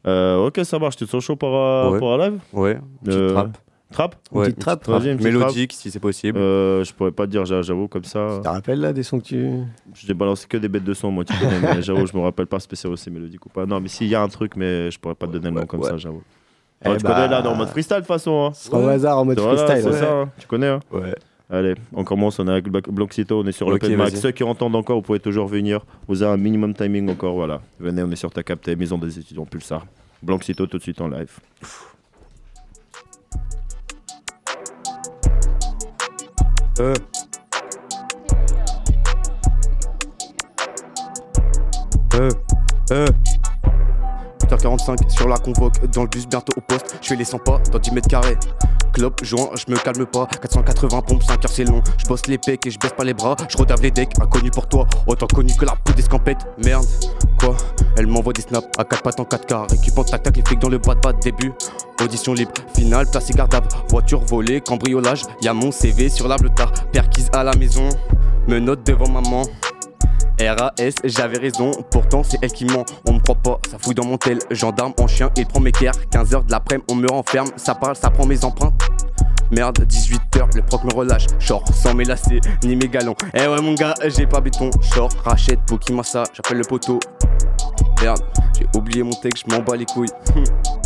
Euh, 0.08 0.46
ok, 0.48 0.60
ça 0.64 0.80
marche. 0.80 0.96
Tu 0.96 1.06
te 1.06 1.10
sens 1.12 1.24
chaud 1.24 1.36
pour, 1.36 1.56
euh, 1.56 1.92
Ouais. 1.92 2.00
pour 2.00 2.14
un 2.14 2.18
live? 2.30 2.40
Ouais, 2.54 2.80
petite 3.04 3.28
trap. 3.34 3.58
Trap 3.92 4.16
Ouais, 4.32 4.46
petite 4.48 4.60
trap. 4.60 4.86
Vas-y, 4.88 5.08
une 5.12 5.18
petite 5.18 5.24
Mélodique, 5.34 5.70
trap. 5.72 5.82
si 5.82 5.92
c'est 5.92 6.00
possible. 6.00 6.38
Euh, 6.40 6.84
je 6.84 6.94
pourrais 6.94 7.12
pas 7.12 7.26
te 7.26 7.32
dire, 7.32 7.46
j'a- 7.46 7.62
j'avoue, 7.62 7.88
comme 7.88 8.04
ça. 8.04 8.28
Tu 8.38 8.42
te 8.42 8.48
rappelles 8.50 8.80
là 8.82 8.92
des 8.92 9.04
sons 9.04 9.20
que 9.20 9.26
tu. 9.26 9.50
J'ai 9.94 10.14
balancé 10.14 10.46
que 10.48 10.58
des 10.58 10.68
bêtes 10.68 10.84
de 10.84 10.94
son, 10.94 11.10
moi, 11.12 11.24
tu 11.24 11.34
connais, 11.38 11.60
mais 11.60 11.82
j'avoue, 11.82 12.06
je 12.06 12.16
me 12.18 12.22
rappelle 12.22 12.48
pas 12.48 12.60
spécialement 12.60 12.98
si 12.98 13.10
mélodique 13.12 13.46
ou 13.46 13.50
pas. 13.50 13.66
Non, 13.66 13.80
mais 13.80 13.88
s'il 13.88 14.08
y 14.08 14.16
a 14.16 14.22
un 14.22 14.28
truc, 14.28 14.56
mais 14.58 14.92
je 14.92 15.00
pourrais 15.00 15.16
pas 15.16 15.28
te 15.28 15.32
donner 15.34 15.50
le 15.52 15.62
nom 15.62 15.66
comme 15.66 15.84
ça, 15.84 15.96
j'avoue. 15.98 16.22
Eh 16.86 16.96
tu 16.98 17.04
bah, 17.04 17.14
connais 17.14 17.28
là, 17.30 17.42
dans 17.42 17.52
le 17.52 17.58
mode 17.58 17.70
freestyle 17.70 17.96
de 17.98 18.02
toute 18.02 18.08
façon. 18.08 18.48
Hein. 18.50 18.54
Ce 18.54 18.68
sera 18.68 18.78
au 18.80 18.88
hasard 18.88 19.18
en 19.20 19.26
mode 19.26 19.40
Voilà, 19.40 19.58
freestyle, 19.66 19.84
C'est 19.84 19.90
ouais. 20.00 20.06
ça, 20.06 20.14
hein. 20.14 20.30
tu 20.38 20.48
connais. 20.48 20.68
Hein 20.68 20.80
Ouais. 20.92 21.16
Allez, 21.50 21.76
on 21.94 22.04
commence, 22.04 22.40
on 22.40 22.48
est 22.48 22.52
avec 22.52 22.68
Blanc- 22.68 22.82
Blanxito, 22.92 23.40
on 23.42 23.48
est 23.48 23.54
sur 23.54 23.68
Ok, 23.68 23.74
l'open 23.74 23.90
mic. 23.92 23.98
vas-y. 24.00 24.18
Ceux 24.18 24.32
qui 24.32 24.44
entendent 24.44 24.76
encore, 24.76 24.98
vous 24.98 25.02
pouvez 25.02 25.20
toujours 25.22 25.48
venir. 25.48 25.80
Vous 26.08 26.22
avez 26.22 26.34
un 26.34 26.38
minimum 26.38 26.74
timing 26.74 27.10
encore, 27.10 27.36
voilà. 27.36 27.62
Venez, 27.80 28.04
on 28.04 28.12
est 28.12 28.18
sur 28.18 28.32
ta 28.32 28.44
capté, 28.44 28.76
maison 28.76 28.98
des 28.98 29.18
étudiants 29.18 29.46
Pulsar. 29.46 29.86
Blanxito 30.22 30.68
tout 30.68 30.78
de 30.78 30.84
suite 30.84 31.00
en 31.00 31.08
live. 31.08 31.32
Euh. 36.80 36.94
Euh. 42.16 42.30
Euh. 42.92 43.08
8h45 44.44 45.10
sur 45.10 45.28
la 45.28 45.38
convoque, 45.38 45.86
dans 45.92 46.04
le 46.04 46.10
bus 46.10 46.28
bientôt 46.28 46.54
au 46.58 46.62
poste. 46.62 46.98
Je 47.02 47.08
fais 47.10 47.16
les 47.16 47.26
100 47.26 47.40
pas 47.40 47.60
dans 47.72 47.80
10 47.80 47.92
mètres 47.92 48.08
carrés. 48.08 48.38
Clope, 48.94 49.24
joint, 49.24 49.50
je 49.56 49.72
me 49.72 49.78
calme 49.78 50.06
pas. 50.06 50.28
480 50.42 51.02
pompes, 51.02 51.24
5 51.24 51.46
heures 51.46 51.52
c'est 51.52 51.64
long. 51.64 51.82
Je 51.98 52.06
bosse 52.06 52.28
les 52.28 52.38
pecs 52.38 52.66
et 52.66 52.72
je 52.72 52.80
baisse 52.80 52.94
pas 52.94 53.04
les 53.04 53.14
bras. 53.14 53.36
Je 53.50 53.58
redave 53.58 53.82
les 53.82 53.92
decks, 53.92 54.14
inconnu 54.22 54.52
pour 54.52 54.68
toi. 54.68 54.88
Autant 55.06 55.28
connu 55.28 55.54
que 55.56 55.66
la 55.66 55.76
poudre 55.76 55.96
d'escampette. 55.96 56.40
Merde, 56.64 56.86
quoi? 57.40 57.56
Elle 57.98 58.08
m'envoie 58.08 58.34
des 58.34 58.42
snaps 58.42 58.68
à 58.78 58.84
4 58.84 59.02
pattes 59.04 59.20
en 59.20 59.24
4K. 59.24 59.72
Récupant 59.72 60.04
tac 60.04 60.24
tac 60.24 60.36
les 60.36 60.44
flics 60.44 60.60
dans 60.60 60.70
le 60.70 60.78
bas 60.78 60.96
de 60.96 61.00
bas 61.00 61.14
début. 61.14 61.54
Audition 62.02 62.34
libre, 62.34 62.52
finale, 62.76 63.08
placé 63.10 63.34
gardable. 63.34 63.68
Voiture 63.90 64.24
volée, 64.24 64.62
cambriolage. 64.62 65.24
Y'a 65.42 65.54
mon 65.54 65.72
CV 65.72 66.10
sur 66.10 66.28
la 66.28 66.38
bleutard. 66.38 66.72
Perquise 66.92 67.30
à 67.34 67.44
la 67.44 67.56
maison, 67.56 67.90
me 68.48 68.60
note 68.60 68.86
devant 68.86 69.10
maman. 69.10 69.44
RAS, 70.40 70.94
j'avais 71.04 71.38
raison, 71.38 71.72
pourtant 71.92 72.24
c'est 72.24 72.38
elle 72.42 72.52
qui 72.52 72.66
ment. 72.66 72.86
On 73.08 73.14
me 73.14 73.20
croit 73.20 73.36
pas, 73.36 73.60
ça 73.70 73.78
fout 73.80 73.96
dans 73.96 74.06
mon 74.06 74.18
tel. 74.18 74.40
Gendarme 74.52 74.94
en 75.00 75.08
chien, 75.08 75.30
il 75.36 75.46
prend 75.46 75.60
mes 75.60 75.72
caires. 75.72 75.94
15h 76.12 76.46
de 76.46 76.52
l'après-midi, 76.52 76.86
on 76.92 76.96
me 76.96 77.08
renferme. 77.08 77.50
Ça 77.56 77.74
parle, 77.76 77.96
ça 77.96 78.10
prend 78.10 78.26
mes 78.26 78.44
empreintes. 78.46 78.74
Merde, 79.50 79.80
18h, 79.80 80.56
le 80.56 80.62
proc 80.62 80.84
me 80.84 80.94
relâche. 80.94 81.26
Short, 81.40 81.74
sans 81.74 81.94
mes 81.94 82.04
lacets, 82.04 82.42
ni 82.64 82.76
mes 82.76 82.88
galons. 82.88 83.16
Eh 83.34 83.48
ouais, 83.48 83.62
mon 83.62 83.74
gars, 83.74 83.94
j'ai 84.06 84.28
pas 84.28 84.42
béton. 84.42 84.70
Short, 84.94 85.16
rachète, 85.24 85.60
Pokimassa, 85.66 86.24
j'appelle 86.34 86.58
le 86.58 86.66
poteau. 86.66 87.00
Merde, 88.02 88.20
j'ai 88.58 88.68
oublié 88.78 89.04
mon 89.04 89.14
texte, 89.14 89.46
je 89.50 89.56
m'en 89.56 89.64
bats 89.64 89.76
les 89.76 89.86
couilles. 89.86 90.10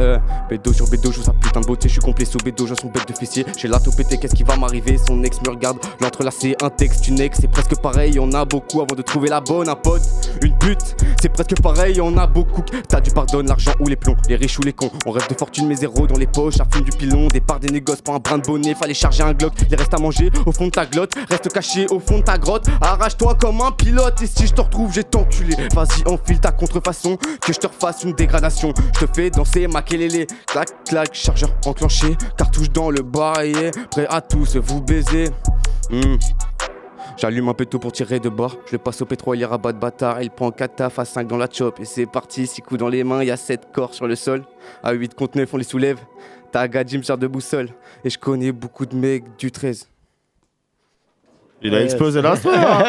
Euh, 0.00 0.18
bédo 0.48 0.72
sur 0.72 0.88
bédo, 0.88 1.12
joue 1.12 1.22
sa 1.22 1.32
putain 1.32 1.60
de 1.60 1.66
beauté, 1.66 1.88
je 1.88 1.94
suis 1.94 2.00
complet 2.00 2.24
sous 2.24 2.38
bédo, 2.38 2.66
j'ai 2.66 2.74
son 2.74 2.88
bec 2.88 3.06
de 3.06 3.14
fessier. 3.14 3.44
J'ai 3.58 3.68
la 3.68 3.78
pété, 3.78 4.18
qu'est-ce 4.18 4.34
qui 4.34 4.42
va 4.42 4.56
m'arriver? 4.56 4.96
Son 4.98 5.22
ex 5.22 5.40
me 5.46 5.50
regarde, 5.50 5.78
l'entrelacé, 6.00 6.56
un 6.62 6.70
texte, 6.70 7.08
une 7.08 7.20
ex, 7.20 7.38
c'est 7.40 7.50
presque 7.50 7.76
pareil, 7.80 8.18
on 8.18 8.32
a 8.32 8.44
beaucoup 8.44 8.80
avant 8.80 8.96
de 8.96 9.02
trouver 9.02 9.28
la 9.28 9.40
bonne, 9.40 9.68
un 9.68 9.74
pote, 9.74 10.02
une 10.42 10.56
pute, 10.58 10.96
c'est 11.20 11.28
presque 11.28 11.60
pareil, 11.60 12.00
on 12.00 12.16
a 12.16 12.26
beaucoup. 12.26 12.62
T'as 12.88 13.00
du 13.00 13.10
pardon, 13.10 13.42
l'argent 13.42 13.72
ou 13.80 13.88
les 13.88 13.96
plombs, 13.96 14.16
les 14.28 14.36
riches 14.36 14.58
ou 14.58 14.62
les 14.62 14.72
cons. 14.72 14.90
On 15.06 15.10
rêve 15.10 15.28
de 15.28 15.34
fortune, 15.34 15.66
mais 15.66 15.76
zéro 15.76 16.06
dans 16.06 16.18
les 16.18 16.26
poches, 16.26 16.60
à 16.60 16.64
fume 16.72 16.84
du 16.84 16.96
pilon, 16.96 17.28
départ 17.28 17.60
des 17.60 17.70
négoces, 17.70 18.00
pas 18.00 18.14
un 18.14 18.18
brin 18.18 18.38
de 18.38 18.46
bonnet, 18.46 18.74
fallait 18.74 18.94
charger 18.94 19.22
un 19.22 19.34
glock, 19.34 19.52
les 19.70 19.76
restes 19.76 19.94
à 19.94 19.98
manger 19.98 20.30
au 20.46 20.52
fond 20.52 20.66
de 20.66 20.70
ta 20.70 20.86
glotte, 20.86 21.14
reste 21.28 21.52
caché 21.52 21.86
au 21.90 22.00
fond 22.00 22.18
de 22.18 22.24
ta 22.24 22.38
grotte, 22.38 22.66
arrache-toi 22.80 23.36
comme 23.40 23.60
un 23.60 23.72
pilote, 23.72 24.22
et 24.22 24.26
si 24.26 24.46
je 24.46 24.52
te 24.52 24.60
retrouve, 24.60 24.92
j'ai 24.92 25.04
t'enculé. 25.04 25.54
Vas-y, 25.74 26.08
enfile 26.10 26.40
ta 26.40 26.52
contrefaçon, 26.52 27.16
que 27.16 27.52
je 27.52 27.58
te 27.58 27.66
refasse 27.66 28.04
une 28.04 28.12
dégradation. 28.12 28.72
Je 28.94 29.06
te 29.06 29.12
fais 29.14 29.30
danser 29.30 29.66
ma 29.66 29.81
kelele, 29.82 30.26
clac 30.46 30.84
clac, 30.84 31.14
chargeur 31.14 31.50
enclenché, 31.66 32.16
cartouche 32.36 32.70
dans 32.70 32.90
le 32.90 33.02
barillet, 33.02 33.70
prêt 33.90 34.06
à 34.08 34.20
tous 34.20 34.56
vous 34.56 34.80
baiser. 34.80 35.28
Hmm. 35.90 36.16
J'allume 37.16 37.48
un 37.48 37.54
péto 37.54 37.78
pour 37.78 37.92
tirer 37.92 38.18
de 38.20 38.28
bord. 38.28 38.56
Je 38.66 38.72
le 38.72 38.78
passe 38.78 39.02
au 39.02 39.06
pétrolier 39.06 39.44
à 39.44 39.58
bas 39.58 39.72
de 39.72 39.78
bâtard. 39.78 40.22
Il 40.22 40.30
prend 40.30 40.50
4 40.50 40.74
taf 40.74 40.98
à 40.98 41.04
5 41.04 41.28
dans 41.28 41.36
la 41.36 41.48
chop. 41.50 41.78
Et 41.78 41.84
c'est 41.84 42.06
parti, 42.06 42.46
6 42.46 42.62
coups 42.62 42.80
dans 42.80 42.88
les 42.88 43.04
mains. 43.04 43.22
Il 43.22 43.28
y 43.28 43.30
a 43.30 43.36
7 43.36 43.68
corps 43.72 43.94
sur 43.94 44.06
le 44.06 44.16
sol. 44.16 44.44
À 44.82 44.92
8 44.92 45.14
contre 45.14 45.38
9, 45.38 45.52
on 45.52 45.56
les 45.58 45.64
soulève. 45.64 45.98
Taga 46.50 46.84
Jim 46.86 47.02
sert 47.02 47.18
de 47.18 47.26
boussole. 47.26 47.68
Et 48.02 48.10
je 48.10 48.18
connais 48.18 48.50
beaucoup 48.50 48.86
de 48.86 48.96
mecs 48.96 49.36
du 49.36 49.52
13. 49.52 49.91
Il 51.64 51.74
a 51.74 51.82
explosé 51.82 52.20
hein. 52.20 52.34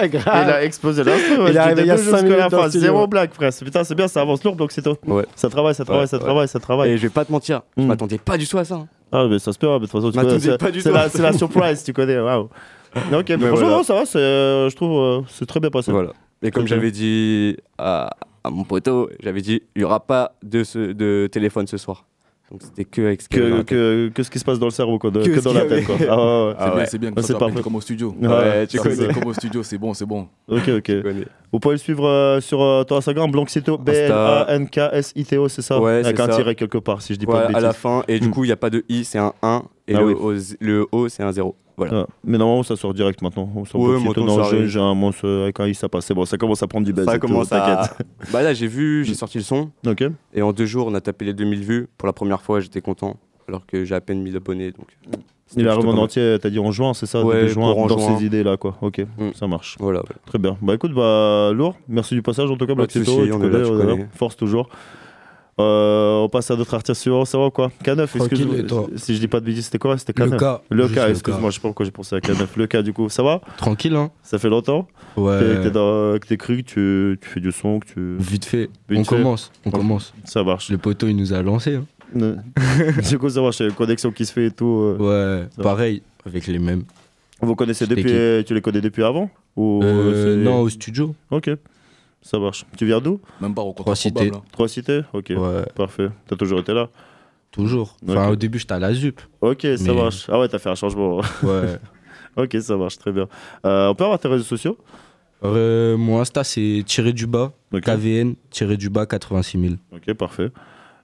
Il 0.04 0.18
a 0.52 0.64
explosé 0.64 1.04
l'instru. 1.04 1.34
Il 1.50 1.56
est 1.56 1.60
arrivé 1.60 1.82
il 1.84 1.88
y 1.88 1.92
a 1.92 1.98
jusqu'à 1.98 2.12
cinq 2.18 2.24
la 2.24 2.36
minutes 2.36 2.50
fin. 2.50 2.58
dans. 2.58 2.70
Zéro 2.70 3.08
blague, 3.08 3.32
frère. 3.34 3.52
Putain, 3.64 3.84
c'est 3.84 3.96
bien, 3.96 4.08
ça 4.08 4.22
avance 4.22 4.44
lourd, 4.44 4.56
donc 4.56 4.72
c'est 4.72 4.82
tout. 4.82 4.96
Ouais. 5.06 5.26
Ça 5.36 5.50
travaille, 5.50 5.76
ça 5.76 5.86
travaille, 5.86 6.08
ça 6.08 6.20
travaille, 6.20 6.48
ça 6.48 6.60
travaille. 6.60 6.92
Et 6.92 6.98
je 6.98 7.04
vais 7.04 7.10
pas 7.10 7.26
te 7.26 7.32
mentir, 7.32 7.62
je 7.78 7.84
Hmm. 7.84 7.88
m'attendais 7.88 8.18
pas 8.18 8.38
du 8.38 8.48
tout 8.48 8.58
à 8.58 8.66
ça. 8.66 8.76
hein. 8.76 8.88
Ah, 9.12 9.28
mais 9.30 9.38
ça 9.40 9.54
se 9.54 9.60
peut, 9.60 9.68
mais 9.68 9.74
de 9.76 9.80
toute 9.86 9.92
façon, 9.92 10.12
tu 10.12 10.18
connais, 10.20 10.40
c'est- 10.40 10.92
la, 10.92 11.10
c'est 11.10 11.22
la 11.22 11.34
surprise, 11.34 11.84
tu 11.84 11.94
connais. 11.94 12.20
Waouh. 12.20 12.50
Ok, 13.14 13.30
mais 13.30 13.38
franchement, 13.48 13.70
non, 13.70 13.84
ça 13.84 13.94
va, 13.94 14.04
euh, 14.16 14.70
je 14.70 14.76
trouve, 14.76 15.00
euh, 15.00 15.22
c'est 15.30 15.46
très 15.46 15.60
bien 15.60 15.70
passé. 15.70 15.92
Voilà. 15.92 16.12
Et 16.42 16.52
comme 16.52 16.68
j'avais 16.68 16.92
dit 16.92 17.56
à, 17.78 18.10
mon 18.50 18.64
poteau, 18.64 19.10
j'avais 19.22 19.42
dit 19.42 19.62
il 19.76 19.82
y 19.84 19.86
aura 19.86 20.00
pas 20.00 20.34
de 20.44 21.28
téléphone 21.28 21.68
ce 21.68 21.78
soir. 21.78 22.06
Donc 22.54 22.62
c'était 22.62 22.86
que 22.86 23.02
avec 23.02 23.22
ce 23.24 23.28
que, 23.30 23.64
que, 23.64 24.10
que 24.14 24.22
ce 24.22 24.30
qui 24.30 24.38
se 24.38 24.46
passe 24.46 24.60
dans 24.60 24.68
le 24.68 24.72
cerveau, 24.72 25.00
quoi, 25.00 25.10
de- 25.10 25.24
Que 25.24 25.40
dans 25.44 25.54
la 25.54 25.66
tête. 25.66 25.86
Quoi. 25.86 25.96
Ah 26.08 26.16
ouais, 26.16 26.54
ouais. 26.54 26.56
C'est 26.56 26.76
bien, 26.76 26.86
c'est 26.86 26.98
bien, 27.00 27.12
ça, 27.18 27.28
c'est 27.30 27.38
parfait. 27.40 27.62
comme 27.64 27.76
au 27.76 27.82
studio. 27.82 28.16
Ouais, 28.22 28.68
tu 28.68 28.78
comme 28.78 28.92
connais. 28.96 29.08
ça. 29.08 29.14
Comme 29.14 29.26
au 29.28 29.34
studio, 29.34 29.64
c'est 29.64 29.78
bon, 29.80 29.94
c'est 29.96 30.06
bon. 30.06 30.28
Ok, 30.48 30.70
ok. 30.78 30.92
Vous 31.52 31.60
pouvez 31.60 31.74
le 31.74 31.80
suivre 31.80 32.08
euh, 32.08 32.40
sur 32.42 32.62
euh, 32.62 32.84
ton 32.84 32.98
Instagram, 32.98 33.32
Blancsito, 33.32 33.80
B-L-A-N-K-S-I-T-O, 33.80 35.48
c'est 35.50 35.62
ça? 35.62 35.80
Ouais, 35.80 35.94
Avec 36.04 36.16
c'est 36.18 36.22
un 36.22 36.28
ça. 36.28 36.36
tiret 36.38 36.56
quelque 36.56 36.78
part, 36.78 37.02
si 37.02 37.14
je 37.16 37.20
dis 37.20 37.26
pas 37.26 37.48
de 37.48 37.56
à 37.56 37.60
la 37.60 37.68
bêtises. 37.70 37.82
fin. 37.82 38.04
Et 38.08 38.20
du 38.20 38.28
Hmm. 38.28 38.32
coup, 38.32 38.44
il 38.44 38.48
n'y 38.48 38.54
a 38.54 38.58
pas 38.58 38.70
de 38.70 38.84
I, 38.90 39.04
c'est 39.04 39.18
un 39.20 39.34
1. 39.42 39.64
Et 39.88 39.96
Ah 39.96 40.00
le, 40.02 40.06
oui. 40.06 40.14
o, 40.20 40.34
le 40.62 40.86
O, 40.92 41.10
c'est 41.10 41.24
un 41.24 41.32
0. 41.32 41.56
Voilà. 41.78 42.02
Ah, 42.02 42.08
mais 42.24 42.38
normalement, 42.38 42.64
ça 42.64 42.76
sort 42.76 42.94
direct 42.94 43.22
maintenant. 43.22 43.50
On 43.56 43.66
sort 43.66 43.82
Ouais, 43.82 43.98
non, 44.18 44.44
ça 44.44 44.66
j'ai- 44.68 44.80
un 44.80 44.94
monstre 44.94 45.28
avec 45.28 45.60
un 45.60 45.68
i, 45.68 45.74
ça 45.74 45.90
passe. 45.90 46.06
C'est 46.06 46.14
bon, 46.14 46.26
ça 46.26 46.38
commence 46.38 46.62
à 46.62 46.68
prendre 46.68 46.86
du 46.86 46.94
buzz. 46.94 47.06
Ça 47.06 47.16
et 47.16 47.20
tout, 47.20 47.28
commence 47.28 47.52
à. 47.52 47.60
t'inquiète. 47.60 48.08
Bah 48.32 48.44
là, 48.44 48.54
j'ai 48.54 48.68
vu, 48.68 49.04
j'ai 49.06 49.16
sorti 49.16 49.38
le 49.40 49.44
son. 49.44 49.72
Ok. 49.88 50.04
Et 50.34 50.42
en 50.42 50.54
deux 50.54 50.66
jours, 50.66 50.88
on 50.88 50.94
a 50.94 51.02
tapé 51.02 51.26
les 51.26 51.34
2000 51.34 51.64
vues. 51.64 51.88
Pour 51.98 52.06
la 52.08 52.14
première 52.14 52.42
fois, 52.42 52.60
j'étais 52.60 52.82
content. 52.82 53.18
Alors 53.48 53.66
que 53.66 53.84
j'ai 53.86 53.96
à 53.96 54.02
peine 54.02 54.22
1000 54.22 54.36
abonnés. 54.38 54.72
Donc, 54.72 54.88
euh, 55.08 55.18
Il 55.58 55.68
arrive 55.68 55.88
en 55.88 55.98
entier, 55.98 56.38
t'as 56.42 56.50
dit 56.50 56.60
en 56.60 56.72
juin, 56.72 56.94
c'est 56.94 57.06
ça 57.06 57.24
Ouais, 57.24 57.48
juin, 57.48 57.74
dans 57.76 57.98
juin. 57.98 58.18
ces 58.18 58.26
idées-là, 58.26 58.58
quoi. 58.58 58.78
Ok, 58.82 59.06
ça 59.36 59.48
marche. 59.48 59.76
Voilà, 59.80 60.00
voilà. 60.00 60.16
Très 60.26 60.40
bien. 60.40 60.58
Bah 60.62 60.74
écoute, 60.76 60.94
bah 60.94 61.52
lourd. 61.54 61.76
Merci 61.88 62.16
du 62.16 62.22
passage 62.22 62.50
en 62.50 62.56
tout 62.56 62.66
cas, 62.66 62.74
Black 62.76 62.92
connais. 62.94 64.08
Force 64.14 64.36
toujours. 64.38 64.70
Euh, 65.60 66.18
on 66.18 66.30
passe 66.30 66.50
à 66.50 66.56
d'autres 66.56 66.74
artistes 66.74 67.00
suivants, 67.02 67.26
ça 67.26 67.38
va 67.38 67.52
quoi 67.52 67.72
K9, 67.84 68.08
Tranquille, 68.08 68.48
excuse-moi. 68.52 68.88
Si 68.96 69.14
je 69.14 69.20
dis 69.20 69.28
pas 69.28 69.40
de 69.40 69.46
bêtises, 69.46 69.66
c'était 69.66 69.78
quoi? 69.78 69.98
C'était 70.00 70.14
Le 70.24 70.32
K9 70.32 70.38
K, 70.60 70.62
Le 70.72 70.88
K, 70.88 70.98
excuse-moi, 71.12 71.50
je 71.52 71.56
sais 71.56 71.62
pas 71.62 71.68
pourquoi 71.68 71.86
j'ai 71.86 71.92
pensé 71.92 72.16
à 72.16 72.20
K9. 72.20 72.48
Le 72.56 72.66
K, 72.68 72.78
du 72.78 72.92
coup, 72.92 73.08
ça 73.10 73.22
va? 73.22 73.40
Tranquille, 73.58 73.96
hein 73.96 74.10
Ça 74.24 74.40
fait 74.40 74.50
longtemps? 74.50 74.88
Ouais. 75.16 75.38
Que 75.40 75.64
t'es 75.64 75.70
dans- 75.72 76.18
que 76.20 76.26
t'es 76.28 76.38
cru, 76.38 76.64
que 76.64 76.68
tu, 77.14 77.20
tu 77.22 77.30
fais 77.30 77.40
du 77.40 77.52
son, 77.52 77.80
que 77.80 77.86
tu. 77.86 78.16
Vite 78.18 78.46
fait. 78.46 78.70
Vite 78.90 79.00
on 79.02 79.04
fait. 79.04 79.16
commence, 79.18 79.52
on 79.66 79.70
commence. 79.70 80.12
Ça 80.26 80.44
marche. 80.44 80.72
Le 80.72 80.80
poteau, 80.80 81.08
il 81.08 81.16
nous 81.16 81.34
a 81.34 81.42
lancé. 81.44 81.76
hein. 81.76 81.86
Du 83.10 83.20
coup, 83.20 83.30
ça 83.30 83.42
marche, 83.42 83.60
il 83.60 83.64
y 83.64 83.66
a 83.68 83.70
une 83.70 83.76
connexion 83.76 84.12
qui 84.12 84.26
se 84.26 84.34
fait 84.34 84.48
et 84.48 84.52
tout. 84.52 84.66
euh. 85.00 85.44
Ouais, 85.46 85.64
pareil, 85.64 86.02
avec 86.26 86.48
les 86.48 86.58
mêmes. 86.60 86.84
Vous 87.42 87.56
connaissez 87.56 87.86
depuis, 87.86 88.44
tu 88.46 88.54
les 88.56 88.62
connais 88.62 88.82
depuis 88.82 89.04
avant? 89.04 89.30
Ou 89.56 89.82
Euh, 89.84 90.36
non, 90.44 90.62
au 90.62 90.70
studio. 90.70 91.14
Ok, 91.30 91.52
ça 92.24 92.40
marche. 92.40 92.66
Tu 92.78 92.86
viens 92.88 93.00
d'où? 93.00 93.20
Même 93.40 93.54
pas 93.54 93.62
au 93.62 93.74
Trois 93.74 93.96
cités. 93.96 94.32
Trois 94.52 94.68
cités? 94.68 95.02
Ok, 95.14 95.28
Ouais. 95.36 95.66
parfait. 95.76 96.10
T'as 96.28 96.36
toujours 96.36 96.60
été 96.60 96.74
là? 96.74 96.90
Toujours. 97.52 97.96
Enfin, 98.08 98.30
au 98.30 98.36
début, 98.36 98.58
j'étais 98.58 98.74
à 98.74 98.80
la 98.80 98.92
ZUP. 98.94 99.22
Ok, 99.42 99.68
ça 99.78 99.94
marche. 99.94 100.26
Ah 100.30 100.40
ouais, 100.40 100.48
t'as 100.48 100.58
fait 100.58 100.70
un 100.70 100.76
changement. 100.76 101.22
Ouais. 101.44 101.78
ok, 102.36 102.58
ça 102.62 102.76
marche, 102.78 102.98
très 102.98 103.12
bien. 103.12 103.28
Euh, 103.66 103.90
on 103.90 103.94
peut 103.96 104.04
avoir 104.06 104.18
tes 104.18 104.28
réseaux 104.28 104.44
sociaux? 104.44 104.78
Euh, 105.44 105.98
mon 105.98 106.20
Insta, 106.22 106.44
c'est 106.44 106.84
tiré 106.86 107.12
du 107.14 107.28
bas, 107.28 107.52
KVN, 107.72 108.34
tiré 108.50 108.78
du 108.78 108.90
bas 108.90 109.06
86 109.06 109.60
000. 109.60 109.74
Ok, 109.92 110.14
parfait. 110.16 110.52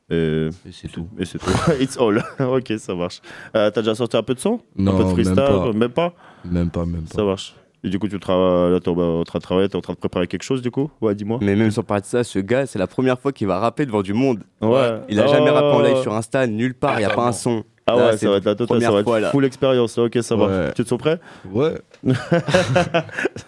Et, 0.10 0.50
c'est 0.72 0.88
tout. 0.88 1.08
Et 1.20 1.26
c'est 1.26 1.38
tout. 1.38 1.52
It's 1.80 1.98
all. 2.00 2.24
ok, 2.40 2.74
ça 2.80 2.96
marche. 2.96 3.22
Euh, 3.56 3.70
T'as 3.70 3.82
déjà 3.82 3.94
sorti 3.94 4.18
un 4.18 4.24
peu 4.24 4.34
de 4.34 4.40
son? 4.40 4.60
Non, 4.76 4.94
Un 4.94 4.98
peu 4.98 5.04
de 5.04 5.08
même 5.08 5.14
freestyle? 5.14 5.36
pas. 5.36 5.74
Même 5.74 5.92
pas? 5.92 6.14
Même 6.46 6.70
pas, 6.72 6.86
même 6.86 7.04
pas. 7.04 7.16
Ça 7.16 7.24
marche. 7.24 7.54
Et 7.84 7.90
du 7.90 7.98
coup, 8.00 8.08
tu 8.10 8.20
travailles, 8.20 8.72
là, 8.74 8.80
t'es 8.80 8.90
en 8.90 9.24
train 9.24 9.40
de 9.40 9.44
travailler, 9.44 9.70
t'es 9.70 9.76
en 9.78 9.82
train 9.82 9.94
de 9.94 9.98
préparer 10.00 10.28
quelque 10.28 10.44
chose, 10.44 10.62
du 10.62 10.70
coup? 10.72 10.90
Ouais, 11.02 11.16
dis-moi. 11.16 11.40
Mais 11.42 11.56
même 11.56 11.72
sans 11.72 11.84
parler 11.84 12.02
de 12.02 12.08
ça, 12.08 12.24
ce 12.26 12.40
gars, 12.40 12.66
c'est 12.66 12.78
la 12.80 12.88
première 12.88 13.20
fois 13.20 13.32
qu'il 13.32 13.48
va 13.48 13.58
rapper 13.60 13.86
devant 13.86 14.02
du 14.02 14.14
monde. 14.14 14.40
Ouais. 14.62 15.00
Il 15.08 15.20
a 15.20 15.28
jamais 15.28 15.50
Oh. 15.50 15.54
rappé 15.54 15.68
en 15.78 15.82
live 15.82 16.02
sur 16.02 16.14
Insta, 16.14 16.46
nulle 16.48 16.74
part, 16.74 16.96
il 17.00 17.06
n'y 17.06 17.12
a 17.12 17.16
pas 17.16 17.28
un 17.28 17.32
son. 17.32 17.64
Ah 17.92 17.96
Là, 17.96 18.06
ouais, 18.06 18.12
c'est 18.12 18.26
ça 18.26 18.30
va 18.32 18.38
être 18.38 18.46
la 18.46 18.52
totale, 18.54 18.68
première 18.68 18.90
ça 18.92 18.96
va 18.98 19.04
fois, 19.04 19.18
être 19.18 19.24
là. 19.24 19.32
full 19.32 19.46
expérience. 19.46 19.98
Ok, 19.98 20.18
ça 20.22 20.36
Ouais. 20.36 20.46
va. 20.48 20.72
Tu 20.74 20.84
te 20.84 20.90
sens 20.90 21.00
prêt? 21.00 21.20
Ouais. 21.52 21.74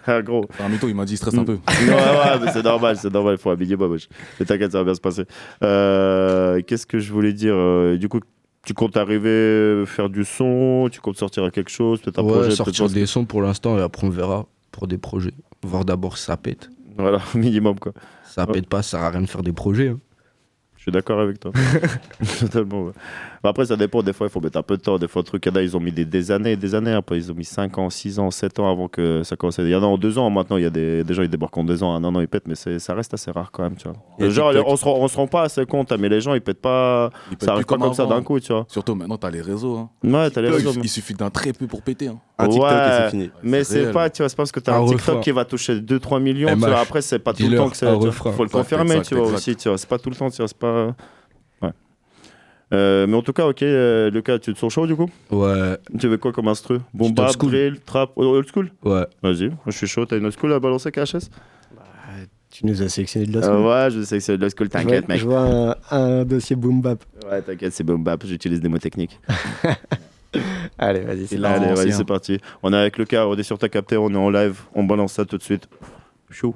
ah, 0.06 0.22
gros. 0.22 0.46
Un 0.60 0.68
mytho, 0.68 0.88
il 0.88 0.94
m'a 0.94 1.04
dit, 1.04 1.14
il 1.14 1.16
stresse 1.16 1.34
un 1.36 1.44
peu. 1.44 1.52
ouais, 1.68 1.88
ouais, 1.88 2.38
mais 2.44 2.50
c'est 2.52 2.64
normal, 2.64 2.96
c'est 2.96 3.12
normal, 3.12 3.34
il 3.38 3.40
faut 3.40 3.50
un 3.50 3.56
minimum. 3.56 3.92
wesh. 3.92 4.08
Mais 4.40 4.46
t'inquiète, 4.46 4.72
ça 4.72 4.78
va 4.78 4.84
bien 4.84 4.94
se 4.94 5.00
passer. 5.00 5.24
Euh, 5.62 6.60
Qu'est-ce 6.66 6.86
que 6.86 6.98
je 6.98 7.12
voulais 7.12 7.32
dire 7.32 7.54
euh, 7.54 7.96
Du 7.96 8.08
coup, 8.08 8.20
tu 8.64 8.74
comptes 8.74 8.96
arriver 8.96 9.84
faire 9.86 10.08
du 10.08 10.24
son 10.24 10.88
Tu 10.90 11.00
comptes 11.00 11.16
sortir 11.16 11.44
à 11.44 11.50
quelque 11.50 11.70
chose 11.70 12.00
Peut-être 12.00 12.18
un 12.20 12.22
ouais, 12.24 12.32
projet 12.32 12.50
sortir 12.52 12.88
des 12.88 13.06
sons 13.06 13.24
pour 13.24 13.42
l'instant 13.42 13.78
et 13.78 13.82
après 13.82 14.06
on 14.06 14.10
verra 14.10 14.46
pour 14.70 14.86
des 14.86 14.98
projets. 14.98 15.34
Voir 15.62 15.84
d'abord 15.84 16.18
si 16.18 16.24
ça 16.24 16.36
pète. 16.36 16.70
Voilà, 16.96 17.20
minimum 17.34 17.78
quoi. 17.78 17.92
Ça 18.24 18.46
pète 18.46 18.66
pas, 18.68 18.82
ça 18.82 18.98
sert 18.98 19.00
à 19.06 19.10
rien 19.10 19.20
de 19.22 19.26
faire 19.26 19.42
des 19.42 19.52
projets. 19.52 19.88
hein. 19.88 19.98
Je 20.82 20.86
suis 20.86 20.92
d'accord 20.92 21.20
avec 21.20 21.38
toi. 21.38 21.52
Totalement. 22.40 22.86
ouais. 22.86 22.92
Bah, 23.40 23.50
Après, 23.50 23.66
ça 23.66 23.76
dépend. 23.76 24.02
Des 24.02 24.12
fois, 24.12 24.26
il 24.26 24.30
faut 24.30 24.40
mettre 24.40 24.58
un 24.58 24.64
peu 24.64 24.76
de 24.76 24.82
temps. 24.82 24.98
Des 24.98 25.06
fois, 25.06 25.22
le 25.22 25.26
truc, 25.26 25.46
il 25.46 25.48
y 25.48 25.52
en 25.52 25.56
a, 25.56 25.62
ils 25.62 25.76
ont 25.76 25.80
mis 25.80 25.92
des, 25.92 26.04
des 26.04 26.32
années 26.32 26.52
et 26.52 26.56
des 26.56 26.74
années. 26.74 26.90
Après, 26.90 27.16
ils 27.18 27.30
ont 27.30 27.36
mis 27.36 27.44
5 27.44 27.78
ans, 27.78 27.88
6 27.88 28.18
ans, 28.18 28.32
7 28.32 28.58
ans 28.58 28.68
avant 28.68 28.88
que 28.88 29.22
ça 29.22 29.36
commence. 29.36 29.60
à- 29.60 29.62
Il 29.62 29.68
y 29.68 29.76
en 29.76 29.82
a 29.84 29.86
en 29.86 29.96
2 29.96 30.18
ans 30.18 30.28
maintenant. 30.28 30.56
Il 30.56 30.64
y 30.64 30.66
a 30.66 30.70
des, 30.70 31.04
des 31.04 31.14
gens, 31.14 31.22
ils 31.22 31.28
débarquent 31.28 31.56
en 31.56 31.62
2 31.62 31.84
ans. 31.84 31.94
En 31.94 32.02
un 32.02 32.14
an, 32.16 32.20
ils 32.20 32.26
pètent. 32.26 32.48
Mais 32.48 32.56
c'est- 32.56 32.80
ça 32.80 32.94
reste 32.94 33.14
assez 33.14 33.30
rare 33.30 33.52
quand 33.52 33.62
même. 33.62 33.76
Tu 33.76 33.86
vois. 33.86 34.28
Genre, 34.28 34.50
TikTok. 34.50 34.68
on 34.68 34.74
se, 34.76 34.84
rend, 34.84 34.96
on 34.98 35.06
se 35.06 35.16
rend 35.16 35.28
pas 35.28 35.42
assez 35.42 35.64
compte. 35.66 35.92
hein, 35.92 35.96
Mais 36.00 36.08
les 36.08 36.20
gens, 36.20 36.34
ils 36.34 36.40
pètent 36.40 36.60
pas. 36.60 37.10
Ils 37.30 37.36
pètent 37.36 37.46
ça 37.46 37.52
arrive 37.52 37.64
pas 37.64 37.78
comme 37.78 37.94
ça 37.94 38.06
d'un 38.06 38.22
coup. 38.22 38.40
Tu 38.40 38.52
vois. 38.52 38.64
Surtout 38.68 38.96
maintenant, 38.96 39.18
t'as 39.18 39.30
les 39.30 39.40
réseaux. 39.40 39.76
Hein. 39.76 39.88
Ouais, 40.02 40.30
t'as 40.30 40.40
les 40.40 40.48
TikTok, 40.48 40.54
réseaux, 40.56 40.72
Il, 40.72 40.78
mais- 40.78 40.84
il 40.86 40.88
suffit 40.88 41.14
d'un 41.14 41.30
très 41.30 41.52
peu 41.52 41.68
pour 41.68 41.82
péter. 41.82 42.08
Hein. 42.08 42.18
Ouais, 42.44 43.30
Mais 43.44 43.62
c'est 43.62 43.82
réel. 43.82 43.92
pas, 43.92 44.10
tu 44.10 44.20
vois, 44.22 44.28
c'est 44.28 44.34
pas 44.34 44.42
parce 44.42 44.50
que 44.50 44.58
t'as 44.58 44.74
Un 44.76 44.82
un, 44.82 44.86
TikTok 44.86 45.06
refrain. 45.06 45.20
qui 45.20 45.30
va 45.30 45.44
toucher 45.44 45.76
2-3 45.80 46.18
millions. 46.20 46.48
tu 46.48 46.54
MH. 46.56 46.58
vois, 46.70 46.80
après, 46.80 47.00
c'est 47.00 47.20
pas 47.20 47.32
tout 47.32 47.46
le 47.46 47.56
temps 47.56 47.68
que 47.70 47.76
c'est. 47.76 47.86
un 47.86 47.96
tu. 48.00 48.10
Faut 48.10 48.42
le 48.42 48.48
confirmer, 48.48 49.00
tu 49.02 49.14
vois 49.14 49.28
aussi. 49.28 49.54
Tu 49.54 49.68
c'est 49.76 49.88
pas 49.88 49.98
tout 49.98 50.10
le 50.10 50.16
temps. 50.16 50.28
Tu 50.28 50.38
vois, 50.38 50.48
c'est 50.48 50.56
pas. 50.58 50.71
Ouais. 50.72 51.70
Euh, 52.72 53.06
mais 53.06 53.16
en 53.16 53.22
tout 53.22 53.34
cas, 53.34 53.46
ok, 53.46 53.62
euh, 53.64 54.10
Lucas, 54.10 54.38
tu 54.38 54.54
te 54.54 54.58
sens 54.58 54.72
chaud 54.72 54.86
du 54.86 54.96
coup? 54.96 55.10
Ouais. 55.30 55.76
Tu 55.98 56.08
veux 56.08 56.16
quoi 56.16 56.32
comme 56.32 56.48
instru? 56.48 56.78
School. 56.98 57.50
drill, 57.50 57.80
trap, 57.80 58.12
old 58.16 58.46
school? 58.50 58.70
Ouais. 58.82 59.04
Vas-y, 59.22 59.48
moi, 59.48 59.58
je 59.66 59.72
suis 59.76 59.86
chaud. 59.86 60.06
T'as 60.06 60.16
une 60.16 60.24
old 60.24 60.34
school 60.38 60.52
à 60.54 60.58
balancer, 60.58 60.90
KHS 60.90 61.28
Tu 62.50 62.64
nous 62.66 62.80
as 62.82 62.88
sélectionné 62.88 63.26
de 63.26 63.32
la 63.38 63.46
Euh, 63.46 63.50
school. 63.50 63.66
Ouais, 63.66 63.90
je 63.90 64.02
sais 64.06 64.16
que 64.16 64.24
c'est 64.24 64.36
de 64.38 64.40
l'old 64.42 64.54
school, 64.56 64.68
t'inquiète, 64.70 65.06
mec. 65.06 65.18
Je 65.20 65.26
vois 65.26 65.40
un, 65.40 65.74
un 65.90 66.24
dossier 66.24 66.56
boom 66.56 66.80
bap. 66.80 67.04
Ouais, 67.30 67.42
t'inquiète, 67.42 67.72
c'est 67.74 67.84
boom 67.84 68.02
bap, 68.02 68.24
j'utilise 68.24 68.60
des 68.60 68.68
mots 68.70 68.78
techniques. 68.78 69.20
Allez, 70.78 71.00
vas-y, 71.00 71.26
c'est 71.26 71.36
Allez, 71.44 71.66
parti. 71.66 71.82
vas-y, 71.82 71.92
c'est 71.92 72.04
parti. 72.06 72.38
On 72.62 72.72
est 72.72 72.76
avec 72.76 72.96
Lucas, 72.96 73.26
on 73.26 73.34
est 73.36 73.42
sur 73.42 73.58
ta 73.58 73.68
capté, 73.68 73.98
on 73.98 74.08
est 74.10 74.16
en 74.16 74.30
live, 74.30 74.62
on 74.74 74.84
balance 74.84 75.12
ça 75.12 75.26
tout 75.26 75.36
de 75.36 75.42
suite. 75.42 75.68
Chaud. 76.30 76.54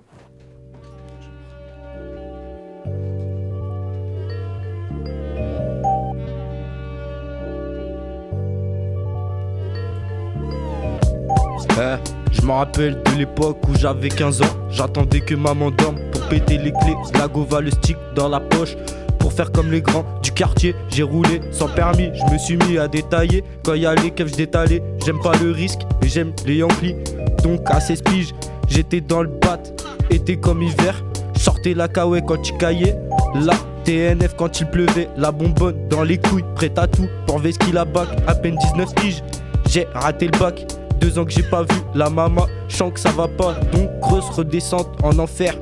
Eh, 11.79 11.97
je 12.33 12.43
me 12.43 12.53
rappelle 12.53 13.03
de 13.03 13.19
l'époque 13.19 13.59
où 13.69 13.75
j'avais 13.79 14.09
15 14.09 14.43
ans. 14.43 14.57
J'attendais 14.71 15.21
que 15.21 15.35
maman 15.35 15.71
dorme 15.71 15.97
pour 16.13 16.23
péter 16.29 16.59
les 16.59 16.73
clés. 16.73 16.97
La 17.19 17.29
gova, 17.29 17.61
le 17.61 17.71
stick 17.71 17.97
dans 18.15 18.29
la 18.29 18.41
poche. 18.41 18.77
Pour 19.19 19.33
faire 19.33 19.51
comme 19.51 19.73
les 19.73 19.83
grands 19.83 20.05
du 20.23 20.31
quartier, 20.31 20.75
j'ai 20.89 21.03
roulé 21.03 21.41
sans 21.51 21.69
permis. 21.69 22.11
Je 22.15 22.33
me 22.33 22.39
suis 22.39 22.57
mis 22.57 22.79
à 22.79 22.87
détailler. 22.89 23.43
Quand 23.65 23.75
y 23.75 23.87
a 23.87 23.95
les 23.95 24.11
keufs, 24.11 24.37
je. 24.37 24.83
J'aime 25.05 25.21
pas 25.21 25.33
le 25.43 25.51
risque, 25.51 25.81
mais 26.01 26.09
j'aime 26.09 26.33
les 26.47 26.57
Yankees. 26.57 26.95
Donc 27.43 27.61
à 27.67 27.81
16 27.81 28.03
piges, 28.03 28.35
j'étais 28.69 29.01
dans 29.01 29.23
le 29.23 29.29
bat. 29.29 29.59
Été 30.11 30.37
comme 30.37 30.63
hiver, 30.63 31.05
sortais 31.37 31.75
la 31.75 31.89
kawaii 31.89 32.23
quand 32.25 32.49
il 32.49 32.57
caillait. 32.57 32.97
La 33.35 33.55
TNF 33.85 34.35
quand 34.37 34.61
il 34.61 34.67
pleuvait. 34.67 35.09
La 35.17 35.33
bonbonne 35.33 35.89
dans 35.89 36.05
les 36.05 36.19
couilles, 36.19 36.45
prête 36.55 36.79
à 36.79 36.87
tout. 36.87 37.09
Pour 37.27 37.39
Veski 37.41 37.73
la 37.73 37.85
bac, 37.85 38.09
à 38.27 38.35
peine 38.35 38.57
19 38.75 38.95
piges. 38.95 39.23
J'ai 39.69 39.87
raté 39.95 40.27
le 40.27 40.39
bac. 40.39 40.67
Deux 41.01 41.19
ans 41.19 41.25
que 41.25 41.33
j'ai 41.33 41.43
pas 41.43 41.63
vu 41.63 41.79
la 41.95 42.11
maman, 42.11 42.47
sens 42.69 42.93
que 42.93 43.01
ça 43.01 43.11
va 43.11 43.29
pas. 43.29 43.55
Donc 43.73 44.01
grosse 44.01 44.29
redescente 44.31 44.89
en 45.03 45.19
enfer. 45.19 45.55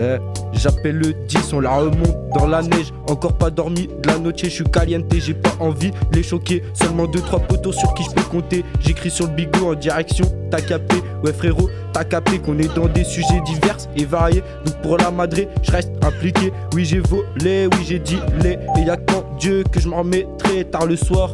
Eh, 0.00 0.16
J'appelle 0.52 0.96
le 0.96 1.14
10, 1.26 1.54
on 1.54 1.60
la 1.60 1.70
remonte 1.70 2.16
dans 2.36 2.46
la 2.46 2.62
neige. 2.62 2.92
Encore 3.08 3.32
pas 3.32 3.50
dormi 3.50 3.86
de 3.86 4.08
la 4.08 4.18
noche, 4.18 4.42
je 4.42 4.48
suis 4.48 4.64
caliente, 4.64 5.04
j'ai 5.10 5.34
pas 5.34 5.52
envie 5.58 5.90
les 6.12 6.22
choquer. 6.22 6.62
Seulement 6.74 7.04
2-3 7.04 7.46
poteaux 7.46 7.72
sur 7.72 7.94
qui 7.94 8.02
je 8.04 8.10
peux 8.10 8.22
compter. 8.22 8.64
J'écris 8.80 9.10
sur 9.10 9.26
le 9.26 9.32
bigot 9.32 9.70
en 9.70 9.74
direction, 9.74 10.26
t'as 10.50 10.60
capé. 10.60 10.96
Ouais 11.24 11.32
frérot, 11.32 11.70
t'as 11.92 12.04
qu'on 12.04 12.58
est 12.58 12.74
dans 12.74 12.88
des 12.88 13.04
sujets 13.04 13.40
divers 13.46 13.76
et 13.96 14.04
variés. 14.04 14.42
Donc 14.66 14.76
pour 14.82 14.98
la 14.98 15.10
madré, 15.10 15.48
je 15.62 15.70
reste 15.70 15.92
impliqué. 16.02 16.52
Oui, 16.74 16.84
j'ai 16.84 17.00
volé, 17.00 17.66
oui, 17.72 17.84
j'ai 17.86 17.98
dit 17.98 18.18
les. 18.42 18.58
Et 18.78 18.86
y'a 18.86 18.96
qu'en 18.96 19.24
Dieu 19.38 19.64
que 19.70 19.80
je 19.80 19.88
m'en 19.88 19.98
remettrai 19.98 20.64
tard 20.64 20.86
le 20.86 20.96
soir. 20.96 21.30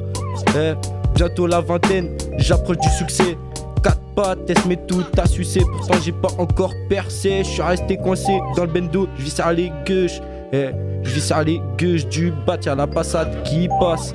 Eh, 0.57 0.75
bientôt 1.17 1.47
la 1.47 1.61
vingtaine, 1.61 2.11
j'approche 2.37 2.79
du 2.79 2.89
succès. 2.91 3.37
Quatre 3.83 4.01
pattes, 4.15 4.67
mais 4.69 4.77
tout 4.77 5.05
à 5.17 5.27
sucer. 5.27 5.61
Pourtant 5.61 5.99
j'ai 6.05 6.13
pas 6.13 6.29
encore 6.39 6.73
percé. 6.89 7.39
Je 7.39 7.51
suis 7.51 7.63
resté 7.63 7.97
coincé 7.97 8.39
dans 8.57 8.65
le 8.65 8.71
bendo. 8.71 9.09
Je 9.17 9.25
vis 9.25 9.35
sur 9.35 9.51
les 9.51 9.73
gueuches. 9.87 10.21
Eh, 10.53 10.69
je 11.03 11.11
vis 11.11 11.27
sur 11.27 11.43
les 11.43 11.61
gueuches 11.79 12.07
du 12.07 12.33
bat. 12.47 12.59
Y'a 12.65 12.75
la 12.75 12.87
passade 12.87 13.43
qui 13.45 13.69
passe. 13.81 14.15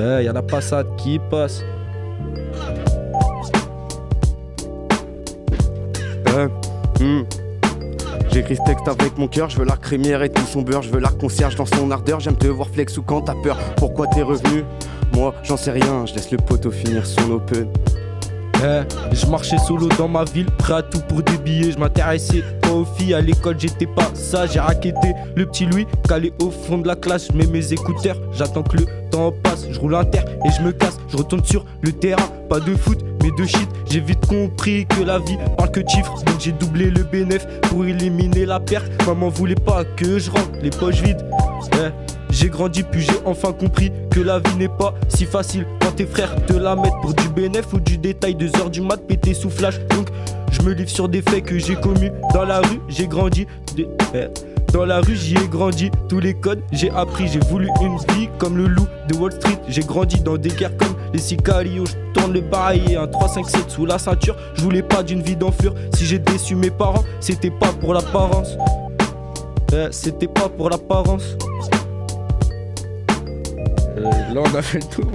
Eh, 0.00 0.24
y'a 0.24 0.32
la 0.32 0.42
passade 0.42 0.86
qui 0.96 1.20
passe. 1.30 1.62
Euh, 6.28 6.48
hmm. 7.00 7.22
J'écris 8.32 8.56
ce 8.56 8.62
texte 8.64 8.88
avec 8.88 9.16
mon 9.16 9.28
cœur, 9.28 9.48
je 9.48 9.58
veux 9.58 9.64
la 9.64 9.76
crémière 9.76 10.24
et 10.24 10.28
tout 10.28 10.42
son 10.42 10.62
beurre, 10.62 10.82
je 10.82 10.90
veux 10.90 10.98
la 10.98 11.10
concierge 11.10 11.54
dans 11.54 11.66
son 11.66 11.92
ardeur, 11.92 12.18
j'aime 12.18 12.34
te 12.34 12.48
voir 12.48 12.68
flex 12.68 12.98
ou 12.98 13.02
quand 13.02 13.20
t'as 13.20 13.34
peur. 13.44 13.56
Pourquoi 13.76 14.08
t'es 14.08 14.22
revenu? 14.22 14.64
Moi 15.12 15.34
j'en 15.42 15.56
sais 15.56 15.70
rien, 15.70 16.06
je 16.06 16.14
laisse 16.14 16.30
le 16.30 16.38
poteau 16.38 16.70
finir 16.70 17.06
son 17.06 17.30
open. 17.30 17.68
Eh, 18.62 18.82
je 19.12 19.26
marchais 19.26 19.58
solo 19.58 19.88
dans 19.98 20.08
ma 20.08 20.24
ville, 20.24 20.46
prêt 20.46 20.74
à 20.74 20.82
tout 20.82 21.00
pour 21.00 21.22
des 21.22 21.36
billets. 21.36 21.72
Je 21.72 21.78
m'intéressais 21.78 22.42
pas 22.62 22.70
aux 22.70 22.84
filles, 22.84 23.12
à 23.12 23.20
l'école 23.20 23.56
j'étais 23.58 23.86
pas 23.86 24.08
ça. 24.14 24.46
J'ai 24.46 24.60
raquetté 24.60 25.12
le 25.36 25.44
petit 25.46 25.66
Louis, 25.66 25.86
calé 26.08 26.32
au 26.40 26.50
fond 26.50 26.78
de 26.78 26.86
la 26.86 26.96
classe. 26.96 27.28
Je 27.30 27.36
mets 27.36 27.46
mes 27.46 27.72
écouteurs, 27.72 28.16
j'attends 28.32 28.62
que 28.62 28.78
le 28.78 28.86
temps 29.10 29.32
passe. 29.42 29.66
Je 29.70 29.78
roule 29.78 29.94
un 29.94 30.04
terre 30.04 30.24
et 30.44 30.50
je 30.50 30.62
me 30.62 30.72
casse. 30.72 30.98
Je 31.08 31.16
retourne 31.16 31.44
sur 31.44 31.64
le 31.82 31.92
terrain, 31.92 32.26
pas 32.48 32.60
de 32.60 32.74
foot, 32.74 33.04
mais 33.22 33.30
de 33.36 33.44
shit. 33.46 33.68
J'ai 33.90 34.00
vite 34.00 34.24
compris 34.26 34.86
que 34.86 35.02
la 35.02 35.18
vie 35.18 35.36
parle 35.58 35.70
que 35.70 35.80
chiffres. 35.86 36.14
Donc 36.24 36.40
j'ai 36.40 36.52
doublé 36.52 36.90
le 36.90 37.02
bénéf 37.02 37.46
pour 37.62 37.84
éliminer 37.84 38.46
la 38.46 38.60
perte. 38.60 38.90
Maman 39.06 39.28
voulait 39.28 39.54
pas 39.56 39.84
que 39.84 40.18
je 40.18 40.30
rentre 40.30 40.52
les 40.62 40.70
poches 40.70 41.02
vides. 41.02 41.24
Eh, 41.74 41.90
j'ai 42.34 42.48
grandi 42.48 42.82
puis 42.82 43.00
j'ai 43.00 43.16
enfin 43.24 43.52
compris 43.52 43.92
que 44.10 44.20
la 44.20 44.40
vie 44.40 44.56
n'est 44.58 44.68
pas 44.68 44.92
si 45.08 45.24
facile 45.24 45.66
quand 45.80 45.92
tes 45.92 46.04
frères 46.04 46.34
te 46.46 46.52
la 46.52 46.74
mettent 46.74 47.00
pour 47.00 47.14
du 47.14 47.28
bénéf 47.28 47.72
ou 47.72 47.78
du 47.78 47.96
détail. 47.96 48.34
2 48.34 48.56
heures 48.56 48.70
du 48.70 48.80
mat 48.80 48.96
pété 48.96 49.34
sous 49.34 49.50
flash. 49.50 49.78
Donc 49.90 50.08
je 50.50 50.60
me 50.62 50.72
livre 50.72 50.90
sur 50.90 51.08
des 51.08 51.22
faits 51.22 51.44
que 51.44 51.58
j'ai 51.58 51.76
commis 51.76 52.10
dans 52.32 52.44
la 52.44 52.58
rue. 52.58 52.80
J'ai 52.88 53.06
grandi 53.06 53.46
eh, 53.78 53.84
dans 54.72 54.84
la 54.84 55.00
rue 55.00 55.14
j'y 55.14 55.36
ai 55.36 55.46
grandi. 55.48 55.92
Tous 56.08 56.18
les 56.18 56.34
codes 56.34 56.60
j'ai 56.72 56.90
appris 56.90 57.28
j'ai 57.28 57.38
voulu 57.38 57.68
une 57.80 57.96
vie 58.14 58.28
comme 58.38 58.56
le 58.56 58.66
loup 58.66 58.88
de 59.08 59.14
Wall 59.14 59.32
Street. 59.32 59.58
J'ai 59.68 59.82
grandi 59.82 60.20
dans 60.20 60.36
des 60.36 60.50
guerres 60.50 60.76
comme 60.76 60.96
les 61.12 61.20
sicarios. 61.20 61.86
Je 61.86 62.20
tourne 62.20 62.32
le 62.32 62.40
bail 62.40 62.82
et 62.90 62.96
un 62.96 63.06
357 63.06 63.70
sous 63.70 63.86
la 63.86 63.98
ceinture. 63.98 64.34
Je 64.54 64.62
voulais 64.62 64.82
pas 64.82 65.04
d'une 65.04 65.22
vie 65.22 65.36
d'enfure. 65.36 65.74
Si 65.94 66.04
j'ai 66.04 66.18
déçu 66.18 66.56
mes 66.56 66.70
parents 66.72 67.04
c'était 67.20 67.52
pas 67.52 67.72
pour 67.80 67.94
l'apparence. 67.94 68.56
Eh, 69.72 69.86
c'était 69.92 70.26
pas 70.26 70.48
pour 70.48 70.68
l'apparence 70.68 71.36
là, 74.10 74.42
on 74.44 74.54
a 74.54 74.62
fait 74.62 74.78
le 74.78 75.02
tour. 75.02 75.12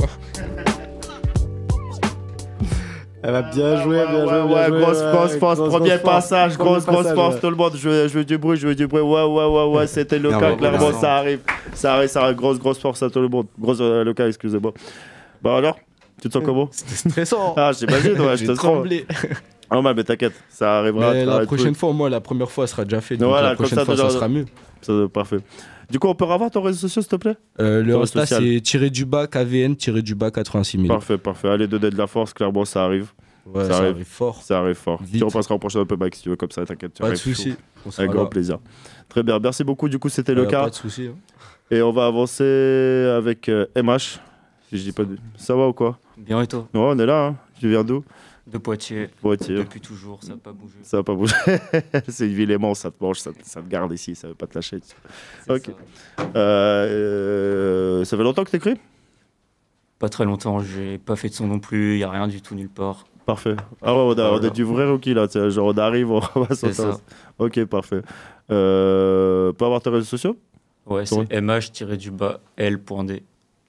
Elle 3.21 3.31
va 3.33 3.41
bien 3.41 3.83
jouer, 3.83 4.05
bien 4.07 4.25
jouer, 4.25 4.41
Ouais, 4.41 4.69
ouais, 4.69 4.81
grosse 4.81 5.01
force, 5.01 5.35
force, 5.35 5.59
grosse, 5.59 5.73
premier 5.73 5.97
passage, 5.97 6.57
grosse, 6.57 6.85
grosse 6.85 7.11
force, 7.13 7.39
tout 7.41 7.49
le 7.49 7.55
monde. 7.55 7.73
Je 7.75 7.89
veux, 7.89 8.07
je 8.07 8.13
veux 8.13 8.23
du 8.23 8.37
bruit, 8.37 8.57
je 8.57 8.67
veux 8.67 8.75
du 8.75 8.87
bruit. 8.87 9.01
Ouais, 9.01 9.23
ouais, 9.23 9.45
ouais, 9.45 9.77
ouais, 9.77 9.87
c'était 9.87 10.19
le 10.19 10.29
cas, 10.29 10.55
clairement, 10.55 10.93
ça 10.93 11.17
arrive. 11.17 11.39
Ça 11.73 11.95
arrive, 11.95 12.09
ça 12.09 12.23
arrive, 12.23 12.37
grosse, 12.37 12.59
grosse 12.59 12.79
force 12.79 13.03
à 13.03 13.09
tout 13.09 13.19
le 13.19 13.27
monde. 13.27 13.47
Grosse 13.59 13.79
euh, 13.81 14.03
le 14.05 14.13
cas, 14.13 14.27
excusez-moi. 14.27 14.73
Bah 15.41 15.57
alors, 15.57 15.77
tu 16.21 16.29
te 16.29 16.33
sens 16.33 16.43
comment? 16.45 16.69
C'était 16.71 17.09
stressant. 17.09 17.53
Ah, 17.57 17.71
j'imagine, 17.77 18.19
ouais, 18.21 18.37
je 18.37 18.45
te 18.45 18.55
sens. 18.55 18.87
Tremblé. 19.69 19.89
Ah, 19.89 19.93
mais 19.95 20.03
t'inquiète, 20.03 20.33
ça 20.49 20.79
arrivera. 20.79 21.13
Mais 21.13 21.25
la 21.25 21.45
prochaine 21.45 21.75
fois, 21.75 21.89
au 21.89 21.93
moins, 21.93 22.09
la 22.09 22.21
première 22.21 22.49
fois 22.51 22.67
sera 22.67 22.83
déjà 22.85 23.01
fait. 23.01 23.17
Donc 23.17 23.29
Voilà, 23.29 23.49
la 23.51 23.55
comme 23.55 23.65
prochaine 23.65 23.79
ça, 23.79 23.85
fois, 23.85 23.95
déjà- 23.95 24.09
ça 24.09 24.15
sera 24.15 24.27
mieux. 24.29 24.45
Ça, 24.81 24.93
parfait. 25.13 25.37
Du 25.89 25.97
coup, 25.97 26.07
on 26.07 26.13
peut 26.15 26.25
revoir 26.25 26.51
ton 26.51 26.61
réseau 26.61 26.87
social, 26.87 27.03
s'il 27.03 27.09
te 27.09 27.15
plaît? 27.15 27.35
Euh, 27.59 27.81
le 27.83 27.95
Insta, 27.95 28.21
social. 28.25 28.43
c'est 28.43 28.61
tiré 28.61 28.89
du 28.91 29.05
bas 29.05 29.25
KVN, 29.27 29.75
tiré 29.75 30.01
du 30.03 30.13
bas 30.15 30.29
86 30.31 30.77
000. 30.77 30.87
Parfait, 30.87 31.17
parfait. 31.17 31.49
Allez, 31.49 31.67
donner 31.67 31.89
de 31.89 31.97
la 31.97 32.05
force, 32.07 32.31
clairement, 32.33 32.63
ça 32.65 32.83
arrive. 32.85 33.11
Ouais, 33.47 33.65
ça 33.65 33.77
arrive 33.77 34.03
fort. 34.05 34.43
Ça 34.43 34.59
arrive 34.59 34.75
fort. 34.75 35.01
Vite. 35.01 35.17
Tu 35.17 35.23
repasseras 35.23 35.55
au 35.55 35.57
prochain 35.59 35.79
open 35.79 35.97
mic 35.99 36.13
si 36.15 36.21
tu 36.21 36.29
veux, 36.29 36.35
comme 36.35 36.51
ça, 36.51 36.63
t'inquiète. 36.65 36.99
Pas 36.99 37.05
de 37.05 37.09
arrives 37.09 37.23
chaud. 37.23 37.29
souci. 37.33 37.55
On 37.85 37.89
sera 37.89 38.03
Avec 38.03 38.13
grand 38.13 38.23
là. 38.25 38.29
plaisir. 38.29 38.59
Très 39.07 39.23
bien, 39.23 39.39
merci 39.39 39.63
beaucoup. 39.63 39.89
Du 39.89 39.97
coup, 39.97 40.09
c'était 40.09 40.33
Euh, 40.33 40.35
le 40.35 40.45
cas. 40.45 40.65
Pas 40.65 40.69
de 40.69 40.75
souci. 40.75 41.07
hein. 41.07 41.15
Et 41.71 41.81
on 41.81 41.91
va 41.91 42.05
avancer 42.05 42.43
avec 43.17 43.49
euh, 43.49 43.65
MH. 43.75 44.19
Si 44.69 44.77
je 44.77 44.83
dis 44.83 44.91
pas 44.91 45.03
de... 45.05 45.17
Ça 45.37 45.55
va 45.55 45.67
ou 45.67 45.73
quoi? 45.73 45.97
Bien 46.17 46.39
et 46.43 46.47
toi? 46.47 46.67
Ouais, 46.75 46.79
on 46.83 46.99
est 46.99 47.05
là. 47.07 47.27
Hein. 47.27 47.35
Tu 47.59 47.67
viens 47.69 47.83
d'où? 47.83 48.03
De 48.51 48.57
Poitiers. 48.57 49.09
Poitiers. 49.21 49.55
Depuis 49.57 49.79
toujours, 49.81 50.23
ça 50.23 50.29
n'a 50.31 50.37
pas 50.37 50.51
bougé. 50.51 50.75
Ça 50.81 50.97
va 50.97 51.03
pas 51.03 51.13
bouger. 51.13 51.35
c'est 52.07 52.27
une 52.27 52.33
ville 52.33 52.51
aimante, 52.51 52.77
ça 52.77 52.89
te 52.89 53.03
mange, 53.03 53.19
ça, 53.19 53.31
te- 53.31 53.43
ça 53.43 53.61
te 53.61 53.67
garde 53.67 53.93
ici, 53.93 54.15
ça 54.15 54.27
veut 54.27 54.35
pas 54.35 54.47
te 54.47 54.55
lâcher. 54.55 54.79
Ok. 55.47 55.69
Euh, 55.69 56.35
euh, 56.35 58.05
ça 58.05 58.17
fait 58.17 58.23
longtemps 58.23 58.43
que 58.43 58.51
t'écris 58.51 58.75
Pas 59.99 60.09
très 60.09 60.25
longtemps, 60.25 60.59
j'ai 60.59 60.97
pas 60.97 61.15
fait 61.15 61.29
de 61.29 61.33
son 61.33 61.47
non 61.47 61.59
plus, 61.59 61.99
y 61.99 62.03
a 62.03 62.09
rien 62.09 62.27
du 62.27 62.41
tout 62.41 62.55
nulle 62.55 62.69
part. 62.69 63.05
Parfait. 63.25 63.55
Ah 63.83 63.93
ouais, 63.93 63.99
on 64.01 64.11
a, 64.11 64.13
on 64.13 64.25
a 64.25 64.29
Voilà. 64.31 64.49
du 64.49 64.63
vrai 64.63 64.89
rookie 64.89 65.13
là, 65.13 65.27
tu 65.27 65.33
sais, 65.33 65.51
genre 65.51 65.67
on 65.67 65.77
arrive, 65.77 66.09
on 66.11 66.19
va 66.19 66.55
ça. 66.55 66.97
Ok, 67.37 67.63
parfait. 67.65 68.01
Euh, 68.49 69.53
peut 69.53 69.65
avoir 69.65 69.81
tes 69.81 69.91
réseaux 69.91 70.05
sociaux? 70.05 70.37
Ouais, 70.87 71.05
c'est 71.05 71.15
mh-du-bas 71.41 72.39
l.d. 72.57 73.23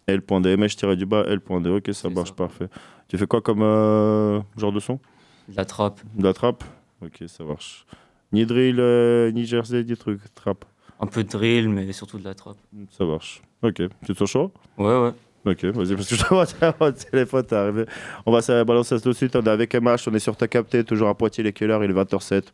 L.D, 0.06 0.56
mh-du-bas, 0.56 1.24
L.D, 1.28 1.68
ok, 1.70 1.90
ça 1.92 2.08
marche, 2.08 2.32
parfait. 2.32 2.68
Tu 3.10 3.18
fais 3.18 3.26
quoi 3.26 3.40
comme 3.40 3.62
euh, 3.62 4.40
genre 4.56 4.70
de 4.70 4.78
son? 4.78 5.00
De 5.48 5.56
la 5.56 5.64
trappe. 5.64 6.00
De 6.14 6.22
la 6.22 6.32
trappe 6.32 6.62
Ok, 7.02 7.24
ça 7.26 7.42
marche. 7.42 7.84
Ni 8.30 8.46
drill, 8.46 8.76
euh, 8.78 9.32
ni 9.32 9.46
jersey, 9.46 9.82
ni 9.82 9.96
truc, 9.96 10.20
trappe. 10.36 10.64
Un 11.00 11.06
peu 11.06 11.24
de 11.24 11.28
drill, 11.28 11.68
mais 11.68 11.90
surtout 11.90 12.18
de 12.20 12.24
la 12.24 12.34
trappe. 12.34 12.58
Ça 12.96 13.04
marche. 13.04 13.42
Ok, 13.62 13.74
tu 13.74 14.12
te 14.12 14.12
sens 14.12 14.30
chaud? 14.30 14.52
Ouais, 14.78 14.96
ouais. 14.96 15.12
Ok, 15.44 15.64
vas-y, 15.64 15.96
parce 15.96 16.08
que 16.08 16.14
je 16.14 16.22
te 16.22 16.28
vois 16.28 16.46
au 16.88 16.90
téléphone, 16.92 17.44
t'es 17.44 17.56
arrivé. 17.56 17.86
On 18.26 18.30
va 18.30 18.42
se 18.42 18.62
balancer 18.62 18.96
ça 18.96 19.02
tout 19.02 19.08
de 19.08 19.14
suite. 19.14 19.34
On 19.34 19.42
est 19.42 19.48
avec 19.48 19.74
MH, 19.74 20.06
on 20.06 20.14
est 20.14 20.20
sur 20.20 20.36
ta 20.36 20.46
capté, 20.46 20.84
toujours 20.84 21.08
à 21.08 21.14
Poitiers, 21.16 21.42
les 21.42 21.52
Keller, 21.52 21.80
il 21.82 21.90
est 21.90 21.94
20h07. 21.94 22.44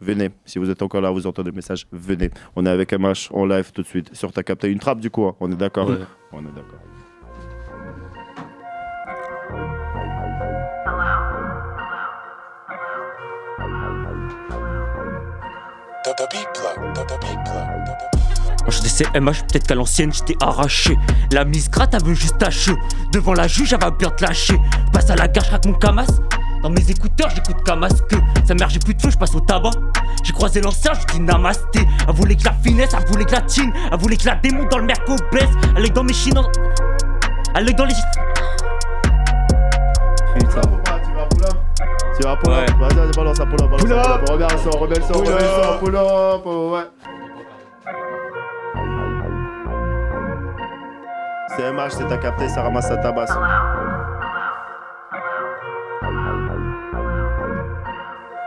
Venez, 0.00 0.30
si 0.44 0.58
vous 0.58 0.70
êtes 0.70 0.82
encore 0.82 1.02
là, 1.02 1.12
vous 1.12 1.28
entendez 1.28 1.50
le 1.50 1.56
message, 1.56 1.86
venez. 1.92 2.30
On 2.56 2.66
est 2.66 2.70
avec 2.70 2.92
MH 2.92 3.28
en 3.32 3.46
live 3.46 3.70
tout 3.72 3.82
de 3.82 3.86
suite 3.86 4.12
sur 4.16 4.32
ta 4.32 4.42
capté. 4.42 4.66
Une 4.68 4.80
trappe 4.80 4.98
du 4.98 5.10
coup, 5.10 5.24
hein, 5.26 5.36
on 5.38 5.52
est 5.52 5.56
d'accord? 5.56 5.88
Ouais. 5.88 5.98
On 6.32 6.40
est 6.40 6.52
d'accord. 6.52 6.80
Quand 18.64 18.70
je 18.70 19.18
MH, 19.18 19.46
peut-être 19.48 19.66
qu'à 19.66 19.74
l'ancienne 19.74 20.12
j'étais 20.12 20.36
arraché. 20.40 20.96
La 21.32 21.44
mise 21.44 21.70
gratte, 21.70 21.94
elle 21.94 22.04
veut 22.04 22.14
juste 22.14 22.38
tâcher. 22.38 22.74
Devant 23.12 23.34
la 23.34 23.48
juge, 23.48 23.72
elle 23.72 23.80
va 23.80 23.90
bien 23.90 24.10
te 24.10 24.24
lâcher. 24.24 24.58
Passe 24.92 25.10
à 25.10 25.16
la 25.16 25.28
gare, 25.28 25.44
je 25.44 25.68
mon 25.68 25.74
camas. 25.74 26.06
Dans 26.62 26.68
mes 26.68 26.90
écouteurs, 26.90 27.30
j'écoute 27.34 27.64
Kamas 27.64 28.02
que 28.08 28.16
Sa 28.46 28.54
mère, 28.54 28.68
j'ai 28.68 28.80
plus 28.80 28.94
de 28.94 29.00
feu, 29.00 29.10
je 29.10 29.16
passe 29.16 29.34
au 29.34 29.40
tabac. 29.40 29.70
J'ai 30.22 30.32
croisé 30.32 30.60
l'ancien, 30.60 30.92
je 30.92 31.14
dis 31.14 31.20
namasté. 31.20 31.80
Elle 32.06 32.14
voulait 32.14 32.36
que 32.36 32.44
la 32.44 32.52
finesse, 32.52 32.90
elle 32.92 33.06
voulait 33.06 33.24
que 33.24 33.32
la 33.32 33.40
tine. 33.40 33.72
Elle 33.90 33.98
voulait 33.98 34.16
que 34.16 34.26
la 34.26 34.34
démon 34.34 34.66
dans 34.70 34.78
le 34.78 34.84
merco 34.84 35.16
baisse. 35.32 35.48
Elle 35.76 35.86
est 35.86 35.94
dans 35.94 36.04
mes 36.04 36.12
chines. 36.12 36.40
Elle 37.54 37.70
est 37.70 37.72
dans 37.72 37.86
les. 37.86 37.94
Tu 42.16 42.22
vas 42.26 42.36
pull 42.36 42.52
up 42.52 42.70
Vas-y, 42.78 42.94
vas-y, 42.94 43.10
balance 43.16 43.36
ça, 43.36 43.44
pull 43.46 43.54
up, 43.54 43.60
balance 43.70 43.82
Pull 43.82 43.92
up. 43.92 44.02
pull 44.04 44.12
up. 44.12 44.28
Remets 44.30 44.48
le 44.48 44.58
son, 44.58 44.70
remets 44.78 44.96
le 44.96 45.02
son, 45.02 45.12
Pull 45.12 45.26
remets 45.26 45.40
le 45.40 45.48
son, 45.48 45.72
up. 45.72 45.78
pull 45.80 45.96
up, 45.96 46.42
oh, 46.44 46.70
ouais. 46.74 46.86
C'est 51.56 51.72
MH, 51.72 51.90
c'est 51.90 52.06
ta 52.08 52.16
capté, 52.16 52.48
ça 52.48 52.62
ramasse 52.62 52.88
sa 52.88 52.96
tabasse. 52.96 53.30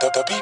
Quand 0.02 0.10
chantais 0.14 0.34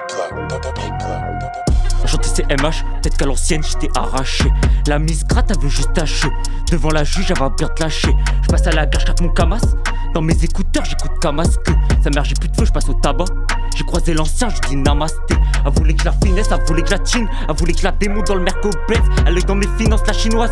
c'est 2.23 2.45
MH, 2.61 2.83
peut-être 3.01 3.17
qu'à 3.17 3.25
l'ancienne 3.25 3.63
j'étais 3.63 3.89
arraché. 3.97 4.51
La 4.87 4.99
mise 4.99 5.25
gratte, 5.25 5.51
veut 5.61 5.69
juste 5.69 5.93
tâcher. 5.93 6.29
Devant 6.71 6.89
la 6.89 7.03
juge, 7.03 7.31
va 7.37 7.49
bien 7.49 7.67
te 7.67 7.81
lâcher. 7.81 8.15
Je 8.43 8.47
passe 8.47 8.67
à 8.67 8.71
la 8.71 8.85
gare, 8.85 9.01
je 9.17 9.23
mon 9.23 9.29
camas. 9.29 9.59
Dans 10.13 10.21
mes 10.21 10.43
écouteurs, 10.43 10.83
j'écoute 10.83 11.11
Kamas 11.21 11.57
que 11.65 11.71
Sa 12.03 12.09
mère, 12.09 12.25
j'ai 12.25 12.35
plus 12.35 12.49
de 12.49 12.55
feu, 12.57 12.65
je 12.65 12.71
passe 12.71 12.89
au 12.89 12.93
tabac. 12.95 13.25
J'ai 13.77 13.85
croisé 13.85 14.13
l'ancien, 14.13 14.49
je 14.49 14.59
dis 14.67 14.75
namasté. 14.75 15.35
Elle 15.65 15.71
voulait 15.71 15.93
que 15.93 16.03
la 16.03 16.11
finesse, 16.11 16.49
elle 16.51 16.65
voulait 16.65 16.81
que 16.81 16.91
la 16.91 16.99
tine. 16.99 17.29
Elle 17.47 17.55
voulait 17.55 17.73
que 17.73 17.83
la 17.83 17.91
démon 17.93 18.21
dans 18.23 18.35
le 18.35 18.43
merco 18.43 18.69
baisse. 18.89 18.99
Elle 19.25 19.37
est 19.37 19.47
dans 19.47 19.55
mes 19.55 19.69
finances, 19.77 20.01
la 20.05 20.13
chinoise. 20.13 20.51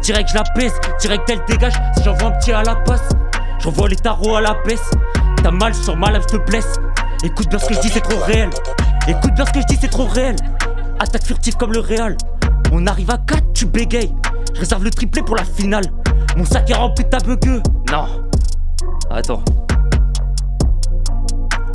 Direct, 0.00 0.30
je 0.30 0.34
la 0.34 0.44
baisse. 0.56 0.72
Direct, 1.00 1.28
elle 1.28 1.44
dégage. 1.46 1.74
Si 1.96 2.04
j'envoie 2.04 2.28
un 2.28 2.38
petit 2.38 2.52
à 2.52 2.62
la 2.62 2.76
passe, 2.76 3.08
j'envoie 3.58 3.88
les 3.88 3.96
tarots 3.96 4.36
à 4.36 4.40
la 4.40 4.56
baisse. 4.66 4.90
T'as 5.42 5.50
mal 5.50 5.74
sur 5.74 5.96
mal, 5.96 6.18
je 6.22 6.38
te 6.38 6.50
blesse. 6.50 6.80
Écoute 7.22 7.48
bien 7.48 7.58
ce 7.58 7.66
que 7.66 7.74
je 7.74 7.80
dis, 7.80 7.90
c'est 7.90 8.00
trop 8.00 8.20
réel. 8.20 8.48
Écoute 9.06 9.34
bien 9.34 9.44
ce 9.44 9.52
que 9.52 9.60
je 9.60 9.66
dis, 9.66 9.78
c'est 9.78 9.88
trop 9.90 10.06
réel. 10.06 10.36
Attaque 11.04 11.26
furtive 11.26 11.54
comme 11.56 11.74
le 11.74 11.80
Real. 11.80 12.16
On 12.72 12.86
arrive 12.86 13.10
à 13.10 13.18
4, 13.18 13.52
tu 13.52 13.66
bégayes. 13.66 14.10
Je 14.54 14.60
réserve 14.60 14.84
le 14.84 14.90
triplé 14.90 15.20
pour 15.20 15.36
la 15.36 15.44
finale. 15.44 15.84
Mon 16.34 16.46
sac 16.46 16.70
est 16.70 16.74
rempli 16.74 17.04
de 17.04 17.10
ta 17.10 17.18
bugueux. 17.18 17.60
Non. 17.92 18.06
Attends. 19.10 19.44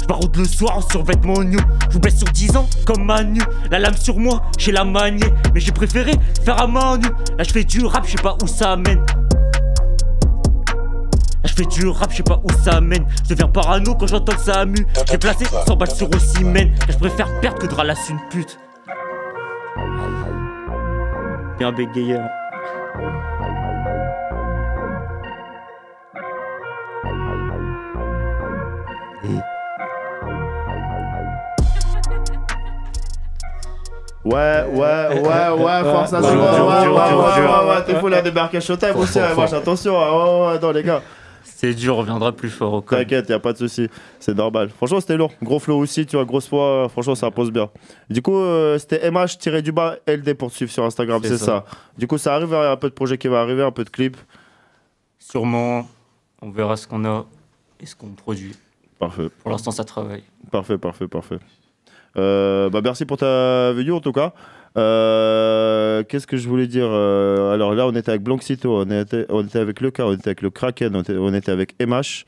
Je 0.01 0.07
baroude 0.07 0.35
le 0.35 0.45
soir 0.45 0.77
en 0.77 0.81
survêtement 0.81 1.43
new. 1.43 1.59
Je 1.89 1.93
vous 1.93 1.99
blesse 1.99 2.17
sur 2.17 2.27
10 2.27 2.55
ans 2.57 2.65
comme 2.87 3.05
Manu. 3.05 3.39
La 3.69 3.77
lame 3.77 3.95
sur 3.95 4.17
moi, 4.17 4.41
j'ai 4.57 4.71
la 4.71 4.83
manier. 4.83 5.31
Mais 5.53 5.59
j'ai 5.59 5.73
préféré 5.73 6.13
faire 6.43 6.59
à 6.59 6.65
main 6.65 6.97
nue. 6.97 7.11
Là, 7.37 7.43
je 7.43 7.51
fais 7.51 7.63
du 7.63 7.85
rap, 7.85 8.07
je 8.07 8.17
sais 8.17 8.23
pas 8.23 8.35
où 8.41 8.47
ça 8.47 8.75
mène. 8.77 9.05
Là, 11.43 11.45
je 11.45 11.53
fais 11.53 11.65
du 11.65 11.87
rap, 11.87 12.09
je 12.09 12.17
sais 12.17 12.23
pas 12.23 12.41
où 12.43 12.63
ça 12.63 12.81
mène. 12.81 13.05
Je 13.25 13.29
deviens 13.29 13.47
parano 13.47 13.93
quand 13.93 14.07
j'entends 14.07 14.35
que 14.35 14.41
ça 14.41 14.65
mue. 14.65 14.87
J'ai 15.07 15.19
placé 15.19 15.45
100 15.67 15.75
balles 15.75 15.91
sur 15.91 16.09
Ossimène. 16.15 16.71
Là, 16.71 16.87
je 16.89 16.97
préfère 16.97 17.39
perdre 17.41 17.59
que 17.59 17.67
de 17.67 17.75
ralasser 17.75 18.13
une 18.13 18.19
pute. 18.31 18.57
Bien 21.57 21.71
bégayé. 21.73 22.15
hein. 22.15 22.29
Ouais, 34.25 34.65
ouais, 34.73 35.21
ouais, 35.21 35.49
ouais, 35.63 35.83
force 35.83 36.13
à 36.13 36.19
Ouais, 36.19 36.27
toi. 36.33 36.33
Ouais, 36.33 36.59
ouais, 36.59 36.59
ouais, 36.59 37.23
ouais, 37.23 37.41
dur. 37.41 37.49
ouais, 37.49 37.69
ouais, 37.75 37.83
t'es 37.85 37.95
fou 37.95 38.09
débarquer 38.21 38.59
Showtime 38.61 38.91
Fort, 38.93 39.01
aussi. 39.03 39.17
ouais, 39.19 39.33
attention. 39.53 39.97
hein, 39.99 40.11
Ouais, 40.11 40.53
ouais, 40.53 40.59
non, 40.61 40.71
les 40.71 40.83
gars. 40.83 41.01
C'est 41.59 41.73
dur, 41.73 41.97
on 41.97 41.99
reviendra 41.99 42.31
plus 42.31 42.49
fort 42.49 42.71
au. 42.71 42.79
T'inquiète, 42.79 43.27
y 43.27 43.33
a 43.33 43.39
pas 43.39 43.51
de 43.51 43.57
souci, 43.57 43.89
c'est 44.21 44.33
normal. 44.33 44.69
Franchement, 44.69 45.01
c'était 45.01 45.17
lourd. 45.17 45.33
Gros 45.43 45.59
flow 45.59 45.77
aussi, 45.77 46.05
tu 46.05 46.15
vois, 46.15 46.23
grosse 46.23 46.47
foi. 46.47 46.87
Franchement, 46.87 47.15
ça 47.15 47.31
pose 47.31 47.51
bien. 47.51 47.69
Du 48.09 48.21
coup, 48.21 48.37
euh, 48.37 48.77
c'était 48.79 49.11
MH 49.11 49.61
du 49.61 49.73
bas 49.73 49.97
LD 50.07 50.35
pour 50.35 50.51
te 50.51 50.55
suivre 50.55 50.71
sur 50.71 50.85
Instagram, 50.85 51.19
C'est 51.21 51.37
ça. 51.37 51.45
ça. 51.45 51.65
Du 51.97 52.07
coup, 52.07 52.17
ça 52.17 52.33
arrive, 52.35 52.47
il 52.47 52.53
y 52.53 52.55
a 52.55 52.71
un 52.71 52.77
peu 52.77 52.87
de 52.87 52.93
projet 52.93 53.17
qui 53.17 53.27
va 53.27 53.41
arriver, 53.41 53.61
un 53.61 53.73
peu 53.73 53.83
de 53.83 53.89
clips. 53.89 54.15
Sûrement, 55.17 55.85
on 56.41 56.49
verra 56.49 56.77
ce 56.77 56.87
qu'on 56.87 57.03
a 57.03 57.25
et 57.81 57.85
ce 57.85 57.93
qu'on 57.93 58.07
produit. 58.07 58.55
Parfait. 58.97 59.27
Pour 59.43 59.51
l'instant, 59.51 59.71
ça 59.71 59.83
travaille. 59.83 60.23
Parfait, 60.51 60.77
parfait, 60.77 61.09
parfait. 61.09 61.39
Euh, 62.15 62.69
bah, 62.69 62.79
merci 62.81 63.03
pour 63.03 63.17
ta 63.17 63.73
venue 63.73 63.91
en 63.91 63.99
tout 63.99 64.13
cas. 64.13 64.31
Euh, 64.77 66.03
Qu'est-ce 66.03 66.27
que 66.27 66.37
je 66.37 66.47
voulais 66.47 66.67
dire 66.67 66.87
Euh, 66.89 67.53
Alors 67.53 67.73
là, 67.75 67.87
on 67.87 67.91
était 67.95 68.09
avec 68.09 68.23
Blanxito, 68.23 68.71
on 68.81 68.89
était, 68.91 69.25
on 69.29 69.43
était 69.43 69.59
avec 69.59 69.81
le 69.81 69.91
cas, 69.91 70.03
on 70.05 70.13
était 70.13 70.29
avec 70.29 70.41
le 70.41 70.49
Kraken, 70.49 70.95
on 70.95 71.01
était, 71.01 71.17
on 71.17 71.33
était 71.33 71.51
avec 71.51 71.75
MH. 71.85 72.25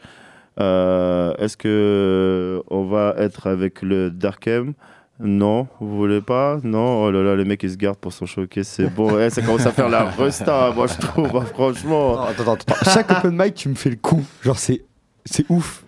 Euh, 0.59 1.33
Est-ce 1.37 1.55
que 1.57 2.61
on 2.69 2.85
va 2.85 3.15
être 3.17 3.47
avec 3.47 3.81
le 3.81 4.09
Darkem 4.11 4.73
Non, 5.19 5.67
vous 5.79 5.95
voulez 5.97 6.21
pas? 6.21 6.59
Non, 6.63 7.03
oh 7.03 7.11
là 7.11 7.23
là, 7.23 7.35
les 7.35 7.45
mecs 7.45 7.63
ils 7.63 7.71
se 7.71 7.77
gardent 7.77 7.97
pour 7.99 8.11
s'en 8.13 8.25
choquer, 8.25 8.63
c'est 8.63 8.89
bon. 8.89 9.17
Eh, 9.19 9.29
ça 9.29 9.41
commence 9.41 9.65
à 9.65 9.71
faire 9.71 9.89
la 9.89 10.05
resta, 10.17 10.71
moi 10.75 10.87
je 10.87 10.97
trouve, 10.99 11.35
hein, 11.37 11.45
franchement. 11.53 12.21
Attends, 12.23 12.41
attends, 12.53 12.53
attends. 12.73 12.91
Chaque 12.91 13.09
open 13.11 13.35
mic, 13.37 13.53
tu 13.53 13.69
me 13.69 13.75
fais 13.75 13.91
le 13.91 13.95
coup. 13.95 14.23
Genre, 14.41 14.57
c'est 14.57 14.81
ouf. 15.49 15.83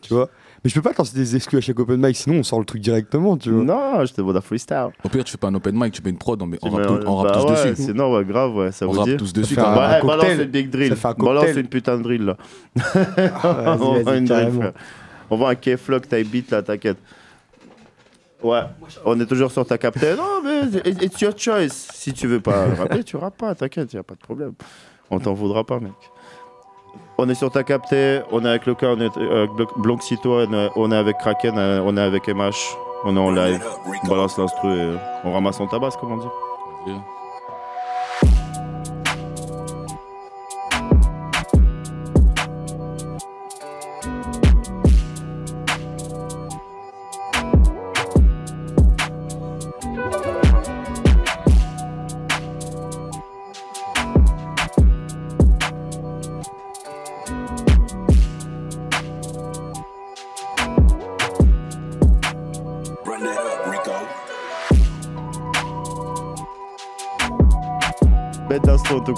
Tu 0.00 0.14
vois? 0.14 0.28
Mais 0.66 0.70
je 0.70 0.74
peux 0.74 0.82
pas 0.82 0.92
te 0.92 0.98
lancer 0.98 1.14
des 1.14 1.36
exclus 1.36 1.58
à 1.58 1.60
chaque 1.60 1.78
open 1.78 2.04
mic, 2.04 2.16
sinon 2.16 2.40
on 2.40 2.42
sort 2.42 2.58
le 2.58 2.64
truc 2.64 2.80
directement, 2.82 3.36
tu 3.36 3.50
vois. 3.52 3.62
Non, 3.62 4.04
je 4.04 4.12
te 4.12 4.20
demande 4.20 4.36
un 4.36 4.40
freestyle. 4.40 4.88
Au 5.04 5.08
pire, 5.08 5.22
tu 5.22 5.30
fais 5.30 5.38
pas 5.38 5.46
un 5.46 5.54
open 5.54 5.78
mic, 5.78 5.92
tu 5.92 6.02
fais 6.02 6.10
une 6.10 6.18
prod, 6.18 6.42
on, 6.42 6.46
met- 6.46 6.58
on 6.60 6.70
rappe, 6.70 6.80
mets- 6.80 6.86
tout- 6.88 7.06
on 7.06 7.14
rappe 7.18 7.34
bah 7.34 7.40
tous 7.40 7.46
ouais, 7.52 7.70
dessus. 7.70 7.82
Sinon, 7.84 8.12
ouais, 8.12 8.24
grave, 8.24 8.52
ouais, 8.56 8.72
ça 8.72 8.88
On 8.88 8.90
vous 8.90 8.98
rappe 8.98 9.16
tous 9.16 9.32
dessus, 9.32 9.54
Ça 9.54 9.70
un- 9.70 9.74
Un 9.76 10.00
Ouais, 10.00 10.04
balance 10.04 10.38
une 10.40 10.44
big 10.46 10.68
drill. 10.68 10.88
Ça 10.88 10.96
fait 10.96 11.06
un 11.06 11.24
Balance 11.24 11.54
une 11.56 11.68
putain 11.68 11.96
de 11.98 12.02
drill, 12.02 12.24
là. 12.24 12.36
vas-y, 12.74 13.80
on 13.80 14.12
une 14.14 14.24
drill, 14.24 14.50
frère. 14.50 14.72
On 15.30 15.36
voit 15.36 15.50
un 15.50 15.54
K-Flock 15.54 16.08
type 16.08 16.28
beat, 16.32 16.50
là, 16.50 16.62
t'inquiète. 16.64 16.98
Ouais, 18.42 18.62
on 19.04 19.20
est 19.20 19.26
toujours 19.26 19.52
sur 19.52 19.64
ta 19.64 19.78
captain. 19.78 20.16
Non, 20.16 20.42
mais 20.42 20.62
it- 20.84 21.00
it's 21.00 21.20
your 21.20 21.32
choice. 21.38 21.86
Si 21.94 22.12
tu 22.12 22.26
veux 22.26 22.40
pas 22.40 22.74
rapper, 22.74 23.04
tu 23.04 23.16
rappes 23.16 23.36
pas, 23.38 23.54
t'inquiète, 23.54 23.92
y 23.92 23.98
a 23.98 24.02
pas 24.02 24.14
de 24.14 24.18
problème. 24.20 24.54
On 25.10 25.20
t'en 25.20 25.32
voudra 25.32 25.62
pas, 25.62 25.78
mec. 25.78 25.92
On 27.18 27.28
est 27.28 27.34
sur 27.34 27.50
ta 27.50 27.64
capté, 27.64 28.20
on 28.30 28.44
est 28.44 28.48
avec 28.48 28.66
le 28.66 28.74
cas, 28.74 28.88
on 28.88 29.00
est 29.00 29.16
euh, 29.16 29.44
avec 29.44 29.68
Blanxito, 29.76 30.38
on 30.76 30.92
est, 30.92 30.96
avec 30.96 31.18
Kraken, 31.18 31.58
euh, 31.58 31.80
on 31.84 31.96
est 31.96 32.00
avec 32.00 32.28
MH, 32.28 32.76
on 33.04 33.16
est 33.16 33.20
en 33.20 33.30
live. 33.30 33.64
On 34.04 34.08
balance 34.08 34.36
l'instru 34.38 34.68
et 34.68 34.96
on 35.24 35.32
ramasse 35.32 35.60
en 35.60 35.66
tabasse, 35.66 35.96
comme 35.96 36.12
on 36.12 36.18
dit. 36.18 36.92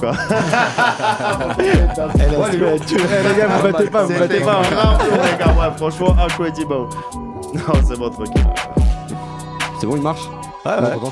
D'instru 0.01 0.09
en 0.09 0.29
tout 0.29 1.57
cas. 1.57 1.59
Eh, 1.59 2.31
let's 2.31 2.57
go. 2.59 2.66
Eh, 2.69 3.29
les 3.29 3.39
gars, 3.39 3.47
vous 3.49 3.62
battez 3.73 3.91
pas, 3.91 4.03
vous 4.03 4.09
C'était 4.12 4.20
battez 4.20 4.41
pas. 4.41 4.62
grave, 4.70 4.99
les 5.11 5.45
gars, 5.45 5.53
ouais, 5.53 5.77
franchement, 5.77 6.16
incredible. 6.23 6.75
Non, 7.55 7.75
c'est 7.83 7.99
bon, 7.99 8.11
tranquille. 8.11 8.45
C'est 9.81 9.87
bon, 9.87 9.97
il 9.97 10.03
marche 10.03 10.20
Ouais, 10.66 10.81
Non, 10.83 10.89
ouais. 10.89 11.11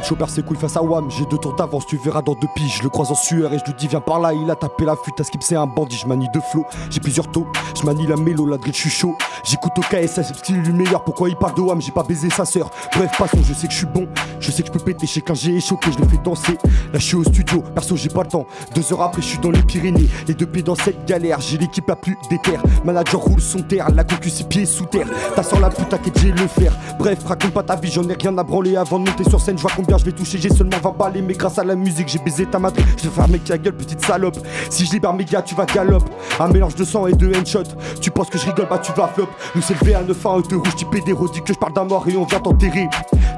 Fait 0.00 0.06
chopper 0.06 0.24
ses 0.28 0.42
face 0.58 0.76
à 0.76 0.82
Wam 0.82 1.10
J'ai 1.10 1.24
deux 1.26 1.38
tours 1.38 1.54
d'avance, 1.54 1.86
tu 1.86 1.96
verras 1.96 2.22
dans 2.22 2.34
deux 2.34 2.48
piges. 2.54 2.78
Je 2.78 2.82
le 2.82 2.88
croise 2.88 3.10
en 3.10 3.14
sueur 3.14 3.52
et 3.52 3.58
je 3.58 3.64
lui 3.64 3.74
dis 3.74 3.88
viens 3.88 4.00
par 4.00 4.20
là. 4.20 4.32
Il 4.32 4.50
a 4.50 4.54
tapé 4.54 4.84
la 4.84 4.96
fuite, 4.96 5.20
à 5.20 5.24
skip 5.24 5.42
c'est 5.42 5.56
un 5.56 5.66
bandit. 5.66 5.96
Je 5.96 6.06
manie 6.06 6.28
deux 6.32 6.40
flots, 6.40 6.64
j'ai 6.90 7.00
plusieurs 7.00 7.30
taux. 7.30 7.46
Je 7.78 7.84
manie 7.84 8.06
la 8.06 8.16
mélo, 8.16 8.46
la 8.46 8.56
je 8.64 8.72
suis 8.72 8.90
chaud. 8.90 9.14
J'écoute 9.44 9.72
au 9.78 9.82
KSS, 9.82 10.14
parce 10.14 10.42
qu'il 10.42 10.56
est 10.56 10.62
le 10.62 10.72
meilleur. 10.72 11.04
Pourquoi 11.04 11.28
il 11.28 11.36
parle 11.36 11.54
de 11.54 11.60
Wam, 11.60 11.80
j'ai 11.80 11.92
pas 11.92 12.02
baisé 12.02 12.30
sa 12.30 12.44
sœur. 12.44 12.70
Bref 12.94 13.10
passons, 13.16 13.38
je 13.42 13.54
sais 13.54 13.66
que 13.66 13.72
je 13.72 13.78
suis 13.78 13.86
bon. 13.86 14.08
Je 14.40 14.50
sais 14.50 14.62
que 14.62 14.68
je 14.68 14.72
peux 14.72 14.80
péter, 14.80 15.06
je 15.06 15.12
sais 15.12 15.22
j'ai 15.34 15.60
choqué 15.60 15.90
Je 15.92 15.98
le 15.98 16.08
fais 16.08 16.18
danser, 16.18 16.58
là 16.92 16.98
je 16.98 17.04
suis 17.04 17.16
au 17.16 17.24
studio. 17.24 17.62
Perso 17.74 17.96
j'ai 17.96 18.08
pas 18.08 18.22
le 18.22 18.28
temps, 18.28 18.46
deux 18.74 18.92
heures 18.92 19.02
après 19.02 19.22
je 19.22 19.28
suis 19.28 19.38
dans 19.38 19.50
les 19.50 19.62
Pyrénées. 19.62 20.08
Les 20.26 20.34
deux 20.34 20.46
pieds 20.46 20.62
dans 20.62 20.74
cette 20.74 21.04
galère, 21.06 21.40
j'ai 21.40 21.58
l'équipe 21.58 21.88
la 21.88 21.96
plus 21.96 22.16
déterre. 22.28 22.62
Manager 22.84 23.20
roule 23.20 23.40
son 23.40 23.62
terre, 23.62 23.90
la 23.90 24.04
concu 24.04 24.30
ses 24.30 24.44
pieds 24.44 24.66
sous 24.66 24.86
terre. 24.86 25.06
T'as 25.34 25.42
sans 25.42 25.60
la 25.60 25.70
pute, 25.70 25.88
t'inquiète 25.88 26.18
j'ai 26.18 26.32
le 26.32 26.46
faire. 26.46 26.72
Bref 26.98 27.24
raconte 27.24 27.52
pas 27.52 27.62
ta 27.62 27.76
vie, 27.76 27.90
j'en 27.90 28.08
ai 28.08 28.14
rien 28.14 28.36
à 28.38 28.42
branler. 28.42 28.76
Avant 28.76 28.98
de 28.98 29.08
monter 29.08 29.24
sur 29.28 29.40
scène, 29.40 29.56
je 29.56 29.62
vois 29.62 29.72
combien 29.86 29.98
je 29.98 30.04
vais 30.04 30.12
toucher 30.12 30.38
J'ai 30.38 30.50
seulement 30.50 30.78
20 30.82 30.96
balles. 30.98 31.22
Mais 31.26 31.34
grâce 31.34 31.58
à 31.58 31.64
la 31.64 31.76
musique 31.76 32.08
j'ai 32.08 32.18
baisé 32.18 32.46
ta 32.46 32.58
matrice. 32.58 32.84
Je 32.98 33.08
vais 33.08 33.14
faire 33.14 33.28
mec 33.28 33.44
ta 33.44 33.56
gueule 33.56 33.76
petite 33.76 34.04
salope. 34.04 34.36
Si 34.68 34.84
je 34.84 34.92
libère 34.92 35.12
mes 35.12 35.24
gars 35.24 35.42
tu 35.42 35.54
vas 35.54 35.64
galop 35.64 36.02
Un 36.40 36.48
mélange 36.48 36.74
de 36.74 36.84
sang 36.84 37.06
et 37.06 37.12
de 37.12 37.32
handshot 37.34 37.62
Tu 38.00 38.10
penses 38.10 38.28
que 38.28 38.38
je 38.38 38.46
rigole 38.46 38.66
bah 38.68 38.78
tu 38.78 38.92
vas 38.92 39.08
flop. 39.08 39.28
Nous 39.54 39.62
c'est 39.62 39.74
le 39.74 39.90
V1 39.90 40.06
9 40.06 40.26
1 40.26 40.40
te 40.42 40.54
rouge 40.54 40.76
type 40.76 41.04
des 41.04 41.12
redis 41.12 41.42
que 41.42 41.52
je 41.52 41.58
parle 41.58 41.72
d'un 41.72 41.84
mort 41.84 42.04
et 42.08 42.16
on 42.16 42.24
vient 42.24 42.40
t'enterrer. 42.40 42.88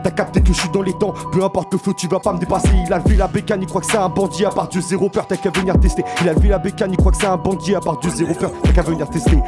T'as 0.03 0.11
capté 0.11 0.41
que 0.41 0.49
je 0.49 0.61
suis 0.61 0.71
dans 0.71 0.83
les 0.83 0.93
temps. 0.95 1.13
Peu 1.33 1.45
importe 1.45 1.73
le 1.73 1.79
flow 1.79 1.93
tu 1.93 2.09
vas 2.09 2.21
pas 2.21 2.33
me 2.33 2.39
dépasser. 2.39 2.71
Il 2.87 2.93
a 2.93 2.99
levé 2.99 3.17
la 3.17 3.29
bécane 3.29 3.63
il 3.63 3.69
croit 3.69 3.83
que 3.83 3.87
c'est 3.91 3.99
un 3.99 4.09
bandit 4.09 4.45
À 4.45 4.51
part 4.51 4.69
Dieu 4.69 4.81
zéro 4.81 5.09
peur. 5.09 5.27
T'as 5.27 5.37
qu'à 5.37 5.51
venir 5.51 5.79
tester. 5.79 6.05
Il 6.23 6.29
a 6.29 6.33
levé 6.33 6.49
la 6.49 6.59
bécane 6.59 6.93
il 6.93 6.97
croit 6.97 7.13
que 7.13 7.19
c'est 7.19 7.27
un 7.27 7.37
bandit 7.37 7.75
À 7.75 7.81
part 7.81 7.99
Dieu 7.99 8.11
zéro 8.11 8.35
peur. 8.35 8.51
T'as 8.63 8.73
qu'à 8.73 8.83
venir 8.83 9.09
tester. 9.11 9.39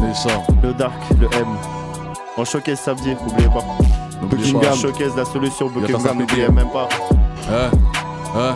Mais 0.00 0.14
ça. 0.14 0.42
Le 0.62 0.72
Dark, 0.72 0.94
le 1.20 1.26
M. 1.26 1.77
En 2.38 2.44
showcase 2.44 2.78
samedi, 2.80 3.16
n'oubliez 3.26 3.48
pas. 3.48 3.64
Buckingham, 4.30 4.60
pas. 4.60 4.76
showcase 4.76 5.16
la 5.16 5.24
solution, 5.24 5.68
Buckingham, 5.70 6.18
n'oubliez 6.18 6.48
même 6.48 6.70
pas. 6.70 6.88
Hein 7.50 7.70
Hein 8.36 8.54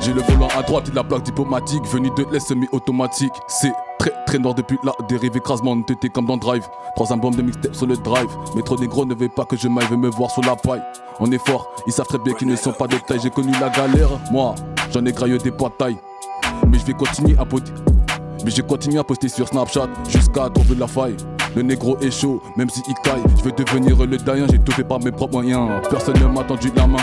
J'ai 0.00 0.12
le 0.12 0.20
volant 0.22 0.48
à 0.58 0.62
droite 0.62 0.88
et 0.88 0.92
la 0.94 1.04
plaque 1.04 1.22
diplomatique. 1.22 1.84
Venu 1.86 2.10
de 2.16 2.26
l'Est 2.32 2.48
semi-automatique. 2.48 3.32
C'est 3.46 3.72
très 4.00 4.10
très 4.26 4.38
noir 4.38 4.54
depuis 4.54 4.78
la 4.82 4.92
dérive. 5.08 5.36
Écrasement 5.36 5.80
TT 5.80 6.08
comme 6.08 6.26
dans 6.26 6.36
Drive. 6.36 6.66
Trois 6.96 7.12
albums 7.12 7.34
de 7.36 7.42
mixtape 7.42 7.74
sur 7.74 7.86
le 7.86 7.96
drive. 7.96 8.28
Métro 8.56 8.76
négro 8.78 9.04
ne 9.04 9.14
veut 9.14 9.28
pas 9.28 9.44
que 9.44 9.56
je 9.56 9.68
m'aille 9.68 9.86
Veut 9.86 9.96
me 9.96 10.10
voir 10.10 10.30
sur 10.32 10.42
la 10.42 10.56
paille. 10.56 10.82
On 11.20 11.30
est 11.30 11.46
fort, 11.46 11.70
ils 11.86 11.92
savent 11.92 12.06
très 12.06 12.18
bien 12.18 12.34
qu'ils 12.34 12.48
ne 12.48 12.56
sont 12.56 12.72
pas 12.72 12.88
de 12.88 12.96
taille. 12.96 13.20
J'ai 13.22 13.30
connu 13.30 13.52
la 13.60 13.68
galère, 13.68 14.08
moi 14.32 14.54
J'en 14.92 15.04
ai 15.06 15.12
graillé 15.12 15.38
des 15.38 15.52
poids 15.52 15.70
taille. 15.78 15.96
Mais 16.66 16.78
je 16.78 16.84
vais 16.84 16.94
continuer 16.94 17.36
à 17.38 17.44
poter 17.44 17.72
mais 18.46 18.52
j'ai 18.52 18.62
continué 18.62 18.98
à 18.98 19.04
poster 19.04 19.28
sur 19.28 19.48
Snapchat 19.48 19.88
jusqu'à 20.08 20.48
trouver 20.48 20.76
la 20.76 20.86
faille. 20.86 21.16
Le 21.56 21.62
négro 21.62 21.98
est 21.98 22.12
chaud, 22.12 22.40
même 22.56 22.70
si 22.70 22.80
il 22.86 22.94
caille. 23.02 23.22
Je 23.36 23.42
veux 23.42 23.50
devenir 23.50 23.96
le 24.06 24.16
daïen, 24.16 24.46
j'ai 24.48 24.58
tout 24.60 24.70
fait 24.70 24.84
par 24.84 25.00
mes 25.00 25.10
propres 25.10 25.32
moyens. 25.32 25.68
Personne 25.90 26.16
ne 26.20 26.26
m'a 26.26 26.44
tendu 26.44 26.70
la 26.76 26.86
main. 26.86 27.02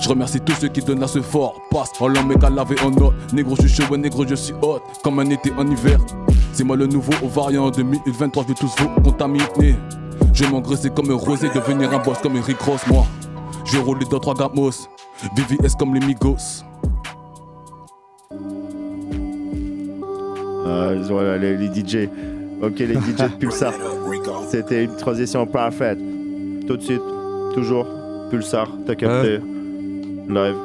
Je 0.00 0.08
remercie 0.08 0.40
tous 0.40 0.52
ceux 0.52 0.68
qui 0.68 0.82
donnent 0.82 1.02
à 1.02 1.08
ce 1.08 1.20
fort. 1.20 1.60
Passe 1.68 1.90
en 1.98 2.06
l'homme 2.06 2.28
mec 2.28 2.44
à 2.44 2.50
laver 2.50 2.76
en 2.82 2.96
or. 3.02 3.12
Négro, 3.32 3.56
je 3.56 3.66
suis 3.66 3.82
chaud, 3.82 3.90
ouais, 3.90 3.98
négro, 3.98 4.24
je 4.24 4.36
suis 4.36 4.54
hot. 4.62 4.78
Comme 5.02 5.18
un 5.18 5.28
été 5.30 5.52
en 5.58 5.68
hiver. 5.68 5.98
C'est 6.52 6.62
moi 6.62 6.76
le 6.76 6.86
nouveau 6.86 7.12
variant 7.24 7.70
2023, 7.70 8.44
je 8.44 8.48
vais 8.48 8.54
tous 8.54 8.72
vous 8.78 8.88
contaminer. 9.02 9.74
Je 10.32 10.44
vais 10.44 10.50
m'engraisser 10.50 10.90
comme 10.90 11.10
un 11.10 11.16
rosé, 11.16 11.48
devenir 11.52 11.92
un 11.92 11.98
boss 11.98 12.18
comme 12.22 12.36
Rick 12.36 12.60
Ross, 12.60 12.82
moi. 12.86 13.04
Je 13.64 13.78
vais 13.78 13.82
rouler 13.82 14.06
dans 14.08 14.20
trois 14.20 14.34
gamos. 14.34 14.86
VVS 15.34 15.74
comme 15.76 15.92
les 15.94 16.06
Migos. 16.06 16.62
Euh, 20.66 21.02
voilà, 21.08 21.38
les, 21.38 21.56
les 21.56 21.66
DJ. 21.66 22.08
Ok, 22.62 22.78
les 22.78 22.94
DJ 22.94 23.18
de 23.18 23.38
Pulsar. 23.38 23.74
C'était 24.48 24.84
une 24.84 24.96
transition 24.96 25.46
parfaite. 25.46 25.98
Tout 26.66 26.76
de 26.76 26.82
suite, 26.82 27.02
toujours, 27.54 27.86
Pulsar, 28.30 28.70
t'as 28.86 28.94
capté. 28.94 29.38
Live. 30.28 30.56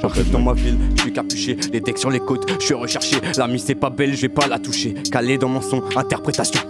J'arrive 0.00 0.30
dans 0.30 0.40
ma 0.40 0.52
ville, 0.52 0.76
je 0.96 1.02
suis 1.02 1.12
capuché, 1.12 1.56
les 1.72 1.80
decks 1.80 1.98
sur 1.98 2.10
les 2.10 2.20
côtes, 2.20 2.50
je 2.60 2.64
suis 2.64 2.74
recherché. 2.74 3.16
La 3.36 3.46
mise 3.46 3.64
c'est 3.64 3.74
pas 3.74 3.90
belle, 3.90 4.14
je 4.14 4.22
vais 4.22 4.28
pas 4.28 4.46
la 4.46 4.58
toucher. 4.58 4.94
Calé 5.10 5.38
dans 5.38 5.48
mon 5.48 5.60
son, 5.60 5.82
interprétation. 5.96 6.60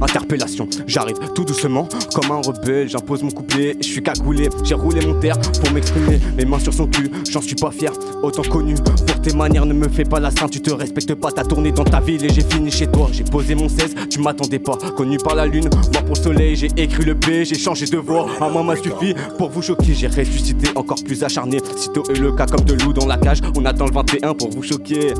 Interpellation, 0.00 0.68
j'arrive 0.86 1.16
tout 1.34 1.44
doucement 1.44 1.88
comme 2.14 2.30
un 2.30 2.40
rebelle. 2.40 2.88
J'impose 2.88 3.22
mon 3.22 3.30
couplet, 3.30 3.76
je 3.80 3.86
suis 3.86 4.02
cagoulé. 4.02 4.48
J'ai 4.62 4.74
roulé 4.74 5.04
mon 5.04 5.18
terre 5.18 5.38
pour 5.40 5.72
m'exprimer. 5.72 6.20
Mes 6.36 6.44
mains 6.44 6.60
sur 6.60 6.72
son 6.72 6.86
cul, 6.86 7.10
j'en 7.30 7.42
suis 7.42 7.56
pas 7.56 7.72
fier. 7.72 7.92
Autant 8.22 8.42
connu 8.42 8.74
pour 8.74 9.20
tes 9.20 9.34
manières, 9.34 9.66
ne 9.66 9.72
me 9.72 9.88
fais 9.88 10.04
pas 10.04 10.20
la 10.20 10.30
sainte. 10.30 10.52
Tu 10.52 10.60
te 10.60 10.70
respectes 10.70 11.14
pas, 11.14 11.32
t'as 11.32 11.44
tourné 11.44 11.72
dans 11.72 11.84
ta 11.84 12.00
ville 12.00 12.24
et 12.24 12.28
j'ai 12.28 12.42
fini 12.42 12.70
chez 12.70 12.86
toi. 12.86 13.08
J'ai 13.12 13.24
posé 13.24 13.54
mon 13.56 13.68
16, 13.68 13.94
tu 14.08 14.20
m'attendais 14.20 14.60
pas. 14.60 14.78
Connu 14.96 15.18
par 15.18 15.34
la 15.34 15.46
lune, 15.46 15.68
mort 15.92 16.04
pour 16.04 16.14
le 16.14 16.22
soleil. 16.22 16.54
J'ai 16.54 16.70
écrit 16.76 17.04
le 17.04 17.16
P, 17.16 17.44
j'ai 17.44 17.58
changé 17.58 17.86
de 17.86 17.98
voix. 17.98 18.26
Un 18.40 18.50
mois 18.50 18.62
m'a 18.62 18.76
suffi 18.76 19.14
pour 19.36 19.50
vous 19.50 19.62
choquer. 19.62 19.94
J'ai 19.94 20.06
ressuscité 20.06 20.68
encore 20.76 21.02
plus 21.04 21.24
acharné. 21.24 21.58
Sitôt 21.76 22.04
et 22.14 22.18
le 22.18 22.32
cas 22.32 22.46
comme 22.46 22.64
de 22.64 22.74
loup 22.74 22.92
dans 22.92 23.06
la 23.06 23.16
cage. 23.16 23.40
On 23.56 23.64
attend 23.64 23.86
le 23.86 23.92
21 23.92 24.34
pour 24.34 24.50
vous 24.50 24.62
choquer. 24.62 25.14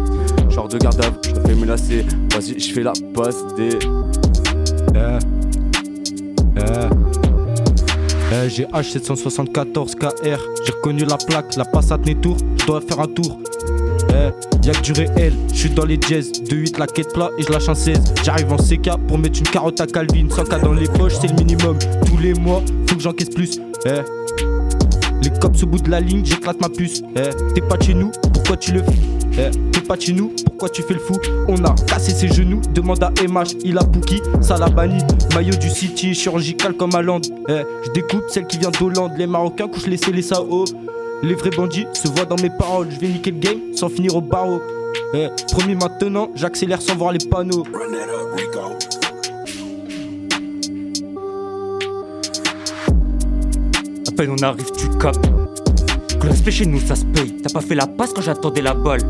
Genre 0.50 0.68
de 0.68 0.78
garde 0.78 1.00
à 1.00 1.10
je 1.24 1.32
te 1.32 1.40
fais 1.48 1.54
me 1.54 1.66
lasser. 1.66 2.04
Vas-y, 2.32 2.60
je 2.60 2.72
fais 2.72 2.82
la 2.82 2.92
passe 3.14 3.44
des. 3.56 3.78
J'ai 8.48 8.64
H774 8.64 9.94
KR, 9.94 10.40
j'ai 10.64 10.72
reconnu 10.72 11.04
la 11.04 11.16
plaque, 11.16 11.54
la 11.56 11.64
Passat 11.64 11.98
tour, 12.20 12.36
je 12.56 12.66
dois 12.66 12.80
faire 12.80 13.00
un 13.00 13.06
tour. 13.06 13.38
Eh, 14.10 14.66
y'a 14.66 14.72
que 14.72 14.82
du 14.82 14.92
réel, 14.92 15.34
je 15.52 15.58
suis 15.58 15.70
dans 15.70 15.84
les 15.84 15.98
jazz, 16.00 16.32
2-8 16.32 16.78
la 16.78 16.86
quête 16.86 17.12
plat 17.12 17.30
et 17.38 17.42
je 17.42 17.52
lâche 17.52 17.68
un 17.68 17.74
16. 17.74 18.14
J'arrive 18.24 18.52
en 18.52 18.56
CK 18.56 18.96
pour 19.06 19.18
mettre 19.18 19.38
une 19.38 19.46
carotte 19.46 19.80
à 19.80 19.86
Calvin, 19.86 20.26
100K 20.26 20.62
dans 20.62 20.72
les 20.72 20.88
poches, 20.88 21.14
c'est 21.20 21.28
le 21.28 21.34
minimum. 21.34 21.78
Tous 22.06 22.16
les 22.16 22.34
mois, 22.34 22.62
faut 22.88 22.96
que 22.96 23.02
j'encaisse 23.02 23.30
plus. 23.30 23.60
Eh, 23.84 24.00
les 25.22 25.30
cops 25.38 25.62
au 25.62 25.66
bout 25.66 25.78
de 25.78 25.90
la 25.90 26.00
ligne, 26.00 26.24
j'éclate 26.24 26.60
ma 26.60 26.68
puce. 26.68 27.02
Eh, 27.16 27.30
t'es 27.54 27.60
pas 27.60 27.78
chez 27.80 27.94
nous, 27.94 28.10
pourquoi 28.32 28.56
tu 28.56 28.72
le 28.72 28.82
fais 28.82 29.50
pas 29.88 29.96
pourquoi 30.44 30.68
tu 30.68 30.82
fais 30.82 30.92
le 30.92 31.00
fou? 31.00 31.14
On 31.48 31.64
a 31.64 31.74
cassé 31.86 32.12
ses 32.12 32.28
genoux, 32.28 32.60
demande 32.74 33.02
à 33.02 33.10
MH, 33.26 33.56
il 33.64 33.78
a 33.78 33.84
Pookie, 33.84 34.20
ça 34.42 34.58
l'a 34.58 34.68
banni. 34.68 34.98
Maillot 35.34 35.54
du 35.54 35.70
City, 35.70 36.14
chirurgical 36.14 36.74
comme 36.74 36.94
à 36.94 37.00
Land. 37.00 37.22
Eh, 37.48 37.62
je 37.86 37.90
découpe 37.92 38.24
celle 38.28 38.46
qui 38.46 38.58
vient 38.58 38.70
d'Hollande. 38.70 39.12
Les 39.16 39.26
Marocains 39.26 39.66
couchent 39.66 39.86
les 39.86 39.96
les 40.12 40.22
sao. 40.22 40.66
Les 41.22 41.34
vrais 41.34 41.50
bandits 41.50 41.86
se 41.94 42.06
voient 42.08 42.26
dans 42.26 42.36
mes 42.36 42.50
paroles. 42.50 42.88
Je 42.90 43.00
vais 43.00 43.08
niquer 43.08 43.30
le 43.30 43.38
game 43.38 43.58
sans 43.74 43.88
finir 43.88 44.14
au 44.14 44.20
barreau. 44.20 44.60
Eh, 45.14 45.28
promis 45.52 45.74
maintenant, 45.74 46.28
j'accélère 46.34 46.82
sans 46.82 46.94
voir 46.94 47.12
les 47.12 47.26
panneaux. 47.26 47.64
À 54.06 54.10
peine 54.14 54.30
on 54.38 54.42
arrive, 54.42 54.70
tu 54.72 54.88
captes. 54.98 55.30
Que 56.20 56.24
le 56.24 56.30
respect 56.30 56.50
chez 56.50 56.66
nous, 56.66 56.80
ça 56.80 56.94
se 56.94 57.06
paye. 57.06 57.36
T'as 57.42 57.50
pas 57.50 57.62
fait 57.62 57.74
la 57.74 57.86
passe 57.86 58.12
quand 58.12 58.22
j'attendais 58.22 58.60
la 58.60 58.74
balle. 58.74 59.00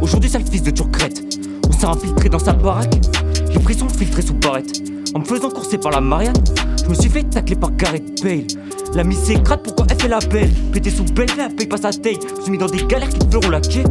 Aujourd'hui, 0.00 0.30
c'est 0.30 0.38
le 0.38 0.44
fils 0.44 0.62
de 0.62 0.70
Turcrette. 0.70 1.22
On 1.68 1.72
s'est 1.72 1.86
infiltré 1.86 2.28
dans 2.28 2.38
sa 2.38 2.52
baraque. 2.52 2.94
J'ai 3.50 3.58
pris 3.58 3.74
son 3.74 3.88
filtré 3.88 4.22
sous 4.22 4.34
barrette. 4.34 4.82
En 5.14 5.20
me 5.20 5.24
faisant 5.24 5.50
courser 5.50 5.78
par 5.78 5.90
la 5.92 6.00
Marianne, 6.00 6.36
je 6.82 6.88
me 6.88 6.94
suis 6.94 7.10
fait 7.10 7.24
tacler 7.24 7.56
par 7.56 7.72
Gareth 7.72 8.22
Bale. 8.22 8.46
La 8.94 9.04
mise 9.04 9.18
s'écrate, 9.18 9.62
pourquoi 9.62 9.86
elle 9.90 10.00
fait 10.00 10.08
la 10.08 10.20
belle 10.20 10.50
Pété 10.72 10.90
sous 10.90 11.04
belle, 11.04 11.28
elle 11.38 11.54
paye 11.54 11.66
pas 11.66 11.76
sa 11.76 11.90
taille. 11.90 12.18
Je 12.22 12.34
me 12.36 12.40
suis 12.42 12.50
mis 12.52 12.58
dans 12.58 12.66
des 12.66 12.84
galères 12.84 13.08
qui 13.08 13.18
te 13.18 13.30
feront 13.30 13.50
la 13.50 13.60
quai. 13.60 13.82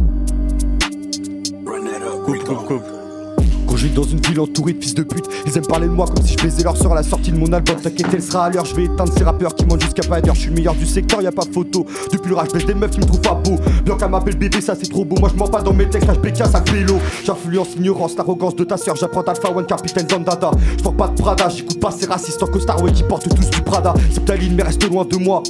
Coupe, 2.24 2.44
coupe, 2.44 2.66
coupe. 2.66 2.97
Je 3.78 3.86
vis 3.86 3.94
dans 3.94 4.02
une 4.02 4.18
ville 4.20 4.40
entourée 4.40 4.72
de 4.72 4.82
fils 4.82 4.92
de 4.92 5.04
pute, 5.04 5.24
ils 5.46 5.56
aiment 5.56 5.66
parler 5.66 5.86
de 5.86 5.92
moi 5.92 6.06
comme 6.06 6.24
si 6.26 6.32
je 6.36 6.42
baisais 6.42 6.64
leur 6.64 6.76
soeur 6.76 6.90
à 6.90 6.94
la 6.96 7.04
sortie 7.04 7.30
de 7.30 7.38
mon 7.38 7.52
album. 7.52 7.76
T'inquiète, 7.76 8.08
elle 8.12 8.22
sera 8.22 8.46
à 8.46 8.50
l'heure, 8.50 8.64
je 8.64 8.74
vais 8.74 8.86
éteindre 8.86 9.12
ces 9.16 9.22
rappeurs 9.22 9.54
qui 9.54 9.66
mentent 9.66 9.82
jusqu'à 9.82 10.02
pas 10.02 10.20
d'heure. 10.20 10.34
Je 10.34 10.40
suis 10.40 10.48
le 10.48 10.56
meilleur 10.56 10.74
du 10.74 10.84
secteur, 10.84 11.22
y 11.22 11.28
a 11.28 11.32
pas 11.32 11.44
photo. 11.52 11.86
Depuis 12.12 12.30
le 12.30 12.34
rage, 12.34 12.48
des 12.48 12.74
meufs 12.74 12.90
qui 12.90 12.98
me 12.98 13.04
trouvent 13.04 13.20
pas 13.20 13.34
beau. 13.34 13.54
Bien 13.84 13.96
qu'elle 13.96 14.10
m'appelle 14.10 14.36
bébé, 14.36 14.60
ça 14.60 14.74
c'est 14.74 14.90
trop 14.90 15.04
beau. 15.04 15.14
Moi 15.20 15.30
je 15.32 15.38
mens 15.38 15.46
pas 15.46 15.62
dans 15.62 15.72
mes 15.72 15.88
textes, 15.88 16.10
HBK, 16.10 16.38
ça 16.50 16.60
pélo. 16.60 16.96
J'influence 17.24 17.76
l'ignorance, 17.76 18.16
l'arrogance 18.16 18.56
de 18.56 18.64
ta 18.64 18.76
sœur. 18.76 18.96
J'apprends 18.96 19.22
Alpha 19.22 19.48
One, 19.48 19.66
capitaine 19.66 20.06
Dada. 20.24 20.50
Je 20.76 20.82
porte 20.82 20.96
pas 20.96 21.06
de 21.06 21.22
Prada, 21.22 21.48
j'écoute 21.48 21.78
pas 21.78 21.92
ces 21.92 22.06
racistes 22.06 22.42
en 22.42 22.48
costard, 22.48 22.82
ouais, 22.82 22.90
qui 22.90 23.04
portent 23.04 23.28
tous 23.28 23.48
du 23.48 23.62
Prada. 23.62 23.94
C'est 24.10 24.24
ta 24.24 24.34
ligne, 24.34 24.54
mais 24.56 24.64
reste 24.64 24.82
loin 24.90 25.04
de 25.04 25.16
moi. 25.18 25.44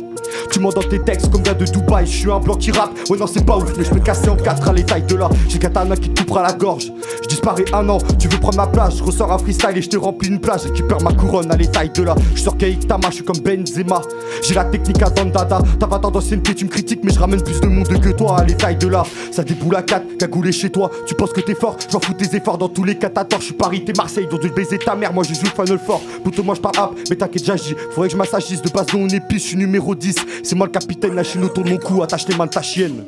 Tu 0.50 0.60
mens 0.60 0.74
dans 0.74 0.82
tes 0.82 1.00
textes 1.00 1.30
comme 1.30 1.42
gars 1.42 1.54
de 1.54 1.64
Dubaï. 1.64 2.04
Je 2.04 2.12
suis 2.12 2.30
un 2.30 2.40
blanc 2.40 2.56
qui 2.56 2.72
rappe, 2.72 2.90
ouais, 3.08 3.16
non, 3.16 3.26
c'est 3.26 3.44
pas 3.44 3.56
ouf, 3.56 3.72
mais 3.78 3.84
je 3.84 3.90
peux 3.90 4.00
casser 4.00 4.28
en 4.28 4.36
quatre 4.36 4.68
à 4.68 4.74
les 4.74 4.84
tailles 4.84 5.06
de 5.06 5.16
là. 5.16 5.30
J'ai 5.48 5.58
katana 5.58 5.96
qui 5.96 6.10
te 6.10 6.20
coupera 6.20 6.42
la 6.42 6.52
gorge. 6.52 6.92
Je 7.22 7.28
disparais 7.28 7.64
un 7.72 7.88
an, 7.88 7.98
tu 8.18 8.28
veux 8.28 8.38
prendre 8.38 8.56
ma 8.56 8.66
place. 8.66 8.98
Je 8.98 9.02
ressors 9.02 9.32
un 9.32 9.38
freestyle 9.38 9.76
et 9.76 9.82
je 9.82 9.88
te 9.88 9.96
remplis 9.96 10.28
une 10.28 10.40
plage. 10.40 10.62
Récupère 10.62 11.00
ma 11.02 11.12
couronne 11.12 11.50
à 11.50 11.56
l'étaille 11.56 11.90
de 11.90 12.02
là. 12.02 12.14
Je 12.34 12.42
sors 12.42 12.56
Tama, 12.56 13.08
je 13.10 13.16
suis 13.16 13.24
comme 13.24 13.38
Benzema. 13.38 14.02
J'ai 14.42 14.54
la 14.54 14.64
technique 14.64 15.02
à 15.02 15.10
Dandada. 15.10 15.60
T'as 15.78 15.86
20 15.86 16.04
ans 16.04 16.10
d'ancienneté, 16.10 16.54
tu 16.54 16.64
me 16.64 16.70
critiques, 16.70 17.00
mais 17.04 17.12
je 17.12 17.18
ramène 17.18 17.42
plus 17.42 17.60
de 17.60 17.66
monde 17.66 17.88
que 17.88 18.10
toi 18.10 18.40
à 18.40 18.44
l'étaille 18.44 18.76
de 18.76 18.88
là. 18.88 19.04
Ça 19.30 19.44
déboule 19.44 19.76
à 19.76 19.82
4, 19.82 20.16
cagoulé 20.18 20.52
chez 20.52 20.70
toi. 20.70 20.90
Tu 21.06 21.14
penses 21.14 21.32
que 21.32 21.40
t'es 21.40 21.54
fort, 21.54 21.76
j'en 21.90 22.00
fous 22.00 22.14
tes 22.14 22.36
efforts 22.36 22.58
dans 22.58 22.68
tous 22.68 22.84
les 22.84 22.96
cas. 22.96 23.10
Je 23.38 23.44
suis 23.44 23.54
Paris, 23.54 23.84
t'es 23.84 23.92
Marseille, 23.96 24.26
donc 24.30 24.40
je 24.42 24.48
baiser 24.48 24.78
ta 24.78 24.94
mère. 24.94 25.12
Moi 25.12 25.24
je 25.24 25.34
joue 25.34 25.44
le 25.44 25.62
Final 25.64 25.78
Fort. 25.78 26.00
Plutôt 26.22 26.42
moi 26.42 26.54
je 26.54 26.60
parle 26.60 26.76
rap, 26.76 26.92
mais 27.08 27.16
t'inquiète, 27.16 27.44
j'agis. 27.44 27.74
Faudrait 27.90 28.08
que 28.08 28.12
je 28.12 28.18
m'assagisse 28.18 28.62
de 28.62 28.68
base 28.70 28.86
dont 28.86 29.00
on 29.00 29.08
épice. 29.08 29.42
Je 29.42 29.48
suis 29.48 29.56
numéro 29.56 29.94
10. 29.94 30.16
C'est 30.42 30.56
moi 30.56 30.66
le 30.66 30.72
capitaine, 30.72 31.14
la 31.14 31.24
chine 31.24 31.44
autour 31.44 31.64
de 31.64 31.70
mon 31.70 31.78
cou. 31.78 32.02
Attache 32.02 32.26
les 32.28 32.36
mains 32.36 32.46
de 32.46 32.50
ta 32.50 32.62
chienne. 32.62 33.04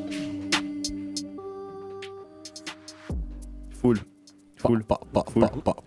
Full. 3.81 3.99
Full. 4.61 4.83
Full. 5.33 5.45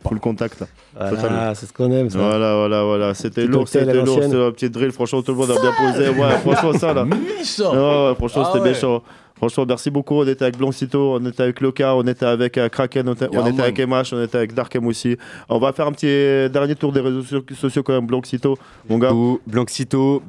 Full 0.08 0.20
contact. 0.20 0.60
là. 0.60 0.66
Voilà, 1.10 1.54
c'est 1.54 1.66
ce 1.66 1.72
qu'on 1.72 1.90
aime, 1.90 2.10
ça. 2.10 2.18
Voilà, 2.18 2.56
voilà, 2.56 2.82
voilà. 2.84 3.14
C'était 3.14 3.46
lourd, 3.46 3.66
c'était 3.68 3.92
lourd. 4.02 4.20
C'était 4.22 4.36
un 4.36 4.50
petit 4.52 4.70
drill. 4.70 4.90
Franchement, 4.92 5.22
tout 5.22 5.32
le 5.32 5.38
monde 5.38 5.50
a 5.50 5.60
bien 5.60 5.72
posé. 5.72 6.08
Ouais, 6.10 6.30
franchement, 6.38 6.72
ça 6.78 6.92
là. 6.94 7.04
Méchant. 7.38 7.72
Ouais, 7.72 8.08
ouais, 8.10 8.14
franchement, 8.14 8.42
Ah 8.44 8.50
c'était 8.52 8.64
ouais. 8.64 8.68
méchant. 8.70 9.02
Franchement, 9.36 9.64
merci 9.66 9.90
beaucoup. 9.90 10.14
On 10.14 10.26
était 10.26 10.44
avec 10.44 10.56
Blancito, 10.56 11.14
on 11.20 11.26
était 11.26 11.42
avec 11.42 11.60
Loka, 11.60 11.96
on 11.96 12.02
était 12.06 12.24
avec 12.24 12.56
euh, 12.56 12.68
Kraken, 12.68 13.08
on 13.08 13.14
était, 13.14 13.26
Yeah, 13.32 13.40
on 13.40 13.46
était 13.46 13.52
man. 13.56 13.60
avec 13.62 13.78
MH, 13.80 14.12
on 14.14 14.22
était 14.22 14.38
avec 14.38 14.54
Darkem 14.54 14.86
aussi. 14.86 15.16
On 15.48 15.58
va 15.58 15.72
faire 15.72 15.88
un 15.88 15.92
petit 15.92 16.06
euh, 16.08 16.48
dernier 16.48 16.76
tour 16.76 16.92
des 16.92 17.00
réseaux 17.00 17.22
so- 17.22 17.42
sociaux 17.54 17.82
quand 17.82 17.94
même. 17.94 18.06
Blancito, 18.06 18.56
mon 18.88 18.98
gars. 18.98 19.10
Blancito, 19.46 20.22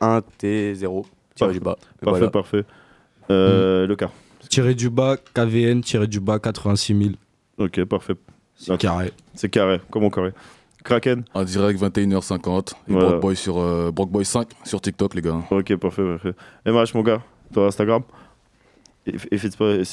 B-L-A-N-K-S-1-T-0. 0.00 1.04
Tiré 1.34 1.52
du 1.52 1.60
bas. 1.60 1.76
Et 1.80 2.04
Parfait, 2.04 2.18
voilà. 2.18 2.30
parfait. 2.30 2.64
Euh, 3.30 3.86
Loka. 3.86 4.10
Tiré 4.50 4.74
du 4.74 4.90
bas, 4.90 5.16
KVN, 5.34 5.80
tiré 5.80 6.06
du 6.06 6.20
bas, 6.20 6.38
86 6.38 6.96
000. 6.98 7.10
Ok, 7.58 7.84
parfait. 7.84 8.14
C'est 8.56 8.76
carré. 8.78 9.12
C'est 9.34 9.48
carré, 9.48 9.80
comme 9.90 10.04
au 10.04 10.10
carré. 10.10 10.32
Kraken. 10.82 11.24
En 11.34 11.44
direct 11.44 11.80
21h50. 11.80 12.72
Et 12.88 12.92
Voilà. 12.92 13.08
Brock 13.10 13.20
Boy 13.20 13.36
sur 13.36 13.58
euh, 13.58 13.90
Brock 13.90 14.10
Boy 14.10 14.24
5 14.24 14.48
sur 14.64 14.80
TikTok, 14.80 15.14
les 15.14 15.22
gars. 15.22 15.40
Ok, 15.50 15.76
parfait, 15.76 16.02
parfait. 16.04 16.34
MH, 16.66 16.94
mon 16.94 17.02
gars, 17.02 17.22
ton 17.52 17.66
Instagram. 17.66 18.02
Et, 19.06 19.14
et 19.30 19.38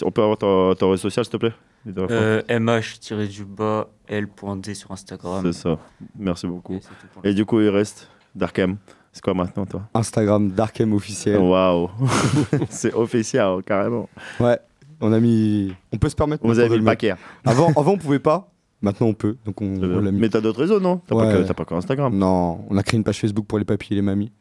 on 0.03 0.11
peut 0.11 0.21
avoir 0.21 0.37
ton, 0.37 0.75
ton 0.75 0.89
réseau 0.91 1.03
social, 1.09 1.23
s'il 1.25 1.31
te 1.31 1.37
plaît? 1.37 1.53
Euh, 1.87 2.41
MH-du-bas 2.49 3.87
L.D 4.07 4.73
sur 4.73 4.91
Instagram. 4.91 5.41
C'est 5.45 5.61
ça. 5.61 5.77
Merci 6.17 6.47
beaucoup. 6.47 6.79
Et 7.23 7.29
Et 7.29 7.33
du 7.33 7.45
coup, 7.45 7.61
il 7.61 7.69
reste 7.69 8.09
Darkem. 8.35 8.77
C'est 9.17 9.23
quoi 9.23 9.33
maintenant, 9.33 9.65
toi 9.65 9.81
Instagram 9.95 10.51
Darkem 10.51 10.93
officiel. 10.93 11.39
Waouh 11.39 11.89
C'est 12.69 12.93
officiel, 12.93 13.41
hein, 13.41 13.59
carrément. 13.65 14.07
Ouais, 14.39 14.59
on 15.01 15.11
a 15.11 15.19
mis. 15.19 15.73
On 15.91 15.97
peut 15.97 16.07
se 16.07 16.15
permettre. 16.15 16.45
Vous 16.45 16.59
avez 16.59 16.69
mis 16.69 16.77
le 16.77 16.83
paquet. 16.83 17.15
Avant, 17.43 17.71
avant, 17.75 17.93
on 17.93 17.97
pouvait 17.97 18.19
pas. 18.19 18.51
Maintenant, 18.79 19.07
on 19.07 19.15
peut. 19.15 19.37
Donc, 19.43 19.59
on, 19.59 19.75
on 19.81 19.99
l'a 20.01 20.11
mis. 20.11 20.19
Mais 20.19 20.29
t'as 20.29 20.39
d'autres 20.39 20.59
réseaux, 20.59 20.79
non 20.79 21.01
T'as 21.07 21.15
pas, 21.15 21.25
Ouais. 21.35 21.43
pas 21.51 21.65
que 21.65 21.73
Instagram. 21.73 22.15
Non, 22.15 22.59
on 22.69 22.77
a 22.77 22.83
créé 22.83 22.99
une 22.99 23.03
page 23.03 23.17
Facebook 23.19 23.47
pour 23.47 23.57
les 23.57 23.65
papis 23.65 23.93
et 23.93 23.95
les 23.95 24.03
mamies. 24.03 24.31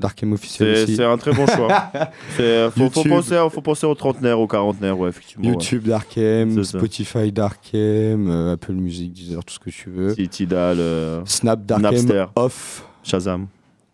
Darkem 0.00 0.32
officiel 0.32 0.88
C'est 0.88 1.04
un 1.04 1.16
très 1.16 1.32
bon 1.32 1.46
choix. 1.46 1.68
C'est- 2.36 2.68
faut, 2.72 2.90
faut 2.90 3.04
penser, 3.04 3.40
faut 3.52 3.60
penser 3.60 3.86
aux 3.86 3.94
trentenaires, 3.94 4.40
aux 4.40 4.48
quarantenaires, 4.48 4.98
ouais, 4.98 5.10
effectivement. 5.10 5.44
YouTube 5.48 5.84
Darkem, 5.86 6.50
C'est 6.56 6.64
ça. 6.72 6.78
Spotify 6.78 7.30
Darkem, 7.30 8.28
euh, 8.28 8.54
Apple 8.54 8.72
Music, 8.72 9.12
Deezer, 9.12 9.44
tout 9.44 9.54
ce 9.54 9.60
que 9.60 9.70
tu 9.70 9.90
veux. 9.90 10.12
Ouais. 10.18 10.26
Tidal, 10.26 10.78
euh, 10.80 11.22
Snap 11.24 11.64
Darkem 11.64 11.92
Napster, 11.92 12.24
off. 12.34 12.84
Shazam. 13.04 13.46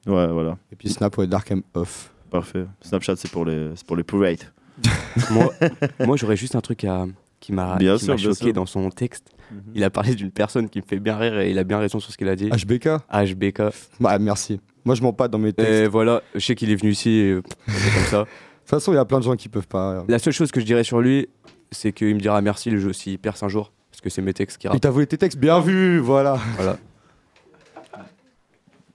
Ouais, 0.06 0.26
voilà. 0.26 0.58
Et 0.72 0.76
puis 0.76 0.88
Snap, 0.88 1.16
ouais, 1.18 1.26
Darkem 1.26 1.62
off. 1.74 2.12
Parfait. 2.30 2.64
Snapchat, 2.80 3.16
c'est 3.16 3.30
pour 3.30 3.44
les, 3.44 3.70
c'est 3.74 3.86
pour 3.86 3.96
les 3.96 4.04
private. 4.04 4.52
moi, 5.30 5.52
moi 6.06 6.16
j'aurais 6.16 6.36
juste 6.36 6.54
un 6.54 6.60
truc 6.60 6.84
à, 6.84 7.06
qui 7.40 7.52
m'a 7.52 7.78
choqué 7.78 8.34
sûr. 8.34 8.52
dans 8.52 8.66
son 8.66 8.88
texte. 8.90 9.32
Mhm. 9.50 9.60
Il 9.74 9.84
a 9.84 9.90
parlé 9.90 10.14
d'une 10.14 10.30
personne 10.30 10.68
qui 10.68 10.78
me 10.78 10.86
fait 10.86 11.00
bien 11.00 11.16
rire 11.16 11.38
et 11.40 11.50
il 11.50 11.58
a 11.58 11.64
bien 11.64 11.78
raison 11.78 11.98
sur 11.98 12.12
ce 12.12 12.16
qu'il 12.16 12.28
a 12.28 12.36
dit. 12.36 12.48
HBK 12.48 12.88
HBK. 13.12 13.62
Bah, 13.98 14.18
merci. 14.18 14.60
Moi, 14.84 14.94
je 14.94 15.02
mens 15.02 15.12
pas 15.12 15.28
dans 15.28 15.38
mes 15.38 15.52
textes. 15.52 15.70
Et 15.70 15.86
voilà, 15.88 16.22
je 16.34 16.40
sais 16.40 16.54
qu'il 16.54 16.70
est 16.70 16.76
venu 16.76 16.92
ici 16.92 17.10
et, 17.10 17.30
euh, 17.32 17.42
c'est 17.66 17.94
comme 17.94 18.04
ça. 18.04 18.18
De 18.70 18.72
toute 18.72 18.78
façon, 18.78 18.92
il 18.92 18.96
y 18.96 18.98
a 18.98 19.04
plein 19.04 19.18
de 19.18 19.24
gens 19.24 19.34
qui 19.34 19.48
peuvent 19.48 19.66
pas. 19.66 20.04
La 20.06 20.20
seule 20.20 20.32
chose 20.32 20.52
que 20.52 20.60
je 20.60 20.64
dirais 20.64 20.84
sur 20.84 21.00
lui, 21.00 21.26
c'est 21.72 21.92
qu'il 21.92 22.14
me 22.14 22.20
dira 22.20 22.40
merci 22.40 22.70
le 22.70 22.78
jeu 22.78 22.92
s'il 22.92 23.18
perce 23.18 23.42
un 23.42 23.48
jour. 23.48 23.72
Parce 23.90 24.00
que 24.00 24.10
c'est 24.10 24.22
mes 24.22 24.32
textes 24.32 24.58
qui 24.58 24.68
Il 24.68 24.70
rappent. 24.70 24.80
t'a 24.80 24.90
volé 24.90 25.08
tes 25.08 25.18
textes, 25.18 25.38
bien 25.38 25.58
vu, 25.58 25.98
voilà. 25.98 26.38
Voilà. 26.54 26.78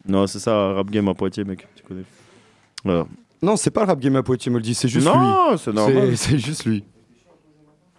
Non, 0.07 0.27
c'est 0.27 0.39
ça, 0.39 0.73
rap 0.73 0.89
game 0.89 1.07
à 1.07 1.13
Poitiers, 1.13 1.43
mec. 1.43 1.67
Tu 1.75 1.83
connais. 1.83 2.03
Voilà. 2.83 3.05
Non, 3.41 3.55
c'est 3.55 3.71
pas 3.71 3.81
le 3.81 3.87
rap 3.87 3.99
game 3.99 4.15
à 4.15 4.23
Poitiers, 4.23 4.51
me 4.51 4.57
le 4.57 4.63
dit, 4.63 4.73
c'est 4.75 4.87
juste 4.87 5.05
Non, 5.07 5.51
lui. 5.51 5.57
c'est 5.59 5.73
normal. 5.73 6.17
C'est- 6.17 6.37
juste 6.37 6.65
lui. 6.65 6.83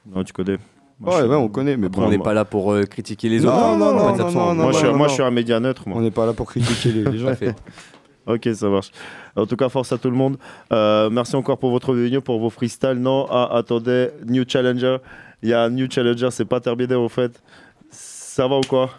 Non, 0.07 0.23
tu 0.25 0.33
connais. 0.33 0.59
Moi, 0.99 1.11
Ouais, 1.13 1.17
je 1.21 1.25
suis- 1.25 1.31
ouais, 1.31 1.37
on 1.37 1.49
connaît, 1.49 1.77
mais 1.77 1.89
Après, 1.89 2.01
bon. 2.01 2.07
on 2.07 2.11
n'est 2.11 2.19
pas 2.19 2.33
là 2.33 2.45
pour 2.45 2.73
euh, 2.73 2.85
critiquer 2.85 3.29
les 3.29 3.41
Non, 3.41 3.49
autres. 3.49 3.57
non, 3.57 3.77
non, 3.77 3.93
non, 3.95 4.17
non, 4.17 4.27
on- 4.27 4.55
non, 4.55 4.63
Moi, 4.63 4.73
je 4.73 4.79
suis, 4.79 4.87
non, 4.87 4.93
moi 4.97 5.07
non. 5.07 5.09
je 5.09 5.15
suis 5.15 5.23
un 5.23 5.31
média 5.31 5.61
neutre, 5.61 5.83
moi. 5.87 5.99
On 5.99 6.01
n'est 6.01 6.11
pas 6.11 6.25
là 6.27 6.33
pour 6.33 6.47
critiquer 6.49 6.93
les, 6.93 7.05
les 7.05 7.19
gens. 7.19 7.33
Ok, 8.29 8.49
ça 8.55 8.69
marche. 8.69 8.91
En 9.37 9.47
tout 9.47 9.55
cas, 9.55 9.69
force 9.69 9.93
à 9.93 9.99
tout 9.99 10.11
le 10.11 10.17
monde. 10.17 10.37
Euh, 10.73 11.09
merci 11.11 11.37
encore 11.37 11.59
pour 11.59 11.71
votre 11.71 11.95
venue, 11.95 12.21
pour 12.21 12.41
vos 12.41 12.51
freestyles. 12.51 12.95
Non, 12.99 13.25
ah, 13.31 13.51
attendez, 13.57 14.09
New 14.27 14.43
Challenger. 14.49 14.97
Il 15.43 15.51
y 15.51 15.53
a 15.53 15.63
un 15.63 15.71
New 15.71 15.87
Challenger, 15.89 16.31
c'est 16.33 16.45
pas 16.45 16.59
terminé 16.59 16.97
au 16.97 17.09
fait. 17.09 17.41
Ça 17.89 18.49
va 18.49 18.57
ou 18.59 18.63
quoi? 18.63 18.91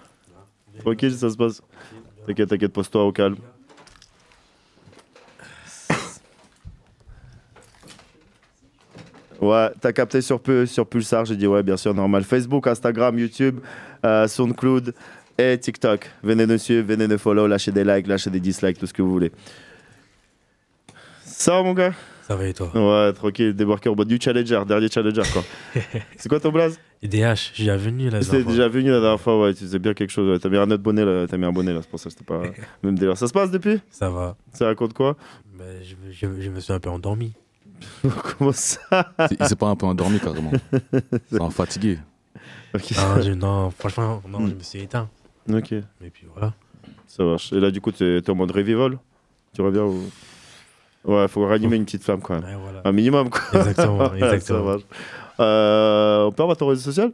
Tranquille, 0.79 1.11
ça 1.11 1.29
se 1.29 1.35
passe. 1.35 1.61
T'inquiète, 2.27 2.49
t'inquiète, 2.49 2.73
pose-toi 2.73 3.05
au 3.05 3.11
calme. 3.13 3.37
Ouais, 9.39 9.69
t'as 9.79 9.93
capté 9.93 10.19
sur, 10.21 10.41
sur 10.65 10.85
Pulsar, 10.85 11.23
j'ai 11.23 11.37
dit 11.37 11.47
ouais, 11.47 11.63
bien 11.63 11.77
sûr, 11.77 11.93
normal. 11.93 12.25
Facebook, 12.25 12.67
Instagram, 12.67 13.17
YouTube, 13.17 13.59
euh, 14.05 14.27
SoundCloud 14.27 14.93
et 15.37 15.57
TikTok. 15.57 16.09
Venez 16.21 16.45
nous 16.45 16.57
suivre, 16.57 16.85
venez 16.85 17.07
nous 17.07 17.17
follow, 17.17 17.47
lâchez 17.47 17.71
des 17.71 17.85
likes, 17.85 18.07
lâchez 18.07 18.29
des 18.29 18.41
dislikes, 18.41 18.77
tout 18.77 18.87
ce 18.87 18.93
que 18.93 19.01
vous 19.01 19.11
voulez. 19.11 19.31
Ça 21.23 21.53
va, 21.53 21.63
mon 21.63 21.73
gars? 21.73 21.93
Ça 22.27 22.35
va 22.35 22.45
et 22.45 22.53
toi? 22.53 22.71
Ouais, 22.75 23.13
tranquille, 23.13 23.55
débarqué 23.55 23.87
au 23.87 23.95
bas 23.95 24.03
du 24.03 24.19
challenger, 24.19 24.61
dernier 24.67 24.89
challenger, 24.89 25.21
quoi. 25.31 25.43
C'est 26.17 26.27
quoi 26.27 26.41
ton 26.41 26.51
blaze? 26.51 26.77
IDH, 27.03 27.51
j'ai 27.53 27.63
déjà 27.65 27.77
venu 27.77 28.09
là. 28.09 28.21
C'est 28.21 28.43
déjà 28.43 28.67
venu 28.67 28.89
la 28.89 28.99
dernière 28.99 29.19
fois, 29.21 29.39
ouais, 29.41 29.53
tu 29.53 29.67
sais 29.67 29.79
bien 29.79 29.93
quelque 29.93 30.09
chose. 30.09 30.29
ouais. 30.29 30.39
T'as 30.39 30.49
mis 30.49 30.57
un 30.57 30.69
autre 30.71 30.81
bonnet 30.83 31.05
là, 31.05 31.27
t'as 31.27 31.37
mis 31.37 31.45
un 31.45 31.51
bonnet 31.51 31.73
là, 31.73 31.79
c'est 31.81 31.89
pour 31.89 31.99
ça 31.99 32.05
que 32.05 32.11
c'était 32.11 32.25
pas 32.25 32.41
même 32.83 32.97
délire. 32.97 33.17
Ça 33.17 33.27
se 33.27 33.33
passe 33.33 33.51
depuis? 33.51 33.79
Ça 33.91 34.09
va. 34.09 34.35
Ça 34.53 34.65
raconte 34.65 34.93
quoi? 34.93 35.15
Mais 35.57 35.83
je, 35.83 35.95
me- 35.95 36.11
je- 36.11 36.41
je 36.41 36.49
me 36.49 36.59
suis 36.59 36.73
un 36.73 36.79
peu 36.79 36.89
endormi. 36.89 37.33
Comment 38.39 38.51
ça? 38.51 39.13
Il 39.39 39.45
s'est 39.45 39.55
pas 39.55 39.67
un 39.67 39.75
peu 39.75 39.85
endormi 39.85 40.19
carrément. 40.19 40.51
C'est 41.31 41.41
un 41.41 41.49
fatigué. 41.51 41.99
Non, 42.73 43.21
je- 43.21 43.31
non, 43.33 43.69
franchement, 43.71 44.21
non, 44.27 44.47
je 44.47 44.53
me 44.55 44.61
suis 44.61 44.79
éteint. 44.81 45.07
Ok. 45.51 45.71
Et 45.73 46.09
puis 46.11 46.25
voilà. 46.33 46.53
Ça 47.07 47.23
marche. 47.23 47.53
Et 47.53 47.59
là, 47.59 47.71
du 47.71 47.79
coup, 47.81 47.91
t'es 47.91 48.21
t'es 48.21 48.29
en 48.31 48.35
mode 48.35 48.51
revival 48.51 48.97
Tu 49.53 49.61
reviens 49.61 49.83
ou... 49.83 50.03
Ouais, 51.05 51.27
faut 51.29 51.45
ranimer 51.47 51.77
une 51.77 51.85
petite 51.85 52.03
flamme 52.03 52.21
quand 52.21 52.39
même. 52.41 52.59
Un 52.83 52.91
minimum, 52.91 53.29
quoi. 53.29 53.41
Exactement, 53.53 53.97
Ouais, 54.09 54.19
ça 54.19 54.35
exactement. 54.35 54.63
marche. 54.65 54.83
Euh, 55.39 56.23
on 56.25 56.31
peut 56.31 56.43
avoir 56.43 56.57
ton 56.57 56.67
réseau 56.67 56.81
social 56.91 57.11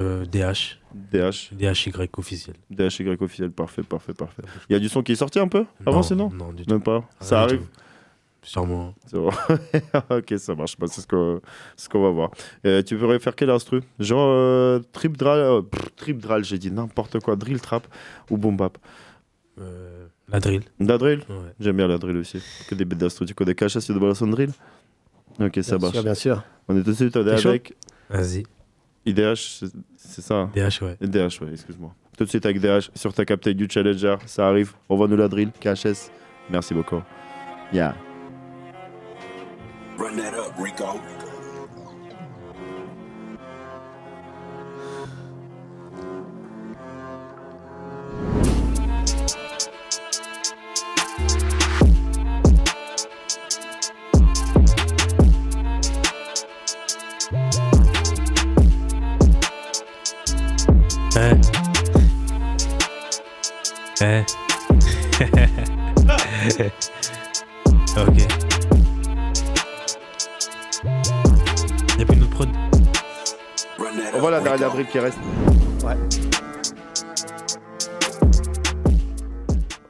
Euh, 0.00 0.24
DH. 0.24 0.78
DH. 0.94 1.50
DHY 1.52 1.92
officiel. 2.16 2.56
DHY 2.70 3.16
officiel, 3.20 3.50
parfait, 3.50 3.82
parfait, 3.82 4.14
parfait. 4.14 4.42
Il 4.68 4.72
y 4.72 4.76
a 4.76 4.78
du 4.78 4.88
son 4.88 5.02
qui 5.02 5.12
est 5.12 5.16
sorti 5.16 5.38
un 5.38 5.48
peu 5.48 5.64
avant, 5.84 5.96
Non, 5.96 6.02
sinon 6.02 6.30
non, 6.30 6.52
du 6.52 6.64
Même 6.68 6.78
tout. 6.78 6.84
pas. 6.84 7.04
Ça 7.20 7.42
arrive. 7.42 7.62
Sûrement. 8.44 8.94
C'est 9.06 9.18
bon. 9.18 9.30
ok, 10.10 10.34
ça 10.38 10.54
marche. 10.54 10.76
Bah, 10.78 10.86
c'est 10.88 11.00
ce 11.02 11.06
qu'on 11.06 11.40
ce 11.76 11.88
va 11.96 12.10
voir. 12.10 12.30
Euh, 12.66 12.82
tu 12.82 12.96
voudrais 12.96 13.20
faire 13.20 13.36
quel 13.36 13.50
instru 13.50 13.82
Genre 14.00 14.26
euh, 14.28 14.80
trip 14.92 15.16
drill, 15.16 15.38
euh, 15.38 15.62
pff, 15.62 15.94
trip 15.94 16.18
drill, 16.18 16.42
j'ai 16.42 16.58
dit 16.58 16.70
n'importe 16.72 17.20
quoi, 17.20 17.36
drill 17.36 17.60
trap 17.60 17.86
ou 18.30 18.36
boom 18.38 18.56
bap 18.56 18.78
la 20.28 20.40
drill. 20.40 20.62
La 20.80 20.96
drill 20.98 21.18
Ouais. 21.28 21.52
J'aime 21.60 21.76
bien 21.76 21.86
la 21.86 21.98
drill 21.98 22.16
aussi. 22.16 22.42
Que 22.68 22.74
des 22.74 22.84
bêtes 22.86 22.98
d'instru. 22.98 23.26
Tu 23.26 23.34
connais 23.34 23.54
KHS, 23.54 23.80
tu 23.84 23.92
de 23.92 24.14
son 24.14 24.26
drill 24.28 24.50
Ok, 25.40 25.58
ça 25.62 25.76
Bien 25.76 25.86
marche. 25.86 25.94
sûr, 25.94 26.02
bien 26.04 26.14
sûr. 26.14 26.44
On 26.68 26.76
est 26.76 26.82
tout 26.82 26.90
de 26.90 26.94
suite 26.96 27.16
avec. 27.16 27.74
Vas-y. 28.10 28.44
IDH, 29.06 29.34
c'est- 29.96 30.20
ça 30.20 30.34
hein 30.36 30.50
DH, 30.54 30.82
ouais. 30.82 30.96
DH, 31.00 31.40
ouais, 31.42 31.52
excuse-moi. 31.52 31.92
Tout 32.16 32.24
de 32.24 32.28
suite 32.28 32.44
avec 32.46 32.60
DH 32.60 32.90
sur 32.94 33.12
ta 33.12 33.24
capté 33.24 33.54
du 33.54 33.66
Challenger. 33.68 34.16
Ça 34.26 34.46
arrive. 34.46 34.72
Envoie-nous 34.88 35.16
la 35.16 35.28
drill, 35.28 35.50
KHS. 35.60 36.10
Merci 36.50 36.74
beaucoup. 36.74 37.02
Yeah. 37.72 37.94
Run 39.98 40.16
that 40.16 40.34
up, 40.38 40.52
Rico. 40.58 41.00
Ok. 67.96 68.18
Y'a 71.98 72.04
plus 72.04 72.16
de 72.16 72.24
prod. 72.24 72.48
On 74.14 74.18
voit 74.18 74.32
la 74.32 74.40
dernière 74.40 74.70
drill 74.70 74.86
qui 74.86 74.98
reste. 74.98 75.18
Ouais. 75.84 75.96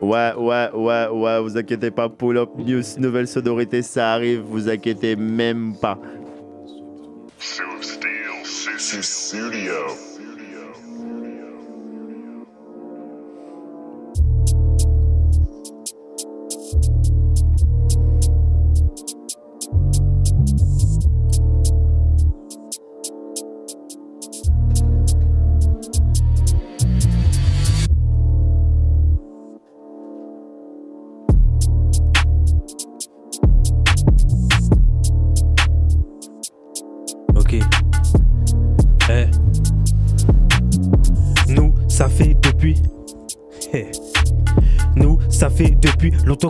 Ouais, 0.02 0.34
ouais, 0.36 0.68
ouais, 0.74 1.06
ouais, 1.08 1.40
vous 1.40 1.56
inquiétez 1.56 1.90
pas, 1.90 2.10
pull 2.10 2.36
up 2.36 2.50
news, 2.58 2.82
nouvelle 2.98 3.26
sonorité, 3.28 3.80
ça 3.80 4.12
arrive, 4.12 4.42
vous 4.46 4.68
inquiétez 4.68 5.16
même 5.16 5.74
pas. 5.80 5.96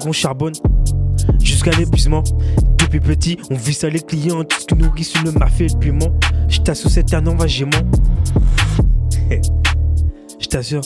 Qu'on 0.03 0.13
charbonne. 0.13 0.55
Jusqu'à 1.41 1.71
l'épuisement. 1.73 2.23
Depuis 2.79 3.01
petit, 3.01 3.39
on 3.51 3.55
vit 3.55 3.79
les 3.91 4.01
clients. 4.01 4.45
Tout 4.45 4.61
ce 4.61 4.67
qui 4.67 4.75
nourrit 4.75 5.05
sur 5.05 5.23
le 5.23 5.33
mafé 5.33 5.67
et 5.67 5.69
le 5.69 5.79
piment. 5.79 6.13
Je 6.49 6.61
t'assure, 6.61 6.91
c'est 6.91 7.15
un. 7.15 7.25
Eh. 9.31 9.41
Je 10.41 10.47
t'assure. 10.47 10.83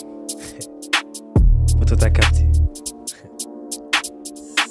Toi, 1.86 1.96
t'as 1.96 2.10
capté. 2.10 2.46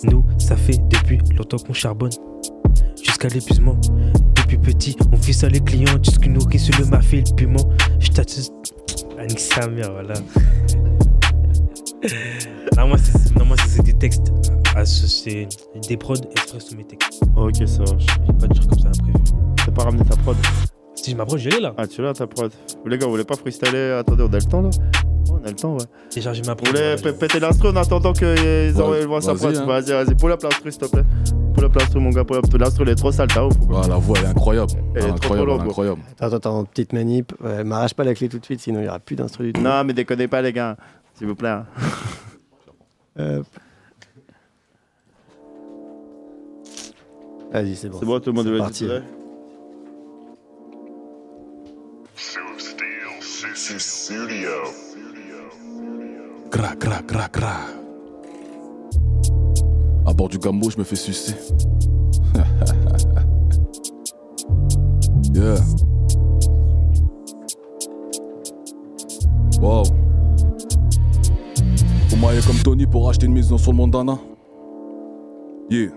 Nous, 0.04 0.24
ça 0.38 0.56
fait 0.56 0.78
depuis 0.90 1.20
longtemps 1.36 1.58
qu'on 1.58 1.74
charbonne. 1.74 2.12
Jusqu'à 3.04 3.30
l'épuisement. 3.30 3.78
Depuis 4.36 4.58
petit, 4.58 4.96
on 5.12 5.16
vit 5.16 5.34
ça 5.34 5.50
les 5.50 5.62
clients. 5.62 5.98
Tout 6.04 6.12
ce 6.12 6.20
qui 6.20 6.30
nourrit 6.30 6.60
sur 6.60 6.78
le 6.80 6.86
mafé 6.86 7.18
et 7.18 7.24
le 7.28 7.36
piment. 7.36 7.70
Je 8.00 8.10
t'assure. 8.10 8.52
Voilà. 9.92 10.14
Non, 12.78 12.88
moi, 12.88 12.98
c'est, 12.98 13.36
non, 13.38 13.46
moi, 13.46 13.56
c'est, 13.62 13.70
c'est 13.70 13.84
des 13.84 13.94
textes 13.94 14.32
associés. 14.76 15.48
Des 15.88 15.98
prods 15.98 16.16
exprès 16.32 16.60
sous 16.60 16.76
mes 16.76 16.84
textes. 16.86 17.22
Ok, 17.36 17.56
ça 17.68 17.80
marche. 17.80 18.06
J'ai 18.26 18.34
pas 18.34 18.48
de 18.48 18.60
comme 18.60 18.80
ça 18.80 18.88
imprévu. 18.90 19.18
T'as 19.66 19.72
pas 19.72 19.84
ramené 19.84 20.04
ta 20.06 20.16
prod 20.18 20.36
Si 20.96 21.12
je 21.12 21.16
m'approche, 21.16 21.42
je 21.42 21.50
l'ai 21.50 21.60
là. 21.60 21.74
Ah, 21.78 21.88
tu 21.88 22.02
l'as 22.02 22.14
ta 22.14 22.28
prod. 22.28 22.52
Vous, 22.84 22.90
les 22.90 22.98
gars, 22.98 23.06
vous 23.06 23.12
voulez 23.12 23.24
pas 23.24 23.36
freestyler? 23.36 23.92
Attendez, 24.00 24.24
on 24.24 24.34
a 24.34 24.38
le 24.38 24.42
temps 24.44 24.62
là 24.62 24.70
Oh, 25.28 25.40
On 25.42 25.46
a 25.46 25.50
le 25.50 25.56
temps, 25.56 25.74
ouais. 25.74 25.86
J'ai 26.14 26.22
chargé 26.22 26.42
ma 26.46 26.52
Vous 26.52 26.58
prod. 26.58 26.68
voulez 26.70 26.96
voilà, 26.96 27.14
p- 27.14 27.14
péter 27.14 27.40
l'instru 27.40 27.70
en 27.70 27.76
attendant 27.78 28.14
qu'ils 28.14 28.28
Ouais, 28.28 28.74
envoient 29.04 29.22
sa 29.22 29.34
vas-y, 29.34 29.54
prod? 29.54 29.58
hein. 29.58 29.66
Vas-y, 29.66 29.92
vas-y, 30.06 30.16
pull 30.16 30.32
up 30.32 30.44
l'instru, 30.44 30.72
s'il 30.72 30.82
te 30.82 30.86
plaît. 30.88 31.04
Pull 31.56 31.66
up 31.66 31.76
l'instru, 31.76 32.00
mon 32.00 32.10
gars, 32.12 32.24
pull 32.24 32.38
up. 32.38 32.46
L'instru, 32.60 32.84
elle 32.84 32.90
est 32.90 32.96
trop 32.96 33.12
sale, 33.12 33.28
t'as 33.34 33.44
ouf. 33.44 33.54
ou 33.60 33.66
quoi 33.66 33.82
Ah, 33.86 33.88
la 33.88 33.96
voix, 33.98 34.18
elle 34.20 34.26
est 34.26 34.30
incroyable. 34.30 34.72
Elle 34.94 35.04
est 35.04 35.08
trop, 35.08 35.18
trop 35.18 35.34
incroyable, 35.34 35.48
longue, 35.50 35.60
gros. 35.62 35.70
incroyable. 35.70 36.02
Attends, 36.20 36.36
attends, 36.36 36.66
petite 36.66 36.94
manip. 36.94 37.34
Ouais, 37.44 37.64
M'arrache 37.64 37.94
pas 37.96 38.04
la 38.04 38.14
clé 38.14 38.30
tout 38.30 38.38
de 38.40 38.46
suite, 38.46 38.60
sinon 38.62 38.82
il 38.82 38.86
y 38.86 38.88
aura 38.88 39.00
plus 39.00 39.16
d'instru 39.16 39.46
du 39.48 39.54
tout. 39.54 39.62
Non, 39.62 39.84
mais 39.84 39.94
déconnez 39.94 40.28
pas, 40.28 40.42
les 40.44 40.54
gars. 40.54 40.78
S'il 41.18 41.26
vous 41.28 41.36
plaît. 41.36 41.50
hein. 41.50 41.66
Hop. 43.18 43.46
Vas-y, 47.52 47.76
c'est 47.76 47.90
bon. 47.90 48.00
C'est 48.00 48.06
bon, 48.06 48.20
tout 48.20 48.32
le 48.32 48.36
monde 48.36 48.48
veut 48.48 48.58
parti. 48.58 48.88
Studio. 53.78 54.50
Gra, 56.52 56.76
gra, 56.76 57.02
gra, 57.02 57.28
gra. 57.32 57.56
À 60.06 60.14
bord 60.14 60.30
du 60.30 60.38
gambo, 60.38 60.70
je 60.70 60.78
me 60.78 60.84
fais 60.84 60.96
sucer. 60.96 61.34
yeah. 65.34 65.60
Wow. 69.60 70.05
Faut 72.16 72.26
mailler 72.26 72.42
comme 72.42 72.58
Tony 72.60 72.86
pour 72.86 73.10
acheter 73.10 73.26
une 73.26 73.34
maison 73.34 73.58
sur 73.58 73.72
le 73.72 73.78
Mondana. 73.78 74.18
Yeah. 75.70 75.90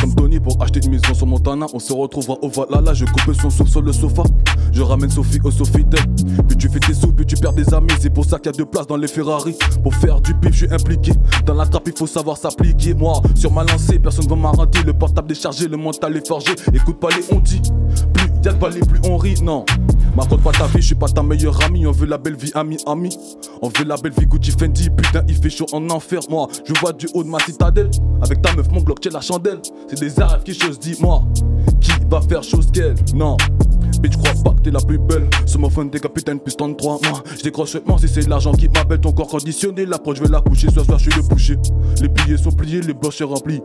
Comme 0.00 0.14
Tony 0.14 0.38
pour 0.38 0.62
acheter 0.62 0.80
une 0.84 0.92
maison 0.92 1.12
sur 1.14 1.26
Montana. 1.26 1.66
On 1.74 1.80
se 1.80 1.92
retrouvera 1.92 2.38
au 2.42 2.48
Valhalla. 2.48 2.94
Je 2.94 3.04
coupe 3.06 3.34
son 3.34 3.50
souffle 3.50 3.70
sur 3.70 3.82
le 3.82 3.92
sofa. 3.92 4.22
Je 4.72 4.82
ramène 4.82 5.10
Sophie 5.10 5.40
au 5.42 5.50
Sofitel. 5.50 6.00
Puis 6.46 6.56
tu 6.56 6.68
fais 6.68 6.78
tes 6.78 6.94
sous, 6.94 7.12
puis 7.12 7.26
tu 7.26 7.34
perds 7.36 7.54
des 7.54 7.74
amis. 7.74 7.92
C'est 7.98 8.10
pour 8.10 8.24
ça 8.24 8.38
qu'il 8.38 8.52
y 8.52 8.54
a 8.54 8.58
de 8.58 8.64
place 8.64 8.86
dans 8.86 8.96
les 8.96 9.08
Ferrari. 9.08 9.56
Pour 9.82 9.94
faire 9.94 10.20
du 10.20 10.32
bif, 10.34 10.52
je 10.52 10.66
suis 10.66 10.72
impliqué. 10.72 11.12
Dans 11.44 11.54
la 11.54 11.66
trappe, 11.66 11.88
il 11.88 11.98
faut 11.98 12.06
savoir 12.06 12.36
s'appliquer. 12.36 12.94
Moi, 12.94 13.20
sur 13.34 13.52
ma 13.52 13.64
lancée, 13.64 13.98
personne 13.98 14.28
va 14.28 14.36
m'arrêter. 14.36 14.82
Le 14.84 14.92
portable 14.92 15.28
déchargé, 15.28 15.66
le 15.66 15.76
mental 15.76 16.16
est 16.16 16.26
forgé. 16.26 16.52
Écoute 16.72 17.00
pas 17.00 17.08
les 17.08 17.24
on 17.32 17.40
dit. 17.40 17.60
A 18.46 18.52
de 18.52 18.58
balais, 18.58 18.80
plus 18.80 19.00
on 19.08 19.16
rit. 19.16 19.40
Non. 19.42 19.64
M'accorde 20.16 20.42
pas 20.42 20.52
ta 20.52 20.66
vie, 20.66 20.80
je 20.80 20.86
suis 20.86 20.94
pas 20.94 21.08
ta 21.08 21.22
meilleure 21.22 21.58
amie. 21.64 21.86
On 21.86 21.92
veut 21.92 22.06
la 22.06 22.18
belle 22.18 22.36
vie, 22.36 22.52
ami, 22.54 22.76
ami. 22.86 23.16
On 23.62 23.68
veut 23.68 23.84
la 23.84 23.96
belle 23.96 24.12
vie, 24.12 24.26
Gucci 24.26 24.50
Fendi. 24.50 24.90
Putain, 24.90 25.22
il 25.28 25.36
fait 25.36 25.50
chaud 25.50 25.66
en 25.72 25.88
enfer. 25.90 26.20
Moi, 26.28 26.48
je 26.64 26.72
vois 26.78 26.92
du 26.92 27.06
haut 27.14 27.24
de 27.24 27.28
ma 27.28 27.38
citadelle. 27.40 27.90
Avec 28.22 28.42
ta 28.42 28.54
meuf, 28.54 28.70
mon 28.70 28.82
bloc, 28.82 29.00
tiens 29.00 29.12
la 29.12 29.20
chandelle. 29.20 29.60
C'est 29.88 29.98
des 29.98 30.20
arrêts 30.20 30.42
qui 30.44 30.54
chose, 30.54 30.78
dis-moi. 30.78 31.24
Qui 31.80 31.92
va 32.10 32.20
faire 32.20 32.42
chose 32.42 32.70
qu'elle? 32.70 32.96
Non. 33.14 33.36
Tu 34.02 34.18
crois 34.18 34.34
pas 34.44 34.50
que 34.50 34.60
t'es 34.60 34.70
la 34.70 34.80
plus 34.80 34.98
belle 34.98 35.26
Ce 35.46 35.56
mon 35.56 35.70
fun 35.70 35.86
des 35.86 35.98
capitaines 35.98 36.38
plus 36.38 36.54
33 36.54 37.00
Moi 37.08 37.22
je 37.38 37.42
décroche 37.42 37.70
seulement 37.70 37.96
si 37.96 38.06
c'est 38.06 38.28
l'argent 38.28 38.52
qui 38.52 38.68
m'appelle 38.68 39.00
Ton 39.00 39.12
corps 39.12 39.28
conditionné 39.28 39.86
L'approche 39.86 40.18
je 40.18 40.24
vais 40.24 40.28
la 40.28 40.42
coucher 40.42 40.68
Ce 40.68 40.84
soir 40.84 40.98
je 40.98 41.10
suis 41.10 41.20
le 41.20 41.26
boucher 41.26 41.56
Les 42.02 42.08
billets 42.08 42.36
sont 42.36 42.52
pliés 42.52 42.82
Les 42.82 42.92
blocs 42.92 43.14
sont 43.14 43.28
remplis 43.28 43.62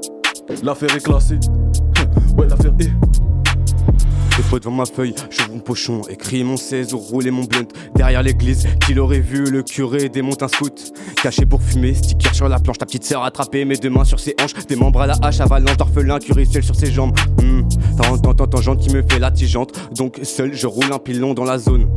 L'affaire 0.64 0.96
est 0.96 1.04
classée 1.04 1.40
Ouais 2.38 2.48
l'affaire 2.48 2.74
est 2.80 2.90
Des 4.40 4.46
pots 4.46 4.58
devant 4.58 4.72
ma 4.72 4.86
feuille, 4.86 5.14
j'ouvre 5.30 5.52
mon 5.52 5.60
pochon, 5.60 6.02
écris 6.10 6.46
mon 6.46 6.56
16 6.56 6.94
ou 6.94 6.98
rouler 6.98 7.30
mon 7.30 7.44
blunt. 7.44 7.68
Derrière 7.94 8.24
l'église, 8.24 8.70
qui 8.86 8.94
l'aurait 8.94 9.20
vu, 9.20 9.44
le 9.44 9.64
curé 9.64 10.08
démonte 10.08 10.42
un 10.42 10.48
scout. 10.48 10.94
Caché 11.22 11.46
pour 11.46 11.62
fumer, 11.62 11.94
sticker 11.94 12.34
sur 12.34 12.48
la 12.48 12.58
planche, 12.58 12.78
ta 12.78 12.86
petite 12.86 13.04
sœur 13.04 13.26
attrapée, 13.26 13.66
mes 13.66 13.76
deux 13.76 13.90
mains 13.90 14.06
sur 14.06 14.22
ses 14.22 14.36
hanches, 14.42 14.54
des 14.66 14.78
membres 14.78 15.02
à 15.02 15.08
la 15.08 15.16
hache, 15.22 15.42
avalanche 15.42 15.76
d'orphelin, 15.76 16.20
curé-ciel 16.20 16.64
sur 16.64 16.74
ses 16.74 16.90
jambes. 16.90 17.14
Tant, 18.02 18.18
tant, 18.18 18.34
tant, 18.34 18.48
tant, 18.48 18.76
qui 18.78 18.94
me 18.94 19.02
fait 19.02 19.20
la 19.20 19.30
tigeante. 19.30 19.78
Donc 19.94 20.22
seul, 20.24 20.54
je 20.54 20.68
roule 20.68 20.94
un 20.94 21.00
pilon 21.00 21.34
dans 21.34 21.44
la 21.44 21.58
zone. 21.58 21.90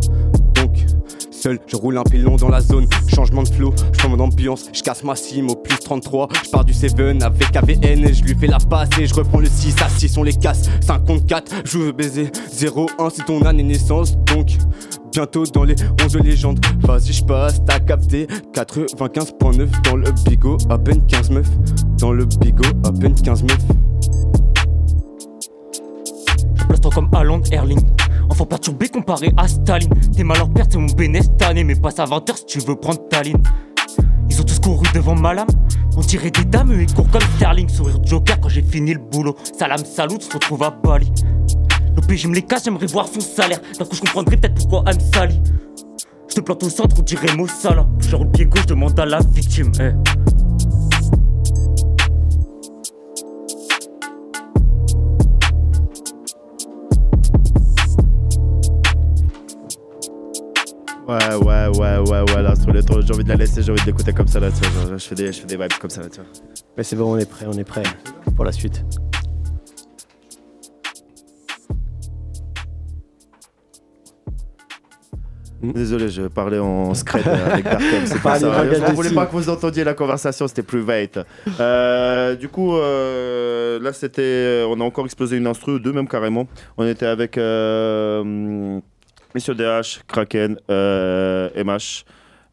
Je 1.45 1.77
roule 1.77 1.99
un 1.99 2.05
pilon 2.05 2.37
dans 2.37 2.49
la 2.49 2.61
zone. 2.61 2.87
Changement 3.09 3.43
de 3.43 3.49
flow, 3.49 3.75
je 3.93 3.99
prends 3.99 4.09
mon 4.09 4.21
ambiance. 4.21 4.67
Je 4.73 4.81
casse 4.81 5.03
ma 5.03 5.17
sim 5.17 5.49
au 5.49 5.57
plus 5.57 5.77
33. 5.77 6.29
Je 6.45 6.51
pars 6.51 6.65
du 6.65 6.73
7 6.73 7.01
avec 7.23 7.57
AVN 7.57 8.05
et 8.05 8.15
je 8.15 8.23
lui 8.23 8.37
fais 8.37 8.47
la 8.47 8.59
passe. 8.59 8.91
Et 9.01 9.07
je 9.07 9.15
reprends 9.15 9.41
le 9.41 9.49
6 9.49 9.75
à 9.83 9.89
6, 9.89 10.17
on 10.19 10.23
les 10.23 10.35
casse. 10.35 10.69
54, 10.83 11.63
je 11.65 11.79
veux 11.79 11.93
baiser. 11.93 12.31
01, 12.61 13.11
c'est 13.11 13.25
ton 13.25 13.43
année 13.43 13.65
naissance. 13.65 14.17
Donc, 14.27 14.51
bientôt 15.13 15.45
dans 15.47 15.65
les 15.65 15.75
11 16.05 16.17
légendes. 16.19 16.61
Vas-y, 16.81 17.13
je 17.13 17.25
passe, 17.25 17.61
t'as 17.65 17.81
capté. 17.81 18.29
95.9 18.55 19.69
dans 19.83 19.97
le 19.97 20.13
bigot, 20.25 20.59
à 20.71 20.79
peine 20.79 21.05
15 21.07 21.31
meufs. 21.31 21.51
Dans 21.99 22.13
le 22.13 22.25
bigot, 22.25 22.63
à 22.85 22.93
peine 22.93 23.21
15 23.21 23.43
meufs. 23.43 23.59
Je 26.57 26.65
place 26.67 26.81
comme 26.95 27.09
Haaland, 27.13 27.43
Erling. 27.51 27.81
Enfant 28.33 28.47
perturbé 28.47 28.89
comparé 28.89 29.31
à 29.37 29.47
Staline. 29.47 29.91
Tes 30.17 30.25
malheurs 30.25 30.49
perdent, 30.49 30.73
c'est 30.73 30.79
mon 30.79 30.87
bénéfice 30.87 31.29
année. 31.43 31.65
Mais 31.65 31.75
passe 31.75 31.99
à 31.99 32.07
20h 32.07 32.35
si 32.35 32.47
tu 32.47 32.59
veux 32.61 32.77
prendre 32.77 33.07
ta 33.11 33.21
ligne. 33.21 33.37
Ils 34.31 34.41
ont 34.41 34.45
tous 34.45 34.59
couru 34.59 34.87
devant 34.95 35.15
ma 35.15 35.35
lame. 35.35 35.49
On 35.99 36.01
dirait 36.01 36.31
des 36.31 36.47
dames, 36.47 36.73
eux, 36.73 36.81
ils 36.81 36.95
courent 36.95 37.11
comme 37.11 37.21
Sterling. 37.37 37.69
Sourire 37.69 37.99
Joker 38.03 38.41
quand 38.41 38.49
j'ai 38.49 38.63
fini 38.63 38.95
le 38.95 39.01
boulot. 39.01 39.37
Salam, 39.59 39.85
salut, 39.85 40.19
se 40.19 40.33
retrouve 40.33 40.63
à 40.63 40.71
Bali. 40.71 41.13
Je 42.09 42.27
me 42.27 42.35
les 42.35 42.41
casse, 42.41 42.65
j'aimerais 42.65 42.87
voir 42.87 43.07
son 43.07 43.21
salaire. 43.21 43.61
D'un 43.79 43.85
coup, 43.85 43.97
je 43.97 44.01
comprendrais 44.01 44.39
peut-être 44.39 44.55
pourquoi 44.55 44.85
elle 44.87 44.97
me 44.97 45.13
salit. 45.13 45.43
Je 46.27 46.35
te 46.37 46.41
plante 46.41 46.63
au 46.63 46.71
centre, 46.71 46.97
on 46.99 47.03
dirait 47.03 47.37
Mossala. 47.37 47.87
Je 47.99 48.17
roule 48.17 48.31
pied 48.31 48.47
gauche, 48.47 48.65
demande 48.65 48.99
à 48.99 49.05
la 49.05 49.19
victime. 49.19 49.73
Ouais, 61.13 61.35
ouais, 61.35 61.69
ouais, 61.79 61.99
ouais, 61.99 62.21
ouais, 62.21 62.83
tons, 62.83 63.01
j'ai 63.03 63.13
envie 63.13 63.23
de 63.23 63.29
la 63.29 63.35
laisser, 63.35 63.63
j'ai 63.63 63.71
envie 63.71 63.83
de 63.83 63.87
l'écouter 63.87 64.15
comme 64.15 64.29
ça, 64.29 64.41
là, 64.41 64.49
tu 64.51 64.67
vois, 64.67 64.97
je 64.97 65.05
fais 65.05 65.15
des, 65.15 65.27
je 65.31 65.41
fais 65.41 65.47
des 65.47 65.59
vibes 65.59 65.75
comme 65.79 65.91
ça, 65.91 66.01
là, 66.01 66.09
tu 66.09 66.21
vois. 66.21 66.31
Mais 66.75 66.83
c'est 66.85 66.97
bon, 66.97 67.13
on 67.13 67.19
est 67.19 67.29
prêt, 67.29 67.45
on 67.47 67.53
est 67.53 67.65
prêt 67.65 67.83
pour 68.35 68.47
la 68.47 68.53
suite. 68.53 68.83
Désolé, 75.63 76.09
je 76.09 76.23
parlais 76.23 76.59
en 76.59 76.95
scred 76.95 77.29
avec 77.29 77.65
Darkem, 77.65 78.07
c'est 78.07 78.23
pas 78.23 78.41
ça. 78.41 78.65
Je 78.65 78.93
voulais 78.95 79.11
pas 79.11 79.27
que 79.27 79.33
vous 79.33 79.51
entendiez 79.51 79.85
la 79.85 79.95
conversation, 79.95 80.49
c'était 80.49 80.63
plus 80.63 80.81
vite. 80.81 81.21
Euh, 81.61 82.35
du 82.37 82.49
coup, 82.49 82.75
euh, 82.75 83.79
là, 83.81 83.93
c'était. 83.93 84.65
On 84.67 84.81
a 84.81 84.85
encore 84.85 85.05
explosé 85.05 85.37
une 85.37 85.47
instru, 85.47 85.79
deux 85.79 85.93
même 85.93 86.09
carrément. 86.09 86.49
On 86.79 86.87
était 86.87 87.07
avec 87.07 87.39
euh, 87.39 88.81
Monsieur 89.35 89.55
DH, 89.55 90.03
Kraken, 90.07 90.59
euh, 90.71 91.49
MH. 91.57 92.05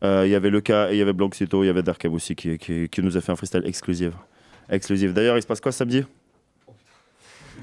Euh, 0.02 0.24
Il 0.26 0.32
y 0.32 0.36
avait 0.36 0.50
Leca 0.50 0.92
il 0.92 0.98
y 0.98 1.02
avait 1.02 1.12
Blanxito, 1.14 1.64
il 1.64 1.68
y 1.68 1.70
avait 1.70 1.84
Darkem 1.84 2.14
aussi 2.14 2.34
qui, 2.36 2.58
qui, 2.58 2.88
qui 2.88 3.02
nous 3.04 3.18
a 3.18 3.22
fait 3.22 3.32
un 3.32 3.36
freestyle 3.36 3.64
exclusif. 3.66 4.14
Exclusif. 4.70 5.14
D'ailleurs, 5.14 5.38
il 5.38 5.42
se 5.42 5.48
passe 5.48 5.60
quoi 5.60 5.72
samedi? 5.72 6.06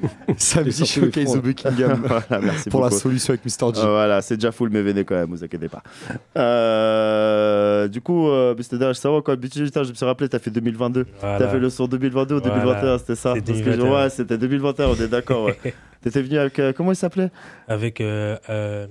Samedi, 0.37 0.85
showcase 0.87 1.37
au 1.37 1.41
Buckingham. 1.41 2.03
Voilà, 2.07 2.43
merci 2.45 2.69
Pour 2.71 2.83
la 2.83 2.91
solution 2.91 3.33
avec 3.35 3.45
Mr. 3.45 3.75
G. 3.75 3.81
Euh, 3.81 3.87
voilà, 3.91 4.23
c'est 4.23 4.37
déjà 4.37 4.53
full, 4.53 4.71
mais 4.71 4.83
venez 4.83 5.05
quand 5.05 5.15
même, 5.15 5.31
vous 5.31 5.43
inquiétez 5.45 5.69
pas. 5.69 5.83
Euh, 6.37 7.89
du 7.89 8.01
coup, 8.01 8.29
euh, 8.29 8.55
Mr. 8.55 8.79
Dash, 8.79 8.97
ça 8.97 9.11
va 9.11 9.21
quoi 9.23 9.37
Putain, 9.37 9.83
Je 9.83 9.89
me 9.91 9.95
suis 9.95 10.05
rappelé, 10.05 10.29
t'as 10.29 10.39
fait 10.39 10.51
2022. 10.51 11.07
Voilà. 11.21 11.39
T'as 11.39 11.49
fait 11.49 11.59
le 11.59 11.71
son 11.71 11.87
2022 11.87 12.37
ou 12.37 12.41
Voilà. 12.41 12.57
2021, 12.61 12.99
c'était 12.99 13.15
ça 13.15 13.33
Parce 13.35 13.45
que 13.45 13.55
je- 13.55 13.63
2021. 13.65 13.93
Ouais, 14.05 14.11
c'était 14.11 14.39
2021, 14.39 14.87
on 14.89 14.95
est 14.95 15.09
d'accord. 15.09 15.45
ouais. 15.45 15.59
T'étais 16.03 16.23
venu 16.23 16.39
avec. 16.39 16.59
euh, 16.59 16.73
comment 16.77 16.93
il 16.93 16.97
s'appelait? 16.97 17.31
Avec 17.69 18.01
euh, 18.01 18.37
euh, 18.51 18.87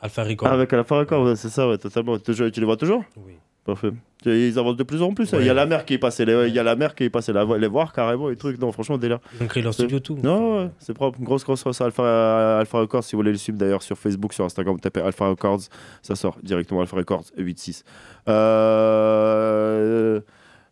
Alpha 0.00 0.24
Record. 0.24 0.48
Ah, 0.50 0.54
Avec 0.54 0.72
Alpha 0.72 0.98
Record, 0.98 1.24
ouais, 1.24 1.36
c'est 1.36 1.48
ça, 1.48 1.68
ouais, 1.68 1.78
totalement. 1.78 2.18
Toujours- 2.18 2.50
tu 2.50 2.60
les 2.60 2.66
vois 2.66 2.76
toujours? 2.76 3.02
Oui. 3.16 3.34
Parfait. 3.64 3.90
Ils 4.26 4.58
avancent 4.58 4.76
de 4.76 4.82
plus 4.82 5.00
en 5.02 5.12
plus. 5.14 5.32
hein. 5.32 5.38
Il 5.40 5.46
y 5.46 5.48
a 5.48 5.52
Ouais. 5.52 5.54
la 5.56 5.66
mère 5.66 5.84
qui 5.84 5.94
est 5.94 5.98
passée, 5.98 6.24
les- 6.24 6.48
il 6.48 6.54
y 6.54 6.58
a 6.58 6.62
la 6.62 6.76
mère 6.76 6.94
qui 6.94 7.04
est 7.04 7.10
passée 7.10 7.32
la, 7.32 7.44
les 7.58 7.68
voir 7.68 7.92
carrément 7.92 8.28
et 8.30 8.36
trucs. 8.36 8.58
Non, 8.60 8.70
franchement, 8.72 8.98
délire. 8.98 9.18
Ils 9.38 9.44
ont 9.44 9.46
créé 9.46 9.62
leur 9.62 9.72
C'est- 9.74 9.82
studio, 9.82 9.98
tout. 10.00 10.18
Non, 10.22 10.58
ouais, 10.64 10.70
c'est 10.78 10.92
propre. 10.94 11.18
Grosse, 11.20 11.44
grosse, 11.44 11.62
grosse 11.62 11.80
Alpha, 11.80 12.58
Alpha 12.58 12.78
Records. 12.80 13.04
Si 13.04 13.12
vous 13.16 13.20
voulez 13.20 13.32
le 13.32 13.38
suivre 13.38 13.58
d'ailleurs 13.58 13.82
sur 13.82 13.96
Facebook, 13.98 14.32
sur 14.34 14.44
Instagram, 14.44 14.78
tapez 14.80 15.00
Alpha 15.00 15.26
Records. 15.28 15.60
Ça 16.02 16.16
sort 16.16 16.36
directement 16.42 16.80
Alpha 16.80 16.96
Records 16.96 17.24
86. 17.36 17.84
Euh, 18.90 20.20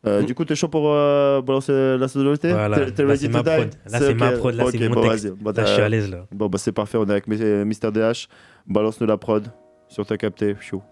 euh, 0.06 0.22
Du 0.22 0.34
coup, 0.34 0.44
t'es 0.44 0.54
chaud 0.54 0.68
pour 0.68 0.90
euh, 0.92 1.40
balancer 1.42 1.96
la 1.98 2.08
sonorité? 2.08 2.52
Voilà. 2.52 2.90
T'es- 2.90 3.02
ready 3.04 3.20
c'est 3.20 3.28
to 3.28 3.32
ma 3.32 3.42
die 3.42 3.56
prod. 3.56 3.70
Là, 3.90 3.98
c'est 3.98 4.14
ma 4.14 4.30
ok. 4.32 4.38
prod. 4.38 4.54
Là, 4.54 4.64
c'est 4.70 4.76
Ok, 4.84 4.88
mon 4.88 4.94
bon, 5.02 5.08
texte. 5.08 5.24
Là, 5.44 5.64
je 5.64 5.72
suis 5.72 5.82
à 5.82 5.88
l'aise, 5.88 6.10
là. 6.10 6.26
Bon, 6.32 6.46
bah, 6.48 6.58
c'est 6.58 6.72
parfait. 6.72 6.98
On 6.98 7.06
est 7.06 7.10
avec 7.10 7.26
Mister 7.28 7.90
DH. 7.90 8.28
Balance-nous 8.66 9.06
la 9.06 9.16
prod 9.16 9.46
sur 9.88 10.04
ta 10.06 10.16
capté. 10.16 10.56
Chaud. 10.60 10.82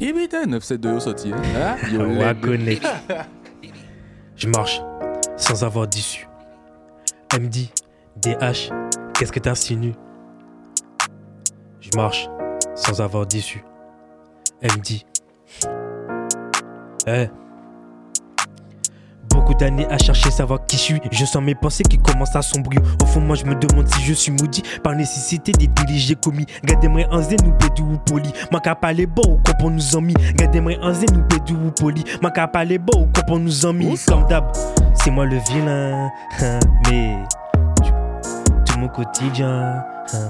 Était 0.00 0.46
972 0.46 0.96
au 0.96 1.00
sorti 1.00 1.32
hein 1.32 1.76
Yo, 1.92 2.00
connect. 2.40 2.86
Je 4.36 4.48
marche 4.48 4.80
sans 5.36 5.62
avoir 5.62 5.86
d'issue. 5.86 6.26
MD, 7.38 7.68
DH, 8.16 8.72
qu'est-ce 9.14 9.30
que 9.30 9.38
t'insinues? 9.38 9.94
Je 11.80 11.90
marche 11.96 12.28
sans 12.74 13.00
avoir 13.02 13.26
d'issue. 13.26 13.62
MD. 14.62 15.04
Eh. 17.06 17.28
Beaucoup 19.32 19.54
d'années 19.54 19.86
à 19.90 19.96
chercher 19.98 20.30
savoir 20.30 20.64
qui 20.66 20.76
je 20.76 20.82
suis. 20.82 21.00
Je 21.12 21.24
sens 21.24 21.42
mes 21.42 21.54
pensées 21.54 21.82
qui 21.84 21.98
commencent 21.98 22.34
à 22.36 22.42
sombrer. 22.42 22.76
Au 23.02 23.06
fond, 23.06 23.20
moi, 23.20 23.36
je 23.36 23.44
me 23.44 23.54
demande 23.54 23.86
si 23.88 24.02
je 24.02 24.12
suis 24.12 24.32
maudit 24.32 24.62
par 24.82 24.94
nécessité 24.94 25.52
des 25.52 25.66
délits 25.68 25.98
j'ai 25.98 26.14
commis. 26.14 26.46
Gardez-moi 26.64 27.02
un 27.10 27.22
zen 27.22 27.38
ou 27.46 27.52
pédou 27.52 27.84
ou 27.94 27.98
poli. 27.98 28.32
Ma 28.52 28.60
capa 28.60 28.92
les 28.92 29.06
ou 29.06 29.38
qu'on 29.60 29.70
nous 29.70 29.96
en 29.96 30.00
mis. 30.00 30.14
Gardez-moi 30.34 30.72
un 30.82 30.92
zen 30.92 31.16
ou 31.16 31.22
pédou 31.22 31.56
ou 31.66 31.70
poli. 31.70 32.04
Ma 32.22 32.30
capa 32.30 32.64
les 32.64 32.78
ou 32.78 33.06
qu'on 33.26 33.38
nous 33.38 33.64
en 33.66 33.72
mis. 33.72 33.96
Comme 34.06 34.26
d'hab, 34.26 34.44
c'est 34.94 35.10
moi 35.10 35.24
le 35.26 35.36
vilain. 35.38 36.08
hein, 36.42 36.58
Mais 36.90 37.16
tout 38.66 38.78
mon 38.78 38.88
quotidien. 38.88 39.84
hein. 40.12 40.28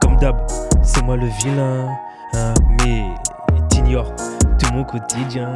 Comme 0.00 0.16
d'hab, 0.16 0.36
c'est 0.82 1.02
moi 1.02 1.16
le 1.16 1.26
vilain. 1.26 1.88
hein, 2.34 2.54
Mais 2.84 3.02
t'ignores 3.68 4.12
tout 4.58 4.72
mon 4.72 4.84
quotidien. 4.84 5.48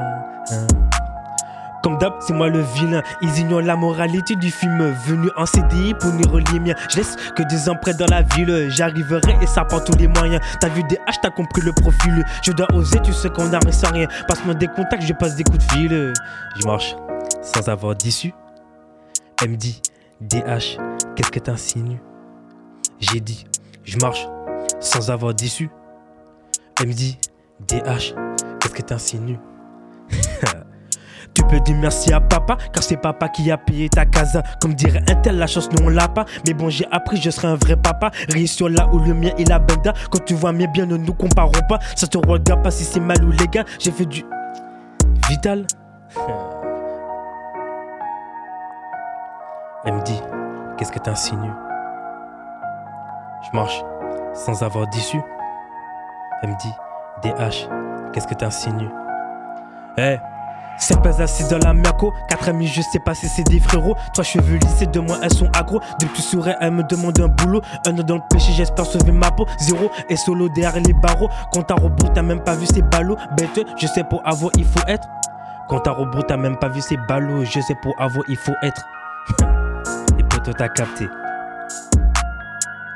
Comme 1.82 1.98
d'hab, 1.98 2.14
c'est 2.20 2.32
moi 2.32 2.48
le 2.48 2.60
vilain. 2.60 3.02
Ils 3.22 3.38
ignorent 3.38 3.62
la 3.62 3.76
moralité 3.76 4.36
du 4.36 4.50
film. 4.50 4.94
Venu 5.06 5.28
en 5.36 5.46
CDI 5.46 5.94
pour 5.94 6.12
nous 6.12 6.30
relier 6.30 6.60
mien. 6.60 6.74
Je 6.90 6.98
laisse 6.98 7.16
que 7.34 7.42
des 7.42 7.68
empreintes 7.68 7.98
dans 7.98 8.06
la 8.06 8.22
ville. 8.22 8.68
J'arriverai 8.70 9.36
et 9.40 9.46
ça 9.46 9.64
prend 9.64 9.80
tous 9.80 9.96
les 9.96 10.08
moyens. 10.08 10.42
T'as 10.60 10.68
vu 10.68 10.82
des 10.84 10.98
t'as 11.22 11.30
compris 11.30 11.62
le 11.62 11.72
profil. 11.72 12.24
Je 12.42 12.52
dois 12.52 12.66
oser, 12.74 12.98
tu 13.02 13.12
sais 13.12 13.28
qu'on 13.30 13.48
n'arrête 13.48 13.72
sans 13.72 13.92
rien. 13.92 14.06
Passe-moi 14.28 14.54
des 14.54 14.68
contacts, 14.68 15.02
je 15.02 15.12
passe 15.12 15.36
des 15.36 15.44
coups 15.44 15.58
de 15.58 15.72
fil. 15.72 16.12
Je 16.58 16.66
marche 16.66 16.96
sans 17.42 17.68
avoir 17.68 17.94
d'issue. 17.94 18.32
MD, 19.42 19.80
DH, 20.20 20.78
qu'est-ce 21.16 21.30
que 21.30 21.38
t'insinues? 21.38 22.00
J'ai 22.98 23.20
dit, 23.20 23.46
je 23.84 23.96
marche 23.98 24.26
sans 24.80 25.10
avoir 25.10 25.32
d'issue. 25.34 25.70
MD, 26.80 27.16
DH, 27.60 28.14
qu'est-ce 28.60 28.74
que 28.74 28.82
t'insinues? 28.82 29.38
Tu 31.40 31.46
peux 31.46 31.60
dire 31.60 31.76
merci 31.80 32.12
à 32.12 32.20
papa, 32.20 32.58
car 32.70 32.82
c'est 32.82 32.98
papa 32.98 33.30
qui 33.30 33.50
a 33.50 33.56
payé 33.56 33.88
ta 33.88 34.04
casa. 34.04 34.42
Comme 34.60 34.74
dirait 34.74 35.00
un 35.08 35.14
tel, 35.14 35.38
la 35.38 35.46
chance, 35.46 35.70
nous 35.72 35.86
on 35.86 35.88
l'a 35.88 36.06
pas. 36.06 36.26
Mais 36.46 36.52
bon, 36.52 36.68
j'ai 36.68 36.86
appris, 36.92 37.16
je 37.16 37.30
serai 37.30 37.48
un 37.48 37.54
vrai 37.54 37.76
papa. 37.76 38.10
Ris 38.28 38.46
sur 38.46 38.68
là 38.68 38.86
où 38.92 38.98
le 38.98 39.14
mien 39.14 39.30
est 39.38 39.48
la 39.48 39.58
benda. 39.58 39.94
Quand 40.10 40.22
tu 40.22 40.34
vois 40.34 40.52
mes 40.52 40.66
biens, 40.66 40.84
ne 40.84 40.98
nous 40.98 41.14
comparons 41.14 41.52
pas. 41.66 41.78
Ça 41.96 42.06
te 42.06 42.18
regarde 42.18 42.62
pas 42.62 42.70
si 42.70 42.84
c'est 42.84 43.00
mal 43.00 43.24
ou 43.24 43.30
légal. 43.30 43.64
J'ai 43.78 43.90
fait 43.90 44.04
du. 44.04 44.22
Vital. 45.30 45.64
Elle 49.86 49.94
me 49.94 50.02
dit, 50.02 50.20
qu'est-ce 50.76 50.92
que 50.92 50.98
t'insinues? 50.98 51.52
Je 53.50 53.56
marche 53.56 53.82
sans 54.34 54.62
avoir 54.62 54.86
d'issue. 54.88 55.22
Elle 56.42 56.50
me 56.50 56.56
dit, 56.58 56.74
DH, 57.22 57.66
qu'est-ce 58.12 58.26
que 58.26 58.34
t'insinues? 58.34 58.90
Eh, 59.96 60.18
c'est 60.80 61.00
pas 61.00 61.22
assis 61.22 61.44
dans 61.48 61.58
la 61.58 61.72
merco. 61.72 62.12
Quatre 62.28 62.48
amis, 62.48 62.66
je 62.66 62.80
sais 62.80 62.98
pas 62.98 63.14
si 63.14 63.28
c'est 63.28 63.44
des 63.44 63.60
frérots. 63.60 63.96
Trois 64.12 64.24
cheveux 64.24 64.56
lissés, 64.56 64.86
de 64.86 64.98
moi, 64.98 65.18
elles 65.22 65.32
sont 65.32 65.48
accros. 65.52 65.80
Depuis 66.00 66.22
sourire, 66.22 66.56
elles 66.60 66.72
me 66.72 66.82
demandent 66.82 67.20
un 67.20 67.28
boulot. 67.28 67.60
Un 67.86 67.98
an 67.98 68.02
dans 68.02 68.16
le 68.16 68.22
péché, 68.30 68.52
j'espère 68.52 68.86
sauver 68.86 69.12
ma 69.12 69.30
peau. 69.30 69.46
Zéro 69.58 69.90
et 70.08 70.16
solo 70.16 70.48
derrière 70.48 70.82
les 70.82 70.92
barreaux. 70.94 71.28
Quand 71.52 71.70
à 71.70 71.74
robot, 71.74 72.08
t'as 72.14 72.22
même 72.22 72.42
pas 72.42 72.54
vu 72.54 72.66
ces 72.66 72.82
ballots. 72.82 73.16
Bête, 73.36 73.60
je 73.76 73.86
sais 73.86 74.04
pour 74.04 74.26
avoir, 74.26 74.50
il 74.56 74.64
faut 74.64 74.80
être. 74.88 75.06
Quand 75.68 75.86
à 75.86 75.92
robot, 75.92 76.22
t'as 76.22 76.36
même 76.36 76.56
pas 76.56 76.68
vu 76.68 76.80
ces 76.80 76.96
ballots. 76.96 77.44
Je 77.44 77.60
sais 77.60 77.76
pour 77.82 77.94
avoir, 78.00 78.24
il 78.28 78.36
faut 78.36 78.56
être. 78.62 78.82
Et 80.18 80.22
poto, 80.24 80.52
t'as 80.52 80.68
capté. 80.68 81.08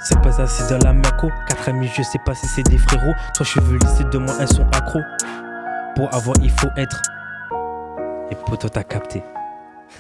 C'est 0.01 0.21
pas 0.21 0.41
assis 0.41 0.63
dans 0.69 0.79
la 0.85 0.93
merco. 0.93 1.31
Quatre 1.49 1.69
amis, 1.69 1.89
je 1.95 2.03
sais 2.03 2.19
pas 2.25 2.35
si 2.35 2.47
c'est 2.47 2.63
des 2.63 2.79
frérots. 2.79 3.15
Trois 3.35 3.47
cheveux 3.47 3.79
lissés, 3.79 4.05
de 4.05 4.19
moi, 4.19 4.35
elles 4.41 4.49
sont 4.49 4.67
accros. 4.73 5.01
Pour 5.95 6.13
avoir, 6.15 6.37
il 6.43 6.51
faut 6.51 6.71
être. 6.77 7.01
Et 8.31 8.35
poto, 8.35 8.69
t'as 8.69 8.83
capté. 8.83 9.23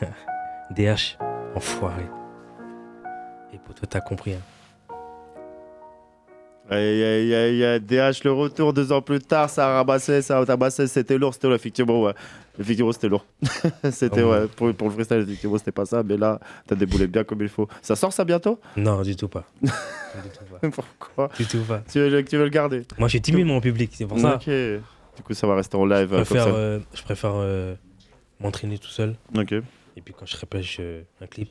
DH, 0.71 1.19
enfoiré. 1.55 2.07
Et 3.53 3.59
poto, 3.59 3.87
t'as 3.87 4.01
compris. 4.01 4.35
Hein. 4.35 4.41
Aïe, 6.71 7.03
aïe, 7.03 7.35
aïe, 7.35 7.65
aïe, 7.65 7.81
DH, 7.81 8.25
le 8.25 8.33
retour 8.33 8.73
deux 8.73 8.91
ans 8.91 9.03
plus 9.03 9.21
tard, 9.21 9.51
ça 9.51 9.69
a 9.69 9.75
ramassé, 9.77 10.23
ça 10.23 10.39
a 10.39 10.45
ramassé, 10.45 10.87
c'était 10.87 11.19
lourd, 11.19 11.35
c'était 11.35 11.49
lourd, 11.49 11.57
effectivement, 11.57 12.03
ouais. 12.03 12.15
Effectivement, 12.59 12.93
c'était 12.93 13.09
lourd. 13.09 13.27
c'était, 13.91 14.23
Ah 14.23 14.25
ouais. 14.25 14.39
ouais, 14.41 14.47
pour, 14.47 14.75
pour 14.75 14.89
le 14.89 14.95
freestyle, 14.95 15.19
effectivement, 15.19 15.59
c'était 15.59 15.73
pas 15.73 15.85
ça, 15.85 16.03
mais 16.03 16.17
là, 16.17 16.41
t'as 16.67 16.75
déboulé 16.75 17.07
bien 17.07 17.25
comme 17.25 17.43
il 17.43 17.49
faut. 17.49 17.69
Ça 17.83 17.97
sort 17.97 18.15
ça 18.15 18.25
bientôt? 18.25 18.59
Non, 18.79 19.03
du 19.03 19.15
tout 19.15 19.29
pas. 19.29 19.45
Pourquoi? 20.73 21.29
Du 21.37 21.45
tout 21.45 21.63
pas. 21.69 21.83
tu 21.91 21.99
veux, 21.99 22.25
tu 22.25 22.39
veux 22.39 22.45
le 22.45 22.51
garder? 22.51 22.85
Moi, 22.99 23.09
je 23.09 23.13
suis 23.13 23.21
timide, 23.21 23.47
mon 23.47 23.61
public, 23.61 23.91
c'est 23.93 24.07
pour 24.07 24.19
ça. 24.19 24.37
Ok. 24.37 24.49
Du 25.17 25.23
coup, 25.23 25.35
ça 25.35 25.47
va 25.47 25.57
rester 25.57 25.77
en 25.77 25.85
live 25.85 26.09
Je 26.11 26.15
euh, 26.15 26.25
préfère, 26.25 26.55
euh, 26.55 26.79
je 26.95 27.03
préfère 27.03 27.33
euh, 27.35 27.75
m'entraîner 28.41 28.79
tout 28.79 28.89
seul. 28.89 29.17
Ok. 29.37 29.53
Et 29.53 30.01
puis 30.05 30.15
quand 30.19 30.27
je 30.27 30.37
repêche 30.37 30.79
euh, 30.81 31.03
un 31.21 31.27
clip. 31.27 31.51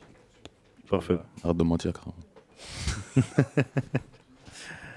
Parfait. 0.88 1.18
Arrête 1.42 1.56
de 1.56 1.62
mentir. 1.64 1.92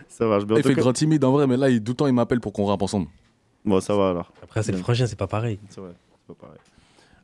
Ça 0.07 0.25
marche 0.25 0.45
bien. 0.45 0.57
Il 0.57 0.63
fait 0.63 0.73
cas- 0.75 0.81
grand 0.81 0.93
timide 0.93 1.23
en 1.23 1.31
vrai, 1.31 1.47
mais 1.47 1.57
là, 1.57 1.69
il, 1.69 1.83
tout 1.83 1.91
le 1.91 1.95
temps, 1.95 2.07
il 2.07 2.13
m'appelle 2.13 2.39
pour 2.39 2.53
qu'on 2.53 2.65
rappe 2.65 2.81
ensemble. 2.81 3.07
Bon, 3.63 3.79
ça 3.81 3.95
va 3.95 4.09
alors. 4.09 4.31
Après, 4.41 4.63
c'est 4.63 4.71
le 4.71 4.77
frangin, 4.77 5.05
c'est 5.07 5.17
pas 5.17 5.27
pareil. 5.27 5.59
C'est 5.69 5.81
vrai, 5.81 5.91
c'est 6.27 6.35
pas 6.35 6.47
pareil. 6.47 6.59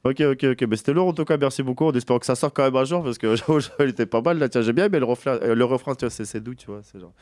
Ok, 0.04 0.20
ok, 0.20 0.44
ok. 0.52 0.68
Mais 0.70 0.76
c'était 0.76 0.92
lourd 0.94 1.08
en 1.08 1.14
tout 1.14 1.24
cas, 1.24 1.38
merci 1.38 1.64
beaucoup. 1.64 1.86
On 1.86 1.92
espère 1.94 2.20
que 2.20 2.26
ça 2.26 2.36
sort 2.36 2.52
quand 2.54 2.64
même 2.64 2.76
un 2.76 2.84
jour 2.84 3.04
parce 3.04 3.18
que 3.18 3.36
j'avoue, 3.38 3.60
il 3.80 3.90
était 3.90 4.06
pas 4.06 4.22
mal 4.22 4.38
là. 4.38 4.50
Tiens, 4.50 4.62
j'ai 4.62 4.74
bien 4.74 4.86
aimé 4.86 5.00
le 5.00 5.06
refrain, 5.06 5.40
euh, 5.42 5.56
le 5.56 5.66
refrain 5.66 5.96
tu 5.96 6.06
vois, 6.06 6.10
c'est 6.10 6.42
doux, 6.42 6.56
tu 6.56 6.68
vois. 6.68 6.82
C'est 6.84 7.00
genre. 7.00 7.14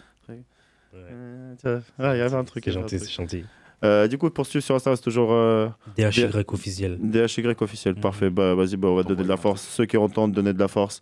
Euh, 0.94 1.54
tu 1.62 1.68
vois, 1.68 1.76
ouais, 2.10 2.18
il 2.18 2.20
y 2.20 2.22
avait 2.22 2.36
un 2.36 2.44
truc. 2.44 2.64
C'est 2.66 2.72
gentil, 2.72 3.00
c'est 3.00 3.12
gentil. 3.12 3.46
Euh, 3.84 4.08
du 4.08 4.18
coup, 4.18 4.30
pour 4.30 4.46
suivre 4.46 4.64
sur 4.64 4.76
Insta, 4.76 4.96
c'est 4.96 5.02
toujours. 5.02 5.32
euh, 5.34 5.68
DHY 5.98 6.26
officiel. 6.48 6.98
DHY 7.02 7.48
officiel, 7.60 7.96
Mhm. 7.96 8.02
parfait. 8.02 8.30
Bah, 8.30 8.54
vas-y, 8.54 8.76
bah, 8.78 8.90
on 8.90 8.96
va 8.96 9.04
donner 9.04 9.24
de 9.24 9.28
la 9.30 9.38
force. 9.38 9.62
Ceux 9.62 9.86
qui 9.86 9.98
entendent, 9.98 10.32
donner 10.34 10.54
de 10.54 10.60
la 10.60 10.68
force. 10.68 11.00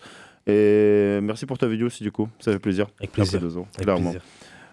Et 0.47 1.19
merci 1.21 1.45
pour 1.45 1.57
ta 1.57 1.67
vidéo 1.67 1.87
aussi, 1.87 2.03
du 2.03 2.11
coup. 2.11 2.29
Ça 2.39 2.51
fait 2.53 2.59
plaisir. 2.59 2.87
Avec 2.99 3.11
plaisir. 3.11 3.35
Après 3.39 3.47
deux 3.47 3.57
ans, 3.57 3.67
Avec 3.75 3.83
clairement. 3.85 4.11
plaisir. 4.11 4.21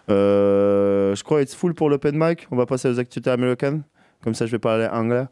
Euh, 0.09 1.13
je 1.15 1.23
crois 1.23 1.41
it's 1.41 1.53
full 1.53 1.73
pour 1.73 1.89
l'open 1.89 2.15
mic. 2.17 2.47
On 2.49 2.55
va 2.55 2.65
passer 2.65 2.87
aux 2.89 2.97
activités 2.97 3.29
américaines. 3.29 3.83
Comme 4.23 4.33
ça, 4.33 4.45
je 4.45 4.51
vais 4.51 4.59
parler 4.59 4.87
anglais. 4.91 5.25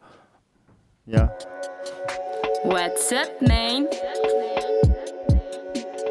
Yeah. 1.08 1.34
What's 2.64 3.10
up, 3.12 3.48
man? 3.48 3.86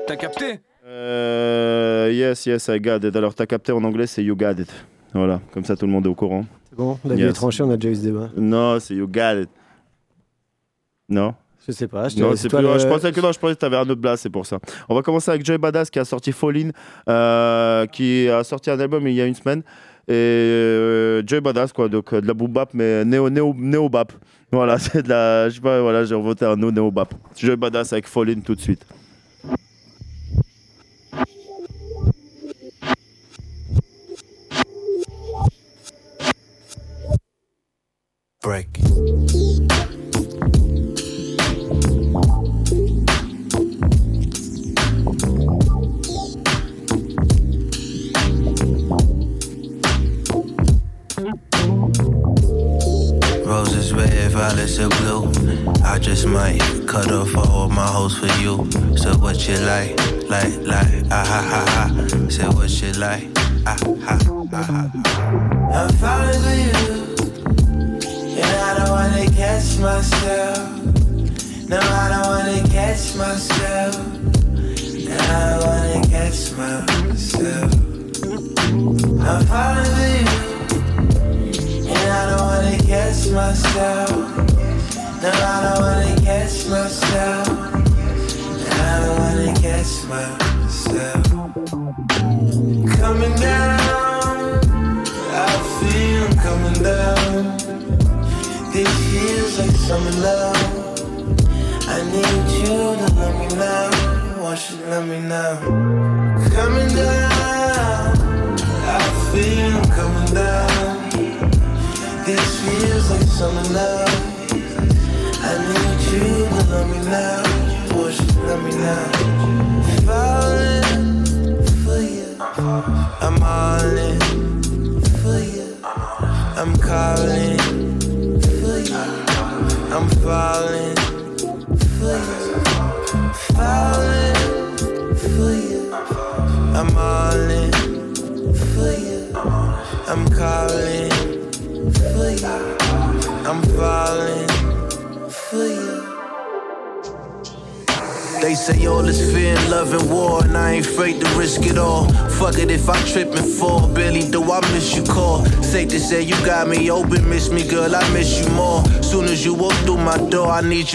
T'as 0.07 0.15
capté? 0.15 0.59
Euh, 0.85 2.09
yes, 2.11 2.45
yes, 2.45 2.67
I 2.69 2.79
got 2.79 2.97
it. 3.03 3.15
Alors, 3.15 3.33
t'as 3.35 3.45
capté 3.45 3.71
en 3.71 3.83
anglais, 3.83 4.07
c'est 4.07 4.23
you 4.23 4.35
got 4.35 4.53
it. 4.59 4.71
Voilà, 5.15 5.39
comme 5.53 5.63
ça 5.63 5.75
tout 5.75 5.85
le 5.85 5.91
monde 5.93 6.05
est 6.05 6.09
au 6.09 6.13
courant. 6.15 6.45
C'est 6.69 6.75
bon, 6.75 6.99
la 7.05 7.15
vie 7.15 7.21
Yes. 7.23 7.41
on 7.61 7.69
a 7.71 7.77
déjà 7.77 7.89
eu 7.89 7.95
ce 7.95 8.01
débat. 8.01 8.29
Non, 8.35 8.79
c'est 8.79 8.93
you 8.95 9.07
got 9.07 9.41
it. 9.43 9.49
Non? 11.09 11.33
Je 11.65 11.71
sais 11.71 11.87
pas. 11.87 12.09
Je, 12.09 12.19
non, 12.19 12.35
c'est 12.35 12.49
plus- 12.49 12.61
le- 12.61 12.77
je 12.77 12.85
pensais 12.87 13.11
que 13.11 13.21
non, 13.21 13.31
je 13.31 13.39
pensais 13.39 13.55
que 13.55 13.59
t'avais 13.59 13.77
un 13.77 13.81
autre 13.89 13.95
blast, 13.95 14.23
c'est 14.23 14.29
pour 14.29 14.45
ça. 14.45 14.59
On 14.89 14.93
va 14.93 15.01
commencer 15.01 15.31
avec 15.31 15.43
Joy 15.45 15.57
Badass 15.57 15.89
qui 15.89 15.97
a 15.99 16.05
sorti 16.05 16.31
Fallin, 16.31 16.69
euh, 17.09 17.85
qui 17.87 18.27
a 18.29 18.43
sorti 18.43 18.69
un 18.69 18.79
album 18.79 19.07
il 19.07 19.13
y 19.15 19.21
a 19.21 19.25
une 19.25 19.33
semaine. 19.33 19.63
Et 20.07 20.11
euh, 20.13 21.23
Joy 21.25 21.41
Badass, 21.41 21.73
quoi, 21.73 21.87
donc 21.89 22.13
euh, 22.13 22.21
de 22.21 22.27
la 22.27 22.33
boom 22.35 22.51
bap, 22.51 22.69
mais 22.73 23.03
néo, 23.05 23.29
néo, 23.29 23.55
néo 23.57 23.89
bap. 23.89 24.11
Voilà, 24.51 24.77
c'est 24.79 25.01
de 25.01 25.09
la. 25.09 25.49
Je 25.49 25.55
sais 25.55 25.61
pas, 25.61 25.81
voilà, 25.81 26.03
j'ai 26.05 26.13
inventé 26.13 26.45
un 26.45 26.55
no 26.55 26.69
néo 26.71 26.91
bap. 26.91 27.13
Joy 27.35 27.55
Badass 27.55 27.93
avec 27.93 28.07
Fallin 28.07 28.41
tout 28.41 28.53
de 28.53 28.61
suite. 28.61 28.85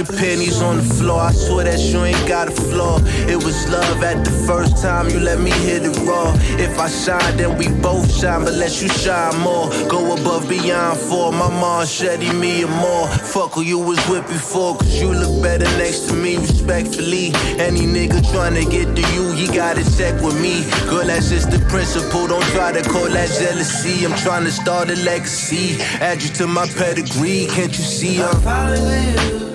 Your 0.00 0.18
panties 0.18 0.62
on 0.62 0.78
the 0.78 0.82
floor. 0.82 1.20
I 1.20 1.32
swear 1.32 1.64
that 1.64 1.78
you 1.78 2.02
ain't 2.04 2.26
got 2.26 2.48
a 2.48 2.50
flaw. 2.50 2.98
It 3.28 3.36
was 3.36 3.68
love 3.68 4.02
at 4.02 4.24
the 4.24 4.30
first 4.46 4.82
time 4.82 5.10
you 5.10 5.20
let 5.20 5.38
me 5.40 5.50
hit 5.50 5.82
it 5.84 5.96
raw. 6.08 6.32
If 6.56 6.78
I 6.78 6.88
shine, 6.88 7.36
then 7.36 7.58
we 7.58 7.68
both 7.68 8.10
shine, 8.10 8.44
but 8.44 8.54
let 8.54 8.80
you 8.80 8.88
shine 8.88 9.36
more. 9.40 9.68
Go 9.88 10.12
above 10.14 10.48
beyond 10.48 10.98
for 10.98 11.32
my 11.32 11.48
mom, 11.48 11.84
Shetty, 11.84 12.32
me 12.32 12.62
and 12.62 12.72
more. 12.72 13.08
Fuck 13.08 13.52
who 13.54 13.62
you 13.62 13.78
was 13.78 14.00
with 14.08 14.26
before, 14.26 14.76
cause 14.76 15.00
you 15.00 15.12
look 15.12 15.42
better 15.42 15.68
next 15.76 16.08
to 16.08 16.14
me, 16.14 16.36
respectfully. 16.38 17.32
Any 17.60 17.84
nigga 17.84 18.20
tryna 18.32 18.70
get 18.70 18.96
to 18.96 19.02
you, 19.14 19.32
he 19.32 19.46
gotta 19.48 19.84
check 19.98 20.14
with 20.22 20.40
me. 20.40 20.64
Girl, 20.88 21.04
that's 21.04 21.28
just 21.28 21.50
the 21.50 21.58
principle. 21.68 22.26
Don't 22.26 22.48
try 22.56 22.72
to 22.72 22.82
call 22.88 23.08
that 23.10 23.28
jealousy. 23.38 24.06
I'm 24.06 24.16
trying 24.16 24.44
to 24.44 24.52
start 24.52 24.88
a 24.88 24.96
legacy. 25.04 25.76
Add 26.00 26.22
you 26.22 26.30
to 26.40 26.46
my 26.46 26.66
pedigree. 26.68 27.46
Can't 27.50 27.76
you 27.76 27.84
see? 27.84 28.22
Uh? 28.22 28.30
I'm 28.30 28.40
falling 28.40 28.84
with 28.84 29.42
you. 29.42 29.49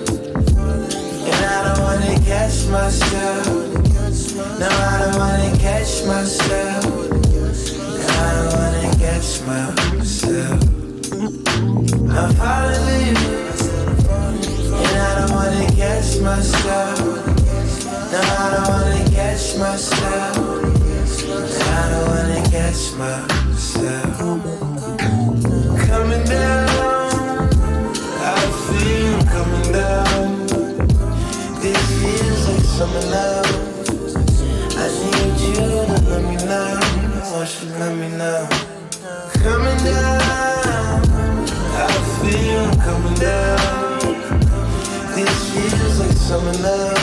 Catch 2.66 2.72
myself. 2.72 3.46
No, 4.58 4.68
I 4.68 4.98
don't 5.02 5.18
wanna 5.18 5.56
catch 5.58 6.04
myself. 6.04 6.84
No, 6.84 8.06
I 8.08 8.34
don't 8.34 8.52
wanna 8.58 8.90
catch 8.98 9.40
myself. 9.46 10.60
I'm 12.10 12.34
falling. 12.34 13.16
And 14.74 14.96
I 14.98 15.14
don't 15.18 15.32
wanna 15.32 15.66
catch 15.76 16.18
myself. 16.20 16.98
No, 18.12 18.20
I 18.20 18.50
don't 18.52 18.68
wanna 18.68 19.10
catch 19.10 19.56
myself. 19.58 20.36
I 21.68 21.90
don't 21.90 22.06
wanna 22.08 22.42
catch 22.50 22.82
myself. 22.98 24.16
Coming 25.88 26.24
down, 26.24 26.68
I 28.20 28.40
feel 28.66 29.22
coming 29.32 29.72
down. 29.72 30.35
Summer 32.76 33.06
love. 33.08 33.48
I 34.76 34.86
need 35.00 35.40
you 35.40 35.54
to 35.54 35.96
let 36.10 36.22
me 36.22 36.36
know. 36.44 36.68
Won't 37.32 37.48
you 37.62 37.68
let 37.80 37.92
me 37.96 38.08
know? 38.18 38.40
Coming 39.40 39.80
down, 39.82 41.00
I 41.72 41.88
feel 42.20 42.60
I'm 42.60 42.76
coming 42.78 43.14
down. 43.14 43.98
This 45.14 45.34
feels 45.54 45.96
like 46.00 46.16
summer 46.18 46.52
love. 46.52 47.00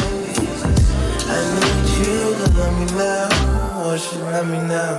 I 1.26 1.38
need 1.58 1.86
you 1.98 2.18
to 2.38 2.48
let 2.54 2.72
me 2.78 2.86
know. 2.96 3.26
Won't 3.84 4.04
you 4.14 4.20
let 4.26 4.46
me 4.46 4.60
know? 4.68 4.94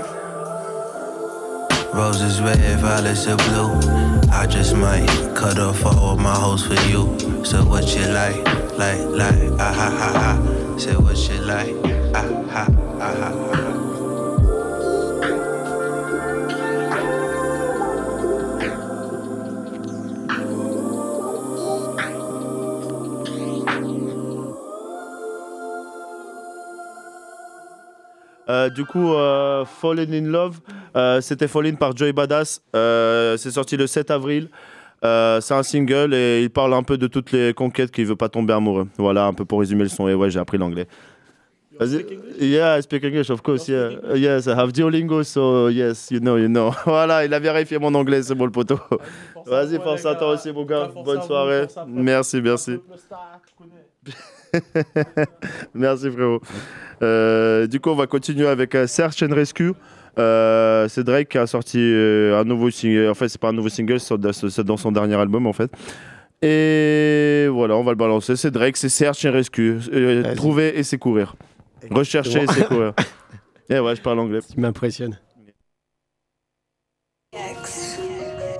Roses 1.95 2.41
red, 2.43 2.81
violets 2.81 3.29
are 3.29 3.37
blue. 3.37 3.71
I 4.33 4.47
just 4.49 4.75
might 4.75 5.07
cut 5.37 5.57
off 5.61 5.87
all 5.87 6.17
my 6.17 6.35
hoes 6.35 6.67
for 6.67 6.75
you. 6.91 7.17
So 7.45 7.63
what 7.65 7.95
you 7.95 8.07
like, 8.09 8.45
du 28.75 28.85
coup, 28.85 29.15
euh, 29.15 29.65
Fallen 29.65 30.13
in 30.13 30.31
Love, 30.31 30.61
euh, 30.97 31.21
c'était 31.21 31.49
Fallen 31.49 31.77
par 31.77 31.97
Joy 31.97 32.13
Badass. 32.13 32.61
Euh, 32.75 33.37
c'est 33.37 33.53
sorti 33.53 33.77
le 33.77 33.87
7 33.87 34.11
avril. 34.11 34.49
Euh, 35.05 35.41
c'est 35.41 35.55
un 35.55 35.63
single 35.63 36.15
et 36.15 36.43
il 36.43 36.51
parle 36.51 36.73
un 36.75 36.83
peu 36.83 36.97
de 36.97 37.07
toutes 37.07 37.33
les 37.33 37.53
conquêtes 37.53 37.91
qu'il 37.91 38.07
veut 38.07 38.17
pas 38.17 38.29
tomber 38.29 38.55
amoureux. 38.55 38.87
Voilà, 38.97 39.27
un 39.27 39.35
peu 39.35 39.45
pour 39.45 39.61
résumer 39.61 39.83
le 39.83 39.89
son. 39.89 40.09
Et 40.09 40.15
ouais, 40.15 40.31
j'ai 40.31 40.39
appris 40.39 40.57
l'anglais. 40.57 40.87
Vas-y. 41.79 42.05
Yeah, 42.41 42.79
I 42.79 42.83
speak 42.83 43.05
English, 43.05 43.31
of 43.31 43.43
course. 43.43 43.67
Yeah. 43.69 43.99
Uh, 44.09 44.17
Yes, 44.17 44.47
I 44.47 44.51
have 44.51 44.73
Duolingo, 44.73 45.25
so 45.25 45.69
yes, 45.69 46.09
you 46.11 46.21
know, 46.21 46.37
you 46.37 46.49
know. 46.49 46.73
Voilà, 46.87 47.25
il 47.25 47.35
a 47.35 47.41
vérifié 47.41 47.79
mon 47.79 47.93
anglais, 47.95 48.23
c'est 48.23 48.35
bon 48.35 48.45
le 48.45 48.53
poteau. 48.53 48.79
Vas-y, 49.47 49.79
force 49.79 50.07
à 50.07 50.15
toi 50.15 50.31
aussi, 50.31 50.53
mon 50.53 50.65
gars. 50.65 50.89
Bonne 51.05 51.23
soirée. 51.23 51.67
Merci, 51.89 52.41
merci. 52.41 52.79
Merci 55.75 56.11
frérot. 56.11 56.41
Euh, 57.03 57.67
du 57.67 57.81
coup, 57.81 57.91
on 57.91 57.97
va 57.97 58.07
continuer 58.07 58.47
avec 58.47 58.75
euh, 58.75 58.87
Search 58.87 59.23
and 59.23 59.35
Rescue. 59.35 59.73
Euh, 60.19 60.87
c'est 60.89 61.03
Drake 61.05 61.29
qui 61.29 61.39
a 61.39 61.47
sorti 61.47 61.79
euh, 61.81 62.39
un 62.41 62.45
nouveau 62.45 62.71
single. 62.71 63.09
En 63.11 63.15
fait, 63.15 63.29
c'est 63.29 63.41
pas 63.41 63.49
un 63.49 63.53
nouveau 63.53 63.69
single, 63.69 63.99
c'est 64.01 64.17
dans- 64.19 64.33
c'est 64.33 64.77
son 64.79 64.93
dernier 64.93 65.17
album 65.17 65.47
en 65.47 65.53
fait. 65.53 65.71
Et 66.43 67.47
voilà, 67.51 67.77
on 67.77 67.83
va 67.85 67.93
le 67.93 67.97
balancer. 67.97 68.37
C'est 68.37 68.51
Drake, 68.51 68.77
c'est 68.77 68.89
Search 68.89 69.25
and 69.25 69.33
Rescue. 69.33 69.79
Euh, 69.93 70.35
trouver 70.35 70.79
et 70.79 70.83
secourir. 70.83 71.35
Rechercher 71.91 72.43
et 72.45 72.47
secourir. 72.47 72.93
Et 73.71 73.79
ouais, 73.81 73.97
je 73.97 74.03
parle 74.03 74.19
anglais. 74.19 74.41
Tu 74.53 74.61
m'impressionnes. 74.61 75.19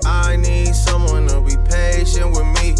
I 0.05 0.35
need 0.37 0.73
someone 0.73 1.27
to 1.27 1.41
be 1.41 1.55
patient 1.69 2.31
with 2.31 2.45
me. 2.61 2.73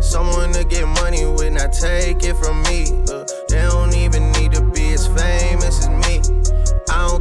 Someone 0.00 0.52
to 0.52 0.64
get 0.64 0.86
money 1.02 1.26
with, 1.26 1.52
not 1.52 1.72
take 1.72 2.24
it 2.24 2.34
from 2.36 2.62
me. 2.62 2.86
Uh, 3.12 3.24
they 3.48 3.62
don't 3.68 3.94
even 3.94 4.32
need 4.32 4.52
to 4.52 4.62
be 4.62 4.94
as 4.94 5.06
famous 5.06 5.80
as 5.80 5.88
me. 5.90 5.95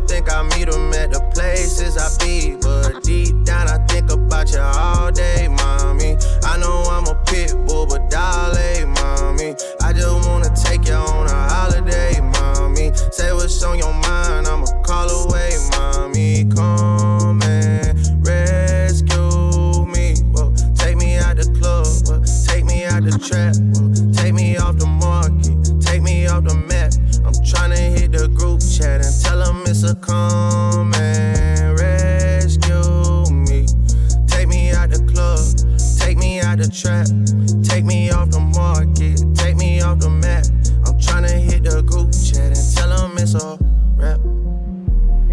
Think 0.08 0.32
I 0.32 0.44
meet 0.44 0.70
them 0.70 0.94
at 0.94 1.12
the 1.12 1.20
places 1.34 1.98
I 1.98 2.08
be. 2.24 2.56
But 2.62 3.04
deep 3.04 3.44
down, 3.44 3.68
I 3.68 3.78
think 3.88 4.12
about 4.12 4.52
you 4.52 4.60
all 4.60 5.12
day, 5.12 5.48
mommy. 5.48 6.16
I 6.44 6.58
know 6.58 6.84
I'm 6.90 7.08
a 7.08 7.16
pit 7.26 7.54
bull, 7.66 7.86
but 7.86 8.10
dolly, 8.10 8.86
mommy. 8.86 9.56
I 9.82 9.94
just 9.94 10.28
wanna 10.28 10.50
take 10.56 10.88
you 10.88 10.94
on 10.94 11.28
a 11.28 11.50
holiday, 11.50 12.22
mommy. 12.22 12.92
Say 13.12 13.34
what's 13.34 13.62
on 13.64 13.78
your 13.78 13.94
mind, 13.94 14.48
I'ma 14.48 14.68
call 14.84 15.10
away, 15.10 15.52
mommy. 15.72 16.46
Come 16.56 17.42
and 17.44 18.26
rescue 18.26 19.86
me. 19.86 20.16
Take 20.76 20.98
me 20.98 21.18
out 21.18 21.38
the 21.38 21.50
club, 21.60 21.86
take 22.48 22.64
me 22.66 22.86
out 22.86 23.04
the 23.04 23.18
trap, 23.18 23.56
group 28.56 28.72
chat 28.72 29.06
and 29.06 29.24
tell 29.24 29.40
them 29.40 29.64
it's 29.66 29.84
a 29.84 29.96
come 29.96 30.94
and 30.96 31.78
rescue 31.78 33.26
me. 33.32 33.66
Take 34.28 34.48
me 34.48 34.72
out 34.72 34.90
the 34.92 35.00
club, 35.12 35.44
take 36.00 36.18
me 36.18 36.40
out 36.40 36.60
the 36.60 36.70
trap, 36.70 37.08
take 37.64 37.84
me 37.84 38.12
off 38.12 38.30
the 38.30 38.40
market, 38.40 39.22
take 39.36 39.58
me 39.58 39.82
off 39.82 40.00
the 40.00 40.10
map. 40.10 40.46
I'm 40.86 40.98
tryna 41.00 41.38
hit 41.38 41.64
the 41.64 41.82
group 41.82 42.14
chat 42.14 42.58
and 42.58 42.76
tell 42.76 42.90
them 42.90 43.18
it's 43.18 43.34
a 43.34 43.58
rap. 43.98 44.20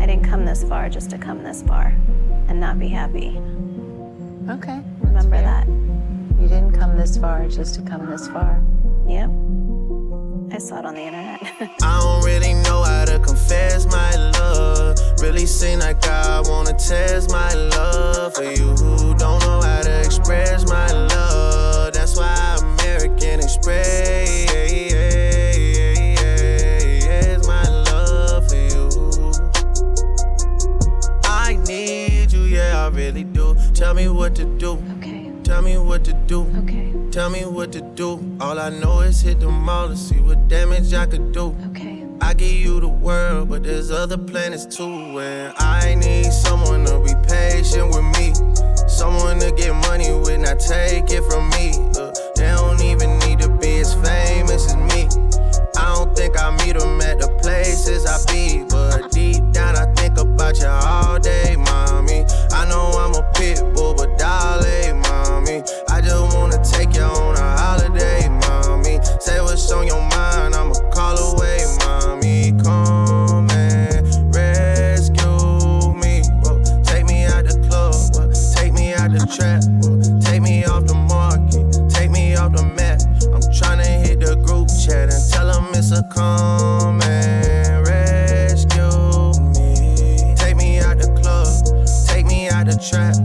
I 0.01 0.07
didn't 0.07 0.25
come 0.25 0.45
this 0.45 0.65
far 0.65 0.89
just 0.89 1.11
to 1.11 1.19
come 1.19 1.45
this 1.45 1.63
far 1.63 1.95
and 2.49 2.59
not 2.59 2.79
be 2.81 2.89
happy. 2.89 3.39
Okay. 4.51 4.83
Remember 5.01 5.41
that. 5.41 5.69
You 6.41 6.49
didn't 6.49 6.73
come 6.73 6.97
this 6.97 7.17
far 7.17 7.47
just 7.47 7.77
to 7.77 7.83
come 7.83 8.11
this 8.11 8.27
far. 8.27 8.61
Yep. 9.07 9.31
I 10.55 10.59
saw 10.59 10.81
it 10.81 10.85
on 10.85 10.95
the 10.95 11.01
internet. 11.01 11.41
I 11.83 12.01
don't 12.01 12.25
really 12.25 12.53
know 12.53 12.83
how 12.83 13.07
to 13.07 13.19
confess 13.19 13.87
my 13.87 14.15
love. 14.39 14.99
Really 15.23 15.47
seem 15.47 15.79
like 15.79 16.07
I 16.07 16.43
wanna 16.43 16.75
test 16.75 17.31
my 17.31 17.55
love 17.55 18.35
for 18.35 18.45
you. 18.45 18.75
Don't 19.17 19.41
know 19.41 19.63
how 19.63 19.81
to 19.81 20.01
express 20.01 20.69
my 20.69 20.87
love. 20.93 21.95
That's 21.95 22.19
why 22.19 22.59
American 22.61 23.41
Express 23.41 24.63
my 27.47 27.63
love 27.69 28.49
for 28.49 28.57
you. 28.57 29.33
I 31.25 31.57
need 31.67 32.31
you, 32.31 32.43
yeah, 32.43 32.85
I 32.85 32.89
really 32.89 33.25
do. 33.25 33.57
Tell 33.73 33.95
me 33.95 34.09
what 34.09 34.35
to 34.37 34.45
do. 34.59 34.77
Tell 35.45 35.61
me 35.61 35.77
what 35.77 36.05
to 36.05 36.13
do. 36.13 36.47
Okay. 36.59 36.95
Tell 37.11 37.29
me 37.29 37.45
what 37.45 37.73
to 37.73 37.81
do. 37.81 38.37
All 38.41 38.59
I 38.59 38.71
know 38.71 39.01
is 39.01 39.21
hit 39.21 39.41
the 39.41 39.49
mall 39.49 39.89
to 39.89 39.97
see 39.97 40.21
what 40.21 40.49
damage 40.49 40.95
I 40.95 41.07
could 41.07 41.33
do. 41.33 41.57
Okay. 41.71 42.07
I 42.21 42.35
give 42.35 42.53
you 42.53 42.79
the 42.79 42.89
world, 42.89 43.49
but 43.49 43.65
there's 43.65 43.91
other 43.91 44.17
planets 44.17 44.65
too. 44.65 45.19
And 45.19 45.53
I 45.59 45.97
need 45.97 46.33
someone 46.33 46.85
to 46.87 47.01
be 47.01 47.13
patient 47.29 47.89
with 47.89 48.05
me. 48.17 48.33
Someone 48.87 49.41
to 49.41 49.51
get 49.53 49.75
money 49.89 50.13
with, 50.13 50.41
not 50.41 50.61
take 50.61 51.11
it 51.11 51.25
from 51.25 51.51
me. 51.51 51.73
Uh, 51.99 52.13
they 52.37 52.51
don't 52.55 52.81
even 52.81 53.19
need 53.21 53.41
to 53.41 53.49
be 53.49 53.81
as 53.81 53.95
famous 53.95 54.67
as 54.67 54.77
me. 54.77 55.09
I 55.77 55.95
don't 55.95 56.15
think 56.17 56.41
I 56.41 56.51
meet 56.65 56.79
them 56.79 57.01
at 57.01 57.19
the 57.19 57.29
places 57.43 58.07
I 58.07 58.19
be. 58.33 58.65
But 58.69 59.11
deep 59.11 59.43
down, 59.53 59.77
I 59.77 59.93
think 59.95 60.19
about 60.19 60.61
you 60.61 60.69
all 60.69 61.19
day, 61.19 61.57
mommy. 61.57 62.25
I 62.53 62.69
know 62.69 62.93
I'm 62.93 63.15
a 63.15 63.29
pit 63.35 63.61
bull, 63.75 63.95
but 63.95 64.17
darling, 64.19 65.01
mommy. 65.01 65.12
I 65.61 66.01
just 66.01 66.35
wanna 66.35 66.65
take 66.65 66.95
you 66.95 67.03
on 67.03 67.37
a 67.37 67.57
holiday, 67.59 68.27
mommy. 68.29 68.99
Say 69.21 69.39
what's 69.43 69.71
on 69.71 69.87
your 69.87 70.01
mind, 70.01 70.55
I'ma 70.55 70.73
call 70.91 71.19
away, 71.19 71.59
mommy. 71.81 72.53
Come 72.63 73.51
and 73.51 74.35
rescue 74.35 75.93
me. 75.93 76.23
Whoa, 76.41 76.63
take 76.85 77.05
me 77.05 77.27
out 77.27 77.45
the 77.45 77.59
club, 77.69 77.95
whoa, 78.15 78.33
take 78.55 78.73
me 78.73 78.95
out 78.95 79.11
the 79.11 79.27
trap, 79.37 79.63
take 80.25 80.41
me 80.41 80.65
off 80.65 80.87
the 80.87 80.95
market, 80.95 81.91
take 81.91 82.11
me 82.11 82.35
off 82.35 82.53
the 82.53 82.65
map. 82.65 83.03
I'm 83.35 83.43
tryna 83.53 84.07
hit 84.07 84.21
the 84.21 84.37
group 84.37 84.69
chat 84.69 85.13
and 85.13 85.31
tell 85.31 85.49
them 85.49 85.69
it's 85.75 85.93
a 85.93 86.03
come 86.05 87.03
and 87.03 87.87
rescue 87.87 89.35
me. 89.53 90.35
Take 90.35 90.57
me 90.57 90.79
out 90.81 90.97
the 90.99 91.13
club, 91.21 91.53
take 92.09 92.25
me 92.25 92.49
out 92.49 92.67
the 92.67 92.77
trap, 92.81 93.17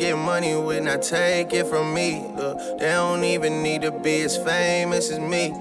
get 0.00 0.16
money 0.16 0.56
with, 0.56 0.82
not 0.82 1.02
take 1.02 1.52
it 1.52 1.66
from 1.66 1.92
me. 1.92 2.24
Uh, 2.36 2.54
they 2.78 2.88
don't 2.88 3.22
even 3.22 3.62
need 3.62 3.82
to 3.82 3.90
be 3.90 4.22
as 4.22 4.36
famous 4.38 5.10
as 5.10 5.18
me. 5.18 5.52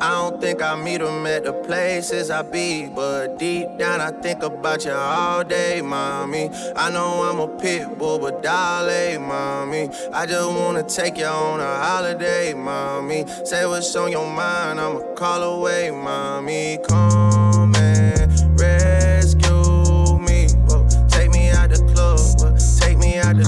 I 0.00 0.10
don't 0.10 0.40
think 0.40 0.62
I 0.62 0.74
meet 0.76 0.98
them 0.98 1.26
at 1.26 1.44
the 1.44 1.52
places 1.52 2.30
I 2.30 2.42
be, 2.42 2.86
but 2.86 3.38
deep 3.38 3.66
down 3.78 4.00
I 4.00 4.10
think 4.10 4.42
about 4.42 4.84
you 4.84 4.92
all 4.92 5.44
day, 5.44 5.80
mommy. 5.80 6.50
I 6.76 6.90
know 6.90 7.22
I'm 7.22 7.40
a 7.40 7.48
pit 7.58 7.98
bull, 7.98 8.18
but 8.18 8.42
darling, 8.42 9.22
mommy. 9.26 9.90
I 10.12 10.26
just 10.26 10.48
wanna 10.48 10.82
take 10.84 11.18
you 11.18 11.26
on 11.26 11.60
a 11.60 11.76
holiday, 11.84 12.54
mommy. 12.54 13.26
Say 13.44 13.66
what's 13.66 13.94
on 13.96 14.12
your 14.12 14.26
mind, 14.26 14.80
I'ma 14.80 15.14
call 15.14 15.42
away, 15.42 15.90
mommy. 15.90 16.78
Come 16.88 17.61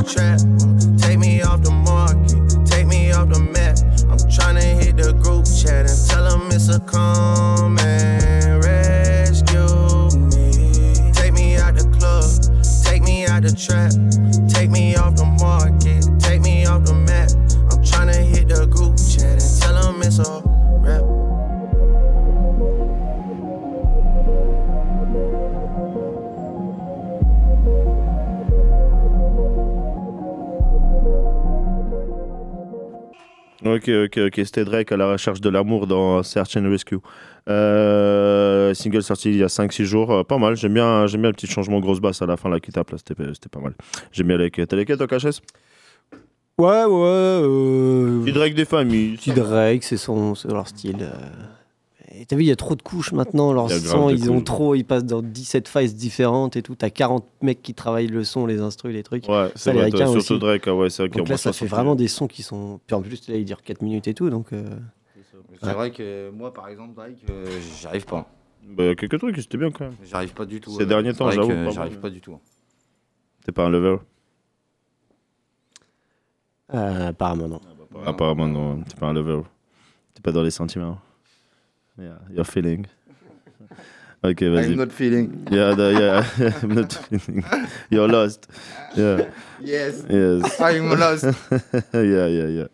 trap, 0.05 0.39
take 0.98 1.18
me 1.18 1.43
off 1.43 1.62
the 1.62 1.70
market, 1.70 2.66
take 2.66 2.86
me 2.86 3.12
off 3.12 3.28
the 3.28 3.40
map. 3.40 3.78
I'm 4.10 4.18
tryna 4.28 4.82
hit 4.82 4.97
the 4.97 5.12
group 5.14 5.47
chat 5.47 5.89
and 5.89 6.09
tell 6.09 6.24
them 6.28 6.51
it's 6.52 6.68
a 6.68 6.78
come 6.81 7.78
and 7.78 8.62
rescue 8.62 9.64
me. 10.28 11.12
Take 11.12 11.32
me 11.32 11.56
out 11.56 11.74
the 11.74 11.89
club, 11.97 12.28
take 12.85 13.02
me 13.02 13.26
out 13.26 13.43
the 13.43 13.52
trap, 13.52 13.93
Ok, 33.65 33.89
ok, 33.89 34.19
ok. 34.27 34.41
C'était 34.45 34.65
Drake 34.65 34.93
à 34.93 34.97
la 34.97 35.12
recherche 35.12 35.41
de 35.41 35.49
l'amour 35.49 35.86
dans 35.86 36.23
Search 36.23 36.57
and 36.57 36.69
Rescue. 36.69 36.99
Euh, 37.49 38.74
single 38.74 39.03
sorti 39.03 39.31
il 39.31 39.36
y 39.36 39.43
a 39.43 39.47
5-6 39.47 39.85
jours. 39.85 40.11
Euh, 40.11 40.23
pas 40.23 40.36
mal. 40.36 40.57
J'aime 40.57 40.74
bien, 40.74 41.07
j'aime 41.07 41.23
bien 41.23 41.31
le 41.31 41.35
petit 41.35 41.47
changement 41.47 41.81
grosse 41.81 42.01
basse 42.01 42.20
à 42.20 42.27
la 42.27 42.36
fin 42.36 42.51
là 42.51 42.61
qui 42.61 42.73
tape 42.73 42.91
là. 42.91 42.99
C'était, 42.99 43.23
c'était 43.32 43.49
pas 43.49 43.61
mal. 43.61 43.74
J'aime 44.12 44.28
bien 44.28 44.36
les 44.36 44.51
quêtes. 44.51 44.69
T'as 44.69 44.77
les 44.77 44.85
quêtes, 44.85 45.05
KHS 45.07 45.41
Ouais, 46.59 46.85
ouais. 46.85 46.86
Euh... 46.86 48.23
Petit 48.23 48.32
Drake 48.32 48.55
des 48.55 48.65
familles. 48.66 49.16
Petit 49.16 49.32
Drake, 49.32 49.82
c'est 49.82 49.97
son, 49.97 50.35
c'est 50.35 50.49
leur 50.49 50.69
style. 50.69 51.11
Euh. 52.15 52.20
Et 52.20 52.27
T'as 52.27 52.36
vu, 52.36 52.43
il 52.43 52.47
y 52.47 52.53
a 52.53 52.57
trop 52.57 52.74
de 52.77 52.82
couches 52.82 53.12
maintenant. 53.12 53.53
Leur 53.53 53.70
son, 53.70 54.09
ils 54.11 54.31
ont 54.31 54.41
trop, 54.41 54.74
ils 54.74 54.85
passent 54.85 55.05
dans 55.05 55.23
17 55.23 55.69
phases 55.69 55.95
différentes 55.95 56.57
et 56.57 56.62
tout. 56.62 56.74
T'as 56.74 56.91
40 56.91 57.24
mecs 57.43 57.62
qui 57.62 57.74
travaillent 57.74 58.07
le 58.07 58.24
son, 58.24 58.47
les 58.47 58.61
instrus, 58.61 58.93
les 58.93 59.03
trucs. 59.03 59.28
Ouais, 59.28 59.51
c'est 59.55 59.73
vrai, 59.73 59.82
américain 59.82 60.07
surtout 60.07 60.19
aussi. 60.35 60.39
Drake, 60.39 60.66
ah 60.69 60.74
ouais, 60.74 60.91
c'est 60.91 61.03
vrai 61.03 61.09
qu'il 61.11 61.19
y 61.19 61.20
a 61.20 61.23
Donc 61.23 61.28
là, 61.28 61.36
ça 61.36 61.53
fait 61.53 61.66
vraiment 61.66 61.95
des 61.95 62.09
sons 62.09 62.27
qui 62.28 62.43
sont. 62.43 62.81
Puis 62.86 62.95
en 62.95 63.03
plus, 63.03 63.28
là, 63.28 63.36
il 63.36 63.45
dure 63.45 63.62
4 63.62 63.82
minutes 63.82 64.09
et 64.09 64.15
tout. 64.15 64.31
Donc. 64.31 64.53
euh, 64.53 64.65
C'est 65.62 65.73
vrai 65.73 65.91
que 65.91 66.31
moi, 66.31 66.53
par 66.53 66.69
exemple, 66.69 66.95
Drake, 66.95 67.19
euh, 67.31 67.47
j'y 67.78 67.86
arrive 67.86 68.05
pas. 68.07 68.31
Bah, 68.66 68.85
il 68.85 68.86
y 68.86 68.91
a 68.91 68.95
quelques 68.95 69.19
trucs, 69.19 69.36
c'était 69.36 69.59
bien 69.59 69.70
quand 69.70 69.85
même. 69.85 69.95
J'y 70.03 70.15
arrive 70.15 70.32
pas 70.32 70.47
du 70.47 70.61
tout. 70.61 70.70
Ces 70.70 70.82
euh, 70.85 70.86
derniers 70.86 71.12
temps, 71.12 71.31
j'avoue. 71.31 71.51
euh, 71.51 71.65
pas 71.66 71.70
J'y 71.70 71.78
arrive 71.78 71.93
mal. 71.93 72.01
pas 72.01 72.11
du 72.11 72.20
tout. 72.20 72.39
T'es 73.45 73.53
pas 73.53 73.66
un 73.66 73.70
lover? 73.70 73.99
Euh, 76.73 77.09
apparemment, 77.09 77.49
non. 77.49 77.61
Apparemment, 78.07 78.47
non. 78.49 78.82
T'es 78.82 78.97
pas 78.97 79.07
un 79.07 79.12
lover. 79.12 79.43
T'es 80.15 80.23
pas 80.23 80.32
dans 80.32 80.43
les 80.43 80.51
sentiments. 80.51 80.99
Yeah, 81.99 82.19
you're 82.31 82.45
feeling. 82.45 82.87
Ok, 84.25 84.41
vas-y. 84.49 84.73
I'm 84.73 84.77
not 84.77 84.91
feeling. 84.91 85.47
Yeah, 85.51 85.75
the- 85.75 85.93
yeah, 86.01 86.49
I'm 86.62 86.75
not 86.75 86.91
feeling. 86.95 87.45
You're 87.91 88.09
lost. 88.09 88.47
Yeah. 88.97 89.27
Yes. 89.61 90.03
Yes. 90.09 90.59
I'm 90.61 90.89
lost. 90.99 91.25
yeah, 91.93 92.27
yeah, 92.27 92.49
yeah. 92.49 92.66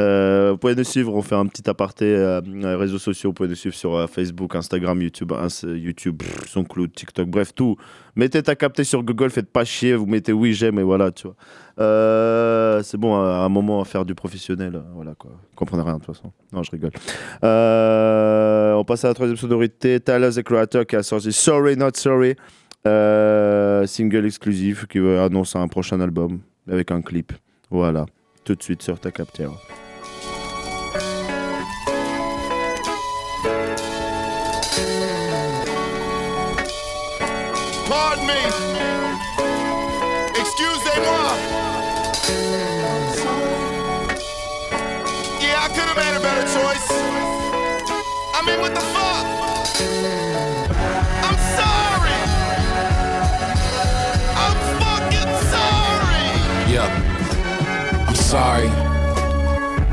Euh, 0.00 0.50
vous 0.50 0.58
pouvez 0.58 0.74
nous 0.74 0.82
suivre, 0.82 1.14
on 1.14 1.22
fait 1.22 1.36
un 1.36 1.46
petit 1.46 1.70
aparté 1.70 2.04
euh, 2.06 2.40
euh, 2.64 2.76
réseaux 2.76 2.98
sociaux, 2.98 3.30
vous 3.30 3.34
pouvez 3.34 3.48
nous 3.48 3.54
suivre 3.54 3.76
sur 3.76 3.94
euh, 3.94 4.08
Facebook, 4.08 4.56
Instagram, 4.56 5.00
YouTube, 5.00 5.30
Ins- 5.32 5.76
YouTube, 5.76 6.16
pff, 6.18 6.48
SoundCloud, 6.48 6.92
TikTok, 6.92 7.28
bref 7.28 7.54
tout. 7.54 7.76
Mettez 8.16 8.42
ta 8.42 8.56
capté 8.56 8.82
sur 8.82 9.04
Google, 9.04 9.30
faites 9.30 9.50
pas 9.52 9.64
chier, 9.64 9.94
vous 9.94 10.06
mettez 10.06 10.32
oui 10.32 10.52
j'aime 10.52 10.80
et 10.80 10.82
voilà, 10.82 11.12
tu 11.12 11.28
vois. 11.28 11.36
C'est 12.82 12.96
bon, 12.96 13.14
à 13.14 13.44
un 13.44 13.48
moment 13.48 13.80
à 13.80 13.84
faire 13.84 14.04
du 14.04 14.16
professionnel, 14.16 14.82
voilà 14.94 15.14
quoi. 15.14 15.30
Vous 15.30 15.56
comprenez 15.56 15.82
rien 15.84 15.94
de 15.98 16.04
toute 16.04 16.14
façon. 16.16 16.32
Non, 16.52 16.62
je 16.64 16.70
rigole. 16.72 16.90
On 17.42 18.84
passe 18.84 19.04
à 19.04 19.08
la 19.08 19.14
troisième 19.14 19.36
sonorité, 19.36 20.00
Tyler 20.00 20.30
the 20.34 20.42
Creator 20.42 20.86
qui 20.86 20.96
a 20.96 21.02
sorti 21.04 21.32
Sorry 21.32 21.76
Not 21.76 21.90
Sorry, 21.94 22.34
single 22.84 24.26
exclusif 24.26 24.86
qui 24.86 24.98
annonce 24.98 25.54
un 25.54 25.68
prochain 25.68 26.00
album 26.00 26.40
avec 26.68 26.90
un 26.90 27.00
clip. 27.00 27.32
Voilà, 27.70 28.06
tout 28.44 28.54
de 28.56 28.62
suite 28.62 28.82
sur 28.82 28.98
ta 28.98 29.10
capteur. 29.12 29.52
Me. 38.26 38.40
Excusez-moi. 40.40 41.30
Yeah, 45.40 45.64
I 45.64 45.68
could 45.68 45.88
have 45.90 45.96
made 45.96 46.16
a 46.16 46.20
better 46.20 46.46
choice. 46.56 46.88
I 48.34 48.40
mean, 48.46 48.60
what 48.60 48.74
the 48.74 48.84
fuck? 48.94 49.26
I'm 51.26 51.38
sorry. 51.58 52.18
I'm 54.44 54.58
fucking 54.80 55.32
sorry. 55.54 56.26
Yeah. 56.72 58.08
I'm 58.08 58.14
sorry. 58.14 58.68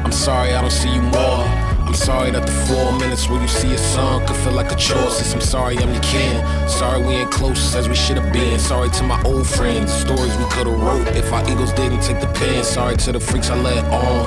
I'm 0.05 0.11
sorry 0.11 0.53
I 0.53 0.61
don't 0.61 0.71
see 0.71 0.93
you 0.93 1.01
more. 1.01 1.60
I'm 1.91 1.97
sorry 1.97 2.31
that 2.31 2.45
the 2.45 2.53
four 2.53 2.97
minutes 2.99 3.27
where 3.27 3.41
you 3.41 3.49
see 3.49 3.67
your 3.67 3.77
son 3.77 4.25
could 4.25 4.37
feel 4.37 4.53
like 4.53 4.71
a 4.71 4.77
chore. 4.77 5.11
Since 5.11 5.33
I'm 5.33 5.41
sorry 5.41 5.77
I'm 5.77 5.91
your 5.91 6.01
kin. 6.01 6.39
Sorry 6.69 7.05
we 7.05 7.15
ain't 7.15 7.31
close 7.31 7.75
as 7.75 7.89
we 7.89 7.95
should 7.95 8.15
have 8.15 8.31
been. 8.31 8.57
Sorry 8.59 8.89
to 8.91 9.03
my 9.03 9.21
old 9.23 9.45
friends. 9.45 9.91
Stories 9.91 10.33
we 10.37 10.45
could 10.45 10.67
have 10.67 10.81
wrote 10.81 11.05
if 11.09 11.33
our 11.33 11.43
egos 11.51 11.73
didn't 11.73 11.99
take 11.99 12.21
the 12.21 12.27
pen. 12.27 12.63
Sorry 12.63 12.95
to 12.95 13.11
the 13.11 13.19
freaks 13.19 13.49
I 13.49 13.59
let 13.59 13.83
on. 13.91 14.25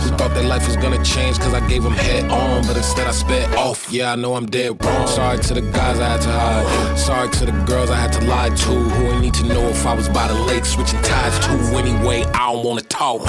Who 0.00 0.10
thought 0.16 0.32
their 0.34 0.44
life 0.44 0.64
was 0.68 0.76
gonna 0.76 1.02
change 1.02 1.40
cause 1.40 1.52
I 1.52 1.66
gave 1.66 1.82
them 1.82 1.92
head 1.92 2.30
on. 2.30 2.64
But 2.68 2.76
instead 2.76 3.08
I 3.08 3.10
sped 3.10 3.52
off. 3.56 3.90
Yeah, 3.90 4.12
I 4.12 4.14
know 4.14 4.36
I'm 4.36 4.46
dead 4.46 4.80
wrong. 4.84 5.08
Sorry 5.08 5.40
to 5.40 5.54
the 5.54 5.62
guys 5.62 5.98
I 5.98 6.08
had 6.08 6.20
to 6.20 6.30
hide. 6.30 6.96
Sorry 6.96 7.28
to 7.30 7.46
the 7.46 7.64
girls 7.66 7.90
I 7.90 7.96
had 7.96 8.12
to 8.12 8.20
lie 8.26 8.50
to. 8.50 8.70
Who 8.70 9.06
ain't 9.10 9.22
need 9.22 9.34
to 9.34 9.44
know 9.44 9.66
if 9.70 9.84
I 9.84 9.92
was 9.92 10.08
by 10.08 10.28
the 10.28 10.34
lake 10.34 10.64
switching 10.64 11.02
ties 11.02 11.36
to. 11.46 11.50
Anyway, 11.76 12.22
I 12.32 12.52
don't 12.52 12.64
wanna 12.64 12.82
talk. 12.82 13.26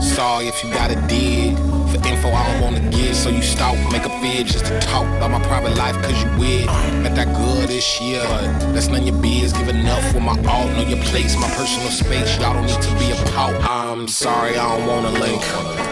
Sorry 0.00 0.46
if 0.46 0.64
you 0.64 0.72
gotta 0.72 0.96
dig. 1.06 1.58
For 1.90 1.98
info 2.06 2.30
I 2.30 2.46
don't 2.46 2.62
wanna 2.62 2.90
give, 2.90 3.16
so 3.16 3.30
you 3.30 3.42
stalk, 3.42 3.74
make 3.90 4.04
a 4.06 4.12
vid 4.20 4.46
just 4.46 4.66
to 4.66 4.78
talk 4.78 5.06
about 5.16 5.32
my 5.32 5.42
private 5.42 5.76
life, 5.76 5.96
cause 6.02 6.22
you 6.22 6.30
weird. 6.38 6.66
Got 7.02 7.16
that 7.16 7.34
good 7.34 7.68
this 7.68 8.00
year, 8.00 8.22
that's 8.70 8.86
none 8.86 9.02
your 9.02 9.16
biz. 9.20 9.52
Give 9.52 9.68
enough 9.68 10.04
for 10.12 10.20
my 10.20 10.38
all, 10.46 10.68
know 10.68 10.86
your 10.86 11.02
place, 11.10 11.34
my 11.36 11.50
personal 11.58 11.90
space. 11.90 12.38
Y'all 12.38 12.54
don't 12.54 12.66
need 12.66 12.80
to 12.80 12.94
be 12.94 13.10
a 13.10 13.16
pal. 13.34 13.50
I'm 13.66 14.06
sorry, 14.06 14.56
I 14.56 14.78
don't 14.78 14.86
wanna 14.86 15.10
link. 15.18 15.42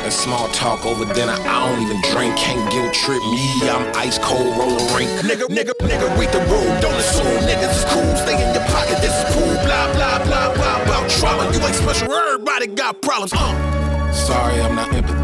And 0.07 0.13
small 0.13 0.47
talk 0.55 0.87
over 0.87 1.05
dinner, 1.15 1.35
I 1.35 1.67
don't 1.67 1.83
even 1.83 2.01
drink. 2.13 2.37
Can't 2.37 2.63
guilt 2.71 2.95
trip 2.95 3.23
me, 3.35 3.69
I'm 3.69 3.83
ice 3.97 4.19
cold, 4.19 4.57
roller 4.57 4.79
rink. 4.95 5.11
Nigga, 5.27 5.51
nigga, 5.51 5.75
nigga, 5.83 6.07
read 6.17 6.31
the 6.31 6.43
room, 6.47 6.81
don't 6.81 6.95
assume 6.95 7.43
niggas 7.43 7.75
is 7.75 7.85
cool. 7.91 8.15
Stay 8.23 8.39
in 8.39 8.55
your 8.55 8.63
pocket, 8.71 9.03
this 9.03 9.11
is 9.19 9.35
cool. 9.35 9.51
Blah, 9.67 9.91
blah, 9.99 10.23
blah, 10.23 10.55
blah, 10.55 10.83
about 10.83 11.11
trauma. 11.11 11.51
You 11.51 11.59
ain't 11.67 11.75
special, 11.75 12.13
everybody 12.13 12.69
got 12.69 13.03
problems. 13.03 13.33
Uh. 13.35 13.79
Sorry, 14.13 14.61
I'm 14.61 14.75
not 14.75 14.89
empathetic. 14.91 15.18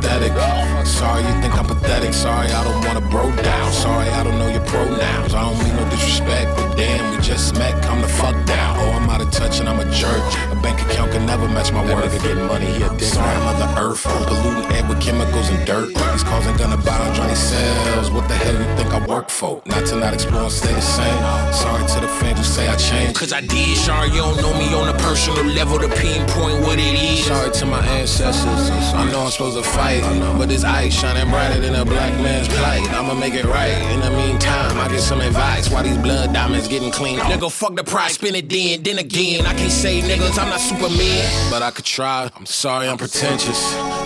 Sorry, 1.04 1.22
you 1.22 1.42
think 1.42 1.56
I'm 1.56 1.66
pathetic. 1.66 2.14
Sorry, 2.14 2.48
I 2.48 2.64
don't 2.64 2.84
wanna 2.84 3.00
bro 3.00 3.34
down. 3.42 3.72
Sorry, 3.72 4.08
I 4.08 4.22
don't 4.22 4.38
know 4.38 4.48
your 4.48 4.64
pronouns. 4.64 5.34
I 5.34 5.42
don't 5.42 5.58
mean 5.62 5.76
no 5.76 5.84
disrespect, 5.90 6.56
but 6.56 6.76
damn, 6.76 7.10
we 7.10 7.22
just 7.22 7.54
met. 7.54 7.82
Come 7.82 8.00
the 8.00 8.08
fuck 8.08 8.34
down. 8.46 8.78
Oh, 8.78 8.92
I'm 8.92 9.10
out 9.10 9.20
of 9.20 9.30
touch 9.30 9.60
and 9.60 9.68
I'm 9.68 9.80
a 9.80 9.90
jerk. 9.92 10.22
A 10.50 10.56
bank 10.62 10.80
account 10.82 11.12
can 11.12 11.26
never 11.26 11.46
match 11.48 11.72
my 11.72 11.84
worth. 11.84 12.12
Nigga 12.12 12.22
getting 12.22 12.46
money, 12.46 12.66
he 12.66 12.82
a 12.82 12.88
dick. 12.90 13.02
Sorry, 13.02 13.36
Mother 13.44 13.68
Earth. 13.78 14.02
Polluting 14.04 14.72
air 14.72 14.88
with 14.88 15.00
chemicals 15.00 15.48
and 15.50 15.66
dirt. 15.66 15.88
These 15.88 16.24
cars 16.24 16.46
ain't 16.46 16.58
gonna 16.58 16.78
buy 16.78 17.12
Johnny 17.14 17.34
Sales. 17.34 18.10
What 18.10 18.26
the 18.28 18.34
hell 18.34 18.54
you 18.54 18.76
think 18.76 18.90
I 18.94 19.04
work 19.06 19.28
for? 19.28 19.62
Not 19.66 19.86
to 19.88 19.96
not 19.96 20.14
explore 20.14 20.44
and 20.44 20.52
stay 20.52 20.72
the 20.72 20.80
same. 20.80 21.18
Sorry 21.52 21.86
to 21.86 22.00
the 22.00 22.08
fans 22.08 22.38
who 22.38 22.44
say 22.44 22.66
I 22.68 22.76
changed. 22.76 23.18
cause 23.20 23.32
I 23.32 23.42
did. 23.42 23.76
Sorry, 23.76 24.08
you 24.08 24.22
don't 24.26 24.36
know 24.40 24.54
me 24.58 24.72
on 24.74 24.88
a 24.88 24.96
personal 24.98 25.44
level 25.44 25.78
to 25.78 25.88
pinpoint 25.88 26.62
what 26.62 26.78
it 26.78 26.94
is. 26.96 27.26
Sorry 27.26 27.50
to 27.50 27.66
my 27.66 27.84
ancestors. 27.98 28.70
I 28.94 29.04
know 29.10 29.20
I'm 29.24 29.30
supposed 29.30 29.56
to 29.56 29.62
fight, 29.62 29.93
but 30.38 30.48
this 30.48 30.64
ice 30.64 30.98
shining 30.98 31.28
brighter 31.30 31.60
than 31.60 31.74
a 31.74 31.84
black 31.84 32.12
man's 32.20 32.48
plight. 32.48 32.82
I'ma 32.92 33.14
make 33.14 33.34
it 33.34 33.44
right. 33.44 33.74
In 33.92 34.00
the 34.00 34.10
meantime, 34.10 34.78
I 34.78 34.88
get 34.88 35.00
some 35.00 35.20
advice. 35.20 35.70
Why 35.70 35.82
these 35.82 35.98
blood 35.98 36.32
diamonds 36.32 36.68
getting 36.68 36.90
clean? 36.90 37.18
Nigga, 37.18 37.50
fuck 37.50 37.76
the 37.76 37.84
price, 37.84 38.14
spin 38.14 38.34
it 38.34 38.48
then, 38.48 38.82
then 38.82 38.98
again. 38.98 39.46
I 39.46 39.54
can't 39.54 39.72
say 39.72 40.00
niggas, 40.00 40.38
I'm 40.38 40.48
not 40.48 40.60
Superman, 40.60 41.50
but 41.50 41.62
I 41.62 41.70
could 41.70 41.84
try. 41.84 42.30
I'm 42.34 42.46
sorry, 42.46 42.88
I'm 42.88 42.98
pretentious. 42.98 43.58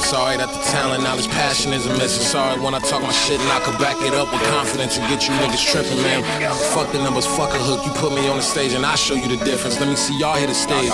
Sorry 0.05 0.36
that 0.36 0.48
the 0.48 0.62
talent, 0.70 1.02
knowledge, 1.02 1.28
passion 1.28 1.73
isn't 1.73 1.97
missing. 1.98 2.24
Sorry 2.24 2.60
when 2.60 2.74
I 2.74 2.81
talk 2.81 3.02
my 3.02 3.12
shit 3.12 3.40
and 3.40 3.51
I 3.51 3.60
could 3.60 3.78
back 3.78 3.97
it 4.02 4.15
up 4.15 4.32
with 4.32 4.43
confidence 4.51 4.98
and 4.98 5.09
get 5.09 5.27
you 5.27 5.35
niggas 5.40 5.65
tripping, 5.70 6.01
man. 6.02 6.23
Fuck 6.74 6.93
the 6.93 6.98
numbers, 7.02 7.27
fuck 7.27 7.51
a 7.55 7.59
hook. 7.59 7.85
You 7.86 7.93
put 7.93 8.12
me 8.12 8.28
on 8.28 8.36
the 8.36 8.43
stage 8.43 8.73
and 8.74 8.85
I 8.85 8.94
show 8.94 9.15
you 9.15 9.28
the 9.28 9.43
difference. 9.44 9.81
Let 9.81 9.89
me 9.89 9.97
see 9.97 10.19
y'all 10.19 10.36
hit 10.36 10.48
the 10.48 10.55
stage. 10.55 10.90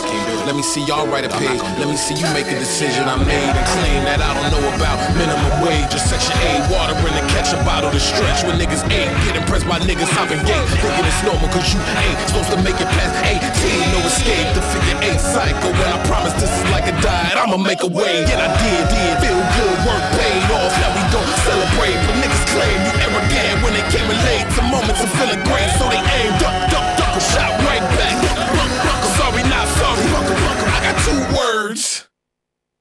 Let 0.46 0.56
me 0.56 0.62
see 0.62 0.84
y'all 0.84 1.06
write 1.06 1.24
a 1.24 1.32
page. 1.32 1.60
Let 1.80 1.88
me 1.88 1.96
see 1.96 2.14
you 2.14 2.26
make 2.32 2.46
a 2.46 2.58
decision 2.58 3.04
I 3.04 3.16
made 3.16 3.54
and 3.54 3.66
claim 3.74 4.04
that 4.04 4.20
I 4.20 4.30
don't 4.34 4.50
know 4.52 4.64
about 4.74 4.84
minimum 5.16 5.65
wage 5.65 5.89
or 5.94 6.02
section 6.02 6.35
8. 6.36 6.69
Water 6.69 6.97
in 7.09 7.15
the 7.16 7.24
ketchup 7.32 7.61
bottle 7.65 7.90
to 7.90 8.01
stretch 8.01 8.44
when 8.44 8.61
niggas 8.61 8.85
ain't 8.93 9.12
get 9.24 9.36
impressed 9.36 9.66
by 9.66 9.78
niggas 9.81 10.11
hopping 10.12 10.43
gate. 10.44 10.66
Thinking 10.82 11.06
it's 11.06 11.23
normal 11.24 11.48
cause 11.51 11.73
you 11.73 11.81
ain't 11.81 12.19
supposed 12.28 12.51
to 12.52 12.59
make 12.61 12.77
it 12.77 12.89
past 12.98 13.15
18. 13.24 13.94
No 13.94 14.01
escape, 14.05 14.48
the 14.52 14.62
figure 14.74 14.98
eight 15.09 15.20
cycle. 15.20 15.73
When 15.73 15.89
I 15.89 15.98
promise 16.05 16.35
this 16.36 16.52
is 16.52 16.66
like 16.70 16.86
a 16.86 16.94
diet, 17.01 17.36
I'ma 17.36 17.56
make 17.56 17.82
a 17.82 17.90
way. 17.90 18.24
And 18.28 18.40
I 18.40 18.51
did, 18.61 18.85
did. 18.93 19.12
Feel 19.24 19.40
good, 19.40 19.77
work 19.89 20.05
paid 20.20 20.44
off. 20.52 20.73
Now 20.81 20.90
we 20.93 21.02
don't 21.15 21.32
celebrate, 21.48 21.97
but 22.05 22.15
niggas 22.20 22.44
claim 22.52 22.77
you 22.85 22.93
arrogant 23.09 23.56
when 23.65 23.73
they 23.73 23.85
came 23.89 24.09
in 24.09 24.19
late. 24.28 24.47
Some 24.52 24.69
moments 24.69 25.01
of 25.01 25.11
feeling 25.16 25.40
great, 25.48 25.70
so 25.81 25.89
they 25.89 26.02
aim, 26.20 26.31
duck, 26.43 26.56
duck, 26.69 26.86
duck, 27.01 27.12
a 27.16 27.23
shot 27.23 27.52
right 27.65 27.85
back. 27.97 28.16
Sorry, 29.16 29.43
not 29.48 29.66
sorry. 29.81 30.02
I 30.77 30.78
got 30.85 30.97
two 31.06 31.20
words. 31.36 32.09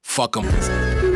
Fuck 0.02 0.36
'em. 0.36 1.13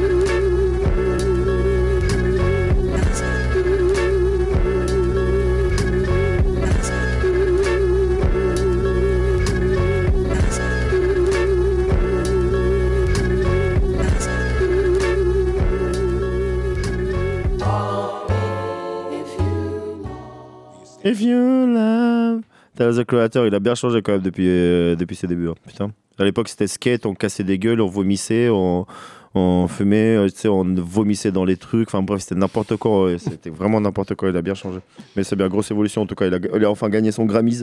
If 21.05 21.21
you 21.21 21.67
love. 21.67 22.43
Tyler 22.77 22.93
the 23.03 23.05
Creator, 23.05 23.47
il 23.47 23.55
a 23.55 23.61
bien 23.61 23.75
changé 23.75 24.03
quand 24.03 24.13
même 24.13 24.21
depuis, 24.23 24.47
euh, 24.49 24.95
depuis 24.97 25.17
ses 25.17 25.27
débuts. 25.27 25.49
hein. 25.49 25.55
Putain. 25.67 25.91
À 26.19 26.25
l'époque, 26.25 26.49
c'était 26.49 26.67
skate, 26.67 27.07
on 27.07 27.15
cassait 27.15 27.45
des 27.45 27.59
gueules, 27.59 27.81
on 27.81 27.87
vomissait, 27.87 28.49
on, 28.51 28.87
on 29.35 29.69
fumait, 29.69 30.17
euh, 30.17 30.29
tu 30.29 30.37
sais, 30.37 30.49
on 30.49 30.65
vomissait 30.65 31.31
dans 31.31 31.45
les 31.45 31.57
trucs. 31.57 31.89
Enfin 31.89 32.03
bref, 32.03 32.23
c'était 32.23 32.35
n'importe 32.35 32.77
quoi. 32.77 33.05
ouais. 33.05 33.19
C'était 33.19 33.51
vraiment 33.51 33.81
n'importe 33.81 34.15
quoi. 34.17 34.29
Il 34.31 34.37
a 34.37 34.43
bien 34.43 34.55
changé. 34.55 34.79
Mais 35.17 35.23
c'est 35.25 35.37
bien, 35.37 35.49
grosse 35.49 35.71
évolution 35.71 36.03
en 36.03 36.07
tout 36.07 36.15
cas. 36.17 36.27
Il 36.27 36.35
a, 36.35 36.39
il 36.57 36.65
a 36.65 36.71
enfin 36.71 36.89
gagné 36.89 37.13
son 37.13 37.25
Grammys. 37.25 37.63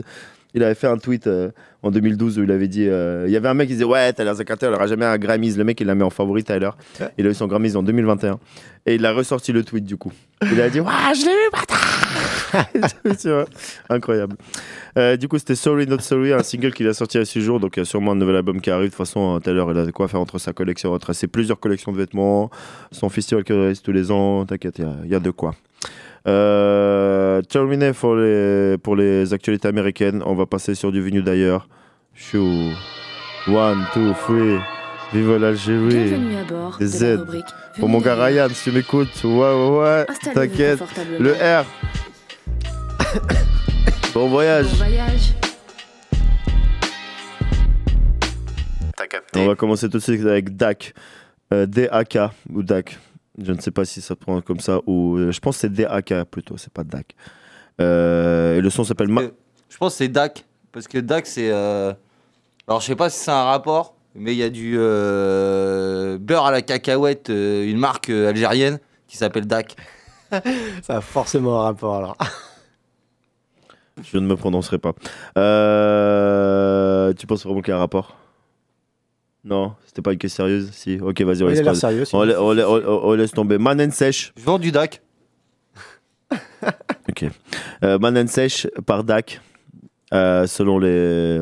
Il 0.54 0.62
avait 0.62 0.74
fait 0.74 0.86
un 0.86 0.96
tweet 0.96 1.26
euh, 1.26 1.50
en 1.82 1.90
2012 1.90 2.38
où 2.38 2.44
il 2.44 2.50
avait 2.50 2.68
dit. 2.68 2.86
euh, 2.88 3.24
il 3.26 3.32
y 3.32 3.36
avait 3.36 3.48
un 3.48 3.54
mec 3.54 3.68
qui 3.68 3.74
disait 3.74 3.84
Ouais, 3.84 4.10
Tyler 4.14 4.32
the 4.38 4.44
Creator, 4.44 4.70
il 4.70 4.74
aura 4.74 4.86
jamais 4.86 5.04
un 5.04 5.18
Grammys. 5.18 5.54
Le 5.56 5.64
mec, 5.64 5.78
il 5.80 5.86
l'a 5.86 5.94
mis 5.94 6.02
en 6.02 6.10
favori, 6.10 6.44
Tyler. 6.44 6.70
Il 7.18 7.26
a 7.26 7.30
eu 7.30 7.34
son 7.34 7.46
Grammys 7.46 7.76
en 7.76 7.82
2021. 7.82 8.38
Et 8.86 8.94
il 8.94 9.04
a 9.04 9.12
ressorti 9.12 9.52
le 9.52 9.62
tweet 9.64 9.84
du 9.84 9.98
coup. 9.98 10.12
Il 10.50 10.58
a 10.62 10.70
dit 10.70 10.80
Ouais, 10.80 10.90
je 11.14 11.26
l'ai 11.26 11.32
eu, 11.32 11.50
bâtard 11.52 12.05
Incroyable. 13.88 14.36
Euh, 14.98 15.16
du 15.16 15.28
coup, 15.28 15.38
c'était 15.38 15.54
Sorry 15.54 15.86
Not 15.86 16.00
Sorry, 16.00 16.32
un 16.32 16.42
single 16.42 16.72
qu'il 16.72 16.86
a 16.88 16.94
sorti 16.94 17.18
à 17.18 17.24
6 17.24 17.40
jours. 17.40 17.60
Donc, 17.60 17.76
il 17.76 17.80
y 17.80 17.82
a 17.82 17.84
sûrement 17.84 18.12
un 18.12 18.16
nouvel 18.16 18.36
album 18.36 18.60
qui 18.60 18.70
arrive. 18.70 18.86
De 18.86 18.90
toute 18.90 18.98
façon, 18.98 19.36
euh, 19.36 19.38
Taylor, 19.40 19.70
il 19.72 19.78
a 19.78 19.84
de 19.86 19.90
quoi 19.90 20.08
faire 20.08 20.20
entre 20.20 20.38
sa 20.38 20.52
collection, 20.52 20.92
entre 20.92 21.12
ses 21.12 21.26
plusieurs 21.26 21.60
collections 21.60 21.92
de 21.92 21.98
vêtements, 21.98 22.50
son 22.92 23.08
festival 23.08 23.44
qui 23.44 23.52
réalise 23.52 23.82
tous 23.82 23.92
les 23.92 24.10
ans. 24.10 24.44
T'inquiète, 24.46 24.78
il 24.78 24.84
y 24.84 24.88
a- 24.88 24.94
il 25.04 25.10
y, 25.10 25.14
a 25.14 25.20
de 25.20 25.30
quoi. 25.30 25.54
Euh, 26.26 27.40
terminé 27.42 27.92
pour 27.92 28.16
les, 28.16 28.76
pour 28.82 28.96
les 28.96 29.32
actualités 29.32 29.68
américaines. 29.68 30.22
On 30.26 30.34
va 30.34 30.46
passer 30.46 30.74
sur 30.74 30.90
du 30.92 31.00
venu 31.00 31.22
d'ailleurs. 31.22 31.68
Chou. 32.14 32.70
One, 33.48 33.84
two, 33.94 34.12
three. 34.26 34.58
Vive 35.12 35.36
l'Algérie. 35.36 35.86
Bienvenue 36.08 36.36
à 36.36 36.44
bord 36.44 36.76
Des 36.80 36.86
de 36.86 36.90
la 36.90 36.96
Z. 36.98 37.18
rubrique 37.20 37.44
Pour 37.78 37.88
mon 37.88 38.00
gars 38.00 38.16
Ryan, 38.16 38.48
si 38.50 38.64
tu 38.70 38.72
m'écoutes. 38.76 39.22
Ouais, 39.22 39.30
ouais, 39.30 39.78
ouais. 39.78 40.06
T'inquiète. 40.34 40.80
Le 41.20 41.32
R. 41.34 41.64
bon 44.14 44.28
voyage. 44.28 44.66
Bon 44.70 44.76
voyage. 44.76 45.32
On 49.34 49.46
va 49.46 49.54
commencer 49.54 49.88
tout 49.90 49.98
de 49.98 50.02
suite 50.02 50.24
avec 50.24 50.56
DAC. 50.56 50.94
Euh, 51.52 51.66
DAK 51.66 52.18
ou 52.52 52.62
DAC. 52.62 52.98
Je 53.42 53.52
ne 53.52 53.60
sais 53.60 53.70
pas 53.70 53.84
si 53.84 54.00
ça 54.00 54.08
se 54.08 54.14
prend 54.14 54.40
comme 54.40 54.60
ça 54.60 54.80
ou. 54.86 55.16
euh, 55.18 55.30
je 55.30 55.40
pense 55.40 55.56
que 55.56 55.60
c'est 55.62 55.72
DAK 55.72 56.24
plutôt, 56.30 56.56
c'est 56.56 56.72
pas 56.72 56.84
DAC. 56.84 57.14
Euh, 57.80 58.56
et 58.56 58.60
le 58.62 58.70
son 58.70 58.82
s'appelle. 58.84 59.08
Ma- 59.08 59.22
Je 59.68 59.76
pense 59.76 59.92
que 59.92 59.98
c'est 59.98 60.08
DAC. 60.08 60.44
Parce 60.72 60.88
que 60.88 60.98
DAC, 60.98 61.26
c'est. 61.26 61.50
euh, 61.52 61.92
Alors, 62.66 62.80
je 62.80 62.86
sais 62.86 62.96
pas 62.96 63.10
si 63.10 63.18
c'est 63.18 63.30
un 63.30 63.44
rapport, 63.44 63.94
mais 64.14 64.32
il 64.32 64.38
y 64.38 64.42
a 64.42 64.48
du 64.50 64.76
euh, 64.78 66.16
beurre 66.18 66.46
à 66.46 66.50
la 66.50 66.62
cacahuète, 66.62 67.28
euh, 67.30 67.68
une 67.70 67.78
marque 67.78 68.08
euh, 68.08 68.30
algérienne 68.30 68.78
qui 69.06 69.16
s'appelle 69.18 69.46
DAC. 69.46 69.76
Ça 70.82 70.96
a 70.96 71.00
forcément 71.02 71.60
un 71.60 71.64
rapport 71.64 71.96
alors. 71.96 72.16
Je 74.02 74.18
ne 74.18 74.26
me 74.26 74.36
prononcerai 74.36 74.78
pas. 74.78 74.94
Euh, 75.38 77.12
Tu 77.14 77.26
penses 77.26 77.44
vraiment 77.44 77.60
qu'il 77.62 77.70
y 77.70 77.74
a 77.74 77.76
un 77.76 77.80
rapport? 77.80 78.16
Non, 79.44 79.74
c'était 79.86 80.02
pas 80.02 80.12
une 80.12 80.18
question 80.18 80.44
sérieuse? 80.44 80.70
Si, 80.72 80.98
ok, 81.00 81.20
vas-y, 81.22 81.42
on 81.44 81.46
laisse 81.46 81.60
on, 81.60 81.64
sinon. 82.04 82.22
la- 82.24 82.42
on 82.42 82.52
la- 82.52 82.68
on- 82.68 83.04
on 83.10 83.12
laisse 83.14 83.30
tomber. 83.32 83.58
Man 83.58 83.80
and 83.80 83.92
Sèche. 83.92 84.32
Je 84.36 84.42
vends 84.44 84.58
du 84.58 84.72
DAC. 84.72 85.00
Ok. 87.08 87.24
Euh, 87.84 87.98
Man 88.00 88.18
and 88.18 88.26
Sèche 88.26 88.66
par 88.84 89.04
DAC, 89.04 89.40
euh, 90.12 90.46
selon 90.48 90.78
les, 90.80 91.40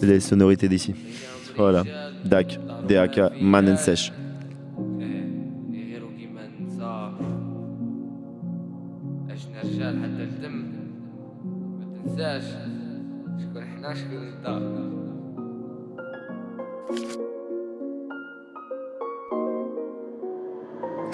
les 0.00 0.20
sonorités 0.20 0.68
d'ici. 0.68 0.94
Voilà, 1.56 1.82
DAC, 2.24 2.58
DAK, 2.86 3.20
Man 3.40 3.68
and 3.68 3.76
Sèche. 3.76 4.12
تنساش 12.18 12.42
شكون 13.40 13.62
إحنا 13.62 13.94
شكون 13.94 14.26
انت؟ 14.26 14.78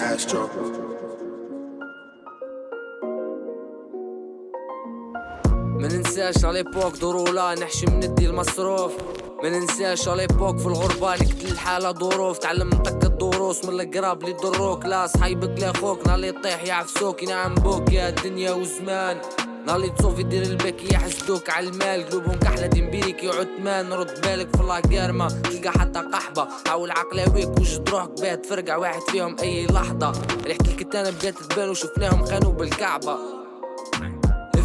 Astro. 0.01 0.49
ما 5.55 5.89
ننساش 5.89 6.45
على 6.45 6.63
ليبوك 6.63 6.97
من 7.91 8.03
الدي 8.03 8.27
المصروف 8.27 8.97
ما 9.43 9.49
ننساش 9.49 10.09
على 10.09 10.27
ليبوك 10.27 10.59
في 10.59 10.67
الغربة 10.67 11.15
نقتل 11.15 11.53
الحالة 11.53 11.93
ظروف. 11.93 12.39
تعلم 12.39 12.69
نطق 12.69 13.05
الدروس 13.05 13.65
من 13.65 13.81
القراب 13.81 14.21
اللي 14.21 14.31
يضروك 14.31 14.87
لا 14.87 15.07
صحيبك 15.07 15.61
لا 15.61 15.73
خوك 15.73 16.07
نهار 16.07 16.17
اللي 16.17 16.29
يطيح 16.29 16.65
يعفسوك 16.65 17.23
ينعم 17.23 17.55
بوك. 17.55 17.93
يا 17.93 18.09
الدنيا 18.09 18.53
والزمان 18.53 19.21
نهار 19.67 19.89
تصوفي 19.89 20.23
دير 20.23 20.43
البك 20.43 20.93
يحسدوك 20.93 21.51
على 21.51 21.69
المال. 21.69 22.09
قلوبهم 22.09 22.39
كحلة 22.39 22.67
ديمبيريك 22.67 23.23
يعود 23.23 23.49
مان 23.59 23.93
رد 23.93 24.21
بالك 24.21 24.57
في 24.57 24.63
الله 24.63 24.81
قارمة 24.81 25.29
تلقى 25.29 25.71
حتى 25.71 25.99
قحبة. 25.99 26.49
حاول 26.67 26.91
عقلاويك 26.91 27.49
وجد 27.49 27.89
روحك 27.89 28.21
باه 28.21 28.35
تفرقع 28.35 28.77
واحد 28.77 29.01
فيهم 29.01 29.37
أي 29.43 29.67
لحظة. 29.67 30.13
ريحة 30.45 30.65
الكتانة 30.67 31.11
بدأت 31.11 31.39
تبان 31.39 31.69
وشفناهم 31.69 32.25
خانوا 32.25 32.53
بالكعبة. 32.53 33.44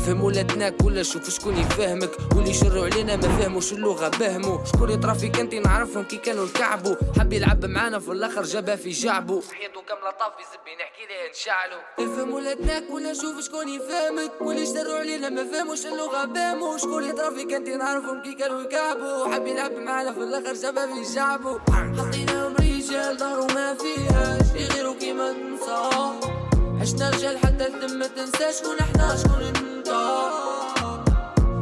افهم 0.10 0.24
ولا 0.24 0.42
تناك 0.42 0.84
ولا 0.84 1.04
شوف 1.04 1.30
شكون 1.30 1.58
يفهمك. 1.58 2.10
واللي 2.36 2.50
يشروا 2.50 2.86
علينا 2.86 3.16
ما 3.16 3.38
فهموش 3.38 3.74
اللغة 3.74 4.08
بهموا 4.08 4.66
شكون 4.66 4.90
يطرى 4.90 5.16
فيك 5.16 5.40
انت 5.40 5.54
نعرفهم 5.54 6.04
كي 6.04 6.18
كانوا 6.18 6.46
الكعبو 6.46 6.96
حب 7.20 7.34
يلعب 7.34 7.66
معانا 7.66 8.00
في 8.00 8.12
الآخر 8.12 8.44
جابها 8.44 8.76
في 8.76 8.90
جعبو. 8.90 9.42
حياته 9.42 9.82
كاملة 9.82 10.12
طافي 10.12 10.44
زبي 10.52 10.76
نحكي 10.82 11.06
ليه 11.10 11.32
نشعلو. 11.32 11.80
افهم 12.00 12.34
ولا 12.34 12.54
تناك 12.54 12.84
ولا 12.90 13.14
شوف 13.14 13.46
شكون 13.46 13.70
يفهمك. 13.70 14.32
واللي 14.42 14.62
يشتروا 14.62 15.00
علينا 15.00 15.30
ما 15.30 15.44
فهموش 15.52 15.86
اللغة 15.86 16.26
بهموا 16.26 16.78
شكون 16.78 17.04
يطرى 17.04 17.36
فيك 17.36 17.54
انت 17.54 17.70
نعرفهم 17.70 18.22
كي 18.22 18.34
كانوا 18.34 18.62
الكعبو 18.62 19.32
حب 19.32 19.48
يلعب 19.48 19.72
معانا 19.72 20.14
في 20.14 20.20
الآخر 20.20 20.54
جابها 20.54 20.86
في 20.86 21.14
جعبو. 21.16 21.60
حطيناهم 21.72 22.56
رجال 22.56 23.18
ظهروا 23.18 23.54
ما 23.54 23.74
فيهاش. 23.74 24.46
يغيروا 24.56 24.94
كيما 24.94 25.32
ننسى 25.32 26.49
عشنا 26.82 27.10
رجال 27.10 27.38
حتى 27.38 27.68
الدم 27.68 28.00
ما 28.00 28.08
تنساش 28.08 28.56
شكون 28.60 28.80
إحنا 28.80 29.16
شكون 29.18 29.42
أنت. 29.42 29.90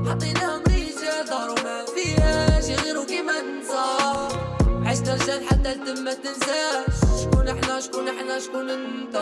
حطيناهم 0.10 0.61
رجال 0.68 1.27
ظهروا 1.30 1.64
ما 1.64 1.85
فيهاش 1.95 2.69
يغيروا 2.69 3.06
كيما 3.06 3.34
ننسى. 3.41 3.85
عشنا 4.85 5.14
رجال 5.14 5.48
حتى 5.49 5.72
الدم 5.72 6.03
ما 6.03 6.14
تنساش. 6.14 7.06
شكون 7.47 7.59
إحنا 7.59 7.79
شكون 7.79 8.07
إحنا 8.07 8.39
شكون 8.39 8.69
انت؟ 8.69 9.15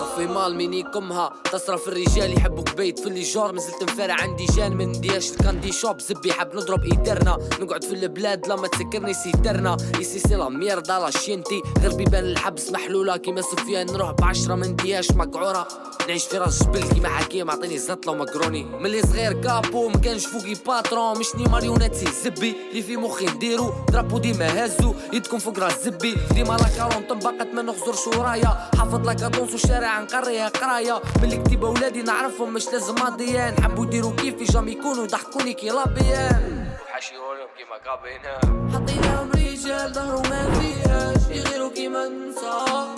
صفي 0.00 0.26
مال 0.26 0.56
مين 0.56 0.74
يكمها 0.74 1.32
تصرف 1.52 1.88
الرجال 1.88 2.32
يحبوك 2.32 2.76
بيت. 2.76 2.98
في 2.98 3.06
اللي 3.06 3.52
مازلت 3.52 3.82
مفارع 3.82 4.14
عندي 4.14 4.46
جان. 4.46 4.76
من 4.76 4.92
دياش 4.92 5.30
الكاندي 5.30 5.72
شوب 5.72 6.00
زبي 6.00 6.32
حب 6.32 6.56
نضرب 6.56 6.84
ايدرنا. 6.84 7.38
نقعد 7.60 7.84
في 7.84 7.92
البلاد 7.92 8.48
لما 8.48 8.68
تسكرني 8.68 9.14
سيترنا. 9.14 9.76
يسي 10.00 10.18
سي 10.18 10.34
لا 10.34 10.48
ميردا 10.48 10.98
لا 10.98 11.10
شينتي 11.10 11.62
غير 11.82 11.94
بيبان 11.94 12.24
الحبس 12.24 12.70
محلوله 12.70 13.16
كيما 13.16 13.42
سفيان 13.42 13.86
نروح 13.86 14.10
بعشرة 14.10 14.54
من 14.54 14.76
دياش 14.76 15.10
مقعورة. 15.10 15.68
نعيش 16.08 16.24
في 16.24 16.38
راس 16.38 16.62
جبل 16.62 16.82
كيما 16.82 17.08
حكيم 17.08 17.50
عطيني 17.50 17.78
زطله 17.78 18.12
ومقروني 18.12 18.64
ملي 18.64 19.02
صغير 19.02 19.32
كابو 19.32 19.88
مكانش 19.88 20.26
فوقي 20.26 20.54
باترون. 20.66 21.18
مشني 21.18 21.44
ماريوناتي 21.44 22.06
زبي 22.24 22.56
اللي 22.70 22.82
في 22.82 22.96
مخي 22.96 23.26
نديرو 23.26 23.72
درابو 23.92 24.18
ديما 24.18 24.64
هزو 24.64 24.94
يدكم 25.12 25.38
فوق 25.38 25.58
راس 25.58 25.84
زبي. 25.84 26.14
ديما 26.34 26.56
لا 26.56 26.68
كارون 26.76 27.06
طبقت 27.06 27.55
ما 27.56 27.62
نخزر 27.62 27.94
شورايا 27.94 28.70
حافظ 28.78 29.08
لك 29.08 29.16
دونس 29.16 29.52
والشارع 29.52 30.00
نقريها 30.00 30.48
قرايه 30.48 31.02
ملي 31.22 31.36
كتب 31.36 31.62
ولادي 31.62 32.02
نعرفهم 32.02 32.52
مش 32.54 32.66
لازم 32.66 32.94
ماضيان 32.94 33.62
حبوا 33.64 33.84
يديروا 33.84 34.12
كيفي 34.16 34.44
جام 34.44 34.68
يكونوا 34.68 35.04
يضحكوني 35.04 35.54
كي 35.54 35.68
لابيان 35.68 36.66
حاشيولهم 36.88 37.48
كيما 37.56 37.78
كابينا 37.84 38.38
حطيناهم 38.74 39.30
رجال 39.30 39.92
ظهروا 39.92 40.20
ما 40.22 40.60
فيهاش. 40.60 41.16
يغيروا 41.30 41.70
كيما 41.70 42.08
نسا 42.08 42.94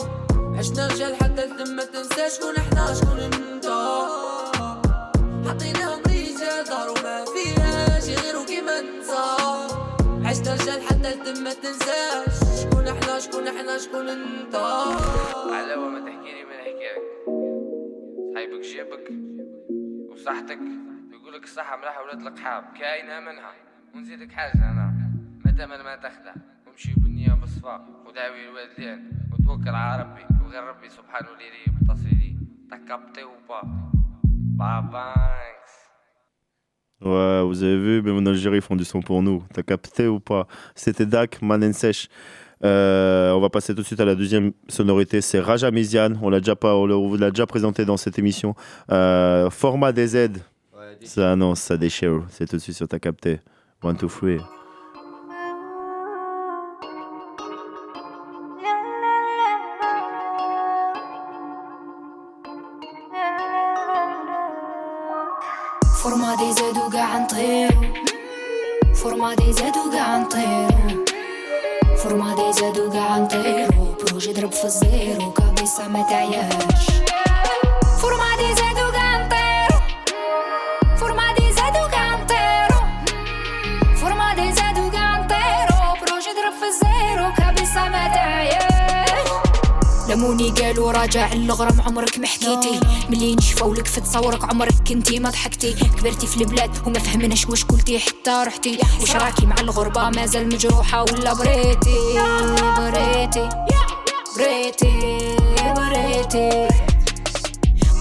عشنا 0.59 0.87
رجال 0.87 1.17
حتى 1.17 1.45
الدم 1.45 1.77
ما 1.77 1.85
تنساش. 1.85 2.33
شكون 2.37 2.57
إحنا؟ 2.57 2.95
شكون 2.95 3.19
أنت؟ 3.21 3.67
حطيناهم 5.49 6.03
الدم 11.07 11.45
ما 11.45 11.53
تنساش. 11.53 12.63
شكون 12.63 12.89
إحنا 12.89 13.19
شكون 13.19 13.49
إحنا 13.49 13.79
شكون 13.79 14.09
انت. 14.09 14.55
علاوة 15.53 15.89
ما 15.89 16.01
تحكي 16.01 16.33
لي 16.35 16.45
من 16.45 16.59
حكاك 16.67 17.03
صاحبك 18.35 18.61
جابك 18.61 19.13
وصحتك. 20.11 20.59
يقولك 21.13 21.45
الصحة 21.45 21.77
ملاحة 21.77 22.03
ولاد 22.03 22.21
القحاب. 22.21 22.65
كاينة 22.79 23.21
منها. 23.21 23.53
ونزيدك 23.95 24.33
حاجة 24.33 24.55
أنا. 24.55 24.95
ما 25.45 25.51
تمن 25.51 25.81
ما 25.85 25.97
تخدع 25.97 26.35
وامشي 26.67 26.95
بالنية 26.97 27.35
بالصفاء 27.35 27.87
وداوي 28.07 28.49
الوالدين. 28.49 29.11
وتوكل 29.33 29.75
على 29.75 30.03
ربي. 30.03 30.25
وغير 30.45 30.65
ربي 30.65 30.89
سبحانه 30.89 31.29
لي 31.31 31.73
متصلي 31.83 32.37
تكبتي 32.71 33.25
وبا 33.25 33.61
بابانكس 34.59 35.78
Ouais, 37.05 37.43
vous 37.45 37.63
avez 37.63 37.77
vu, 37.79 38.03
même 38.03 38.17
en 38.17 38.27
Algérie, 38.27 38.57
ils 38.59 38.63
font 38.63 38.75
du 38.77 38.85
son 38.85 39.01
pour 39.01 39.23
nous. 39.23 39.43
T'as 39.53 39.63
capté 39.63 40.07
ou 40.09 40.19
pas? 40.21 40.47
C'était 40.75 41.07
Dak, 41.07 41.41
Man 41.43 41.73
Sèche. 41.73 42.09
Euh, 42.65 43.31
on 43.33 43.41
va 43.41 43.49
passer 43.51 43.73
tout 43.73 43.83
de 43.83 43.87
suite 43.87 44.01
à 44.01 44.05
la 44.05 44.17
deuxième 44.17 44.51
sonorité. 44.69 45.21
C'est 45.21 45.39
Raja 45.39 45.71
Mizian. 45.71 46.15
On 46.23 46.29
l'a 46.29 46.41
déjà 46.41 46.57
pas, 46.57 46.75
on 46.75 46.87
l'a- 46.87 46.97
on 46.99 47.07
vous 47.09 47.17
l'a 47.17 47.31
déjà 47.31 47.47
présenté 47.47 47.85
dans 47.85 47.97
cette 47.97 48.19
émission. 48.19 48.55
Euh, 48.91 49.49
format 49.49 49.93
DZ. 49.93 50.31
ça 51.05 51.31
annonce, 51.33 51.61
ça 51.61 51.77
déchire. 51.77 52.23
C'est 52.31 52.49
tout 52.49 52.57
de 52.57 52.61
suite 52.63 52.75
sur 52.77 52.89
ta 52.89 52.99
capté. 52.99 53.39
One, 53.83 53.97
two, 53.97 54.09
three. 54.09 54.39
ضرب 74.49 74.57
في 74.57 74.65
الزيرو 74.65 75.33
كابيسا 75.33 75.89
ما 75.89 76.03
تعياش 76.03 76.87
فورما 78.01 78.37
دي 78.39 78.55
زادو 78.55 78.93
قاع 78.93 79.17
نطيرو 79.17 79.81
فورما 80.97 81.35
دي 81.39 81.53
زادو 81.53 81.87
قاع 81.93 82.17
نطيرو 82.17 82.81
فورما 84.01 84.35
دي 84.35 84.53
زادو 84.53 84.91
قاع 84.91 85.19
نطيرو 85.19 85.95
بروجي 86.01 86.31
ضرب 86.39 86.55
في 86.61 86.67
الزيرو 86.69 87.33
كابيسا 87.39 87.89
ما 87.89 88.09
تعياش 88.15 89.29
لموني 90.09 90.51
قالوا 90.51 90.93
راجع 90.93 91.33
الغرام 91.33 91.81
عمرك 91.81 92.19
ما 92.19 92.27
حكيتي 92.27 92.81
ملي 93.11 93.35
نشفاو 93.35 93.75
لك 93.75 93.87
في 93.87 94.01
تصورك 94.01 94.45
عمرك 94.45 94.75
كنتي 94.89 95.21
ما 95.21 95.31
ضحكتي. 95.31 95.73
كبرتي 95.73 96.27
في 96.27 96.37
البلاد 96.37 96.71
وما 96.87 96.99
فهمناش 96.99 97.47
واش 97.47 97.65
قلتي 97.65 97.99
حتى 97.99 98.43
رحتي. 98.47 98.79
واش 99.01 99.17
راكي 99.17 99.47
مع 99.47 99.61
الغربة 99.61 100.11
مازال 100.11 100.49
مجروحة 100.49 101.03
ولا 101.03 101.35
بريتي 101.35 101.99
بريتي. 102.79 103.49
بريتي 104.39 105.37
بريتي 105.77 106.69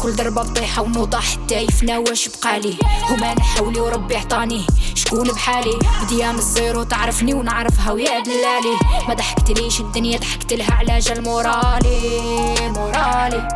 كل 0.02 0.16
ضربة 0.16 0.42
بطيحة 0.42 0.82
ونوضة 0.82 1.20
حتى 1.20 1.56
يفنى 1.56 1.98
واش 1.98 2.30
بقالي. 2.30 2.78
هما 3.10 3.32
أنا 3.32 3.80
وربي 3.82 4.18
عطاني 4.18 4.68
شكون 4.96 5.28
بحالي. 5.28 5.80
بديا 6.04 6.32
من 6.32 6.38
الزيرو 6.38 6.84
تعرفني 6.84 7.34
ونعرفها 7.34 7.92
ويا 7.92 8.20
دلالي. 8.20 8.78
ما 9.08 9.14
ضحكتليش 9.14 9.80
الدنيا 9.80 10.18
ضحكت 10.18 10.54
لها 10.54 10.74
على 10.74 11.00
جال 11.00 11.24
مورالي. 11.24 12.00
مورالي. 12.76 13.48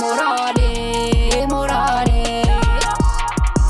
مورالي 0.00 1.46
مورالي. 1.46 2.42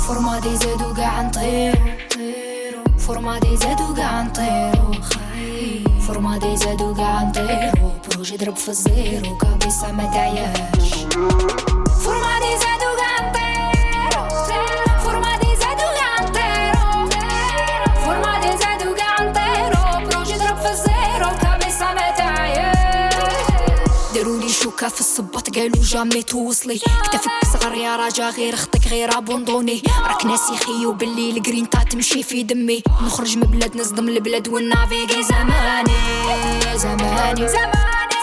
فورما 0.06 0.40
دي 0.40 0.56
زادو 0.56 0.94
قاع 0.94 1.23
نطيرو 1.23 2.85
فورما 2.98 3.39
دي 3.39 3.56
زادو 3.56 3.94
قاع 3.94 4.23
نطيرو 4.23 4.93
فورما 6.06 6.39
دي 6.39 6.56
زادو 6.56 6.94
قاع 6.94 7.23
نطيرو 7.23 7.81
بروجي 8.22 8.36
ضرب 8.36 8.56
في 8.56 8.68
الزيرو 8.68 9.36
كابيسا 9.38 9.92
ما 9.92 10.04
تعياش 10.04 10.90
في 20.62 20.70
الزيرو 20.70 21.30
كابيسا 21.42 21.92
ما 21.94 22.10
تعياش 22.18 23.14
داروا 24.14 24.38
لي 24.40 24.48
شوكة 24.48 24.88
في 24.88 25.00
الصباط 25.00 25.56
قالوا 25.56 25.84
جامي 25.84 26.22
توصلي 26.22 26.78
كتفك 26.78 27.30
صغر 27.52 27.74
يا 27.74 27.96
راجا 27.96 28.30
غير 28.30 28.56
خطك 28.56 28.86
غير 28.86 29.18
ابوندوني 29.18 29.82
راك 30.06 30.26
ناسي 30.26 30.56
خيو 30.56 30.92
باللي 30.92 31.30
الجرينتا 31.30 31.82
تمشي 31.82 32.22
في 32.22 32.42
دمي 32.42 32.82
نخرج 33.02 33.36
من 33.36 33.46
بلاد 33.46 33.76
نصدم 33.76 34.08
البلاد 34.08 34.48
والنافيغي 34.48 35.22
زماني 35.22 35.96
زماني 36.76 37.48
زماني 37.48 37.91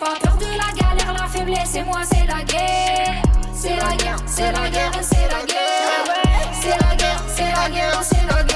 pas 0.00 0.14
peur 0.18 0.36
de 0.38 0.46
la 0.46 0.72
galère, 0.72 1.12
la 1.12 1.26
faiblesse 1.28 1.74
et 1.74 1.82
moi 1.82 2.00
c'est 2.10 2.26
la 2.26 2.42
guerre. 2.42 3.22
C'est 3.54 3.76
la 3.76 3.94
guerre, 3.96 4.16
c'est 4.26 4.52
la 4.52 4.70
guerre, 4.70 4.92
c'est 5.02 5.28
la 5.28 5.44
guerre. 5.44 5.60
C'est 6.62 6.70
la 6.70 6.96
guerre, 6.96 7.22
c'est 7.28 7.42
la 7.42 7.68
guerre, 7.68 8.02
c'est 8.02 8.14
la 8.26 8.42
guerre. 8.42 8.49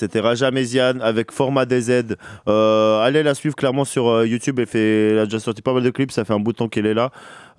C'était 0.00 0.20
Raja 0.20 0.50
Méziane 0.50 1.02
avec 1.02 1.30
Format 1.30 1.66
DZ. 1.66 2.16
Euh, 2.48 3.02
allez 3.02 3.22
la 3.22 3.34
suivre 3.34 3.54
clairement 3.54 3.84
sur 3.84 4.08
euh, 4.08 4.26
YouTube. 4.26 4.58
Elle, 4.58 4.66
fait, 4.66 5.10
elle 5.10 5.18
a 5.18 5.24
déjà 5.26 5.38
sorti 5.38 5.60
pas 5.60 5.74
mal 5.74 5.82
de 5.82 5.90
clips. 5.90 6.10
Ça 6.10 6.24
fait 6.24 6.32
un 6.32 6.40
bout 6.40 6.52
de 6.52 6.56
temps 6.56 6.68
qu'elle 6.68 6.86
est 6.86 6.94
là. 6.94 7.10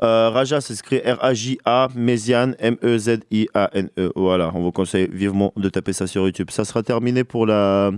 Euh, 0.01 0.31
Raja, 0.31 0.59
c'est 0.59 0.73
écrit 0.73 0.97
R-A-J-A, 1.05 1.89
Méziane, 1.93 2.55
M-E-Z-I-A-N-E. 2.57 4.11
Voilà, 4.15 4.51
on 4.55 4.61
vous 4.61 4.71
conseille 4.71 5.07
vivement 5.11 5.53
de 5.55 5.69
taper 5.69 5.93
ça 5.93 6.07
sur 6.07 6.23
YouTube. 6.23 6.49
Ça 6.49 6.65
sera 6.65 6.81
terminé 6.81 7.23
pour 7.23 7.45
la, 7.45 7.91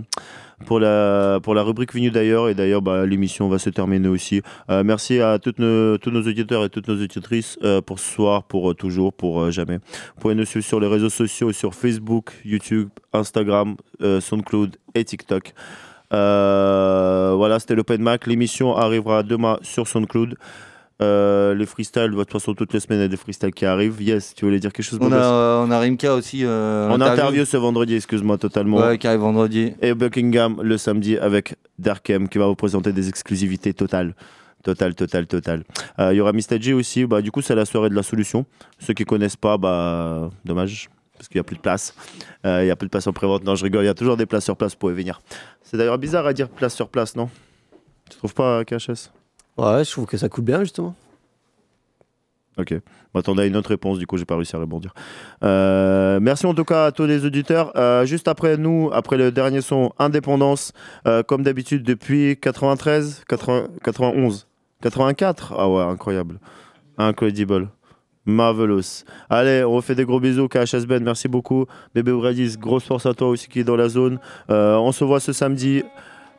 pour 0.66 0.80
la, 0.80 1.40
pour 1.42 1.54
la 1.54 1.62
rubrique 1.62 1.92
venue 1.94 2.10
d'ailleurs. 2.10 2.48
Et 2.48 2.54
d'ailleurs, 2.54 2.82
bah, 2.82 3.06
l'émission 3.06 3.48
va 3.48 3.58
se 3.58 3.70
terminer 3.70 4.08
aussi. 4.08 4.42
Euh, 4.70 4.82
merci 4.84 5.20
à 5.20 5.38
toutes 5.38 5.58
nos, 5.58 5.98
tous 5.98 6.10
nos 6.10 6.22
auditeurs 6.22 6.64
et 6.64 6.70
toutes 6.70 6.88
nos 6.88 7.00
auditrices 7.00 7.58
euh, 7.62 7.80
pour 7.80 7.98
ce 7.98 8.12
soir, 8.12 8.44
pour 8.44 8.70
euh, 8.70 8.74
toujours, 8.74 9.12
pour 9.12 9.50
jamais. 9.50 9.76
Vous 9.76 10.20
pouvez 10.20 10.34
nous 10.34 10.44
suivre 10.44 10.64
sur 10.64 10.80
les 10.80 10.86
réseaux 10.86 11.10
sociaux, 11.10 11.52
sur 11.52 11.74
Facebook, 11.74 12.32
YouTube, 12.44 12.88
Instagram, 13.12 13.76
SoundCloud 14.00 14.76
et 14.94 15.04
TikTok. 15.04 15.54
Voilà, 16.10 17.58
c'était 17.58 17.74
l'Open 17.74 18.02
Mac. 18.02 18.26
L'émission 18.26 18.76
arrivera 18.76 19.22
demain 19.22 19.58
sur 19.62 19.86
SoundCloud. 19.88 20.36
Euh, 21.02 21.54
les 21.54 21.66
freestyles, 21.66 22.10
de 22.12 22.16
toute 22.16 22.30
façon, 22.32 22.54
toutes 22.54 22.72
les 22.72 22.78
semaines, 22.80 23.00
il 23.00 23.02
y 23.02 23.06
a 23.06 23.08
des 23.08 23.16
freestyles 23.16 23.52
qui 23.52 23.66
arrivent. 23.66 24.00
Yes, 24.00 24.32
tu 24.34 24.44
voulais 24.44 24.60
dire 24.60 24.72
quelque 24.72 24.86
chose 24.86 24.98
On 25.02 25.10
a, 25.10 25.64
on 25.66 25.70
a 25.70 25.78
Rimka 25.80 26.14
aussi. 26.14 26.44
euh, 26.44 26.88
En 26.88 27.00
interview 27.00 27.44
ce 27.44 27.56
vendredi, 27.56 27.96
excuse-moi 27.96 28.38
totalement. 28.38 28.76
Ouais, 28.78 28.96
qui 28.96 29.06
arrive 29.08 29.20
vendredi. 29.20 29.72
Et 29.82 29.92
Buckingham 29.92 30.62
le 30.62 30.78
samedi 30.78 31.18
avec 31.18 31.56
Darkem 31.80 32.28
qui 32.28 32.38
va 32.38 32.46
vous 32.46 32.54
présenter 32.54 32.92
des 32.92 33.08
exclusivités 33.08 33.74
totales. 33.74 34.14
Total, 34.62 34.94
total, 34.94 35.26
total. 35.26 35.64
Euh, 35.98 36.12
Il 36.14 36.16
y 36.16 36.20
aura 36.20 36.32
Mr. 36.32 36.58
J 36.60 36.72
aussi. 36.72 37.04
Bah, 37.04 37.20
du 37.20 37.30
coup, 37.32 37.42
c'est 37.42 37.54
la 37.56 37.64
soirée 37.66 37.90
de 37.90 37.94
la 37.94 38.02
solution. 38.04 38.46
Ceux 38.78 38.94
qui 38.94 39.04
connaissent 39.04 39.36
pas, 39.36 39.58
bah, 39.58 40.30
dommage. 40.44 40.88
Parce 41.18 41.28
qu'il 41.28 41.36
n'y 41.38 41.40
a 41.40 41.44
plus 41.44 41.56
de 41.56 41.60
place. 41.60 41.94
Euh, 42.46 42.60
Il 42.64 42.68
y 42.68 42.70
a 42.70 42.76
plus 42.76 42.86
de 42.86 42.90
place 42.90 43.06
en 43.06 43.12
prévente. 43.12 43.44
Non, 43.44 43.56
je 43.56 43.64
rigole. 43.64 43.82
Il 43.82 43.86
y 43.86 43.90
a 43.90 43.94
toujours 43.94 44.16
des 44.16 44.26
places 44.26 44.44
sur 44.44 44.56
place 44.56 44.74
pour 44.74 44.90
y 44.90 44.94
venir. 44.94 45.20
C'est 45.62 45.76
d'ailleurs 45.76 45.98
bizarre 45.98 46.24
à 46.26 46.32
dire 46.32 46.48
place 46.48 46.74
sur 46.74 46.88
place, 46.88 47.14
non? 47.16 47.28
Tu 48.10 48.16
trouves 48.16 48.32
pas, 48.34 48.64
KHS 48.64 49.10
Ouais, 49.56 49.84
je 49.84 49.90
trouve 49.90 50.06
que 50.06 50.16
ça 50.16 50.28
coûte 50.28 50.44
bien, 50.44 50.60
justement. 50.60 50.94
Ok. 52.56 52.74
Bah, 53.12 53.20
Attendez 53.20 53.42
à 53.42 53.46
une 53.46 53.56
autre 53.56 53.70
réponse, 53.70 53.98
du 53.98 54.06
coup, 54.06 54.16
j'ai 54.16 54.24
pas 54.24 54.36
réussi 54.36 54.54
à 54.54 54.58
rebondir. 54.58 54.94
Euh, 55.42 56.20
merci 56.20 56.46
en 56.46 56.54
tout 56.54 56.64
cas 56.64 56.86
à 56.86 56.92
tous 56.92 57.06
les 57.06 57.24
auditeurs. 57.24 57.72
Euh, 57.76 58.06
juste 58.06 58.28
après 58.28 58.56
nous, 58.56 58.90
après 58.92 59.16
le 59.16 59.32
dernier 59.32 59.60
son 59.60 59.92
Indépendance, 59.98 60.72
euh, 61.06 61.22
comme 61.22 61.42
d'habitude 61.42 61.82
depuis 61.82 62.36
93, 62.40 63.24
80 63.28 63.68
91, 63.82 64.46
84. 64.82 65.54
Ah 65.56 65.68
ouais, 65.68 65.82
incroyable. 65.82 66.38
Incredible. 66.98 67.70
Marvelous. 68.26 69.04
Allez, 69.28 69.64
on 69.64 69.72
refait 69.72 69.94
des 69.94 70.04
gros 70.04 70.18
bisous. 70.20 70.48
KHS 70.48 70.86
Ben, 70.86 71.02
merci 71.02 71.28
beaucoup. 71.28 71.66
Bébé 71.94 72.10
Ouradis, 72.10 72.56
grosse 72.56 72.84
force 72.84 73.04
à 73.04 73.12
toi 73.14 73.28
aussi 73.28 73.48
qui 73.48 73.60
est 73.60 73.64
dans 73.64 73.76
la 73.76 73.88
zone. 73.88 74.18
On 74.48 74.92
se 74.92 75.04
voit 75.04 75.20
ce 75.20 75.34
samedi 75.34 75.82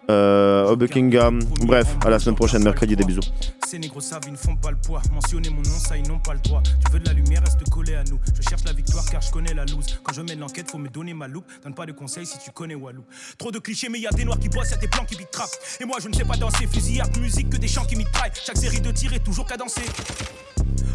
euh, 0.10 0.70
au 0.70 0.76
Buckingham. 0.76 1.40
Bref, 1.62 1.96
à 2.06 2.10
la 2.10 2.20
semaine 2.20 2.36
prochaine, 2.36 2.64
mercredi. 2.64 2.96
Des 2.96 3.04
bisous. 3.04 3.22
Ces 3.68 3.80
négros 3.80 4.00
savent, 4.00 4.22
ils 4.28 4.32
ne 4.32 4.38
font 4.38 4.56
pas 4.56 4.72
le 4.72 4.78
poids. 4.78 5.02
Mentionner 5.12 5.50
mon 5.50 5.62
nom, 5.62 5.78
ça, 5.80 5.98
ils 5.98 6.08
n'ont 6.08 6.20
pas 6.20 6.34
le 6.34 6.40
droit. 6.40 6.62
Tu 6.64 6.92
veux 6.92 7.00
de 7.00 7.06
la 7.06 7.14
lumière, 7.14 7.42
reste 7.44 7.68
collé 7.70 7.96
à 7.96 8.04
nous. 8.04 8.20
Je 8.34 8.42
cherche 8.48 8.64
la 8.66 8.74
victoire 8.74 9.04
car 9.10 9.22
je 9.22 9.32
connais 9.32 9.54
la 9.54 9.66
loose. 9.66 10.00
Quand 10.04 10.14
je 10.14 10.22
mène 10.22 10.40
l'enquête, 10.40 10.70
faut 10.70 10.78
me 10.78 10.88
donner 10.90 11.14
ma 11.14 11.28
loupe. 11.28 11.46
Donne 11.64 11.74
pas 11.74 11.86
de 11.86 11.92
conseils 11.92 12.26
si 12.26 12.38
tu 12.38 12.52
connais 12.52 12.76
Walou. 12.76 13.04
Trop 13.38 13.52
de 13.52 13.60
clichés, 13.60 13.90
mais 13.90 14.00
y 14.00 14.08
a 14.08 14.12
des 14.12 14.24
noirs 14.26 14.40
qui 14.40 14.50
bossent, 14.50 14.72
y'a 14.72 14.78
des 14.78 14.88
blancs 14.88 15.08
qui 15.08 15.18
trap. 15.32 15.50
Et 15.80 15.86
moi, 15.86 15.98
je 16.02 16.08
ne 16.08 16.14
sais 16.14 16.26
pas 16.26 16.38
danser, 16.38 16.68
fusillade, 16.68 17.18
musique, 17.18 17.50
que 17.50 17.58
des 17.58 17.68
chants 17.68 17.86
qui 17.86 17.96
mitraillent. 17.96 18.32
Chaque 18.46 18.58
série 18.58 18.82
de 18.82 18.92
tirs 18.92 19.14
est 19.14 19.24
toujours 19.24 19.46
cadencée. 19.46 19.82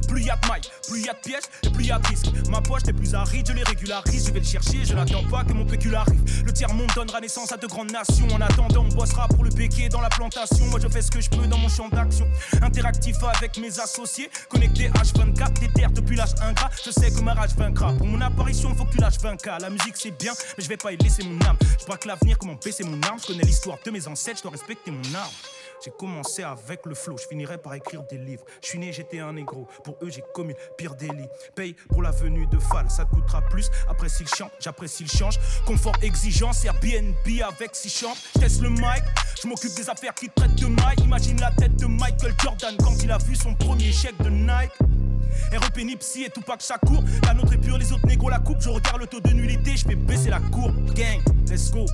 Plus 0.08 0.22
y 0.22 0.30
a 0.30 0.36
de 0.36 0.48
mailles, 0.48 0.60
plus 0.88 1.02
y 1.02 1.08
a 1.08 1.12
de 1.12 1.18
pièges 1.18 1.44
et 1.62 1.70
plus 1.70 1.84
y 1.84 1.90
a 1.90 1.98
de 1.98 2.06
risques. 2.06 2.26
Ma 2.48 2.60
poche 2.60 2.84
n'est 2.84 2.92
plus 2.92 3.14
aride, 3.14 3.46
je 3.46 3.52
les 3.52 3.62
régularise, 3.62 4.26
je 4.26 4.32
vais 4.32 4.40
le 4.40 4.44
chercher, 4.44 4.84
je 4.84 4.94
n'attends 4.94 5.24
pas 5.24 5.44
que 5.44 5.52
mon 5.52 5.64
pécule 5.64 5.94
arrive. 5.94 6.20
Le 6.44 6.52
tiers-monde 6.52 6.90
donnera 6.94 7.20
naissance 7.20 7.52
à 7.52 7.56
de 7.56 7.66
grandes 7.66 7.92
nations. 7.92 8.28
En 8.32 8.40
attendant, 8.40 8.86
on 8.90 8.94
bossera 8.94 9.28
pour 9.28 9.44
le 9.44 9.50
béquet 9.50 9.88
dans 9.88 10.00
la 10.00 10.08
plantation. 10.08 10.66
Moi 10.66 10.80
je 10.82 10.88
fais 10.88 11.02
ce 11.02 11.10
que 11.10 11.20
je 11.20 11.30
peux 11.30 11.46
dans 11.46 11.58
mon 11.58 11.68
champ 11.68 11.88
d'action. 11.88 12.26
Interactif 12.62 13.16
avec 13.22 13.58
mes 13.58 13.78
associés, 13.80 14.30
connecté 14.48 14.88
H24, 14.88 15.60
déter 15.60 15.86
depuis 15.92 16.16
l'âge 16.16 16.34
ingrat. 16.42 16.70
Je 16.84 16.90
sais 16.90 17.10
que 17.10 17.20
ma 17.20 17.34
rage 17.34 17.54
vaincra. 17.56 17.92
Pour 17.92 18.06
mon 18.06 18.20
apparition, 18.20 18.74
faut 18.74 18.84
que 18.84 18.92
tu 18.92 18.98
lâches 18.98 19.18
20K. 19.18 19.60
La 19.60 19.70
musique 19.70 19.94
c'est 19.96 20.10
bien, 20.10 20.32
mais 20.56 20.64
je 20.64 20.68
vais 20.68 20.76
pas 20.76 20.92
y 20.92 20.96
laisser 20.96 21.22
mon 21.24 21.40
âme. 21.46 21.56
Je 21.78 21.86
braque 21.86 22.04
l'avenir, 22.04 22.38
comment 22.38 22.56
baisser 22.62 22.84
mon 22.84 23.00
arme. 23.02 23.18
Je 23.20 23.26
connais 23.28 23.44
l'histoire 23.44 23.78
de 23.84 23.90
mes 23.90 24.06
ancêtres, 24.08 24.38
je 24.38 24.42
dois 24.42 24.52
respecter 24.52 24.90
mon 24.90 25.14
arme. 25.14 25.30
J'ai 25.82 25.90
commencé 25.90 26.42
avec 26.42 26.84
le 26.84 26.94
flow, 26.94 27.16
je 27.16 27.26
finirai 27.26 27.56
par 27.56 27.74
écrire 27.74 28.02
des 28.02 28.18
livres. 28.18 28.44
Je 28.62 28.68
suis 28.68 28.78
né, 28.78 28.92
j'étais 28.92 29.20
un 29.20 29.32
négro. 29.32 29.66
Pour 29.82 29.96
eux, 30.02 30.10
j'ai 30.10 30.22
commis 30.34 30.52
le 30.52 30.74
pire 30.76 30.94
délit. 30.94 31.28
Paye 31.54 31.74
pour 31.88 32.02
la 32.02 32.10
venue 32.10 32.46
de 32.46 32.58
Fall, 32.58 32.90
ça 32.90 33.06
te 33.06 33.10
coûtera 33.10 33.40
plus. 33.48 33.70
Apprécie 33.88 34.24
le 34.24 34.28
chant, 34.28 34.50
j'apprécie 34.60 35.04
le 35.04 35.08
change. 35.08 35.38
Confort, 35.66 35.96
exigence, 36.02 36.64
Airbnb 36.64 37.14
avec 37.48 37.74
six 37.74 37.88
chambres. 37.88 38.16
Je 38.34 38.40
teste 38.40 38.60
le 38.60 38.68
mic, 38.68 39.02
je 39.42 39.48
m'occupe 39.48 39.74
des 39.74 39.88
affaires 39.88 40.14
qui 40.14 40.28
traitent 40.28 40.56
de 40.56 40.66
Mike. 40.66 41.00
Imagine 41.00 41.40
la 41.40 41.50
tête 41.52 41.76
de 41.76 41.86
Michael 41.86 42.34
Jordan 42.42 42.76
quand 42.78 43.02
il 43.02 43.10
a 43.10 43.18
vu 43.18 43.34
son 43.34 43.54
premier 43.54 43.90
chèque 43.90 44.18
de 44.18 44.28
Nike. 44.28 44.72
REP 45.52 45.78
Nipsey 45.78 46.24
et 46.24 46.30
Tupac 46.30 46.60
Shakur. 46.60 47.02
La 47.24 47.32
nôtre 47.32 47.54
est 47.54 47.58
pure, 47.58 47.78
les 47.78 47.90
autres 47.92 48.06
négros 48.06 48.28
la 48.28 48.38
coupe. 48.38 48.60
Je 48.60 48.68
regarde 48.68 49.00
le 49.00 49.06
taux 49.06 49.20
de 49.20 49.30
nullité, 49.30 49.76
je 49.76 49.86
fais 49.86 49.94
baisser 49.94 50.28
la 50.28 50.40
courbe. 50.40 50.92
Gang, 50.92 51.22
let's 51.48 51.70
go. 51.70 51.86